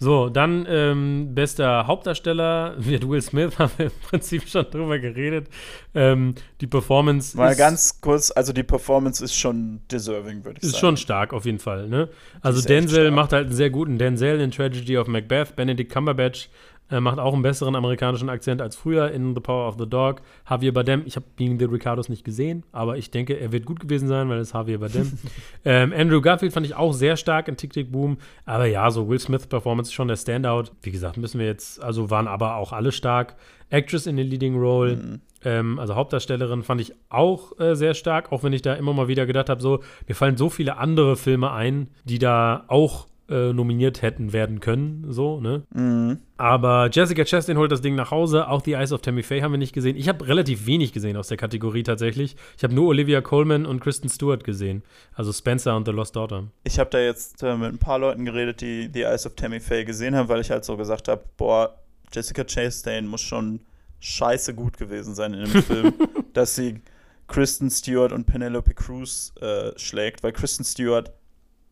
So, 0.00 0.28
dann 0.28 0.64
ähm, 0.68 1.34
bester 1.34 1.88
Hauptdarsteller 1.88 2.76
wird 2.78 3.08
Will 3.08 3.20
Smith, 3.20 3.54
haben 3.58 3.72
wir 3.78 3.86
im 3.86 3.92
Prinzip 4.02 4.48
schon 4.48 4.70
drüber 4.70 4.98
geredet. 4.98 5.48
Ähm, 5.94 6.36
die 6.60 6.68
Performance 6.68 7.36
Mal 7.36 7.52
ist, 7.52 7.58
ganz 7.58 8.00
kurz, 8.00 8.30
also 8.30 8.52
die 8.52 8.62
Performance 8.62 9.24
ist 9.24 9.34
schon 9.34 9.80
deserving, 9.90 10.44
würde 10.44 10.58
ich 10.58 10.64
ist 10.64 10.72
sagen. 10.72 10.80
schon 10.80 10.96
stark 10.98 11.32
auf 11.32 11.46
jeden 11.46 11.58
Fall. 11.58 11.88
Ne? 11.88 12.08
Also 12.42 12.60
ist 12.60 12.68
Denzel 12.68 13.10
macht 13.10 13.32
halt 13.32 13.46
einen 13.46 13.56
sehr 13.56 13.70
guten 13.70 13.98
Denzel 13.98 14.40
in 14.40 14.52
Tragedy 14.52 14.96
of 14.96 15.08
Macbeth. 15.08 15.56
Benedict 15.56 15.92
Cumberbatch 15.92 16.48
äh, 16.90 17.00
macht 17.00 17.18
auch 17.18 17.32
einen 17.34 17.42
besseren 17.42 17.76
amerikanischen 17.76 18.28
Akzent 18.28 18.62
als 18.62 18.76
früher 18.76 19.10
in 19.10 19.34
The 19.34 19.40
Power 19.40 19.68
of 19.68 19.76
the 19.78 19.88
Dog. 19.88 20.22
Javier 20.48 20.72
Bardem, 20.72 21.02
ich 21.06 21.16
habe 21.16 21.26
Being 21.36 21.58
the 21.58 21.66
Ricardos 21.66 22.08
nicht 22.08 22.24
gesehen, 22.24 22.64
aber 22.72 22.96
ich 22.96 23.10
denke, 23.10 23.34
er 23.34 23.52
wird 23.52 23.66
gut 23.66 23.80
gewesen 23.80 24.08
sein, 24.08 24.28
weil 24.28 24.38
es 24.38 24.52
Javier 24.52 24.78
Bardem. 24.78 25.12
ähm, 25.64 25.92
Andrew 25.96 26.20
Garfield 26.20 26.52
fand 26.52 26.66
ich 26.66 26.74
auch 26.74 26.92
sehr 26.92 27.16
stark 27.16 27.48
in 27.48 27.56
Tick 27.56 27.72
Tick 27.72 27.92
Boom. 27.92 28.18
Aber 28.44 28.66
ja, 28.66 28.90
so 28.90 29.08
Will 29.08 29.18
Smith 29.18 29.46
Performance 29.46 29.90
ist 29.90 29.94
schon 29.94 30.08
der 30.08 30.16
Standout. 30.16 30.64
Wie 30.82 30.90
gesagt, 30.90 31.16
müssen 31.16 31.38
wir 31.38 31.46
jetzt, 31.46 31.82
also 31.82 32.10
waren 32.10 32.26
aber 32.28 32.56
auch 32.56 32.72
alle 32.72 32.92
stark. 32.92 33.36
Actress 33.70 34.06
in 34.06 34.16
the 34.16 34.22
Leading 34.22 34.56
Role, 34.56 34.96
Mhm. 34.96 35.20
ähm, 35.44 35.78
also 35.78 35.94
Hauptdarstellerin, 35.94 36.62
fand 36.62 36.80
ich 36.80 36.94
auch 37.10 37.58
äh, 37.60 37.74
sehr 37.76 37.92
stark, 37.94 38.32
auch 38.32 38.42
wenn 38.42 38.54
ich 38.54 38.62
da 38.62 38.72
immer 38.74 38.94
mal 38.94 39.08
wieder 39.08 39.26
gedacht 39.26 39.50
habe, 39.50 39.60
so, 39.60 39.80
mir 40.06 40.14
fallen 40.14 40.38
so 40.38 40.48
viele 40.48 40.78
andere 40.78 41.16
Filme 41.16 41.52
ein, 41.52 41.88
die 42.04 42.18
da 42.18 42.64
auch 42.68 43.06
äh, 43.28 43.52
nominiert 43.52 44.02
hätten 44.02 44.32
werden 44.32 44.60
können, 44.60 45.04
so, 45.08 45.40
ne? 45.40 45.64
Mhm. 45.74 46.18
Aber 46.38 46.88
Jessica 46.90 47.24
Chastain 47.24 47.58
holt 47.58 47.70
das 47.70 47.80
Ding 47.80 47.94
nach 47.94 48.10
Hause. 48.10 48.48
Auch 48.48 48.62
The 48.64 48.74
Eyes 48.74 48.92
of 48.92 49.02
Tammy 49.02 49.22
Faye 49.22 49.42
haben 49.42 49.52
wir 49.52 49.58
nicht 49.58 49.74
gesehen. 49.74 49.96
Ich 49.96 50.08
habe 50.08 50.26
relativ 50.26 50.66
wenig 50.66 50.92
gesehen 50.92 51.16
aus 51.16 51.28
der 51.28 51.36
Kategorie 51.36 51.82
tatsächlich. 51.82 52.36
Ich 52.56 52.64
habe 52.64 52.74
nur 52.74 52.88
Olivia 52.88 53.20
Colman 53.20 53.66
und 53.66 53.80
Kristen 53.80 54.08
Stewart 54.08 54.44
gesehen. 54.44 54.82
Also 55.14 55.32
Spencer 55.32 55.76
und 55.76 55.86
The 55.86 55.92
Lost 55.92 56.16
Daughter. 56.16 56.44
Ich 56.64 56.78
habe 56.78 56.90
da 56.90 57.00
jetzt 57.00 57.42
äh, 57.42 57.56
mit 57.56 57.72
ein 57.72 57.78
paar 57.78 57.98
Leuten 57.98 58.24
geredet, 58.24 58.60
die 58.60 58.88
The 58.92 59.02
Eyes 59.02 59.26
of 59.26 59.34
Tammy 59.34 59.60
Faye 59.60 59.84
gesehen 59.84 60.14
haben, 60.14 60.28
weil 60.28 60.40
ich 60.40 60.50
halt 60.50 60.64
so 60.64 60.76
gesagt 60.76 61.08
habe, 61.08 61.22
boah, 61.36 61.74
Jessica 62.12 62.44
Chastain 62.44 63.06
muss 63.06 63.20
schon 63.20 63.60
scheiße 64.00 64.54
gut 64.54 64.78
gewesen 64.78 65.14
sein 65.14 65.34
in 65.34 65.44
dem 65.44 65.62
Film, 65.64 65.92
dass 66.32 66.54
sie 66.54 66.80
Kristen 67.26 67.70
Stewart 67.70 68.12
und 68.12 68.24
Penelope 68.24 68.74
Cruz 68.74 69.32
äh, 69.40 69.78
schlägt, 69.78 70.22
weil 70.22 70.32
Kristen 70.32 70.64
Stewart 70.64 71.12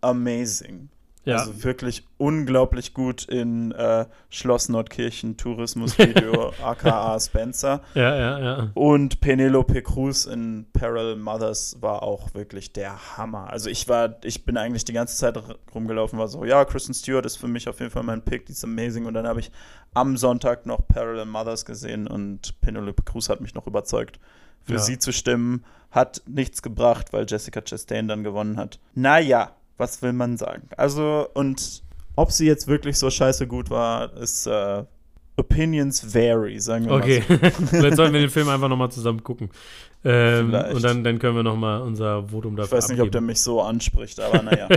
amazing. 0.03 0.91
Ja, 1.27 1.39
Also 1.41 1.65
wirklich 1.65 2.07
unglaublich 2.19 2.95
gut 2.95 3.25
in 3.25 3.73
äh, 3.73 4.07
Schloss 4.31 4.69
Nordkirchen 4.69 5.37
Tourismusvideo, 5.37 6.53
aka 6.63 7.19
Spencer. 7.21 7.83
ja, 7.95 8.15
ja, 8.17 8.39
ja. 8.39 8.71
Und 8.75 9.21
Penelope 9.21 9.83
Cruz 9.83 10.25
in 10.25 10.67
Parallel 10.73 11.17
Mothers 11.17 11.77
war 11.81 12.03
auch 12.03 12.33
wirklich 12.35 12.73
der 12.73 13.17
Hammer. 13.19 13.51
Also 13.51 13.69
ich 13.69 13.89
war, 13.89 14.17
ich 14.25 14.45
bin 14.45 14.57
eigentlich 14.57 14.85
die 14.85 14.93
ganze 14.93 15.17
Zeit 15.17 15.37
rumgelaufen, 15.75 16.19
war 16.19 16.29
so, 16.29 16.45
ja, 16.45 16.65
Kristen 16.65 16.95
Stewart 16.95 17.27
ist 17.27 17.37
für 17.37 17.49
mich 17.49 17.69
auf 17.69 17.81
jeden 17.81 17.91
Fall 17.91 18.05
mein 18.05 18.23
Pick, 18.23 18.47
die 18.47 18.53
ist 18.53 18.65
amazing. 18.65 19.05
Und 19.07 19.15
dann 19.15 19.27
habe 19.27 19.41
ich 19.41 19.51
am 19.95 20.17
Sonntag 20.17 20.65
noch 20.65 20.87
Parallel 20.87 21.27
Mothers 21.27 21.65
gesehen 21.65 22.07
und 22.07 22.61
Penelope 22.61 23.03
Cruz 23.03 23.29
hat 23.29 23.41
mich 23.41 23.55
noch 23.55 23.67
überzeugt, 23.67 24.21
für 24.63 24.75
Ja. 24.75 24.79
sie 24.79 24.99
zu 24.99 25.13
stimmen. 25.13 25.65
Hat 25.91 26.23
nichts 26.27 26.63
gebracht, 26.63 27.13
weil 27.13 27.25
Jessica 27.29 27.63
Chastain 27.63 28.07
dann 28.09 28.23
gewonnen 28.23 28.57
hat. 28.59 28.79
Naja, 28.95 29.53
was 29.79 30.03
will 30.03 30.13
man 30.13 30.37
sagen? 30.37 30.69
Also, 30.77 31.29
und 31.35 31.83
ob 32.17 32.33
sie 32.33 32.47
jetzt 32.47 32.67
wirklich 32.67 32.99
so 32.99 33.11
scheiße 33.11 33.47
gut 33.47 33.71
war, 33.71 34.17
ist 34.17 34.47
äh, 34.47 34.85
Opinions 35.37 36.15
vary, 36.15 36.59
sagen 36.61 36.87
wir 36.87 36.93
Okay, 36.93 37.23
mal 37.29 37.53
so. 37.53 37.67
vielleicht 37.67 37.97
sollten 37.97 38.15
wir 38.15 38.21
den 38.21 38.31
Film 38.31 38.49
einfach 38.49 38.69
nochmal 38.69 38.91
zusammen 38.91 39.23
gucken. 39.23 39.51
Ähm, 40.05 40.55
und 40.73 40.83
dann, 40.85 41.05
dann 41.05 41.19
können 41.19 41.37
wir 41.37 41.43
nochmal 41.43 41.83
unser 41.83 42.29
Votum 42.29 42.55
Ich 42.55 42.61
dafür 42.61 42.79
weiß 42.79 42.89
nicht, 42.91 43.01
ob 43.01 43.11
der 43.11 43.19
abgeben. 43.19 43.27
mich 43.27 43.41
so 43.41 43.61
anspricht, 43.61 44.21
aber 44.21 44.43
naja. 44.43 44.69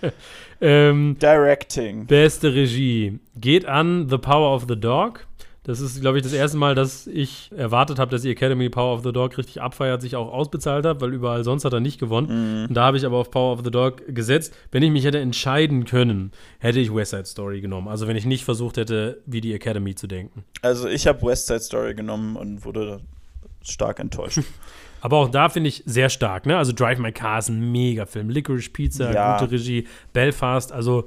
ähm, 0.60 1.16
Directing. 1.20 2.06
Beste 2.06 2.54
Regie 2.54 3.18
geht 3.36 3.64
an 3.64 4.08
The 4.08 4.18
Power 4.18 4.54
of 4.54 4.66
the 4.68 4.78
Dog. 4.78 5.25
Das 5.66 5.80
ist, 5.80 6.00
glaube 6.00 6.16
ich, 6.18 6.22
das 6.22 6.32
erste 6.32 6.56
Mal, 6.58 6.76
dass 6.76 7.08
ich 7.08 7.50
erwartet 7.56 7.98
habe, 7.98 8.08
dass 8.12 8.22
die 8.22 8.30
Academy 8.30 8.68
Power 8.68 8.94
of 8.94 9.02
the 9.02 9.10
Dog 9.10 9.36
richtig 9.36 9.60
abfeiert, 9.60 10.00
sich 10.00 10.14
auch 10.14 10.32
ausbezahlt 10.32 10.86
hat, 10.86 11.00
weil 11.00 11.12
überall 11.12 11.42
sonst 11.42 11.64
hat 11.64 11.72
er 11.72 11.80
nicht 11.80 11.98
gewonnen. 11.98 12.60
Mhm. 12.62 12.68
Und 12.68 12.74
da 12.74 12.84
habe 12.84 12.96
ich 12.96 13.04
aber 13.04 13.16
auf 13.16 13.32
Power 13.32 13.52
of 13.52 13.64
the 13.64 13.72
Dog 13.72 14.02
gesetzt. 14.06 14.54
Wenn 14.70 14.84
ich 14.84 14.92
mich 14.92 15.04
hätte 15.04 15.18
entscheiden 15.18 15.84
können, 15.84 16.30
hätte 16.60 16.78
ich 16.78 16.94
West 16.94 17.10
Side 17.10 17.24
Story 17.24 17.60
genommen. 17.60 17.88
Also 17.88 18.06
wenn 18.06 18.14
ich 18.16 18.24
nicht 18.26 18.44
versucht 18.44 18.76
hätte, 18.76 19.20
wie 19.26 19.40
die 19.40 19.52
Academy 19.54 19.96
zu 19.96 20.06
denken. 20.06 20.44
Also 20.62 20.86
ich 20.86 21.08
habe 21.08 21.20
West 21.26 21.48
Side 21.48 21.58
Story 21.58 21.94
genommen 21.96 22.36
und 22.36 22.64
wurde 22.64 23.00
stark 23.62 23.98
enttäuscht. 23.98 24.38
Aber 25.00 25.18
auch 25.18 25.28
da 25.30 25.48
finde 25.48 25.68
ich 25.68 25.82
sehr 25.84 26.10
stark, 26.10 26.46
ne? 26.46 26.56
Also 26.56 26.72
Drive 26.72 26.98
My 27.00 27.10
Car 27.10 27.40
ist 27.40 27.48
ein 27.48 27.72
Megafilm. 27.72 28.30
Licorice 28.30 28.70
Pizza, 28.70 29.12
Ja. 29.12 29.38
gute 29.38 29.50
Regie. 29.50 29.86
Belfast, 30.12 30.70
also 30.70 31.06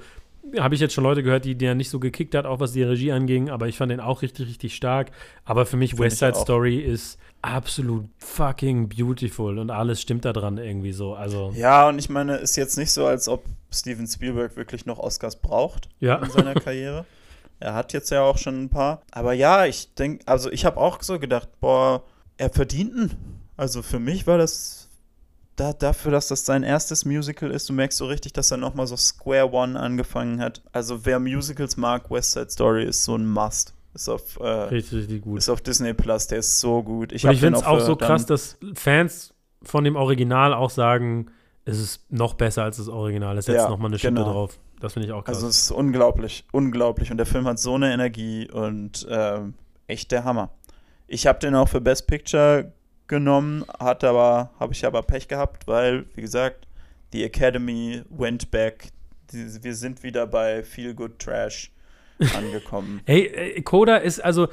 habe 0.57 0.75
ich 0.75 0.81
jetzt 0.81 0.93
schon 0.93 1.03
Leute 1.03 1.23
gehört, 1.23 1.45
die 1.45 1.55
der 1.55 1.75
nicht 1.75 1.89
so 1.89 1.99
gekickt 1.99 2.35
hat, 2.35 2.45
auch 2.45 2.59
was 2.59 2.71
die 2.71 2.83
Regie 2.83 3.11
anging, 3.11 3.49
aber 3.49 3.67
ich 3.67 3.77
fand 3.77 3.91
den 3.91 3.99
auch 3.99 4.21
richtig, 4.21 4.47
richtig 4.47 4.75
stark. 4.75 5.11
Aber 5.45 5.65
für 5.65 5.77
mich 5.77 5.91
Find 5.91 6.01
West 6.01 6.19
Side. 6.19 6.35
Story 6.35 6.79
ist 6.79 7.17
absolut 7.41 8.05
fucking 8.17 8.89
beautiful 8.89 9.59
und 9.59 9.69
alles 9.69 10.01
stimmt 10.01 10.25
da 10.25 10.33
dran 10.33 10.57
irgendwie 10.57 10.91
so. 10.91 11.13
Also, 11.13 11.51
ja, 11.55 11.87
und 11.87 11.99
ich 11.99 12.09
meine, 12.09 12.37
ist 12.37 12.55
jetzt 12.55 12.77
nicht 12.77 12.91
so, 12.91 13.05
als 13.05 13.27
ob 13.27 13.43
Steven 13.71 14.07
Spielberg 14.07 14.55
wirklich 14.55 14.85
noch 14.85 14.99
Oscars 14.99 15.35
braucht 15.35 15.89
ja. 15.99 16.15
in 16.15 16.29
seiner 16.29 16.53
Karriere. 16.55 17.05
Er 17.59 17.73
hat 17.73 17.93
jetzt 17.93 18.09
ja 18.09 18.21
auch 18.21 18.37
schon 18.37 18.63
ein 18.63 18.69
paar. 18.69 19.01
Aber 19.11 19.33
ja, 19.33 19.65
ich 19.65 19.93
denke, 19.93 20.25
also 20.27 20.49
ich 20.51 20.65
habe 20.65 20.77
auch 20.77 21.01
so 21.01 21.19
gedacht, 21.19 21.49
boah, 21.59 22.03
er 22.37 22.49
verdient 22.49 22.95
ihn. 22.95 23.11
Also 23.57 23.81
für 23.81 23.99
mich 23.99 24.25
war 24.27 24.37
das 24.37 24.78
da, 25.59 25.73
dafür, 25.73 26.11
dass 26.11 26.27
das 26.27 26.45
sein 26.45 26.63
erstes 26.63 27.05
Musical 27.05 27.51
ist. 27.51 27.67
Du 27.69 27.73
merkst 27.73 27.97
so 27.97 28.05
richtig, 28.05 28.33
dass 28.33 28.51
er 28.51 28.57
nochmal 28.57 28.87
so 28.87 28.95
Square 28.95 29.51
One 29.51 29.79
angefangen 29.79 30.39
hat. 30.39 30.61
Also 30.71 31.05
wer 31.05 31.19
Musicals 31.19 31.77
mag, 31.77 32.09
West 32.09 32.31
Side 32.31 32.49
Story 32.49 32.85
ist 32.85 33.03
so 33.03 33.15
ein 33.15 33.25
Must. 33.27 33.73
Ist 33.93 34.07
auf, 34.07 34.39
äh, 34.39 34.43
Richtig, 34.47 34.99
richtig 34.99 35.21
gut. 35.23 35.39
ist 35.39 35.49
auf 35.49 35.61
Disney 35.61 35.93
Plus, 35.93 36.27
der 36.27 36.39
ist 36.39 36.59
so 36.59 36.83
gut. 36.83 37.11
Ich, 37.11 37.25
ich 37.25 37.39
finde 37.39 37.59
es 37.59 37.65
auch 37.65 37.79
so 37.79 37.95
krass, 37.95 38.25
dass 38.25 38.57
Fans 38.75 39.33
von 39.63 39.83
dem 39.83 39.95
Original 39.95 40.53
auch 40.53 40.69
sagen, 40.69 41.31
es 41.65 41.79
ist 41.79 42.11
noch 42.11 42.35
besser 42.35 42.63
als 42.63 42.77
das 42.77 42.87
Original. 42.87 43.37
Es 43.37 43.45
setzt 43.45 43.57
Ja, 43.63 43.69
noch 43.69 43.77
mal 43.79 43.87
eine 43.87 43.99
Schippe 43.99 44.13
genau. 44.13 44.31
drauf. 44.31 44.59
Das 44.79 44.93
finde 44.93 45.07
ich 45.07 45.13
auch 45.13 45.23
krass. 45.23 45.37
Also 45.37 45.47
es 45.47 45.59
ist 45.61 45.71
unglaublich, 45.71 46.45
unglaublich. 46.51 47.11
Und 47.11 47.17
der 47.17 47.25
Film 47.25 47.45
hat 47.45 47.59
so 47.59 47.75
eine 47.75 47.91
Energie 47.91 48.49
und 48.49 49.05
ähm, 49.09 49.55
echt 49.87 50.11
der 50.11 50.23
Hammer. 50.23 50.51
Ich 51.07 51.27
habe 51.27 51.39
den 51.39 51.55
auch 51.55 51.67
für 51.67 51.81
Best 51.81 52.07
Picture 52.07 52.71
genommen, 53.09 53.65
hat 53.79 54.05
aber, 54.05 54.51
habe 54.59 54.71
ich 54.71 54.85
aber 54.85 55.01
Pech 55.01 55.27
gehabt, 55.27 55.67
weil, 55.67 56.05
wie 56.15 56.21
gesagt, 56.21 56.65
die 57.11 57.23
Academy 57.25 58.03
went 58.09 58.49
back. 58.51 58.87
Die, 59.33 59.61
wir 59.61 59.75
sind 59.75 60.01
wieder 60.03 60.25
bei 60.25 60.63
Feel 60.63 60.93
Good 60.93 61.19
Trash 61.19 61.71
angekommen. 62.35 63.01
Hey, 63.05 63.25
äh, 63.25 63.61
Coda 63.61 63.97
ist 63.97 64.21
also, 64.21 64.47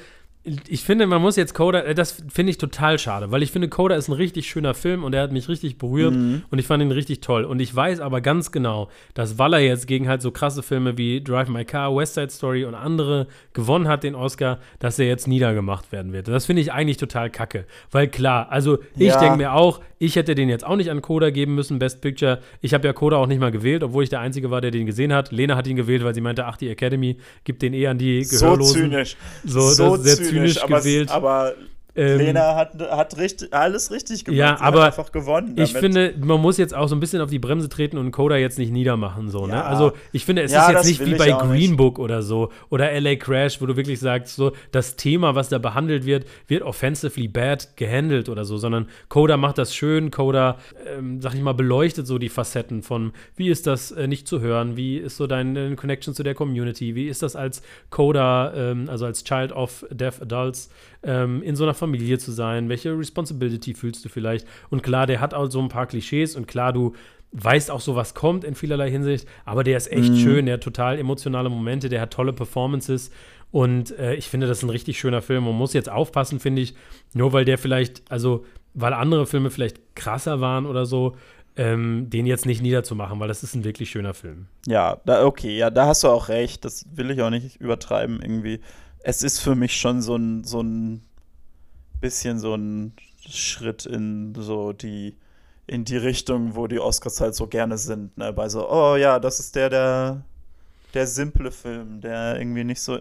ich 0.68 0.84
finde, 0.84 1.06
man 1.06 1.20
muss 1.20 1.34
jetzt 1.36 1.54
Coda, 1.54 1.80
äh, 1.80 1.94
das 1.94 2.22
finde 2.32 2.50
ich 2.50 2.58
total 2.58 2.98
schade, 2.98 3.30
weil 3.32 3.42
ich 3.42 3.50
finde, 3.50 3.68
Coda 3.68 3.96
ist 3.96 4.08
ein 4.08 4.12
richtig 4.12 4.48
schöner 4.48 4.74
Film 4.74 5.02
und 5.02 5.12
er 5.14 5.22
hat 5.22 5.32
mich 5.32 5.48
richtig 5.48 5.76
berührt 5.78 6.14
Mhm. 6.14 6.42
und 6.50 6.58
ich 6.58 6.66
fand 6.66 6.82
ihn 6.82 6.92
richtig 6.92 7.20
toll. 7.20 7.44
Und 7.44 7.60
ich 7.60 7.74
weiß 7.74 8.00
aber 8.00 8.20
ganz 8.20 8.52
genau, 8.52 8.88
dass 9.14 9.38
weil 9.38 9.54
er 9.54 9.60
jetzt 9.60 9.86
gegen 9.88 10.08
halt 10.08 10.22
so 10.22 10.30
krasse 10.30 10.62
Filme 10.62 10.96
wie 10.96 11.20
Drive 11.22 11.48
My 11.48 11.64
Car, 11.64 11.94
West 11.96 12.14
Side 12.14 12.30
Story 12.30 12.64
und 12.64 12.74
andere 12.76 13.26
gewonnen 13.54 13.88
hat, 13.88 14.04
den 14.04 14.14
Oscar, 14.14 14.58
dass 14.78 14.98
er 14.98 15.06
jetzt 15.06 15.26
niedergemacht 15.26 15.90
werden 15.90 16.12
wird. 16.12 16.28
Das 16.28 16.46
finde 16.46 16.62
ich 16.62 16.72
eigentlich 16.72 16.96
total 16.98 17.28
kacke. 17.28 17.66
Weil 17.90 18.06
klar, 18.08 18.46
also 18.50 18.78
ich 18.96 19.08
Ja. 19.08 19.18
denke 19.20 19.38
mir 19.38 19.52
auch, 19.52 19.80
ich 19.98 20.14
hätte 20.14 20.34
den 20.34 20.48
jetzt 20.48 20.64
auch 20.64 20.76
nicht 20.76 20.90
an 20.90 21.02
Coda 21.02 21.30
geben 21.30 21.54
müssen, 21.54 21.78
Best 21.78 22.00
Picture. 22.02 22.40
Ich 22.60 22.72
habe 22.74 22.86
ja 22.86 22.92
Coda 22.92 23.16
auch 23.16 23.26
nicht 23.26 23.40
mal 23.40 23.50
gewählt, 23.50 23.82
obwohl 23.82 24.04
ich 24.04 24.10
der 24.10 24.20
Einzige 24.20 24.50
war, 24.50 24.60
der 24.60 24.70
den 24.70 24.86
gesehen 24.86 25.12
hat. 25.12 25.32
Lena 25.32 25.56
hat 25.56 25.66
ihn 25.66 25.76
gewählt, 25.76 26.04
weil 26.04 26.14
sie 26.14 26.20
meinte, 26.20 26.44
ach, 26.46 26.56
die 26.56 26.68
Academy 26.68 27.16
gibt 27.44 27.62
den 27.62 27.72
eh 27.74 27.86
an 27.88 27.98
die 27.98 28.22
So 28.22 28.44
Gehörlosen. 28.44 28.82
zynisch. 28.82 29.16
So, 29.44 29.60
das 29.70 29.78
ist 29.78 30.02
sehr 30.04 30.16
zynisch 30.16 30.35
aber, 30.62 30.78
gewählt. 30.78 31.10
Aber 31.10 31.54
Ähm, 31.96 32.18
Lena 32.18 32.54
hat, 32.54 32.78
hat 32.90 33.16
richtig, 33.16 33.52
alles 33.54 33.90
richtig 33.90 34.24
gemacht. 34.24 34.38
Ja, 34.38 34.56
Sie 34.58 34.62
aber 34.62 34.84
einfach 34.84 35.12
gewonnen. 35.12 35.54
Ich 35.56 35.72
damit. 35.72 35.94
finde, 35.94 36.14
man 36.24 36.40
muss 36.40 36.58
jetzt 36.58 36.74
auch 36.74 36.88
so 36.88 36.94
ein 36.94 37.00
bisschen 37.00 37.20
auf 37.22 37.30
die 37.30 37.38
Bremse 37.38 37.68
treten 37.68 37.96
und 37.98 38.10
Coda 38.10 38.36
jetzt 38.36 38.58
nicht 38.58 38.70
niedermachen. 38.70 39.28
So, 39.30 39.46
ne? 39.46 39.54
Ja. 39.54 39.64
Also 39.64 39.92
ich 40.12 40.24
finde, 40.24 40.42
es 40.42 40.52
Ja, 40.52 40.66
ist 40.68 40.74
jetzt 40.74 40.86
nicht 40.86 41.06
wie 41.06 41.12
ich 41.12 41.18
bei 41.18 41.30
Green 41.30 41.70
nicht. 41.70 41.76
Book 41.76 41.98
oder 41.98 42.22
so 42.22 42.50
oder 42.68 42.92
LA 43.00 43.16
Crash, 43.16 43.60
wo 43.60 43.66
du 43.66 43.76
wirklich 43.76 43.98
sagst, 43.98 44.36
so 44.36 44.52
das 44.72 44.96
Thema, 44.96 45.34
was 45.34 45.48
da 45.48 45.58
behandelt 45.58 46.04
wird, 46.04 46.26
wird 46.48 46.62
offensively 46.62 47.28
bad 47.28 47.76
gehandelt 47.76 48.28
oder 48.28 48.44
so, 48.44 48.58
sondern 48.58 48.88
Coda 49.08 49.36
macht 49.36 49.56
das 49.58 49.74
schön. 49.74 50.10
Coda, 50.10 50.58
ähm, 50.96 51.20
sag 51.22 51.34
ich 51.34 51.40
mal, 51.40 51.54
beleuchtet 51.54 52.06
so 52.06 52.18
die 52.18 52.28
Facetten 52.28 52.82
von, 52.82 53.12
wie 53.36 53.48
ist 53.48 53.66
das 53.66 53.90
äh, 53.92 54.06
nicht 54.06 54.28
zu 54.28 54.40
hören, 54.40 54.76
wie 54.76 54.98
ist 54.98 55.16
so 55.16 55.26
deine 55.26 55.74
Connection 55.76 56.14
zu 56.14 56.22
der 56.22 56.34
Community, 56.34 56.94
wie 56.94 57.08
ist 57.08 57.22
das 57.22 57.36
als 57.36 57.62
Coda, 57.90 58.52
ähm, 58.54 58.88
also 58.90 59.06
als 59.06 59.24
Child 59.24 59.52
of 59.52 59.86
Deaf 59.90 60.20
Adults, 60.20 60.68
ähm, 61.02 61.42
in 61.42 61.56
so 61.56 61.64
einer 61.64 61.74
Familie 61.74 61.85
zu 62.18 62.32
sein, 62.32 62.68
welche 62.68 62.96
Responsibility 62.96 63.74
fühlst 63.74 64.04
du 64.04 64.08
vielleicht? 64.08 64.46
Und 64.70 64.82
klar, 64.82 65.06
der 65.06 65.20
hat 65.20 65.34
auch 65.34 65.50
so 65.50 65.60
ein 65.60 65.68
paar 65.68 65.86
Klischees 65.86 66.36
und 66.36 66.46
klar, 66.46 66.72
du 66.72 66.94
weißt 67.32 67.70
auch 67.70 67.80
so, 67.80 67.96
was 67.96 68.14
kommt 68.14 68.44
in 68.44 68.54
vielerlei 68.54 68.90
Hinsicht, 68.90 69.28
aber 69.44 69.64
der 69.64 69.76
ist 69.76 69.90
echt 69.92 70.16
schön, 70.16 70.46
der 70.46 70.54
hat 70.54 70.62
total 70.62 70.98
emotionale 70.98 71.50
Momente, 71.50 71.88
der 71.88 72.00
hat 72.00 72.12
tolle 72.12 72.32
Performances 72.32 73.10
und 73.50 73.96
äh, 73.98 74.14
ich 74.14 74.28
finde, 74.28 74.46
das 74.46 74.58
ist 74.58 74.64
ein 74.64 74.70
richtig 74.70 74.98
schöner 74.98 75.22
Film. 75.22 75.44
Man 75.44 75.54
muss 75.54 75.72
jetzt 75.72 75.88
aufpassen, 75.88 76.40
finde 76.40 76.62
ich, 76.62 76.74
nur 77.14 77.32
weil 77.32 77.44
der 77.44 77.58
vielleicht, 77.58 78.02
also 78.10 78.44
weil 78.74 78.92
andere 78.92 79.26
Filme 79.26 79.50
vielleicht 79.50 79.96
krasser 79.96 80.40
waren 80.40 80.66
oder 80.66 80.84
so, 80.86 81.16
ähm, 81.56 82.10
den 82.10 82.26
jetzt 82.26 82.44
nicht 82.44 82.60
niederzumachen, 82.60 83.18
weil 83.18 83.28
das 83.28 83.42
ist 83.42 83.54
ein 83.54 83.64
wirklich 83.64 83.90
schöner 83.90 84.12
Film. 84.12 84.46
Ja, 84.66 84.98
da, 85.06 85.24
okay, 85.24 85.56
ja, 85.56 85.70
da 85.70 85.86
hast 85.86 86.04
du 86.04 86.08
auch 86.08 86.28
recht. 86.28 86.64
Das 86.64 86.84
will 86.94 87.10
ich 87.10 87.22
auch 87.22 87.30
nicht 87.30 87.56
übertreiben 87.56 88.20
irgendwie. 88.20 88.60
Es 89.00 89.22
ist 89.22 89.40
für 89.40 89.54
mich 89.54 89.76
schon 89.76 90.02
so 90.02 90.16
ein, 90.16 90.44
so 90.44 90.60
ein 90.60 91.02
bisschen 92.06 92.38
so 92.38 92.54
ein 92.54 92.92
Schritt 93.28 93.84
in 93.84 94.32
so 94.38 94.72
die, 94.72 95.14
in 95.66 95.84
die 95.84 95.96
Richtung, 95.96 96.54
wo 96.54 96.68
die 96.68 96.78
Oscars 96.78 97.20
halt 97.20 97.34
so 97.34 97.48
gerne 97.48 97.76
sind. 97.78 98.16
Ne? 98.16 98.32
Bei 98.32 98.48
so, 98.48 98.70
oh 98.70 98.94
ja, 98.94 99.18
das 99.18 99.40
ist 99.40 99.56
der, 99.56 99.68
der, 99.70 100.22
der 100.94 101.06
simple 101.08 101.50
Film, 101.50 102.00
der 102.00 102.38
irgendwie 102.38 102.62
nicht 102.62 102.80
so 102.80 102.98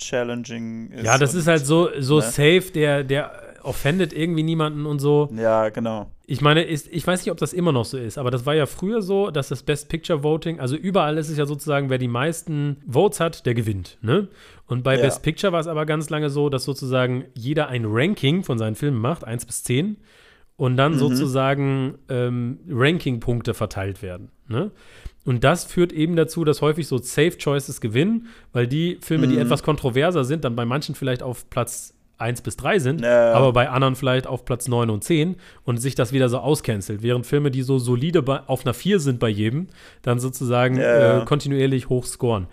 challenging 0.00 0.90
ist. 0.90 1.04
Ja, 1.04 1.18
das 1.18 1.34
und- 1.34 1.40
ist 1.40 1.46
halt 1.46 1.64
so, 1.64 1.88
so 2.00 2.16
ne? 2.16 2.22
safe, 2.22 2.72
der, 2.74 3.04
der 3.04 3.30
offendet 3.62 4.12
irgendwie 4.12 4.42
niemanden 4.42 4.86
und 4.86 4.98
so. 4.98 5.28
Ja, 5.36 5.68
genau. 5.68 6.10
Ich 6.26 6.40
meine, 6.40 6.62
ist, 6.64 6.88
ich 6.88 7.06
weiß 7.06 7.20
nicht, 7.20 7.30
ob 7.30 7.38
das 7.38 7.52
immer 7.52 7.70
noch 7.72 7.84
so 7.84 7.96
ist, 7.96 8.18
aber 8.18 8.30
das 8.32 8.44
war 8.44 8.54
ja 8.54 8.66
früher 8.66 9.02
so, 9.02 9.30
dass 9.30 9.48
das 9.48 9.62
Best 9.62 9.88
Picture 9.88 10.22
Voting, 10.24 10.58
also 10.58 10.74
überall 10.76 11.16
ist 11.16 11.28
es 11.28 11.38
ja 11.38 11.46
sozusagen, 11.46 11.90
wer 11.90 11.98
die 11.98 12.08
meisten 12.08 12.76
Votes 12.88 13.20
hat, 13.20 13.46
der 13.46 13.54
gewinnt. 13.54 13.98
Ne? 14.02 14.28
Und 14.68 14.84
bei 14.84 14.96
Ja. 14.96 15.02
Best 15.02 15.22
Picture 15.22 15.52
war 15.52 15.60
es 15.60 15.66
aber 15.66 15.86
ganz 15.86 16.10
lange 16.10 16.30
so, 16.30 16.48
dass 16.50 16.64
sozusagen 16.64 17.24
jeder 17.34 17.68
ein 17.68 17.84
Ranking 17.86 18.44
von 18.44 18.58
seinen 18.58 18.76
Filmen 18.76 19.00
macht, 19.00 19.24
1 19.24 19.44
bis 19.46 19.64
10, 19.64 19.96
und 20.56 20.76
dann 20.76 20.92
Mhm. 20.92 20.98
sozusagen 20.98 21.94
ähm, 22.08 22.58
Ranking-Punkte 22.68 23.54
verteilt 23.54 24.02
werden. 24.02 24.30
Ne? 24.48 24.70
Und 25.24 25.44
das 25.44 25.64
führt 25.64 25.92
eben 25.92 26.16
dazu, 26.16 26.44
dass 26.44 26.62
häufig 26.62 26.86
so 26.88 26.98
Safe 26.98 27.36
Choices 27.38 27.80
gewinnen, 27.80 28.26
weil 28.52 28.66
die 28.66 28.98
Filme, 29.00 29.26
die 29.28 29.34
Mhm. 29.34 29.42
etwas 29.42 29.62
kontroverser 29.62 30.24
sind, 30.24 30.44
dann 30.44 30.56
bei 30.56 30.64
manchen 30.64 30.94
vielleicht 30.94 31.22
auf 31.22 31.48
Platz 31.50 31.94
1 32.20 32.40
bis 32.42 32.56
3 32.56 32.80
sind, 32.80 33.02
Ja. 33.02 33.32
aber 33.34 33.52
bei 33.52 33.68
anderen 33.68 33.94
vielleicht 33.94 34.26
auf 34.26 34.44
Platz 34.44 34.66
9 34.66 34.90
und 34.90 35.04
10 35.04 35.36
und 35.64 35.76
sich 35.76 35.94
das 35.94 36.12
wieder 36.12 36.28
so 36.28 36.38
auscancelt. 36.38 37.00
Während 37.02 37.26
Filme, 37.26 37.52
die 37.52 37.62
so 37.62 37.78
solide 37.78 38.22
bei, 38.22 38.40
auf 38.48 38.64
einer 38.66 38.74
4 38.74 38.98
sind 38.98 39.20
bei 39.20 39.28
jedem, 39.28 39.68
dann 40.02 40.18
sozusagen 40.18 40.76
ja. 40.78 41.22
Äh, 41.22 41.24
kontinuierlich 41.24 41.88
hoch 41.88 42.04
scoren. 42.06 42.48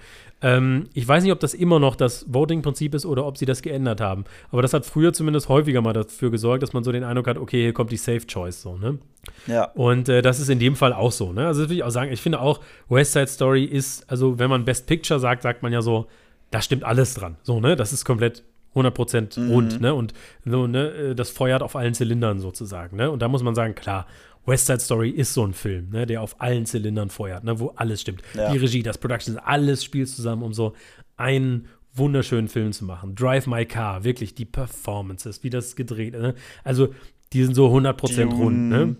Ähm, 0.45 0.83
ich 0.93 1.07
weiß 1.07 1.23
nicht, 1.23 1.31
ob 1.31 1.39
das 1.39 1.55
immer 1.55 1.79
noch 1.79 1.95
das 1.95 2.31
Voting-Prinzip 2.31 2.93
ist 2.93 3.03
oder 3.07 3.25
ob 3.25 3.35
sie 3.37 3.47
das 3.47 3.63
geändert 3.63 3.99
haben. 3.99 4.25
Aber 4.51 4.61
das 4.61 4.73
hat 4.73 4.85
früher 4.85 5.11
zumindest 5.11 5.49
häufiger 5.49 5.81
mal 5.81 5.93
dafür 5.93 6.29
gesorgt, 6.29 6.61
dass 6.61 6.71
man 6.71 6.83
so 6.83 6.91
den 6.91 7.03
Eindruck 7.03 7.25
hat, 7.27 7.37
okay, 7.39 7.63
hier 7.63 7.73
kommt 7.73 7.91
die 7.91 7.97
Safe 7.97 8.25
Choice 8.27 8.61
so, 8.61 8.77
ne? 8.77 8.99
Ja. 9.47 9.63
Und 9.73 10.07
äh, 10.07 10.21
das 10.21 10.39
ist 10.39 10.49
in 10.49 10.59
dem 10.59 10.75
Fall 10.75 10.93
auch 10.93 11.11
so, 11.11 11.33
ne? 11.33 11.47
Also 11.47 11.61
das 11.61 11.69
will 11.71 11.77
ich 11.77 11.83
auch 11.83 11.89
sagen, 11.89 12.11
ich 12.11 12.21
finde 12.21 12.39
auch, 12.41 12.59
West 12.89 13.13
Side 13.13 13.27
Story 13.27 13.63
ist, 13.63 14.07
also 14.07 14.37
wenn 14.37 14.51
man 14.51 14.65
Best 14.65 14.85
Picture 14.85 15.19
sagt, 15.19 15.41
sagt 15.41 15.63
man 15.63 15.73
ja 15.73 15.81
so, 15.81 16.05
da 16.51 16.61
stimmt 16.61 16.83
alles 16.83 17.15
dran. 17.15 17.37
So, 17.41 17.59
ne? 17.59 17.75
Das 17.75 17.91
ist 17.91 18.05
komplett 18.05 18.43
100% 18.75 19.39
Mhm. 19.39 19.49
rund, 19.51 19.81
ne? 19.81 19.93
Und 19.95 20.13
so, 20.45 20.67
ne, 20.67 20.89
äh, 20.89 21.15
das 21.15 21.29
feuert 21.31 21.63
auf 21.63 21.75
allen 21.75 21.95
Zylindern 21.95 22.39
sozusagen, 22.39 22.97
ne? 22.97 23.09
Und 23.09 23.21
da 23.23 23.27
muss 23.29 23.41
man 23.41 23.55
sagen, 23.55 23.73
klar, 23.73 24.05
West 24.45 24.67
Side 24.67 24.79
Story 24.79 25.09
ist 25.09 25.33
so 25.33 25.45
ein 25.45 25.53
Film, 25.53 25.89
ne, 25.89 26.05
der 26.05 26.21
auf 26.21 26.39
allen 26.39 26.65
Zylindern 26.65 27.09
feuert, 27.09 27.43
ne, 27.43 27.59
wo 27.59 27.69
alles 27.75 28.01
stimmt. 28.01 28.21
Ja. 28.33 28.51
Die 28.51 28.57
Regie, 28.57 28.83
das 28.83 28.97
Production, 28.97 29.37
alles 29.37 29.83
spielt 29.83 30.09
zusammen, 30.09 30.43
um 30.43 30.53
so 30.53 30.73
einen 31.17 31.67
wunderschönen 31.93 32.47
Film 32.47 32.71
zu 32.73 32.85
machen. 32.85 33.15
Drive 33.15 33.47
My 33.47 33.65
Car, 33.65 34.03
wirklich 34.03 34.35
die 34.35 34.45
Performances, 34.45 35.43
wie 35.43 35.49
das 35.49 35.75
gedreht, 35.75 36.13
ne? 36.13 36.35
Also, 36.63 36.93
die 37.33 37.43
sind 37.43 37.55
so 37.55 37.67
100% 37.67 38.33
rund, 38.33 38.69
ne? 38.69 38.77
Dune. 38.77 38.95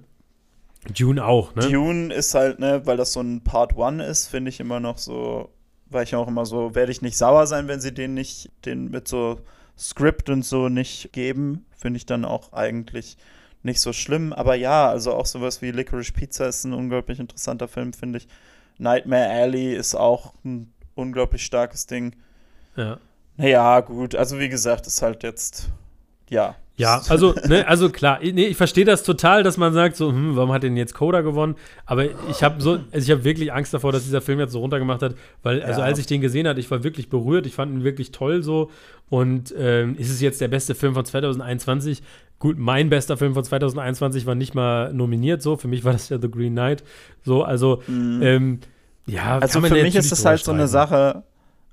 Dune 0.93 1.25
auch, 1.25 1.55
ne? 1.55 1.69
Dune 1.69 2.13
ist 2.13 2.33
halt, 2.35 2.59
ne, 2.59 2.81
weil 2.85 2.97
das 2.97 3.13
so 3.13 3.21
ein 3.21 3.43
Part 3.43 3.75
One 3.75 4.05
ist, 4.05 4.27
finde 4.27 4.49
ich 4.49 4.59
immer 4.59 4.79
noch 4.79 4.97
so, 4.97 5.49
weil 5.89 6.03
ich 6.03 6.15
auch 6.15 6.27
immer 6.27 6.45
so, 6.45 6.75
werde 6.75 6.91
ich 6.91 7.01
nicht 7.01 7.17
sauer 7.17 7.47
sein, 7.47 7.67
wenn 7.67 7.81
sie 7.81 7.93
den 7.93 8.13
nicht, 8.13 8.51
den 8.65 8.89
mit 8.89 9.07
so 9.07 9.39
Script 9.77 10.29
und 10.29 10.45
so 10.45 10.69
nicht 10.69 11.11
geben, 11.11 11.65
finde 11.75 11.97
ich 11.97 12.05
dann 12.05 12.23
auch 12.23 12.53
eigentlich 12.53 13.17
nicht 13.65 13.81
so 13.81 13.91
schlimm. 13.91 14.31
Aber 14.31 14.55
ja, 14.55 14.87
also 14.87 15.13
auch 15.13 15.25
sowas 15.25 15.61
wie 15.61 15.71
Licorice 15.71 16.13
Pizza 16.13 16.47
ist 16.47 16.63
ein 16.63 16.73
unglaublich 16.73 17.19
interessanter 17.19 17.67
Film, 17.67 17.91
finde 17.93 18.19
ich. 18.19 18.27
Nightmare 18.77 19.29
Alley 19.29 19.73
ist 19.73 19.95
auch 19.95 20.33
ein 20.45 20.71
unglaublich 20.93 21.43
starkes 21.43 21.87
Ding. 21.87 22.15
Ja. 22.75 22.99
Naja, 23.37 23.81
gut, 23.81 24.15
also 24.15 24.39
wie 24.39 24.49
gesagt, 24.49 24.87
ist 24.87 25.01
halt 25.01 25.23
jetzt, 25.23 25.69
ja. 26.29 26.55
Ja, 26.77 27.01
also, 27.07 27.33
ne, 27.47 27.65
also 27.69 27.89
klar, 27.89 28.21
ich- 28.21 28.33
nee, 28.33 28.47
ich 28.47 28.57
verstehe 28.57 28.83
das 28.83 29.03
total, 29.03 29.43
dass 29.43 29.55
man 29.55 29.71
sagt, 29.73 29.95
so, 29.95 30.09
hm, 30.11 30.35
warum 30.35 30.51
hat 30.51 30.61
denn 30.63 30.75
jetzt 30.75 30.93
Coda 30.93 31.21
gewonnen? 31.21 31.55
Aber 31.85 32.03
ich 32.29 32.43
habe 32.43 32.61
so, 32.61 32.71
also 32.91 32.97
ich 32.97 33.09
habe 33.11 33.23
wirklich 33.23 33.53
Angst 33.53 33.73
davor, 33.73 33.93
dass 33.93 34.03
dieser 34.03 34.19
Film 34.19 34.41
jetzt 34.41 34.51
so 34.51 34.59
runtergemacht 34.59 35.01
hat, 35.01 35.15
weil, 35.41 35.63
also 35.63 35.79
Ja. 35.79 35.85
als 35.85 35.99
ich 35.99 36.05
den 36.05 36.19
gesehen 36.19 36.45
hatte, 36.49 36.59
ich 36.59 36.69
war 36.69 36.83
wirklich 36.83 37.09
berührt, 37.09 37.45
ich 37.47 37.53
fand 37.55 37.71
ihn 37.71 37.85
wirklich 37.85 38.11
toll 38.11 38.43
so. 38.43 38.71
Und 39.09 39.55
ähm, 39.57 39.95
ist 39.97 40.09
es 40.09 40.19
jetzt 40.19 40.41
der 40.41 40.49
beste 40.49 40.75
Film 40.75 40.93
von 40.95 41.05
2021? 41.05 42.03
Gut, 42.39 42.57
mein 42.57 42.89
bester 42.89 43.15
Film 43.15 43.33
von 43.35 43.45
2021 43.45 44.25
war 44.25 44.35
nicht 44.35 44.53
mal 44.53 44.93
nominiert, 44.93 45.41
so. 45.41 45.55
Für 45.55 45.69
mich 45.69 45.85
war 45.85 45.93
das 45.93 46.09
ja 46.09 46.19
The 46.21 46.29
Green 46.29 46.51
Knight. 46.55 46.83
So, 47.23 47.43
also, 47.43 47.83
ähm, 47.87 48.59
ja, 49.05 49.37
Also 49.39 49.61
für 49.61 49.81
mich 49.81 49.95
ist 49.95 50.11
das 50.11 50.25
halt 50.25 50.43
so 50.43 50.51
eine. 50.51 50.67
Sache, 50.67 51.23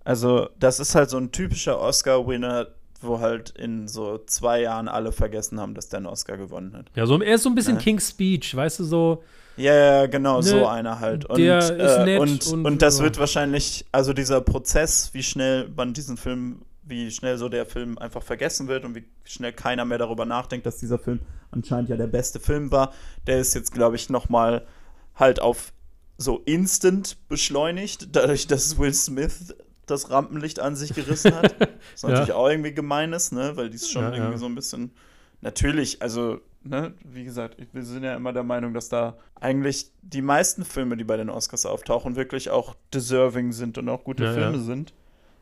also 0.05 0.49
das 0.61 0.79
ist 0.79 0.95
halt 0.95 1.11
so 1.11 1.17
ein 1.17 1.33
typischer 1.33 1.81
Oscar-Winner, 1.81 2.69
wo 3.03 3.21
halt 3.21 3.51
in 3.51 3.89
so 3.89 4.19
zwei 4.27 4.61
Jahren 4.63 4.89
alle 4.89 5.13
vergessen 5.13 5.61
haben, 5.61 5.75
dass 5.75 5.89
der 5.89 5.99
einen 5.99 6.07
Oscar 6.07 6.37
gewonnen 6.37 6.75
hat. 6.75 6.87
Ja, 6.95 7.07
so, 7.07 7.21
er 7.21 7.35
ist 7.35 7.43
so 7.43 7.49
ein 7.49 7.55
bisschen 7.55 7.75
Ne? 7.77 7.81
King's 7.81 8.11
Speech, 8.11 8.55
weißt 8.55 8.81
du, 8.81 8.85
so. 8.85 9.23
Ja, 9.57 9.75
ja, 9.75 10.07
genau, 10.07 10.39
Ne, 10.39 10.43
so 10.45 10.67
einer 10.67 10.99
halt. 11.01 11.27
Und, 11.27 11.39
der 11.39 11.59
ist 11.59 11.71
äh, 11.71 12.05
nett 12.05 12.21
und, 12.21 12.47
und- 12.47 12.67
und, 12.67 12.83
das 12.83 12.99
ja. 12.99 13.05
wird 13.05 13.19
wahrscheinlich, 13.19 13.85
also 13.93 14.13
dieser 14.13 14.41
Prozess, 14.41 15.11
wie 15.13 15.23
schnell 15.23 15.69
man 15.77 15.93
diesen 15.93 16.17
Film, 16.17 16.63
wie 16.85 17.11
schnell 17.11 17.37
so 17.37 17.49
der 17.49 17.67
Film 17.67 17.99
einfach 17.99 18.23
vergessen 18.23 18.69
wird 18.69 18.85
und 18.85 18.95
wie 18.95 19.05
schnell 19.25 19.53
keiner 19.53 19.85
mehr 19.85 19.99
darüber 19.99 20.25
nachdenkt, 20.25 20.65
dass 20.67 20.79
dieser 20.79 20.99
Film 20.99 21.21
anscheinend 21.51 21.91
ja 21.91 21.97
der 21.97 22.07
beste 22.07 22.41
Film 22.41 22.71
war, 22.71 22.93
der 23.27 23.41
ist 23.41 23.55
jetzt, 23.55 23.73
glaube 23.73 23.97
ich, 23.97 24.09
noch 24.09 24.29
mal 24.31 24.67
halt 25.15 25.41
auf 25.41 25.73
so 26.17 26.41
instant 26.47 27.17
beschleunigt, 27.29 28.09
dadurch, 28.17 28.47
dass 28.47 28.79
Will 28.79 28.95
Smith 28.95 29.55
das 29.87 30.11
Rampenlicht 30.11 30.61
an 30.61 30.77
sich 30.77 30.95
gerissen 30.95 31.35
hat. 31.35 31.57
Was 31.93 32.03
Ja. 32.03 32.09
natürlich 32.11 32.33
auch 32.33 32.49
irgendwie 32.49 32.73
gemein 32.75 33.13
ist, 33.13 33.33
ne? 33.33 33.57
Weil 33.57 33.71
die 33.71 33.77
ist 33.77 33.91
schon 33.91 34.09
Ja, 34.09 34.13
irgendwie 34.13 34.35
ja. 34.35 34.39
so 34.39 34.47
ein 34.47 34.55
bisschen. 34.55 34.93
Natürlich, 35.41 36.01
also, 36.03 36.41
ne, 36.63 36.95
wie 37.05 37.25
gesagt, 37.25 37.57
wir 37.73 37.85
sind 37.85 38.05
ja 38.05 38.15
immer 38.15 38.33
der 38.33 38.45
Meinung, 38.45 38.75
dass 38.75 38.89
da 38.89 39.17
eigentlich 39.35 39.91
die 40.03 40.23
meisten 40.23 40.65
Filme, 40.65 40.97
die 40.97 41.05
bei 41.05 41.17
den 41.17 41.31
Oscars 41.31 41.67
auftauchen, 41.67 42.15
wirklich 42.17 42.51
auch 42.51 42.77
deserving 42.95 43.53
sind 43.53 43.77
und 43.79 43.89
auch 43.89 44.05
gute 44.05 44.25
Ja, 44.25 44.33
Filme 44.33 44.59
ja. 44.59 44.63
sind. 44.63 44.95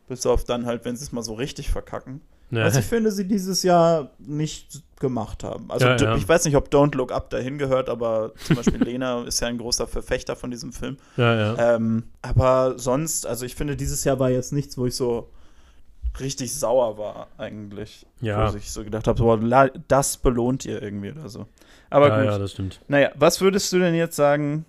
Bis 0.08 0.26
auf 0.26 0.44
dann 0.44 0.66
halt, 0.66 0.84
wenn 0.84 0.96
sie 0.96 1.04
es 1.04 1.12
mal 1.12 1.22
so 1.22 1.34
richtig 1.34 1.70
verkacken. 1.70 2.22
Ja. 2.50 2.64
Was 2.64 2.76
ich 2.76 2.84
finde, 2.84 3.12
sie 3.12 3.26
dieses 3.26 3.62
Jahr 3.62 4.10
nicht 4.18 4.82
gemacht 4.98 5.44
haben. 5.44 5.70
Also 5.70 5.86
Ja, 5.86 5.96
ja. 5.96 6.16
ich 6.16 6.28
weiß 6.28 6.44
nicht, 6.44 6.56
ob 6.56 6.68
Don't 6.68 6.96
Look 6.96 7.12
Up 7.12 7.30
dahin 7.30 7.58
gehört, 7.58 7.88
aber 7.88 8.32
zum 8.44 8.56
Beispiel 8.56 8.82
Lena 8.84 9.22
ist 9.22 9.40
ja 9.40 9.48
ein 9.48 9.58
großer 9.58 9.86
Verfechter 9.86 10.36
von 10.36 10.50
diesem 10.50 10.72
Film. 10.72 10.98
ja, 11.16 11.34
ja. 11.34 11.74
Ähm, 11.76 12.04
aber 12.22 12.78
sonst, 12.78 13.26
also 13.26 13.46
ich 13.46 13.54
finde, 13.54 13.76
dieses 13.76 14.04
Jahr 14.04 14.18
war 14.18 14.30
jetzt 14.30 14.52
nichts, 14.52 14.76
wo 14.76 14.86
ich 14.86 14.96
so 14.96 15.30
richtig 16.18 16.54
sauer 16.54 16.98
war 16.98 17.28
eigentlich. 17.38 18.06
Ja. 18.20 18.52
Wo 18.52 18.56
ich 18.56 18.70
so 18.70 18.84
gedacht 18.84 19.06
habe, 19.06 19.18
so, 19.18 19.36
das 19.88 20.16
belohnt 20.16 20.64
ihr 20.64 20.82
irgendwie 20.82 21.12
oder 21.12 21.28
so. 21.28 21.46
Aber 21.88 22.10
gut. 22.10 22.24
ja, 22.26 22.38
das 22.38 22.52
stimmt. 22.52 22.80
Naja, 22.88 23.10
was 23.16 23.40
würdest 23.40 23.72
du 23.72 23.78
denn 23.78 23.94
jetzt 23.94 24.16
sagen, 24.16 24.64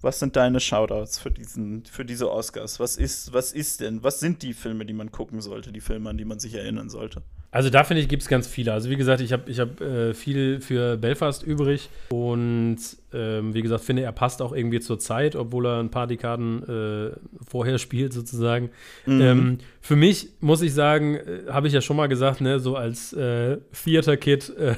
was 0.00 0.18
sind 0.20 0.36
deine 0.36 0.60
Shoutouts 0.60 1.18
für, 1.18 1.30
diesen, 1.30 1.84
für 1.84 2.04
diese 2.04 2.30
Oscars? 2.30 2.78
Was 2.78 2.96
ist, 2.96 3.32
was 3.32 3.52
ist 3.52 3.80
denn, 3.80 4.02
was 4.02 4.20
sind 4.20 4.42
die 4.42 4.54
Filme, 4.54 4.86
die 4.86 4.92
man 4.92 5.10
gucken 5.10 5.40
sollte, 5.40 5.72
die 5.72 5.80
Filme, 5.80 6.10
an 6.10 6.18
die 6.18 6.24
man 6.24 6.38
sich 6.38 6.54
erinnern 6.54 6.88
sollte? 6.88 7.22
Also 7.50 7.70
da 7.70 7.82
finde 7.82 8.02
ich, 8.02 8.08
gibt 8.08 8.22
es 8.22 8.28
ganz 8.28 8.46
viele. 8.46 8.72
Also 8.72 8.90
wie 8.90 8.96
gesagt, 8.96 9.20
ich 9.22 9.32
habe 9.32 9.50
ich 9.50 9.58
hab, 9.58 9.80
äh, 9.80 10.12
viel 10.12 10.60
für 10.60 10.96
Belfast 10.98 11.42
übrig 11.42 11.88
und 12.10 12.78
ähm, 13.12 13.54
wie 13.54 13.62
gesagt, 13.62 13.84
finde, 13.84 14.02
er 14.02 14.12
passt 14.12 14.42
auch 14.42 14.52
irgendwie 14.52 14.80
zur 14.80 14.98
Zeit, 14.98 15.34
obwohl 15.34 15.66
er 15.66 15.80
ein 15.80 15.90
paar 15.90 16.06
Dekaden 16.06 16.62
äh, 16.68 17.16
vorher 17.46 17.78
spielt 17.78 18.12
sozusagen. 18.12 18.70
Mhm. 19.06 19.20
Ähm, 19.20 19.58
für 19.80 19.96
mich 19.96 20.30
muss 20.40 20.60
ich 20.60 20.74
sagen, 20.74 21.14
äh, 21.14 21.50
habe 21.50 21.68
ich 21.68 21.72
ja 21.72 21.80
schon 21.80 21.96
mal 21.96 22.08
gesagt, 22.08 22.40
ne, 22.40 22.60
so 22.60 22.76
als 22.76 23.12
äh, 23.14 23.58
Theater-Kid 23.84 24.56
äh, 24.58 24.74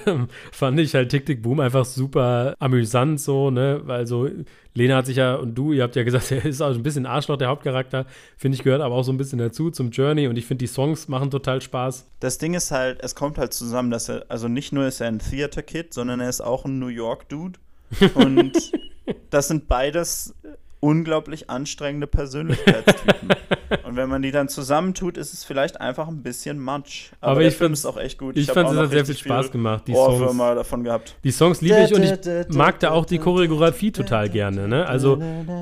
fand 0.53 0.79
ich 0.79 0.95
halt 0.95 1.11
Tick 1.11 1.27
Tick 1.27 1.43
Boom 1.43 1.61
einfach 1.61 1.85
super 1.85 2.55
amüsant 2.59 3.21
so, 3.21 3.51
ne, 3.51 3.81
weil 3.85 4.07
so 4.07 4.29
Lena 4.75 4.97
hat 4.97 5.07
sich 5.07 5.17
ja 5.17 5.35
und 5.35 5.57
du, 5.57 5.73
ihr 5.73 5.83
habt 5.83 5.97
ja 5.97 6.05
gesagt, 6.05 6.31
er 6.31 6.45
ist 6.45 6.61
auch 6.61 6.73
ein 6.73 6.83
bisschen 6.83 7.07
Arschloch, 7.07 7.37
der 7.37 7.49
Hauptcharakter, 7.49 8.07
finde 8.37 8.57
ich, 8.57 8.63
gehört 8.63 8.81
aber 8.81 8.95
auch 8.95 9.03
so 9.03 9.13
ein 9.13 9.19
bisschen 9.19 9.39
dazu 9.39 9.71
zum 9.71 9.91
Journey 9.91 10.29
und 10.29 10.37
ich 10.37 10.47
finde, 10.47 10.63
die 10.63 10.69
Songs 10.69 11.09
machen 11.09 11.31
total 11.31 11.61
Spaß. 11.61 12.07
Das 12.21 12.39
Ding 12.39 12.55
ist 12.55 12.71
halt, 12.71 13.01
es 13.03 13.15
kommt 13.15 13.39
halt 13.39 13.53
zusammen, 13.53 13.91
dass 13.91 14.09
er, 14.09 14.27
also 14.29 14.47
nicht 14.49 14.73
nur 14.73 14.87
ist 14.87 15.01
er 15.01 15.09
ein 15.09 15.19
Theater-Kid, 15.19 15.93
sondern 15.93 16.21
er 16.21 16.29
ist 16.29 16.41
auch 16.41 16.65
ein 16.65 16.79
New 16.79 16.87
York-Dude. 16.87 17.59
Und 18.15 18.73
das 19.31 19.49
sind 19.49 19.69
beides 19.69 20.35
unglaublich 20.81 21.51
anstrengende 21.51 22.07
Persönlichkeitstypen. 22.07 23.29
Und 23.85 23.97
wenn 23.97 24.09
man 24.09 24.23
die 24.23 24.31
dann 24.33 24.49
zusammentut, 24.49 25.17
ist 25.17 25.33
es 25.33 25.45
vielleicht 25.45 25.81
einfach 25.81 26.09
ein 26.09 26.23
bisschen 26.23 26.59
Matsch. 26.59 27.11
Aber, 27.21 27.33
Aber 27.33 27.43
ich 27.43 27.55
Film 27.55 27.69
find's- 27.69 27.81
ist 27.81 27.87
auch 27.87 27.97
echt 27.99 28.19
gut. 28.19 28.37
Ich 28.37 28.49
hab 28.49 28.55
fand, 28.55 28.69
auch 28.69 28.73
es 28.73 28.79
hat 28.79 28.91
sehr 28.91 29.07
viel 29.07 29.17
Spaß 29.17 29.51
gemacht, 29.53 29.85
die 29.87 29.95
Songs. 29.95 30.37
Davon 30.39 30.83
gehabt. 30.85 31.15
Die 31.23 31.31
Songs 31.31 31.61
liebe 31.61 31.79
ich 31.85 31.95
und 31.95 32.03
ich 32.03 32.57
mag 32.57 32.81
da 32.81 32.91
auch 32.91 33.05
die 33.05 33.19
Choreografie 33.21 33.93
total 33.93 34.29
gerne. 34.29 34.67
Ne? 34.67 34.87
Also 34.87 35.21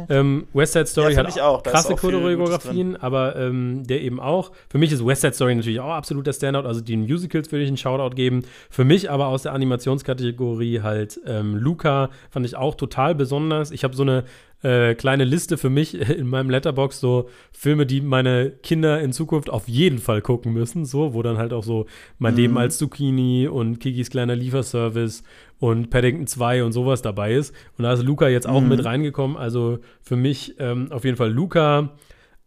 ähm, 0.08 0.46
West 0.54 0.72
Side 0.74 0.86
Story 0.86 1.12
Ja, 1.14 1.20
hat 1.20 1.28
ich 1.28 1.42
auch. 1.42 1.62
Krasse 1.62 1.94
auch 1.94 1.98
Choreografien, 2.00 2.96
aber 2.96 3.36
ähm, 3.36 3.86
der 3.86 4.00
eben 4.02 4.20
auch. 4.20 4.52
Für 4.70 4.78
mich 4.78 4.92
ist 4.92 5.04
West 5.04 5.22
Side 5.22 5.34
Story 5.34 5.54
natürlich 5.54 5.80
auch 5.80 5.90
absolut 5.92 6.26
der 6.26 6.32
Standout. 6.32 6.66
Also 6.66 6.80
die 6.80 6.96
Musicals 6.96 7.50
würde 7.52 7.64
ich 7.64 7.68
einen 7.68 7.76
Shoutout 7.76 8.14
geben. 8.14 8.42
Für 8.70 8.84
mich 8.84 9.10
aber 9.10 9.26
aus 9.26 9.42
der 9.42 9.52
Animationskategorie 9.52 10.80
halt 10.80 11.20
ähm, 11.26 11.56
Luca 11.56 12.10
fand 12.30 12.46
ich 12.46 12.56
auch 12.56 12.74
total 12.74 13.14
besonders. 13.14 13.70
Ich 13.70 13.84
habe 13.84 13.94
so 13.94 14.02
eine 14.02 14.24
äh, 14.62 14.94
kleine 14.94 15.24
Liste 15.24 15.56
für 15.56 15.70
mich 15.70 15.94
in 16.18 16.26
meinem 16.28 16.50
Letterbox 16.50 16.98
so 17.00 17.28
Filme, 17.52 17.86
die 17.86 18.00
meine 18.00 18.50
Kinder 18.50 19.00
in 19.00 19.12
Zukunft 19.12 19.50
auf 19.50 19.68
jeden 19.68 19.98
Fall 19.98 20.20
gucken 20.22 20.52
müssen, 20.52 20.84
so, 20.84 21.14
wo 21.14 21.22
dann 21.22 21.38
halt 21.38 21.52
auch 21.52 21.62
so 21.64 21.86
mein 22.18 22.34
Mhm. 22.34 22.38
Leben 22.40 22.58
als 22.58 22.78
Zucchini 22.78 23.46
und 23.48 23.78
Kikis 23.80 24.10
kleiner 24.10 24.34
Lieferservice 24.36 25.22
und 25.60 25.90
Paddington 25.90 26.26
2 26.26 26.64
und 26.64 26.72
sowas 26.72 27.02
dabei 27.02 27.34
ist. 27.34 27.54
Und 27.76 27.84
da 27.84 27.92
ist 27.92 28.02
Luca 28.02 28.28
jetzt 28.28 28.48
auch 28.48 28.60
Mhm. 28.60 28.68
mit 28.68 28.84
reingekommen. 28.84 29.36
Also 29.36 29.78
für 30.02 30.16
mich 30.16 30.54
ähm, 30.58 30.90
auf 30.90 31.04
jeden 31.04 31.16
Fall 31.16 31.30
Luca, 31.32 31.96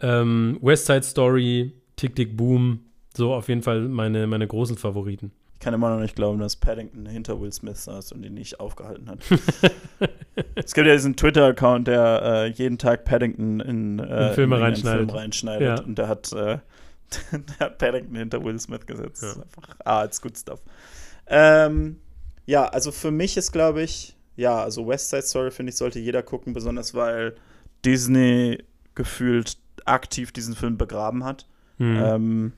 ähm, 0.02 0.58
West 0.62 0.88
Side 0.88 1.04
Story, 1.04 1.74
Tick 1.96 2.16
Tick 2.16 2.36
Boom, 2.36 2.80
so 3.16 3.34
auf 3.34 3.48
jeden 3.50 3.62
Fall 3.62 3.82
meine, 3.88 4.28
meine 4.28 4.48
großen 4.48 4.78
Favoriten. 4.78 5.32
Ich 5.62 5.64
kann 5.64 5.76
immer 5.76 5.92
noch 5.92 6.00
nicht 6.00 6.16
glauben, 6.16 6.40
dass 6.40 6.56
Paddington 6.56 7.06
hinter 7.06 7.40
Will 7.40 7.54
Smith 7.54 7.84
saß 7.84 8.14
und 8.14 8.24
ihn 8.24 8.34
nicht 8.34 8.60
aufgehalten 8.60 9.08
hat. 9.08 9.20
es 10.56 10.74
gibt 10.74 10.88
ja 10.88 10.94
diesen 10.94 11.16
Twitter-Account, 11.16 11.88
der 11.88 12.22
äh, 12.24 12.48
jeden 12.48 12.80
Tag 12.80 13.06
Paddington 13.06 13.60
in, 13.60 14.00
äh, 14.00 14.30
In 14.30 14.34
Filme 14.34 14.56
irgendeinen 14.56 14.64
reinschneidet. 14.64 15.12
Film 15.12 15.20
reinschneidet. 15.20 15.80
Ja. 15.80 15.86
Und 15.86 16.00
der 16.00 16.08
hat, 16.08 16.34
äh, 16.34 16.36
der 17.32 17.60
hat 17.60 17.78
Paddington 17.78 18.16
hinter 18.16 18.44
Will 18.44 18.60
Smith 18.60 18.88
gesetzt. 18.88 19.22
Ja. 19.22 19.34
Einfach, 19.34 19.76
ah, 19.86 20.04
it's 20.04 20.20
good 20.20 20.36
stuff. 20.36 20.64
Ähm, 21.28 21.98
ja, 22.48 22.66
also 22.66 22.92
für 22.92 23.12
mich 23.12 23.38
ist, 23.38 23.52
glaube 23.52 23.84
ich, 23.84 24.18
ja, 24.36 24.64
also 24.64 24.88
West 24.88 25.12
Side 25.12 25.22
Story, 25.22 25.52
finde 25.52 25.70
ich, 25.70 25.76
sollte 25.76 26.00
jeder 26.00 26.24
gucken, 26.24 26.54
besonders 26.54 26.96
weil 26.96 27.36
Disney 27.86 28.64
gefühlt 28.96 29.60
aktiv 29.86 30.32
diesen 30.32 30.56
Film 30.56 30.80
begraben 30.80 31.24
hat. 31.24 31.46
Hm. 31.78 32.04
Ähm, 32.04 32.54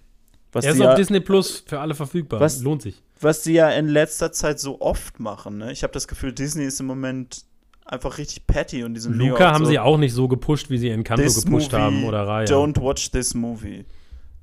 was 0.53 0.63
er 0.65 0.71
ist 0.73 0.79
auf 0.79 0.85
ja- 0.85 0.95
Disney 0.95 1.19
Plus 1.19 1.63
für 1.67 1.79
alle 1.79 1.95
verfügbar. 1.95 2.39
Was- 2.39 2.61
Lohnt 2.61 2.81
sich. 2.81 3.01
was 3.19 3.43
sie 3.43 3.53
ja 3.53 3.69
in 3.71 3.87
letzter 3.87 4.31
Zeit 4.31 4.59
so 4.59 4.79
oft 4.81 5.19
machen. 5.19 5.57
Ne? 5.57 5.71
Ich 5.71 5.83
habe 5.83 5.93
das 5.93 6.07
Gefühl, 6.07 6.31
Disney 6.33 6.63
ist 6.65 6.79
im 6.79 6.85
Moment 6.87 7.43
einfach 7.85 8.17
richtig 8.17 8.47
petty 8.47 8.83
und 8.83 8.93
die 8.93 8.99
sind 9.01 9.17
mega 9.17 9.31
Luca 9.31 9.51
haben 9.53 9.65
so, 9.65 9.71
sie 9.71 9.79
auch 9.79 9.97
nicht 9.97 10.13
so 10.13 10.27
gepusht, 10.27 10.69
wie 10.69 10.77
sie 10.77 10.89
Encanto 10.89 11.21
This 11.23 11.43
gepusht 11.43 11.71
movie, 11.73 11.81
haben 11.83 12.03
oder 12.05 12.25
Raya. 12.27 12.45
Don't 12.47 12.81
watch 12.81 13.11
this 13.11 13.33
movie. 13.33 13.85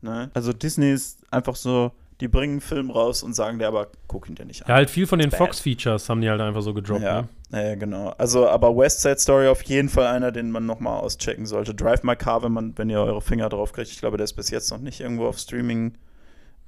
Ne? 0.03 0.31
Also 0.35 0.53
Disney 0.53 0.93
ist 0.93 1.19
einfach 1.33 1.57
so, 1.57 1.93
die 2.21 2.29
bringen 2.29 2.55
einen 2.55 2.61
Film 2.61 2.91
raus 2.91 3.23
und 3.23 3.35
sagen 3.35 3.59
dir 3.59 3.69
aber, 3.69 3.89
guck 4.07 4.29
ihn 4.29 4.35
dir 4.35 4.45
nicht 4.45 4.61
Ja, 4.61 4.67
an. 4.67 4.75
halt 4.75 4.91
viel 4.91 5.07
von 5.07 5.19
den. 5.19 5.31
Fox-Features 5.31 6.09
haben 6.11 6.21
die 6.21 6.29
halt 6.29 6.41
einfach 6.41 6.61
so 6.63 6.75
gedroppt. 6.75 7.03
Ja, 7.03 7.23
Ne? 7.23 7.29
Ja, 7.53 7.75
genau. 7.75 8.11
Also, 8.11 8.49
aber 8.49 8.77
West 8.77 9.01
Side 9.01 9.19
Story 9.19 9.49
auf 9.49 9.63
jeden 9.63 9.89
Fall 9.89 10.07
einer, 10.07 10.31
den 10.31 10.51
man 10.51 10.67
nochmal 10.67 11.01
auschecken 11.01 11.47
sollte. 11.47 11.75
Drive 11.75 12.03
My 12.05 12.15
Car, 12.17 12.43
wenn, 12.43 12.53
man, 12.53 12.79
wenn 12.79 12.91
ihr 12.91 13.01
eure 13.01 13.21
Finger 13.21 13.49
drauf 13.49 13.73
kriegt. 13.73 13.91
Ich 13.91 13.99
glaube, 13.99 14.17
der 14.17 14.25
ist 14.25 14.35
bis 14.35 14.51
jetzt 14.51 14.71
noch 14.71 14.79
nicht 14.79 15.01
irgendwo 15.01 15.27
auf 15.27 15.39
Streaming. 15.39 15.99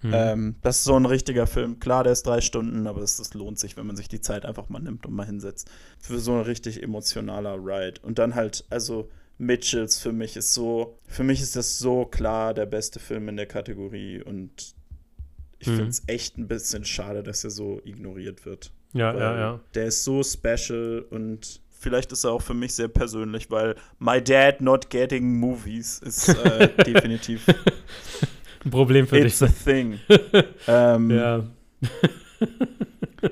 Hm. 0.01 0.13
Ähm, 0.13 0.55
das 0.63 0.79
ist 0.79 0.85
so 0.85 0.97
ein 0.97 1.07
richtiger 1.07 1.47
Film. 1.47 1.79
Klar, 1.79 2.03
der 2.03 2.13
ist 2.13 2.27
drei 2.27 2.41
Stunden, 2.41 2.89
aber 2.89 3.03
es 3.03 3.17
das 3.19 3.35
lohnt 3.35 3.61
sich, 3.61 3.77
wenn 3.77 3.87
man 3.87 3.95
sich 3.95 4.09
die 4.09 4.21
Zeit 4.21 4.45
einfach 4.45 4.69
mal 4.69 4.81
nimmt 4.81 5.07
und 5.07 5.15
mal 5.15 5.27
hinsetzt. 5.27 5.71
Für 6.01 6.19
so 6.19 6.33
ein 6.33 6.41
richtig 6.43 6.83
emotionaler 6.83 7.55
Ride. 7.55 8.01
Und 8.03 8.19
dann 8.19 8.35
halt, 8.35 8.65
also 8.69 9.09
Mitchells 9.39 9.99
für 9.99 10.13
mich 10.13 10.37
ist 10.37 10.53
so, 10.55 10.99
für 11.07 11.23
mich 11.23 11.41
ist 11.41 11.55
das 11.55 11.79
so 11.79 12.05
klar 12.07 12.55
der 12.55 12.67
beste 12.67 12.99
Film 12.99 13.29
in 13.29 13.37
der 13.37 13.47
Kategorie 13.47 14.21
und 14.21 14.75
ich 15.61 15.69
Mhm. 15.69 15.77
finde 15.77 15.91
es 15.91 16.03
echt 16.09 16.39
ein 16.39 16.49
bisschen 16.49 16.85
schade, 16.85 17.23
dass 17.23 17.45
er 17.45 17.51
so 17.51 17.81
ignoriert 17.85 18.45
wird. 18.45 18.73
Ja, 18.93 19.13
ja, 19.15 19.37
ja. 19.39 19.61
Der 19.75 19.87
ist 19.87 20.05
so 20.05 20.23
special 20.23 21.05
und 21.11 21.61
vielleicht 21.71 22.13
ist 22.13 22.25
er 22.25 22.33
auch 22.33 22.43
für 22.43 22.55
mich 22.55 22.75
sehr 22.75 22.89
persönlich, 22.89 23.51
weil 23.51 23.75
My 23.99 24.23
Dad 24.23 24.61
Not 24.61 24.91
Getting 24.91 25.39
Movies 25.39 25.99
ist 25.99 26.29
äh, 26.29 26.69
definitiv 26.85 27.47
Ein 28.65 28.71
Problem 28.71 29.07
für 29.07 29.19
It's 29.19 29.41
dich. 29.41 29.49
a 29.49 29.53
thing. 29.65 29.99
ähm, 30.69 31.11
ja. 31.11 31.39
Ja. 31.39 31.45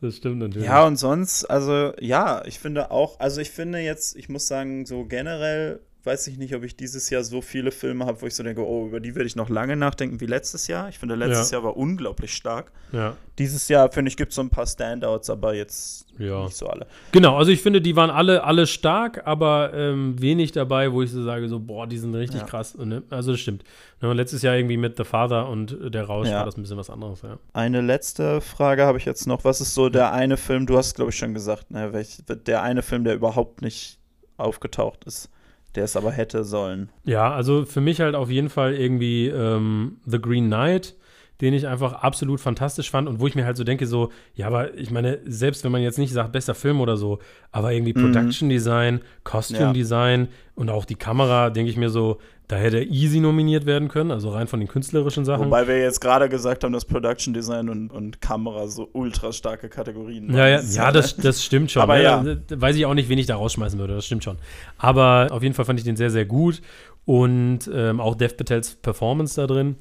das 0.00 0.16
stimmt 0.16 0.38
natürlich. 0.38 0.68
und 0.70 0.96
sonst, 0.96 1.44
also 1.44 1.92
ja, 2.00 2.42
ich 2.46 2.58
finde 2.58 2.90
auch, 2.90 3.20
also 3.20 3.40
ich 3.40 3.50
finde 3.50 3.78
jetzt, 3.80 4.16
ich 4.16 4.28
muss 4.28 4.46
sagen, 4.46 4.86
so 4.86 5.04
generell 5.04 5.80
weiß 6.04 6.26
ich 6.26 6.36
nicht, 6.38 6.54
ob 6.54 6.64
ich 6.64 6.76
dieses 6.76 7.10
Jahr 7.10 7.22
so 7.22 7.40
viele 7.40 7.70
Filme 7.70 8.06
habe, 8.06 8.20
wo 8.22 8.26
ich 8.26 8.34
so 8.34 8.42
denke, 8.42 8.66
oh, 8.66 8.86
über 8.88 8.98
die 9.00 9.14
werde 9.14 9.26
ich 9.26 9.36
noch 9.36 9.48
lange 9.48 9.76
nachdenken 9.76 10.20
wie 10.20 10.26
letztes 10.26 10.66
Jahr. 10.66 10.88
Ich 10.88 10.98
finde, 10.98 11.14
letztes 11.14 11.50
Ja. 11.50 11.58
Jahr 11.58 11.64
war 11.64 11.76
unglaublich 11.76 12.32
stark. 12.34 12.72
ja. 12.92 13.16
Dieses 13.38 13.68
Jahr, 13.68 13.90
finde 13.90 14.10
ich, 14.10 14.18
gibt 14.18 14.30
es 14.30 14.36
so 14.36 14.42
ein 14.42 14.50
paar 14.50 14.66
Standouts, 14.66 15.30
aber 15.30 15.54
jetzt 15.54 16.06
Ja. 16.18 16.44
nicht 16.44 16.54
so 16.56 16.66
alle. 16.66 16.86
Genau, 17.12 17.38
also 17.38 17.50
ich 17.50 17.62
finde, 17.62 17.80
die 17.80 17.96
waren 17.96 18.10
alle, 18.10 18.44
alle 18.44 18.66
stark, 18.66 19.22
aber 19.26 19.72
ähm, 19.74 20.20
wenig 20.20 20.52
dabei, 20.52 20.92
wo 20.92 21.00
ich 21.02 21.10
so 21.10 21.22
sage, 21.24 21.48
so, 21.48 21.58
boah, 21.58 21.86
die 21.86 21.96
sind 21.96 22.14
richtig 22.14 22.44
krass. 22.46 22.76
Ne? 22.76 23.02
Also 23.08 23.32
das 23.32 23.40
stimmt. 23.40 23.64
Ne, 24.02 24.12
letztes 24.12 24.42
Jahr 24.42 24.54
irgendwie 24.56 24.76
mit 24.76 24.96
The 24.98 25.04
Father 25.04 25.48
und 25.48 25.72
äh, 25.80 25.90
der 25.90 26.04
Rausch 26.04 26.28
war 26.28 26.44
das 26.44 26.56
ein 26.58 26.62
bisschen 26.62 26.76
was 26.76 26.90
anderes, 26.90 27.22
ja. 27.22 27.38
Eine 27.54 27.80
letzte 27.80 28.40
Frage 28.42 28.84
habe 28.84 28.98
ich 28.98 29.04
jetzt 29.06 29.26
noch. 29.26 29.44
Was 29.44 29.60
ist 29.62 29.72
so 29.74 29.88
der 29.88 30.12
eine 30.12 30.36
Film, 30.36 30.66
du 30.66 30.76
hast, 30.76 30.96
glaube 30.96 31.10
ich, 31.10 31.16
schon 31.16 31.32
gesagt, 31.32 31.70
ne, 31.70 31.92
welch, 31.94 32.18
der 32.26 32.62
eine 32.62 32.82
Film, 32.82 33.04
der 33.04 33.14
überhaupt 33.14 33.62
nicht 33.62 33.98
aufgetaucht 34.36 35.04
ist, 35.04 35.30
der 35.74 35.84
es 35.84 35.96
aber 35.96 36.10
hätte 36.12 36.44
sollen. 36.44 36.88
Ja, 37.04 37.32
also 37.32 37.64
für 37.64 37.80
mich 37.80 38.00
halt 38.00 38.14
auf 38.14 38.30
jeden 38.30 38.48
Fall 38.50 38.74
irgendwie 38.74 39.28
ähm, 39.28 39.98
The 40.06 40.20
Green 40.20 40.46
Knight, 40.46 40.94
den 41.40 41.54
ich 41.54 41.66
einfach 41.66 41.94
absolut 41.94 42.40
fantastisch 42.40 42.90
fand 42.90 43.08
und 43.08 43.18
wo 43.18 43.26
ich 43.26 43.34
mir 43.34 43.44
halt 43.44 43.56
so 43.56 43.64
denke, 43.64 43.86
so, 43.86 44.10
ja, 44.34 44.46
aber 44.46 44.74
ich 44.74 44.90
meine, 44.90 45.18
selbst 45.24 45.64
wenn 45.64 45.72
man 45.72 45.82
jetzt 45.82 45.98
nicht 45.98 46.12
sagt, 46.12 46.30
bester 46.32 46.54
Film 46.54 46.80
oder 46.80 46.96
so, 46.96 47.18
aber 47.50 47.72
irgendwie 47.72 47.94
Mhm. 47.94 48.02
Production 48.12 48.48
Design, 48.48 49.00
Costume 49.24 49.72
Design 49.72 50.28
und 50.54 50.70
auch 50.70 50.84
die 50.84 50.94
Kamera, 50.94 51.50
denke 51.50 51.70
ich 51.70 51.76
mir 51.76 51.90
so, 51.90 52.18
da 52.52 52.58
hätte 52.58 52.80
er 52.80 52.86
easy 52.90 53.18
nominiert 53.18 53.64
werden 53.64 53.88
können, 53.88 54.10
also 54.10 54.28
rein 54.28 54.46
von 54.46 54.60
den 54.60 54.68
künstlerischen 54.68 55.24
Sachen. 55.24 55.46
Wobei 55.46 55.66
wir 55.66 55.78
jetzt 55.78 56.02
gerade 56.02 56.28
gesagt 56.28 56.64
haben, 56.64 56.72
dass 56.74 56.84
Production 56.84 57.32
Design 57.32 57.70
und, 57.70 57.90
und 57.90 58.20
Kamera 58.20 58.68
so 58.68 58.90
ultra 58.92 59.32
starke 59.32 59.70
Kategorien 59.70 60.28
Ja, 60.30 60.46
ja, 60.46 60.60
ja 60.60 60.60
Jahr, 60.60 60.92
das, 60.92 61.16
das 61.16 61.42
stimmt 61.42 61.70
schon. 61.70 61.80
Aber 61.80 61.96
ne? 61.96 62.42
ja. 62.50 62.60
Weiß 62.60 62.76
ich 62.76 62.84
auch 62.84 62.92
nicht, 62.92 63.08
wen 63.08 63.16
ich 63.16 63.24
da 63.24 63.36
rausschmeißen 63.36 63.78
würde, 63.78 63.94
das 63.94 64.04
stimmt 64.04 64.22
schon. 64.22 64.36
Aber 64.76 65.28
auf 65.30 65.42
jeden 65.42 65.54
Fall 65.54 65.64
fand 65.64 65.78
ich 65.78 65.86
den 65.86 65.96
sehr, 65.96 66.10
sehr 66.10 66.26
gut. 66.26 66.60
Und 67.06 67.70
ähm, 67.72 68.00
auch 68.00 68.14
Dev 68.16 68.34
Patels 68.36 68.74
Performance 68.74 69.40
da 69.40 69.46
drin. 69.46 69.76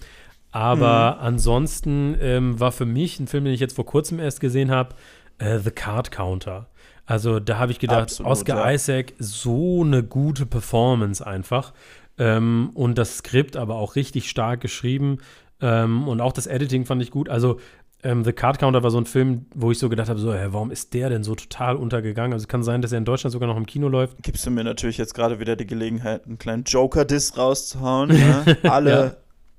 Aber 0.53 1.17
Mhm. 1.19 1.25
ansonsten 1.25 2.15
ähm, 2.21 2.57
war 2.57 2.71
für 2.71 2.85
mich 2.85 3.19
ein 3.19 3.27
Film, 3.27 3.43
den 3.43 3.53
ich 3.53 3.59
jetzt 3.59 3.75
vor 3.75 3.85
kurzem 3.85 4.17
erst 4.17 4.39
gesehen 4.39 4.71
habe, 4.71 4.95
äh, 5.39 5.59
The 5.59 5.71
Card 5.71 6.09
Counter. 6.09 6.67
Also 7.05 7.41
da 7.41 7.57
habe 7.57 7.73
ich 7.73 7.79
gedacht, 7.79 8.03
Absolut, 8.03 8.31
Oscar 8.31 8.65
ja. 8.65 8.71
Isaac, 8.71 9.13
so 9.19 9.81
eine 9.81 10.03
gute 10.03 10.45
Performance 10.45 11.25
einfach. 11.27 11.73
Ähm, 12.21 12.69
und 12.75 12.97
das 12.97 13.17
Skript 13.17 13.57
aber 13.57 13.75
auch 13.75 13.95
richtig 13.95 14.29
stark 14.29 14.61
geschrieben. 14.61 15.17
Ähm, 15.59 16.07
und 16.07 16.21
auch 16.21 16.33
das 16.33 16.45
Editing 16.47 16.85
fand 16.85 17.01
ich 17.01 17.09
gut. 17.09 17.29
Also 17.29 17.59
ähm, 18.03 18.23
The 18.23 18.31
Card 18.33 18.59
Counter 18.59 18.83
war 18.83 18.91
so 18.91 18.97
ein 18.99 19.05
Film, 19.05 19.45
wo 19.55 19.71
ich 19.71 19.79
so 19.79 19.89
gedacht 19.89 20.09
habe, 20.09 20.19
so, 20.19 20.33
hä, 20.33 20.47
warum 20.51 20.69
ist 20.71 20.93
der 20.93 21.09
denn 21.09 21.23
so 21.23 21.33
total 21.35 21.75
untergegangen? 21.75 22.33
Also 22.33 22.47
kann 22.47 22.63
sein, 22.63 22.81
dass 22.81 22.91
er 22.91 22.97
in 22.99 23.05
Deutschland 23.05 23.31
sogar 23.31 23.47
noch 23.47 23.57
im 23.57 23.65
Kino 23.65 23.87
läuft. 23.87 24.17
Gibst 24.21 24.45
du 24.45 24.51
mir 24.51 24.63
natürlich 24.63 24.97
jetzt 24.97 25.13
gerade 25.13 25.39
wieder 25.39 25.55
die 25.55 25.65
Gelegenheit, 25.67 26.25
einen 26.25 26.37
kleinen 26.37 26.63
Joker-Diss 26.63 27.37
rauszuhauen. 27.37 28.09
Ne? 28.09 28.57
Alle, 28.63 28.89
Ja. 28.91 29.11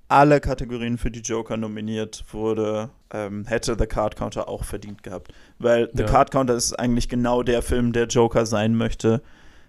alle 0.08 0.40
Kategorien 0.40 0.98
für 0.98 1.10
die 1.10 1.20
Joker 1.20 1.56
nominiert 1.56 2.24
wurde, 2.32 2.90
ähm, 3.12 3.44
hätte 3.46 3.76
The 3.78 3.86
Card 3.86 4.16
Counter 4.16 4.48
auch 4.48 4.64
verdient 4.64 5.02
gehabt. 5.02 5.32
Weil 5.58 5.88
The 5.94 6.02
Ja. 6.02 6.08
Card 6.08 6.30
Counter 6.32 6.54
ist 6.54 6.72
eigentlich 6.78 7.08
genau 7.08 7.42
der 7.42 7.62
Film, 7.62 7.92
der 7.92 8.06
Joker 8.06 8.44
sein 8.46 8.74
möchte. 8.76 9.22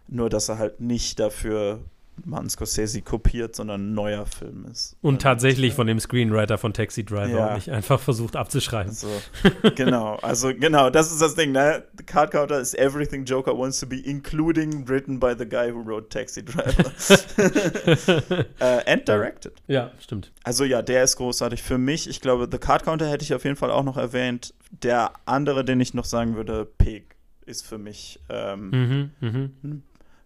Nur, 0.08 0.30
dass 0.30 0.50
er 0.50 0.58
halt 0.58 0.80
nicht 0.82 1.20
dafür 1.20 1.80
Martin 2.26 2.50
Scorsese 2.50 3.02
kopiert, 3.02 3.56
sondern 3.56 3.90
ein 3.90 3.94
neuer 3.94 4.26
Film 4.26 4.66
ist. 4.72 4.96
Und 5.02 5.22
tatsächlich 5.22 5.74
von 5.74 5.88
dem 5.88 6.00
Screenwriter 6.00 6.58
von 6.58 6.74
Taxi 6.74 7.04
Driver 7.04 7.28
Ja. 7.30 7.48
und 7.50 7.54
nicht 7.56 7.70
einfach 7.72 8.00
versucht 8.00 8.36
abzuschreiben. 8.36 8.90
Also, 8.90 9.08
genau, 9.76 10.16
also 10.22 10.54
genau, 10.54 10.90
das 10.90 11.12
ist 11.12 11.22
das 11.22 11.36
Ding, 11.36 11.52
ne? 11.52 11.84
The 11.98 12.04
Card 12.04 12.32
Counter 12.32 12.60
is 12.60 12.74
everything 12.76 13.26
Joker 13.26 13.58
wants 13.58 13.80
to 13.80 13.88
be, 13.88 13.98
including 13.98 14.88
written 14.88 15.20
by 15.20 15.34
the 15.38 15.46
guy 15.48 15.72
who 15.74 15.84
wrote 15.84 16.10
Taxi 16.10 16.44
Driver. 16.46 16.92
äh, 18.60 18.92
and 18.92 19.08
directed. 19.08 19.54
Ja, 19.68 19.92
stimmt. 20.00 20.32
Also 20.44 20.64
ja, 20.64 20.82
der 20.82 21.04
ist 21.04 21.16
großartig 21.18 21.62
für 21.64 21.78
mich. 21.78 22.10
Ich 22.10 22.22
glaube, 22.22 22.48
The 22.52 22.58
Card 22.58 22.84
Counter 22.84 23.10
hätte 23.10 23.24
ich 23.24 23.34
auf 23.34 23.44
jeden 23.44 23.56
Fall 23.56 23.72
auch 23.72 23.84
noch 23.84 23.98
erwähnt. 23.98 24.54
Der 24.72 25.12
andere, 25.26 25.64
den 25.66 25.80
ich 25.80 25.94
noch 25.94 26.06
sagen 26.06 26.36
würde, 26.36 26.66
Pig, 26.66 27.16
ist 27.46 27.66
für 27.66 27.78
mich 27.78 28.20
ähm, 28.30 29.12
Mhm, 29.20 29.52
mhm. 29.62 29.84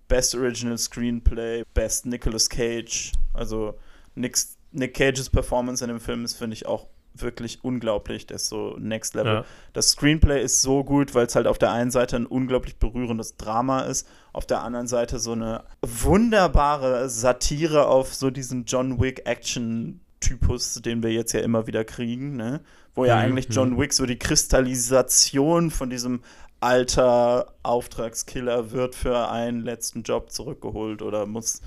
Best 0.07 0.35
Original 0.35 0.77
Screenplay, 0.77 1.63
Best 1.73 2.05
Nicolas 2.05 2.49
Cage. 2.49 3.11
Also 3.33 3.77
Nick, 4.15 4.37
Nick 4.71 4.93
Cages 4.93 5.29
Performance 5.29 5.83
in 5.83 5.89
dem 5.89 5.99
Film 5.99 6.25
ist, 6.25 6.35
finde 6.35 6.55
ich, 6.55 6.65
auch 6.65 6.87
wirklich 7.21 7.63
unglaublich. 7.63 8.27
Der 8.27 8.35
ist 8.35 8.47
so 8.47 8.75
next 8.79 9.15
level. 9.15 9.33
Ja. 9.33 9.45
Das 9.73 9.89
Screenplay 9.89 10.43
ist 10.43 10.61
so 10.61 10.83
gut, 10.83 11.15
weil 11.15 11.25
es 11.25 11.35
halt 11.35 11.47
auf 11.47 11.57
der 11.57 11.71
einen 11.71 11.91
Seite 11.91 12.15
ein 12.15 12.25
unglaublich 12.25 12.77
berührendes 12.77 13.37
Drama 13.37 13.81
ist, 13.81 14.07
auf 14.33 14.45
der 14.45 14.61
anderen 14.61 14.87
Seite 14.87 15.19
so 15.19 15.31
eine 15.31 15.63
wunderbare 15.81 17.09
Satire 17.09 17.87
auf 17.87 18.13
so 18.13 18.29
diesen 18.29 18.65
John 18.65 18.99
Wick 19.01 19.23
Action 19.25 20.01
Typus, 20.19 20.73
den 20.75 21.03
wir 21.03 21.11
jetzt 21.11 21.33
ja 21.33 21.41
immer 21.41 21.67
wieder 21.67 21.85
kriegen, 21.85 22.35
ne? 22.35 22.61
Wo 22.95 23.05
ja 23.05 23.15
Mhm, 23.15 23.21
eigentlich 23.21 23.49
mhm. 23.49 23.53
John 23.53 23.79
Wick 23.79 23.93
so 23.93 24.05
die 24.05 24.17
Kristallisation 24.17 25.69
von 25.69 25.89
diesem 25.89 26.21
alter 26.59 27.53
Auftragskiller 27.63 28.71
wird 28.71 28.95
für 28.95 29.29
einen 29.29 29.61
letzten 29.61 30.03
Job 30.03 30.31
zurückgeholt 30.31 31.01
oder 31.01 31.25
muss 31.25 31.61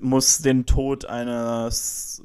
muss 0.00 0.38
den 0.38 0.64
Tod 0.66 1.06
eines 1.06 2.22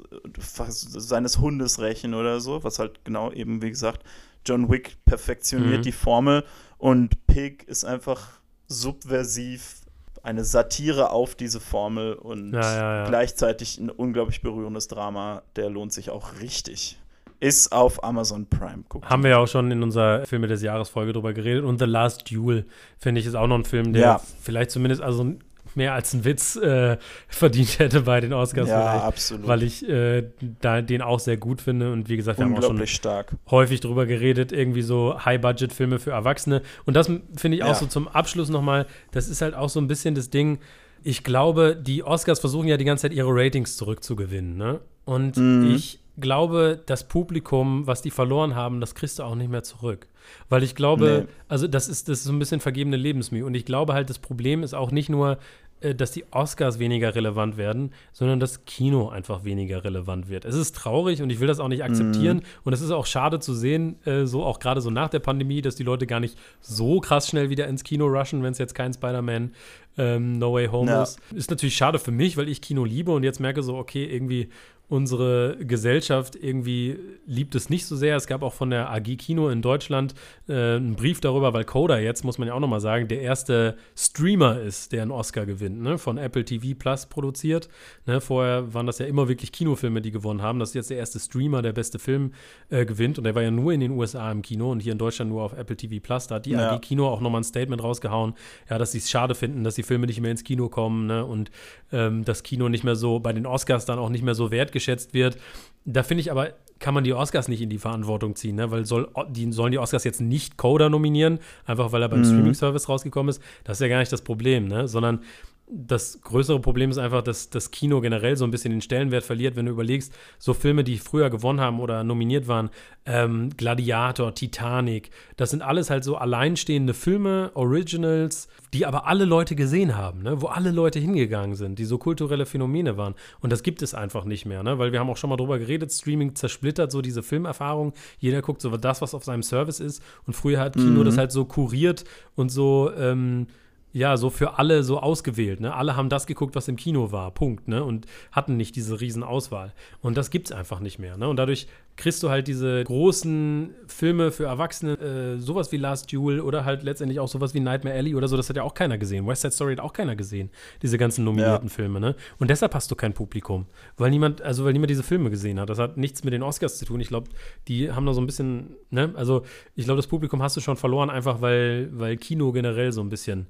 seines 0.72 1.38
Hundes 1.38 1.80
rächen 1.80 2.14
oder 2.14 2.40
so, 2.40 2.62
was 2.62 2.78
halt 2.78 3.04
genau 3.04 3.32
eben 3.32 3.62
wie 3.62 3.70
gesagt 3.70 4.04
John 4.46 4.70
Wick 4.70 4.96
perfektioniert 5.04 5.78
Mhm. 5.78 5.82
die 5.82 5.92
Formel 5.92 6.44
und 6.78 7.26
Pig 7.26 7.64
ist 7.66 7.84
einfach 7.84 8.28
subversiv 8.68 9.76
eine 10.22 10.44
Satire 10.44 11.10
auf 11.10 11.34
diese 11.34 11.58
Formel 11.60 12.12
und 12.14 12.52
Ja, 12.52 12.60
ja, 12.60 12.96
ja. 12.98 13.08
gleichzeitig 13.08 13.78
ein 13.78 13.90
unglaublich 13.90 14.42
berührendes 14.42 14.86
Drama, 14.88 15.42
der 15.56 15.70
lohnt 15.70 15.92
sich 15.92 16.10
auch 16.10 16.40
richtig. 16.40 16.98
Ist 17.40 17.70
auf 17.72 18.02
Amazon 18.02 18.46
Prime. 18.46 18.82
Guckt 18.88 19.08
Haben 19.08 19.22
wir 19.22 19.30
ja 19.30 19.38
auch 19.38 19.46
schon 19.46 19.70
in 19.70 19.82
unserer 19.82 20.26
Filme 20.26 20.48
des 20.48 20.60
Jahres 20.62 20.88
Folge 20.88 21.12
drüber 21.12 21.32
geredet. 21.32 21.64
Und 21.64 21.78
The 21.78 21.84
Last 21.84 22.30
Duel, 22.30 22.64
finde 22.98 23.20
ich, 23.20 23.26
ist 23.26 23.34
auch 23.36 23.46
noch 23.46 23.56
ein 23.58 23.64
Film, 23.64 23.92
der 23.92 24.02
Ja. 24.02 24.20
vielleicht 24.40 24.70
zumindest 24.72 25.02
also 25.02 25.34
mehr 25.74 25.94
als 25.94 26.12
einen 26.14 26.24
Witz 26.24 26.56
äh, 26.56 26.96
verdient 27.28 27.78
hätte 27.78 28.00
bei 28.00 28.20
den 28.20 28.32
Oscars 28.32 28.68
ja, 28.68 29.02
absolut. 29.04 29.46
Weil 29.46 29.62
ich 29.62 29.88
äh, 29.88 30.24
da, 30.60 30.82
den 30.82 31.00
auch 31.02 31.20
sehr 31.20 31.36
gut 31.36 31.60
finde. 31.60 31.92
Und 31.92 32.08
wie 32.08 32.16
gesagt, 32.16 32.38
wir 32.40 32.46
haben 32.46 32.56
auch 32.56 32.62
schon 32.62 32.84
stark. 32.88 33.36
häufig 33.50 33.78
drüber 33.80 34.04
geredet, 34.06 34.50
irgendwie 34.50 34.82
so 34.82 35.24
High-Budget-Filme 35.24 36.00
für 36.00 36.10
Erwachsene. 36.10 36.62
Und 36.86 36.94
das 36.94 37.06
finde 37.36 37.56
ich 37.56 37.62
auch 37.62 37.68
Ja. 37.68 37.74
so 37.74 37.86
zum 37.86 38.08
Abschluss 38.08 38.48
nochmal, 38.48 38.86
das 39.12 39.28
ist 39.28 39.40
halt 39.42 39.54
auch 39.54 39.68
so 39.68 39.78
ein 39.80 39.86
bisschen 39.86 40.16
das 40.16 40.30
Ding, 40.30 40.58
ich 41.04 41.22
glaube, 41.22 41.76
die 41.80 42.02
Oscars 42.02 42.40
versuchen 42.40 42.66
ja 42.66 42.76
die 42.76 42.84
ganze 42.84 43.02
Zeit 43.02 43.12
ihre 43.12 43.28
Ratings 43.32 43.76
zurückzugewinnen, 43.76 44.56
ne? 44.56 44.80
Und 45.04 45.36
Mhm. 45.36 45.70
ich 45.76 46.00
glaube, 46.20 46.80
das 46.86 47.06
Publikum, 47.08 47.86
was 47.86 48.02
die 48.02 48.10
verloren 48.10 48.54
haben, 48.54 48.80
das 48.80 48.94
kriegst 48.94 49.18
du 49.18 49.22
auch 49.22 49.34
nicht 49.34 49.50
mehr 49.50 49.62
zurück. 49.62 50.06
Weil 50.48 50.62
ich 50.62 50.74
glaube, 50.74 51.24
Nee. 51.26 51.32
also 51.48 51.66
das 51.68 51.88
ist, 51.88 52.08
das 52.08 52.18
ist 52.18 52.24
so 52.24 52.32
ein 52.32 52.38
bisschen 52.38 52.60
vergebene 52.60 52.96
Lebensmühe. 52.96 53.44
Und 53.46 53.54
ich 53.54 53.64
glaube 53.64 53.94
halt, 53.94 54.10
das 54.10 54.18
Problem 54.18 54.62
ist 54.62 54.74
auch 54.74 54.90
nicht 54.90 55.08
nur, 55.08 55.38
äh, 55.80 55.94
dass 55.94 56.10
die 56.10 56.24
Oscars 56.32 56.78
weniger 56.78 57.14
relevant 57.14 57.56
werden, 57.56 57.92
sondern 58.12 58.40
das 58.40 58.64
Kino 58.66 59.08
einfach 59.08 59.44
weniger 59.44 59.84
relevant 59.84 60.28
wird. 60.28 60.44
Es 60.44 60.54
ist 60.56 60.74
traurig 60.76 61.22
und 61.22 61.30
ich 61.30 61.40
will 61.40 61.46
das 61.46 61.60
auch 61.60 61.68
nicht 61.68 61.82
akzeptieren. 61.84 62.42
Und 62.64 62.72
es 62.72 62.80
ist 62.82 62.90
auch 62.90 63.06
schade 63.06 63.38
zu 63.38 63.54
sehen, 63.54 63.96
äh, 64.04 64.26
so 64.26 64.44
auch 64.44 64.58
gerade 64.58 64.80
so 64.80 64.90
nach 64.90 65.08
der 65.08 65.20
Pandemie, 65.20 65.62
dass 65.62 65.76
die 65.76 65.84
Leute 65.84 66.06
gar 66.06 66.20
nicht 66.20 66.36
so 66.60 67.00
krass 67.00 67.28
schnell 67.28 67.48
wieder 67.48 67.66
ins 67.68 67.84
Kino 67.84 68.06
rushen, 68.06 68.42
wenn 68.42 68.52
es 68.52 68.58
jetzt 68.58 68.74
kein 68.74 68.92
Spider-Man 68.92 69.52
ähm, 69.96 70.38
No 70.38 70.52
Way 70.52 70.66
Home 70.68 70.90
Ja. 70.90 71.02
ist. 71.04 71.20
Ist 71.34 71.50
natürlich 71.50 71.76
schade 71.76 71.98
für 71.98 72.12
mich, 72.12 72.36
weil 72.36 72.48
ich 72.48 72.60
Kino 72.60 72.84
liebe 72.84 73.12
und 73.12 73.22
jetzt 73.22 73.40
merke 73.40 73.62
so, 73.62 73.76
okay, 73.76 74.04
irgendwie 74.04 74.48
unsere 74.88 75.56
Gesellschaft 75.60 76.34
irgendwie 76.34 76.98
liebt 77.26 77.54
es 77.54 77.68
nicht 77.68 77.84
so 77.84 77.94
sehr. 77.94 78.16
Es 78.16 78.26
gab 78.26 78.42
auch 78.42 78.54
von 78.54 78.70
der 78.70 78.90
AG 78.90 79.16
Kino 79.18 79.50
in 79.50 79.60
Deutschland 79.60 80.14
äh, 80.48 80.76
einen 80.76 80.96
Brief 80.96 81.20
darüber, 81.20 81.52
weil 81.52 81.64
Coda 81.64 81.98
jetzt, 81.98 82.24
muss 82.24 82.38
man 82.38 82.48
ja 82.48 82.54
auch 82.54 82.60
nochmal 82.60 82.80
sagen, 82.80 83.06
der 83.06 83.20
erste 83.20 83.76
Streamer 83.96 84.60
ist, 84.60 84.92
der 84.92 85.02
einen 85.02 85.10
Oscar 85.10 85.44
gewinnt, 85.44 85.82
ne? 85.82 85.98
von 85.98 86.16
Apple 86.16 86.44
TV 86.44 86.74
Plus 86.78 87.06
produziert. 87.06 87.68
Ne? 88.06 88.20
Vorher 88.20 88.72
waren 88.72 88.86
das 88.86 88.98
ja 88.98 89.06
immer 89.06 89.28
wirklich 89.28 89.52
Kinofilme, 89.52 90.00
die 90.00 90.10
gewonnen 90.10 90.40
haben. 90.40 90.58
Das 90.58 90.70
ist 90.70 90.74
jetzt 90.74 90.90
der 90.90 90.96
erste 90.96 91.20
Streamer, 91.20 91.60
der 91.60 91.72
beste 91.72 91.98
Film 91.98 92.32
äh, 92.70 92.86
gewinnt 92.86 93.18
und 93.18 93.24
der 93.24 93.34
war 93.34 93.42
ja 93.42 93.50
nur 93.50 93.72
in 93.72 93.80
den 93.80 93.90
USA 93.90 94.30
im 94.32 94.40
Kino 94.40 94.72
und 94.72 94.80
hier 94.80 94.92
in 94.92 94.98
Deutschland 94.98 95.30
nur 95.30 95.42
auf 95.42 95.52
Apple 95.52 95.76
TV 95.76 96.00
Plus. 96.02 96.28
Da 96.28 96.36
hat 96.36 96.46
die 96.46 96.52
Ja. 96.52 96.72
AG 96.72 96.80
Kino 96.80 97.08
auch 97.08 97.20
nochmal 97.20 97.42
ein 97.42 97.44
Statement 97.44 97.82
rausgehauen, 97.82 98.32
ja, 98.70 98.78
dass 98.78 98.92
sie 98.92 98.98
es 98.98 99.10
schade 99.10 99.34
finden, 99.34 99.64
dass 99.64 99.74
die 99.74 99.82
Filme 99.82 100.06
nicht 100.06 100.20
mehr 100.22 100.30
ins 100.30 100.44
Kino 100.44 100.70
kommen 100.70 101.06
ne? 101.06 101.26
und 101.26 101.50
ähm, 101.92 102.24
das 102.24 102.42
Kino 102.42 102.70
nicht 102.70 102.84
mehr 102.84 102.96
so 102.96 103.20
bei 103.20 103.34
den 103.34 103.44
Oscars 103.44 103.84
dann 103.84 103.98
auch 103.98 104.08
nicht 104.08 104.24
mehr 104.24 104.34
so 104.34 104.46
wertgeschätzt 104.78 105.14
wird. 105.14 105.38
Da 105.84 106.02
finde 106.02 106.20
ich 106.20 106.30
aber, 106.30 106.52
kann 106.78 106.94
man 106.94 107.02
die 107.04 107.12
Oscars 107.12 107.48
nicht 107.48 107.60
in 107.60 107.70
die 107.70 107.78
Verantwortung 107.78 108.36
ziehen, 108.36 108.56
ne? 108.56 108.70
weil 108.70 108.84
soll, 108.86 109.08
die, 109.30 109.52
sollen 109.52 109.72
die 109.72 109.78
Oscars 109.78 110.04
jetzt 110.04 110.20
nicht 110.20 110.56
Coda 110.56 110.88
nominieren, 110.88 111.40
einfach 111.66 111.92
weil 111.92 112.02
er 112.02 112.08
beim 112.08 112.20
Mhm. 112.20 112.24
Streaming-Service 112.24 112.88
rausgekommen 112.88 113.30
ist. 113.30 113.42
Das 113.64 113.78
ist 113.78 113.80
ja 113.80 113.88
gar 113.88 113.98
nicht 113.98 114.12
das 114.12 114.22
Problem, 114.22 114.68
ne? 114.68 114.86
sondern 114.86 115.20
das 115.70 116.20
größere 116.22 116.60
Problem 116.60 116.90
ist 116.90 116.98
einfach, 116.98 117.22
dass 117.22 117.50
das 117.50 117.70
Kino 117.70 118.00
generell 118.00 118.36
so 118.36 118.44
ein 118.44 118.50
bisschen 118.50 118.70
den 118.70 118.80
Stellenwert 118.80 119.24
verliert, 119.24 119.56
wenn 119.56 119.66
du 119.66 119.72
überlegst, 119.72 120.12
so 120.38 120.54
Filme, 120.54 120.84
die 120.84 120.98
früher 120.98 121.30
gewonnen 121.30 121.60
haben 121.60 121.80
oder 121.80 122.04
nominiert 122.04 122.48
waren, 122.48 122.70
ähm, 123.04 123.50
Gladiator, 123.56 124.34
Titanic, 124.34 125.10
das 125.36 125.50
sind 125.50 125.62
alles 125.62 125.90
halt 125.90 126.04
so 126.04 126.16
alleinstehende 126.16 126.94
Filme, 126.94 127.50
Originals, 127.54 128.48
die 128.72 128.86
aber 128.86 129.06
alle 129.06 129.24
Leute 129.24 129.56
gesehen 129.56 129.96
haben, 129.96 130.22
ne? 130.22 130.40
wo 130.40 130.46
alle 130.46 130.70
Leute 130.70 130.98
hingegangen 130.98 131.54
sind, 131.56 131.78
die 131.78 131.84
so 131.84 131.98
kulturelle 131.98 132.46
Phänomene 132.46 132.96
waren. 132.96 133.14
Und 133.40 133.50
das 133.52 133.62
gibt 133.62 133.82
es 133.82 133.94
einfach 133.94 134.24
nicht 134.24 134.46
mehr, 134.46 134.62
ne? 134.62 134.78
weil 134.78 134.92
wir 134.92 135.00
haben 135.00 135.10
auch 135.10 135.16
schon 135.16 135.30
mal 135.30 135.36
drüber 135.36 135.58
geredet, 135.58 135.92
Streaming 135.92 136.34
zersplittert 136.34 136.90
so 136.90 137.02
diese 137.02 137.22
Filmerfahrung. 137.22 137.92
Jeder 138.18 138.42
guckt 138.42 138.60
so 138.62 138.74
das, 138.76 139.02
was 139.02 139.14
auf 139.14 139.24
seinem 139.24 139.42
Service 139.42 139.80
ist. 139.80 140.02
Und 140.26 140.34
früher 140.34 140.60
hat 140.60 140.74
Kino 140.74 141.00
Mhm. 141.00 141.04
das 141.04 141.18
halt 141.18 141.32
so 141.32 141.44
kuriert 141.44 142.04
und 142.34 142.50
so 142.50 142.90
ähm, 142.96 143.46
ja, 143.92 144.16
so 144.16 144.28
für 144.28 144.58
alle 144.58 144.82
so 144.82 145.00
ausgewählt, 145.00 145.60
ne? 145.60 145.74
Alle 145.74 145.96
haben 145.96 146.08
das 146.08 146.26
geguckt, 146.26 146.54
was 146.54 146.68
im 146.68 146.76
Kino 146.76 147.10
war, 147.10 147.30
Punkt, 147.30 147.68
ne? 147.68 147.82
Und 147.82 148.06
hatten 148.32 148.56
nicht 148.56 148.76
diese 148.76 149.00
riesen 149.00 149.22
Auswahl. 149.22 149.72
Und 150.02 150.16
das 150.16 150.30
gibt's 150.30 150.52
einfach 150.52 150.80
nicht 150.80 150.98
mehr, 150.98 151.16
ne? 151.16 151.28
Und 151.28 151.36
dadurch 151.36 151.66
kriegst 151.96 152.22
du 152.22 152.30
halt 152.30 152.46
diese 152.46 152.84
großen 152.84 153.74
Filme 153.86 154.30
für 154.30 154.44
Erwachsene, 154.44 154.92
äh, 154.98 155.38
sowas 155.38 155.72
wie 155.72 155.78
Last 155.78 156.12
Duel 156.12 156.40
oder 156.40 156.64
halt 156.64 156.82
letztendlich 156.82 157.18
auch 157.18 157.28
sowas 157.28 157.54
wie 157.54 157.60
Nightmare 157.60 157.96
Alley 157.96 158.14
oder 158.14 158.28
so, 158.28 158.36
das 158.36 158.48
hat 158.48 158.56
ja 158.56 158.62
auch 158.62 158.74
keiner 158.74 158.98
gesehen. 158.98 159.26
West 159.26 159.42
Side 159.42 159.52
Story 159.52 159.72
hat 159.74 159.80
auch 159.80 159.92
keiner 159.94 160.14
gesehen, 160.14 160.50
diese 160.82 160.98
ganzen 160.98 161.24
nominierten 161.24 161.70
Filme, 161.70 161.98
ne? 161.98 162.14
Und 162.38 162.50
deshalb 162.50 162.74
hast 162.74 162.90
du 162.90 162.94
kein 162.94 163.14
Publikum, 163.14 163.66
weil 163.96 164.10
niemand, 164.10 164.42
also 164.42 164.64
weil 164.64 164.74
niemand 164.74 164.90
diese 164.90 165.02
Filme 165.02 165.30
gesehen 165.30 165.58
hat. 165.58 165.70
Das 165.70 165.78
hat 165.78 165.96
nichts 165.96 166.24
mit 166.24 166.34
den 166.34 166.42
Oscars 166.42 166.78
zu 166.78 166.84
tun. 166.84 167.00
Ich 167.00 167.08
glaube, 167.08 167.30
die 167.68 167.90
haben 167.90 168.04
da 168.04 168.12
so 168.12 168.20
ein 168.20 168.26
bisschen, 168.26 168.76
ne? 168.90 169.12
Also 169.16 169.44
ich 169.74 169.86
glaube, 169.86 169.96
das 169.96 170.06
Publikum 170.06 170.42
hast 170.42 170.56
du 170.56 170.60
schon 170.60 170.76
verloren, 170.76 171.10
einfach 171.10 171.40
weil, 171.40 171.88
weil 171.92 172.16
Kino 172.16 172.52
generell 172.52 172.92
so 172.92 173.00
ein 173.00 173.08
bisschen 173.08 173.46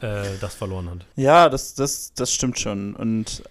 äh, 0.00 0.22
das 0.40 0.54
verloren 0.54 0.90
hat. 0.90 1.06
Ja, 1.16 1.48
das, 1.48 1.74
das, 1.74 2.12
das 2.14 2.32
stimmt 2.32 2.58
schon. 2.58 2.94
Und 2.94 3.42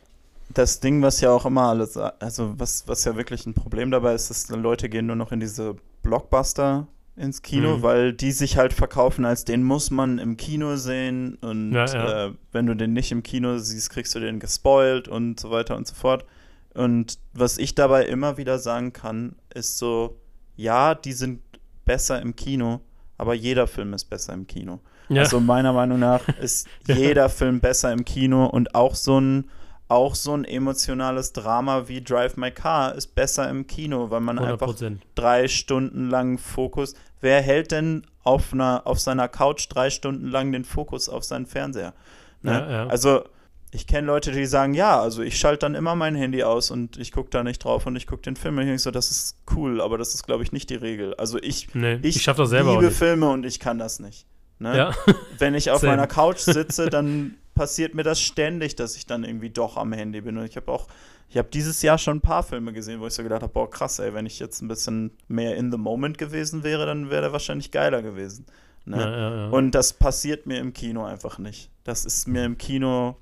das 0.54 0.80
Ding, 0.80 1.02
was 1.02 1.22
ja 1.22 1.32
auch 1.32 1.46
immer 1.46 1.64
alles, 1.70 1.98
also 1.98 2.54
was, 2.58 2.84
was 2.88 3.04
ja 3.06 3.16
wirklich 3.16 3.46
ein 3.46 3.54
Problem 3.54 3.92
dabei 3.92 4.14
ist, 4.14 4.30
ist, 4.30 4.50
Leute 4.50 4.90
gehen 4.90 5.06
nur 5.08 5.16
noch 5.16 5.32
in 5.32 5.40
diese 5.40 5.76
Blockbuster 6.04 6.88
ins 7.16 7.42
Kino, 7.44 7.78
Mhm. 7.78 7.82
weil 7.84 8.14
die 8.14 8.32
sich 8.32 8.58
halt 8.58 8.74
verkaufen, 8.74 9.24
als 9.26 9.46
den 9.46 9.64
muss 9.64 9.92
man 9.92 10.18
im 10.20 10.36
Kino 10.38 10.76
sehen 10.78 11.36
und 11.42 11.72
Ja, 11.72 11.86
ja. 11.86 12.26
Äh, 12.28 12.32
wenn 12.52 12.66
du 12.66 12.76
den 12.76 12.94
nicht 12.94 13.12
im 13.12 13.22
Kino 13.24 13.58
siehst, 13.60 13.90
kriegst 13.92 14.14
du 14.16 14.20
den 14.20 14.40
gespoilt 14.40 15.08
und 15.08 15.40
so 15.40 15.52
weiter 15.52 15.76
und 15.76 15.88
so 15.88 15.94
fort. 15.96 16.26
Und 16.74 17.20
was 17.34 17.60
ich 17.60 17.76
dabei 17.76 18.06
immer 18.06 18.38
wieder 18.38 18.58
sagen 18.58 18.94
kann, 18.94 19.36
ist 19.54 19.78
so, 19.78 20.18
ja, 20.56 20.96
die 20.96 21.14
sind 21.14 21.42
besser 21.86 22.20
im 22.22 22.36
Kino, 22.36 22.82
aber 23.18 23.36
jeder 23.36 23.68
Film 23.68 23.94
ist 23.94 24.06
besser 24.06 24.34
im 24.34 24.48
Kino. 24.48 24.80
Ja. 25.16 25.24
Also 25.24 25.40
meiner 25.40 25.74
Meinung 25.74 26.00
nach 26.00 26.28
ist 26.42 26.68
Ja. 26.88 26.96
jeder 26.96 27.30
Film 27.30 27.60
besser 27.60 27.92
im 27.92 28.06
Kino 28.06 28.46
und 28.46 28.76
auch 28.76 28.96
so 28.96 29.20
ein 29.20 29.50
auch 29.90 30.16
so 30.16 30.34
ein 30.34 30.44
emotionales 30.46 31.34
Drama 31.34 31.88
wie 31.88 32.02
Drive 32.02 32.36
My 32.38 32.50
Car 32.52 32.96
ist 32.96 33.14
besser 33.16 33.48
im 33.50 33.68
Kino, 33.68 34.10
weil 34.10 34.22
man 34.22 34.38
100 34.40 34.54
einfach 34.54 34.68
Prozent. 34.68 35.04
drei 35.14 35.48
Stunden 35.48 36.10
lang 36.10 36.38
Fokus. 36.40 36.96
Wer 37.22 37.42
hält 37.42 37.72
denn 37.72 38.04
auf 38.24 38.54
einer 38.54 38.82
auf 38.86 39.00
seiner 39.00 39.28
Couch 39.28 39.68
drei 39.70 39.90
Stunden 39.90 40.30
lang 40.30 40.52
den 40.52 40.64
Fokus 40.64 41.10
auf 41.10 41.24
seinen 41.24 41.46
Fernseher? 41.46 41.94
Ne? 42.42 42.52
Ja, 42.54 42.72
ja. 42.72 42.88
Also 42.88 43.24
ich 43.72 43.86
kenne 43.88 44.08
Leute, 44.08 44.32
die 44.32 44.46
sagen, 44.46 44.74
ja, 44.74 45.00
also 45.00 45.22
ich 45.22 45.38
schalte 45.38 45.60
dann 45.60 45.76
immer 45.76 45.96
mein 45.96 46.16
Handy 46.16 46.44
aus 46.44 46.72
und 46.72 46.98
ich 46.98 47.12
gucke 47.12 47.30
da 47.32 47.44
nicht 47.44 47.64
drauf 47.64 47.86
und 47.86 47.96
ich 47.96 48.06
gucke 48.08 48.22
den 48.22 48.36
Film 48.36 48.56
und 48.56 48.62
ich 48.62 48.68
denke 48.68 48.82
so, 48.82 48.92
das 48.92 49.10
ist 49.12 49.38
cool, 49.56 49.82
aber 49.82 49.98
das 49.98 50.14
ist, 50.14 50.24
glaube 50.26 50.44
ich, 50.44 50.52
nicht 50.52 50.70
die 50.70 50.76
Regel. 50.76 51.16
Also 51.16 51.40
ich, 51.40 51.74
Nee, 51.74 51.96
ich, 52.04 52.18
ich 52.18 52.24
das 52.26 52.50
selber 52.50 52.74
liebe. 52.80 52.92
Filme 52.92 53.30
und 53.30 53.46
ich 53.46 53.60
kann 53.60 53.80
das 53.80 54.00
nicht. 54.00 54.26
Ne? 54.64 54.78
Ja. 54.78 54.92
Wenn 55.38 55.54
ich 55.54 55.70
auf 55.70 55.82
Same. 55.82 55.92
meiner 55.92 56.08
Couch 56.08 56.40
sitze, 56.40 56.90
dann 56.90 57.36
passiert 57.54 57.94
mir 57.94 58.04
das 58.04 58.20
ständig, 58.20 58.76
dass 58.76 58.96
ich 58.96 59.06
dann 59.06 59.24
irgendwie 59.24 59.50
doch 59.50 59.78
am 59.78 59.94
Handy 59.94 60.22
bin. 60.22 60.38
Und 60.38 60.46
ich 60.46 60.56
habe 60.56 60.72
auch, 60.72 60.88
ich 61.30 61.38
habe 61.38 61.50
dieses 61.52 61.82
Jahr 61.82 61.98
schon 61.98 62.18
ein 62.18 62.22
paar 62.22 62.44
Filme 62.44 62.74
gesehen, 62.74 63.00
wo 63.00 63.08
ich 63.08 63.14
so 63.14 63.24
gedacht 63.24 63.44
habe, 63.44 63.54
boah, 63.54 63.70
krass, 63.70 64.00
ey, 64.00 64.14
wenn 64.14 64.26
ich 64.26 64.40
jetzt 64.40 64.62
ein 64.62 64.68
bisschen 64.68 65.12
mehr 65.28 65.56
in 65.58 65.72
the 65.72 65.78
moment 65.78 66.18
gewesen 66.18 66.64
wäre, 66.64 66.86
dann 66.86 67.10
wäre 67.10 67.24
der 67.24 67.32
wahrscheinlich 67.34 67.72
geiler 67.72 68.02
gewesen. 68.02 68.46
Ne? 68.86 68.98
Ja, 68.98 69.36
ja. 69.36 69.50
Und 69.50 69.72
das 69.72 69.94
passiert 69.94 70.46
mir 70.46 70.60
im 70.60 70.74
Kino 70.74 71.04
einfach 71.06 71.38
nicht. 71.38 71.70
Das 71.84 72.06
ist 72.06 72.28
mir 72.28 72.46
im 72.46 72.58
Kino 72.58 73.18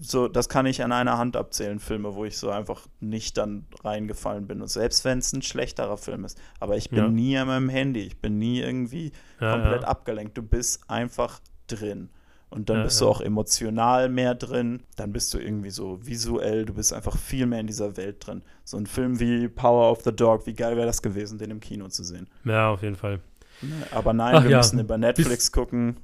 so, 0.00 0.28
das 0.28 0.48
kann 0.48 0.66
ich 0.66 0.82
an 0.82 0.92
einer 0.92 1.18
Hand 1.18 1.36
abzählen, 1.36 1.78
Filme, 1.78 2.14
wo 2.14 2.24
ich 2.24 2.36
so 2.38 2.50
einfach 2.50 2.86
nicht 3.00 3.36
dann 3.38 3.66
reingefallen 3.84 4.46
bin. 4.46 4.60
Und 4.62 4.68
selbst 4.68 5.04
wenn 5.04 5.18
es 5.18 5.32
ein 5.32 5.42
schlechterer 5.42 5.96
Film 5.96 6.24
ist. 6.24 6.38
Aber 6.60 6.76
ich 6.76 6.90
bin 6.90 6.98
Ja. 6.98 7.08
nie 7.08 7.36
an 7.38 7.46
meinem 7.48 7.68
Handy. 7.68 8.00
Ich 8.00 8.20
bin 8.20 8.38
nie 8.38 8.60
irgendwie 8.60 9.12
Ja, 9.40 9.52
komplett 9.52 9.82
ja. 9.82 9.88
abgelenkt. 9.88 10.36
Du 10.38 10.42
bist 10.42 10.80
einfach 10.88 11.40
drin. 11.66 12.10
Und 12.50 12.70
dann 12.70 12.82
bist 12.84 12.98
du 13.02 13.06
auch 13.06 13.20
emotional 13.20 14.08
mehr 14.08 14.34
drin. 14.34 14.82
Dann 14.96 15.12
bist 15.12 15.34
du 15.34 15.38
irgendwie 15.38 15.68
so 15.68 15.98
visuell. 16.06 16.64
Du 16.64 16.72
bist 16.72 16.94
einfach 16.94 17.14
viel 17.18 17.44
mehr 17.44 17.60
in 17.60 17.66
dieser 17.66 17.98
Welt 17.98 18.26
drin. 18.26 18.40
So 18.64 18.78
ein 18.78 18.86
Film 18.86 19.20
wie 19.20 19.48
Power 19.48 19.90
of 19.92 20.00
the 20.02 20.12
Dog, 20.16 20.46
wie 20.46 20.54
geil 20.54 20.74
wäre 20.76 20.86
das 20.86 21.02
gewesen, 21.02 21.36
den 21.38 21.50
im 21.50 21.60
Kino 21.60 21.88
zu 21.88 22.02
sehen. 22.04 22.26
ja, 22.44 22.70
auf 22.70 22.82
jeden 22.82 22.96
Fall. 22.96 23.20
Ne? 23.60 23.74
Aber 23.90 24.14
nein, 24.14 24.34
Ach 24.36 24.44
wir 24.44 24.56
müssen 24.56 24.78
über 24.78 24.96
Netflix 24.96 25.52
gucken. 25.52 25.96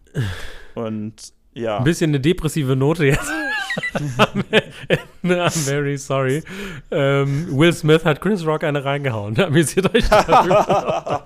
Und 0.74 1.32
ja. 1.54 1.78
Ein 1.78 1.84
bisschen 1.84 2.10
eine 2.10 2.20
depressive 2.20 2.76
Note 2.76 3.06
jetzt. 3.06 3.30
I'm 5.24 5.50
very 5.64 5.96
sorry. 5.96 6.42
Ähm, 6.90 7.46
Will 7.50 7.72
Smith 7.72 8.04
hat 8.04 8.20
Chris 8.20 8.44
Rock 8.46 8.64
eine 8.64 8.84
reingehauen. 8.84 9.38
Amüsiert 9.40 9.94
euch 9.94 10.08
darüber. 10.08 11.24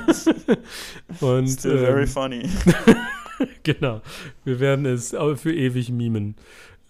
Und 1.20 1.48
Still 1.48 1.78
very 1.78 2.02
ähm, 2.02 2.08
funny. 2.08 2.48
genau, 3.62 4.00
wir 4.44 4.60
werden 4.60 4.86
es 4.86 5.14
für 5.36 5.52
ewig 5.54 5.90
mimen. 5.90 6.36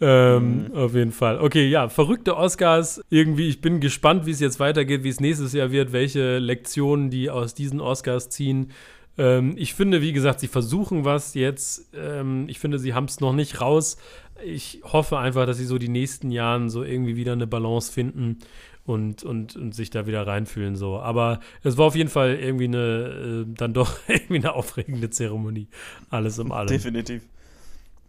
Ähm, 0.00 0.66
Mhm. 0.68 0.74
Auf 0.74 0.94
jeden 0.94 1.12
Fall. 1.12 1.38
Okay, 1.40 1.68
ja, 1.68 1.88
verrückte 1.88 2.36
Oscars. 2.36 3.00
Irgendwie, 3.10 3.48
ich 3.48 3.60
bin 3.60 3.80
gespannt, 3.80 4.26
wie 4.26 4.32
es 4.32 4.40
jetzt 4.40 4.60
weitergeht, 4.60 5.04
wie 5.04 5.08
es 5.08 5.20
nächstes 5.20 5.52
Jahr 5.52 5.70
wird, 5.70 5.92
welche 5.92 6.38
Lektionen 6.38 7.10
die 7.10 7.30
aus 7.30 7.54
diesen 7.54 7.80
Oscars 7.80 8.28
ziehen. 8.28 8.72
Ähm, 9.16 9.54
ich 9.56 9.74
finde, 9.74 10.02
wie 10.02 10.12
gesagt, 10.12 10.40
sie 10.40 10.48
versuchen 10.48 11.04
was 11.04 11.34
jetzt. 11.34 11.88
Ähm, 11.94 12.46
ich 12.48 12.58
finde, 12.58 12.78
sie 12.80 12.94
haben 12.94 13.04
es 13.04 13.20
noch 13.20 13.32
nicht 13.32 13.60
raus. 13.60 13.96
Ich 14.44 14.80
hoffe 14.84 15.18
einfach, 15.18 15.46
dass 15.46 15.56
sie 15.58 15.64
so 15.64 15.78
die 15.78 15.88
nächsten 15.88 16.30
Jahren 16.30 16.68
so 16.70 16.84
irgendwie 16.84 17.16
wieder 17.16 17.32
eine 17.32 17.46
Balance 17.46 17.90
finden 17.92 18.38
und, 18.84 19.22
und, 19.24 19.56
und 19.56 19.74
sich 19.74 19.90
da 19.90 20.06
wieder 20.06 20.26
reinfühlen. 20.26 20.76
So. 20.76 20.98
Aber 20.98 21.40
es 21.62 21.78
war 21.78 21.86
auf 21.86 21.96
jeden 21.96 22.10
Fall 22.10 22.34
irgendwie 22.36 22.64
eine, 22.64 23.44
äh, 23.48 23.54
dann 23.56 23.72
doch 23.72 23.96
irgendwie 24.08 24.36
eine 24.36 24.52
aufregende 24.54 25.10
Zeremonie. 25.10 25.68
Alles 26.10 26.38
im 26.38 26.52
allem. 26.52 26.68
Definitiv. 26.68 27.22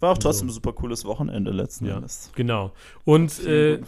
War 0.02 0.12
auch 0.12 0.18
trotzdem 0.18 0.50
So. 0.50 0.52
ein 0.52 0.56
super 0.56 0.74
cooles 0.74 1.06
Wochenende 1.06 1.52
letzten 1.52 1.86
Ja. 1.86 1.96
Endes. 1.96 2.32
Genau. 2.36 2.74
Und 3.06 3.44
äh. 3.46 3.80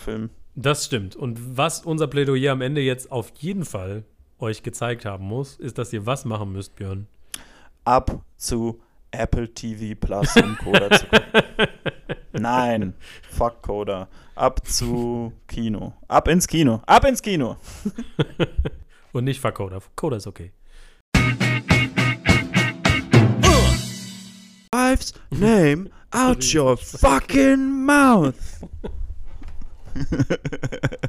Das 0.56 0.86
stimmt. 0.86 1.16
Und 1.16 1.58
was 1.58 1.86
unser 1.86 2.08
Plädoyer 2.08 2.52
am 2.54 2.62
Ende 2.62 2.82
jetzt 2.82 3.12
auf 3.12 3.32
jeden 3.38 3.64
Fall 3.64 4.06
euch 4.40 4.64
gezeigt 4.64 5.06
haben 5.06 5.26
muss, 5.26 5.56
ist, 5.58 5.78
dass 5.78 5.94
ihr 5.94 6.08
was 6.08 6.26
machen 6.26 6.52
müsst, 6.52 6.76
Björn. 6.76 7.06
Ab 7.84 8.24
zu 8.38 8.80
Apple 9.12 9.54
TV 9.54 9.96
Plus 10.00 10.36
und 10.36 10.58
Coda 10.58 10.90
zu 10.92 11.06
gucken. 11.06 11.68
Nein, 12.34 12.94
fuck 13.30 13.62
Coda. 13.62 14.08
Ab 14.36 14.68
zu 14.68 15.34
Kino. 15.48 15.94
Ab 16.08 16.28
ins 16.28 16.48
Kino. 16.48 16.82
Ab 16.86 17.06
ins 17.06 17.22
Kino. 17.22 17.58
Und 19.14 19.24
nicht 19.24 19.40
fuck 19.40 19.56
Coda. 19.56 19.80
Coda 19.96 20.18
ist 20.18 20.28
okay. 20.28 20.52
Wife's 24.72 25.14
name 25.32 25.90
out 26.14 26.44
your 26.54 26.78
fucking 26.78 27.86
mouth. 27.86 28.64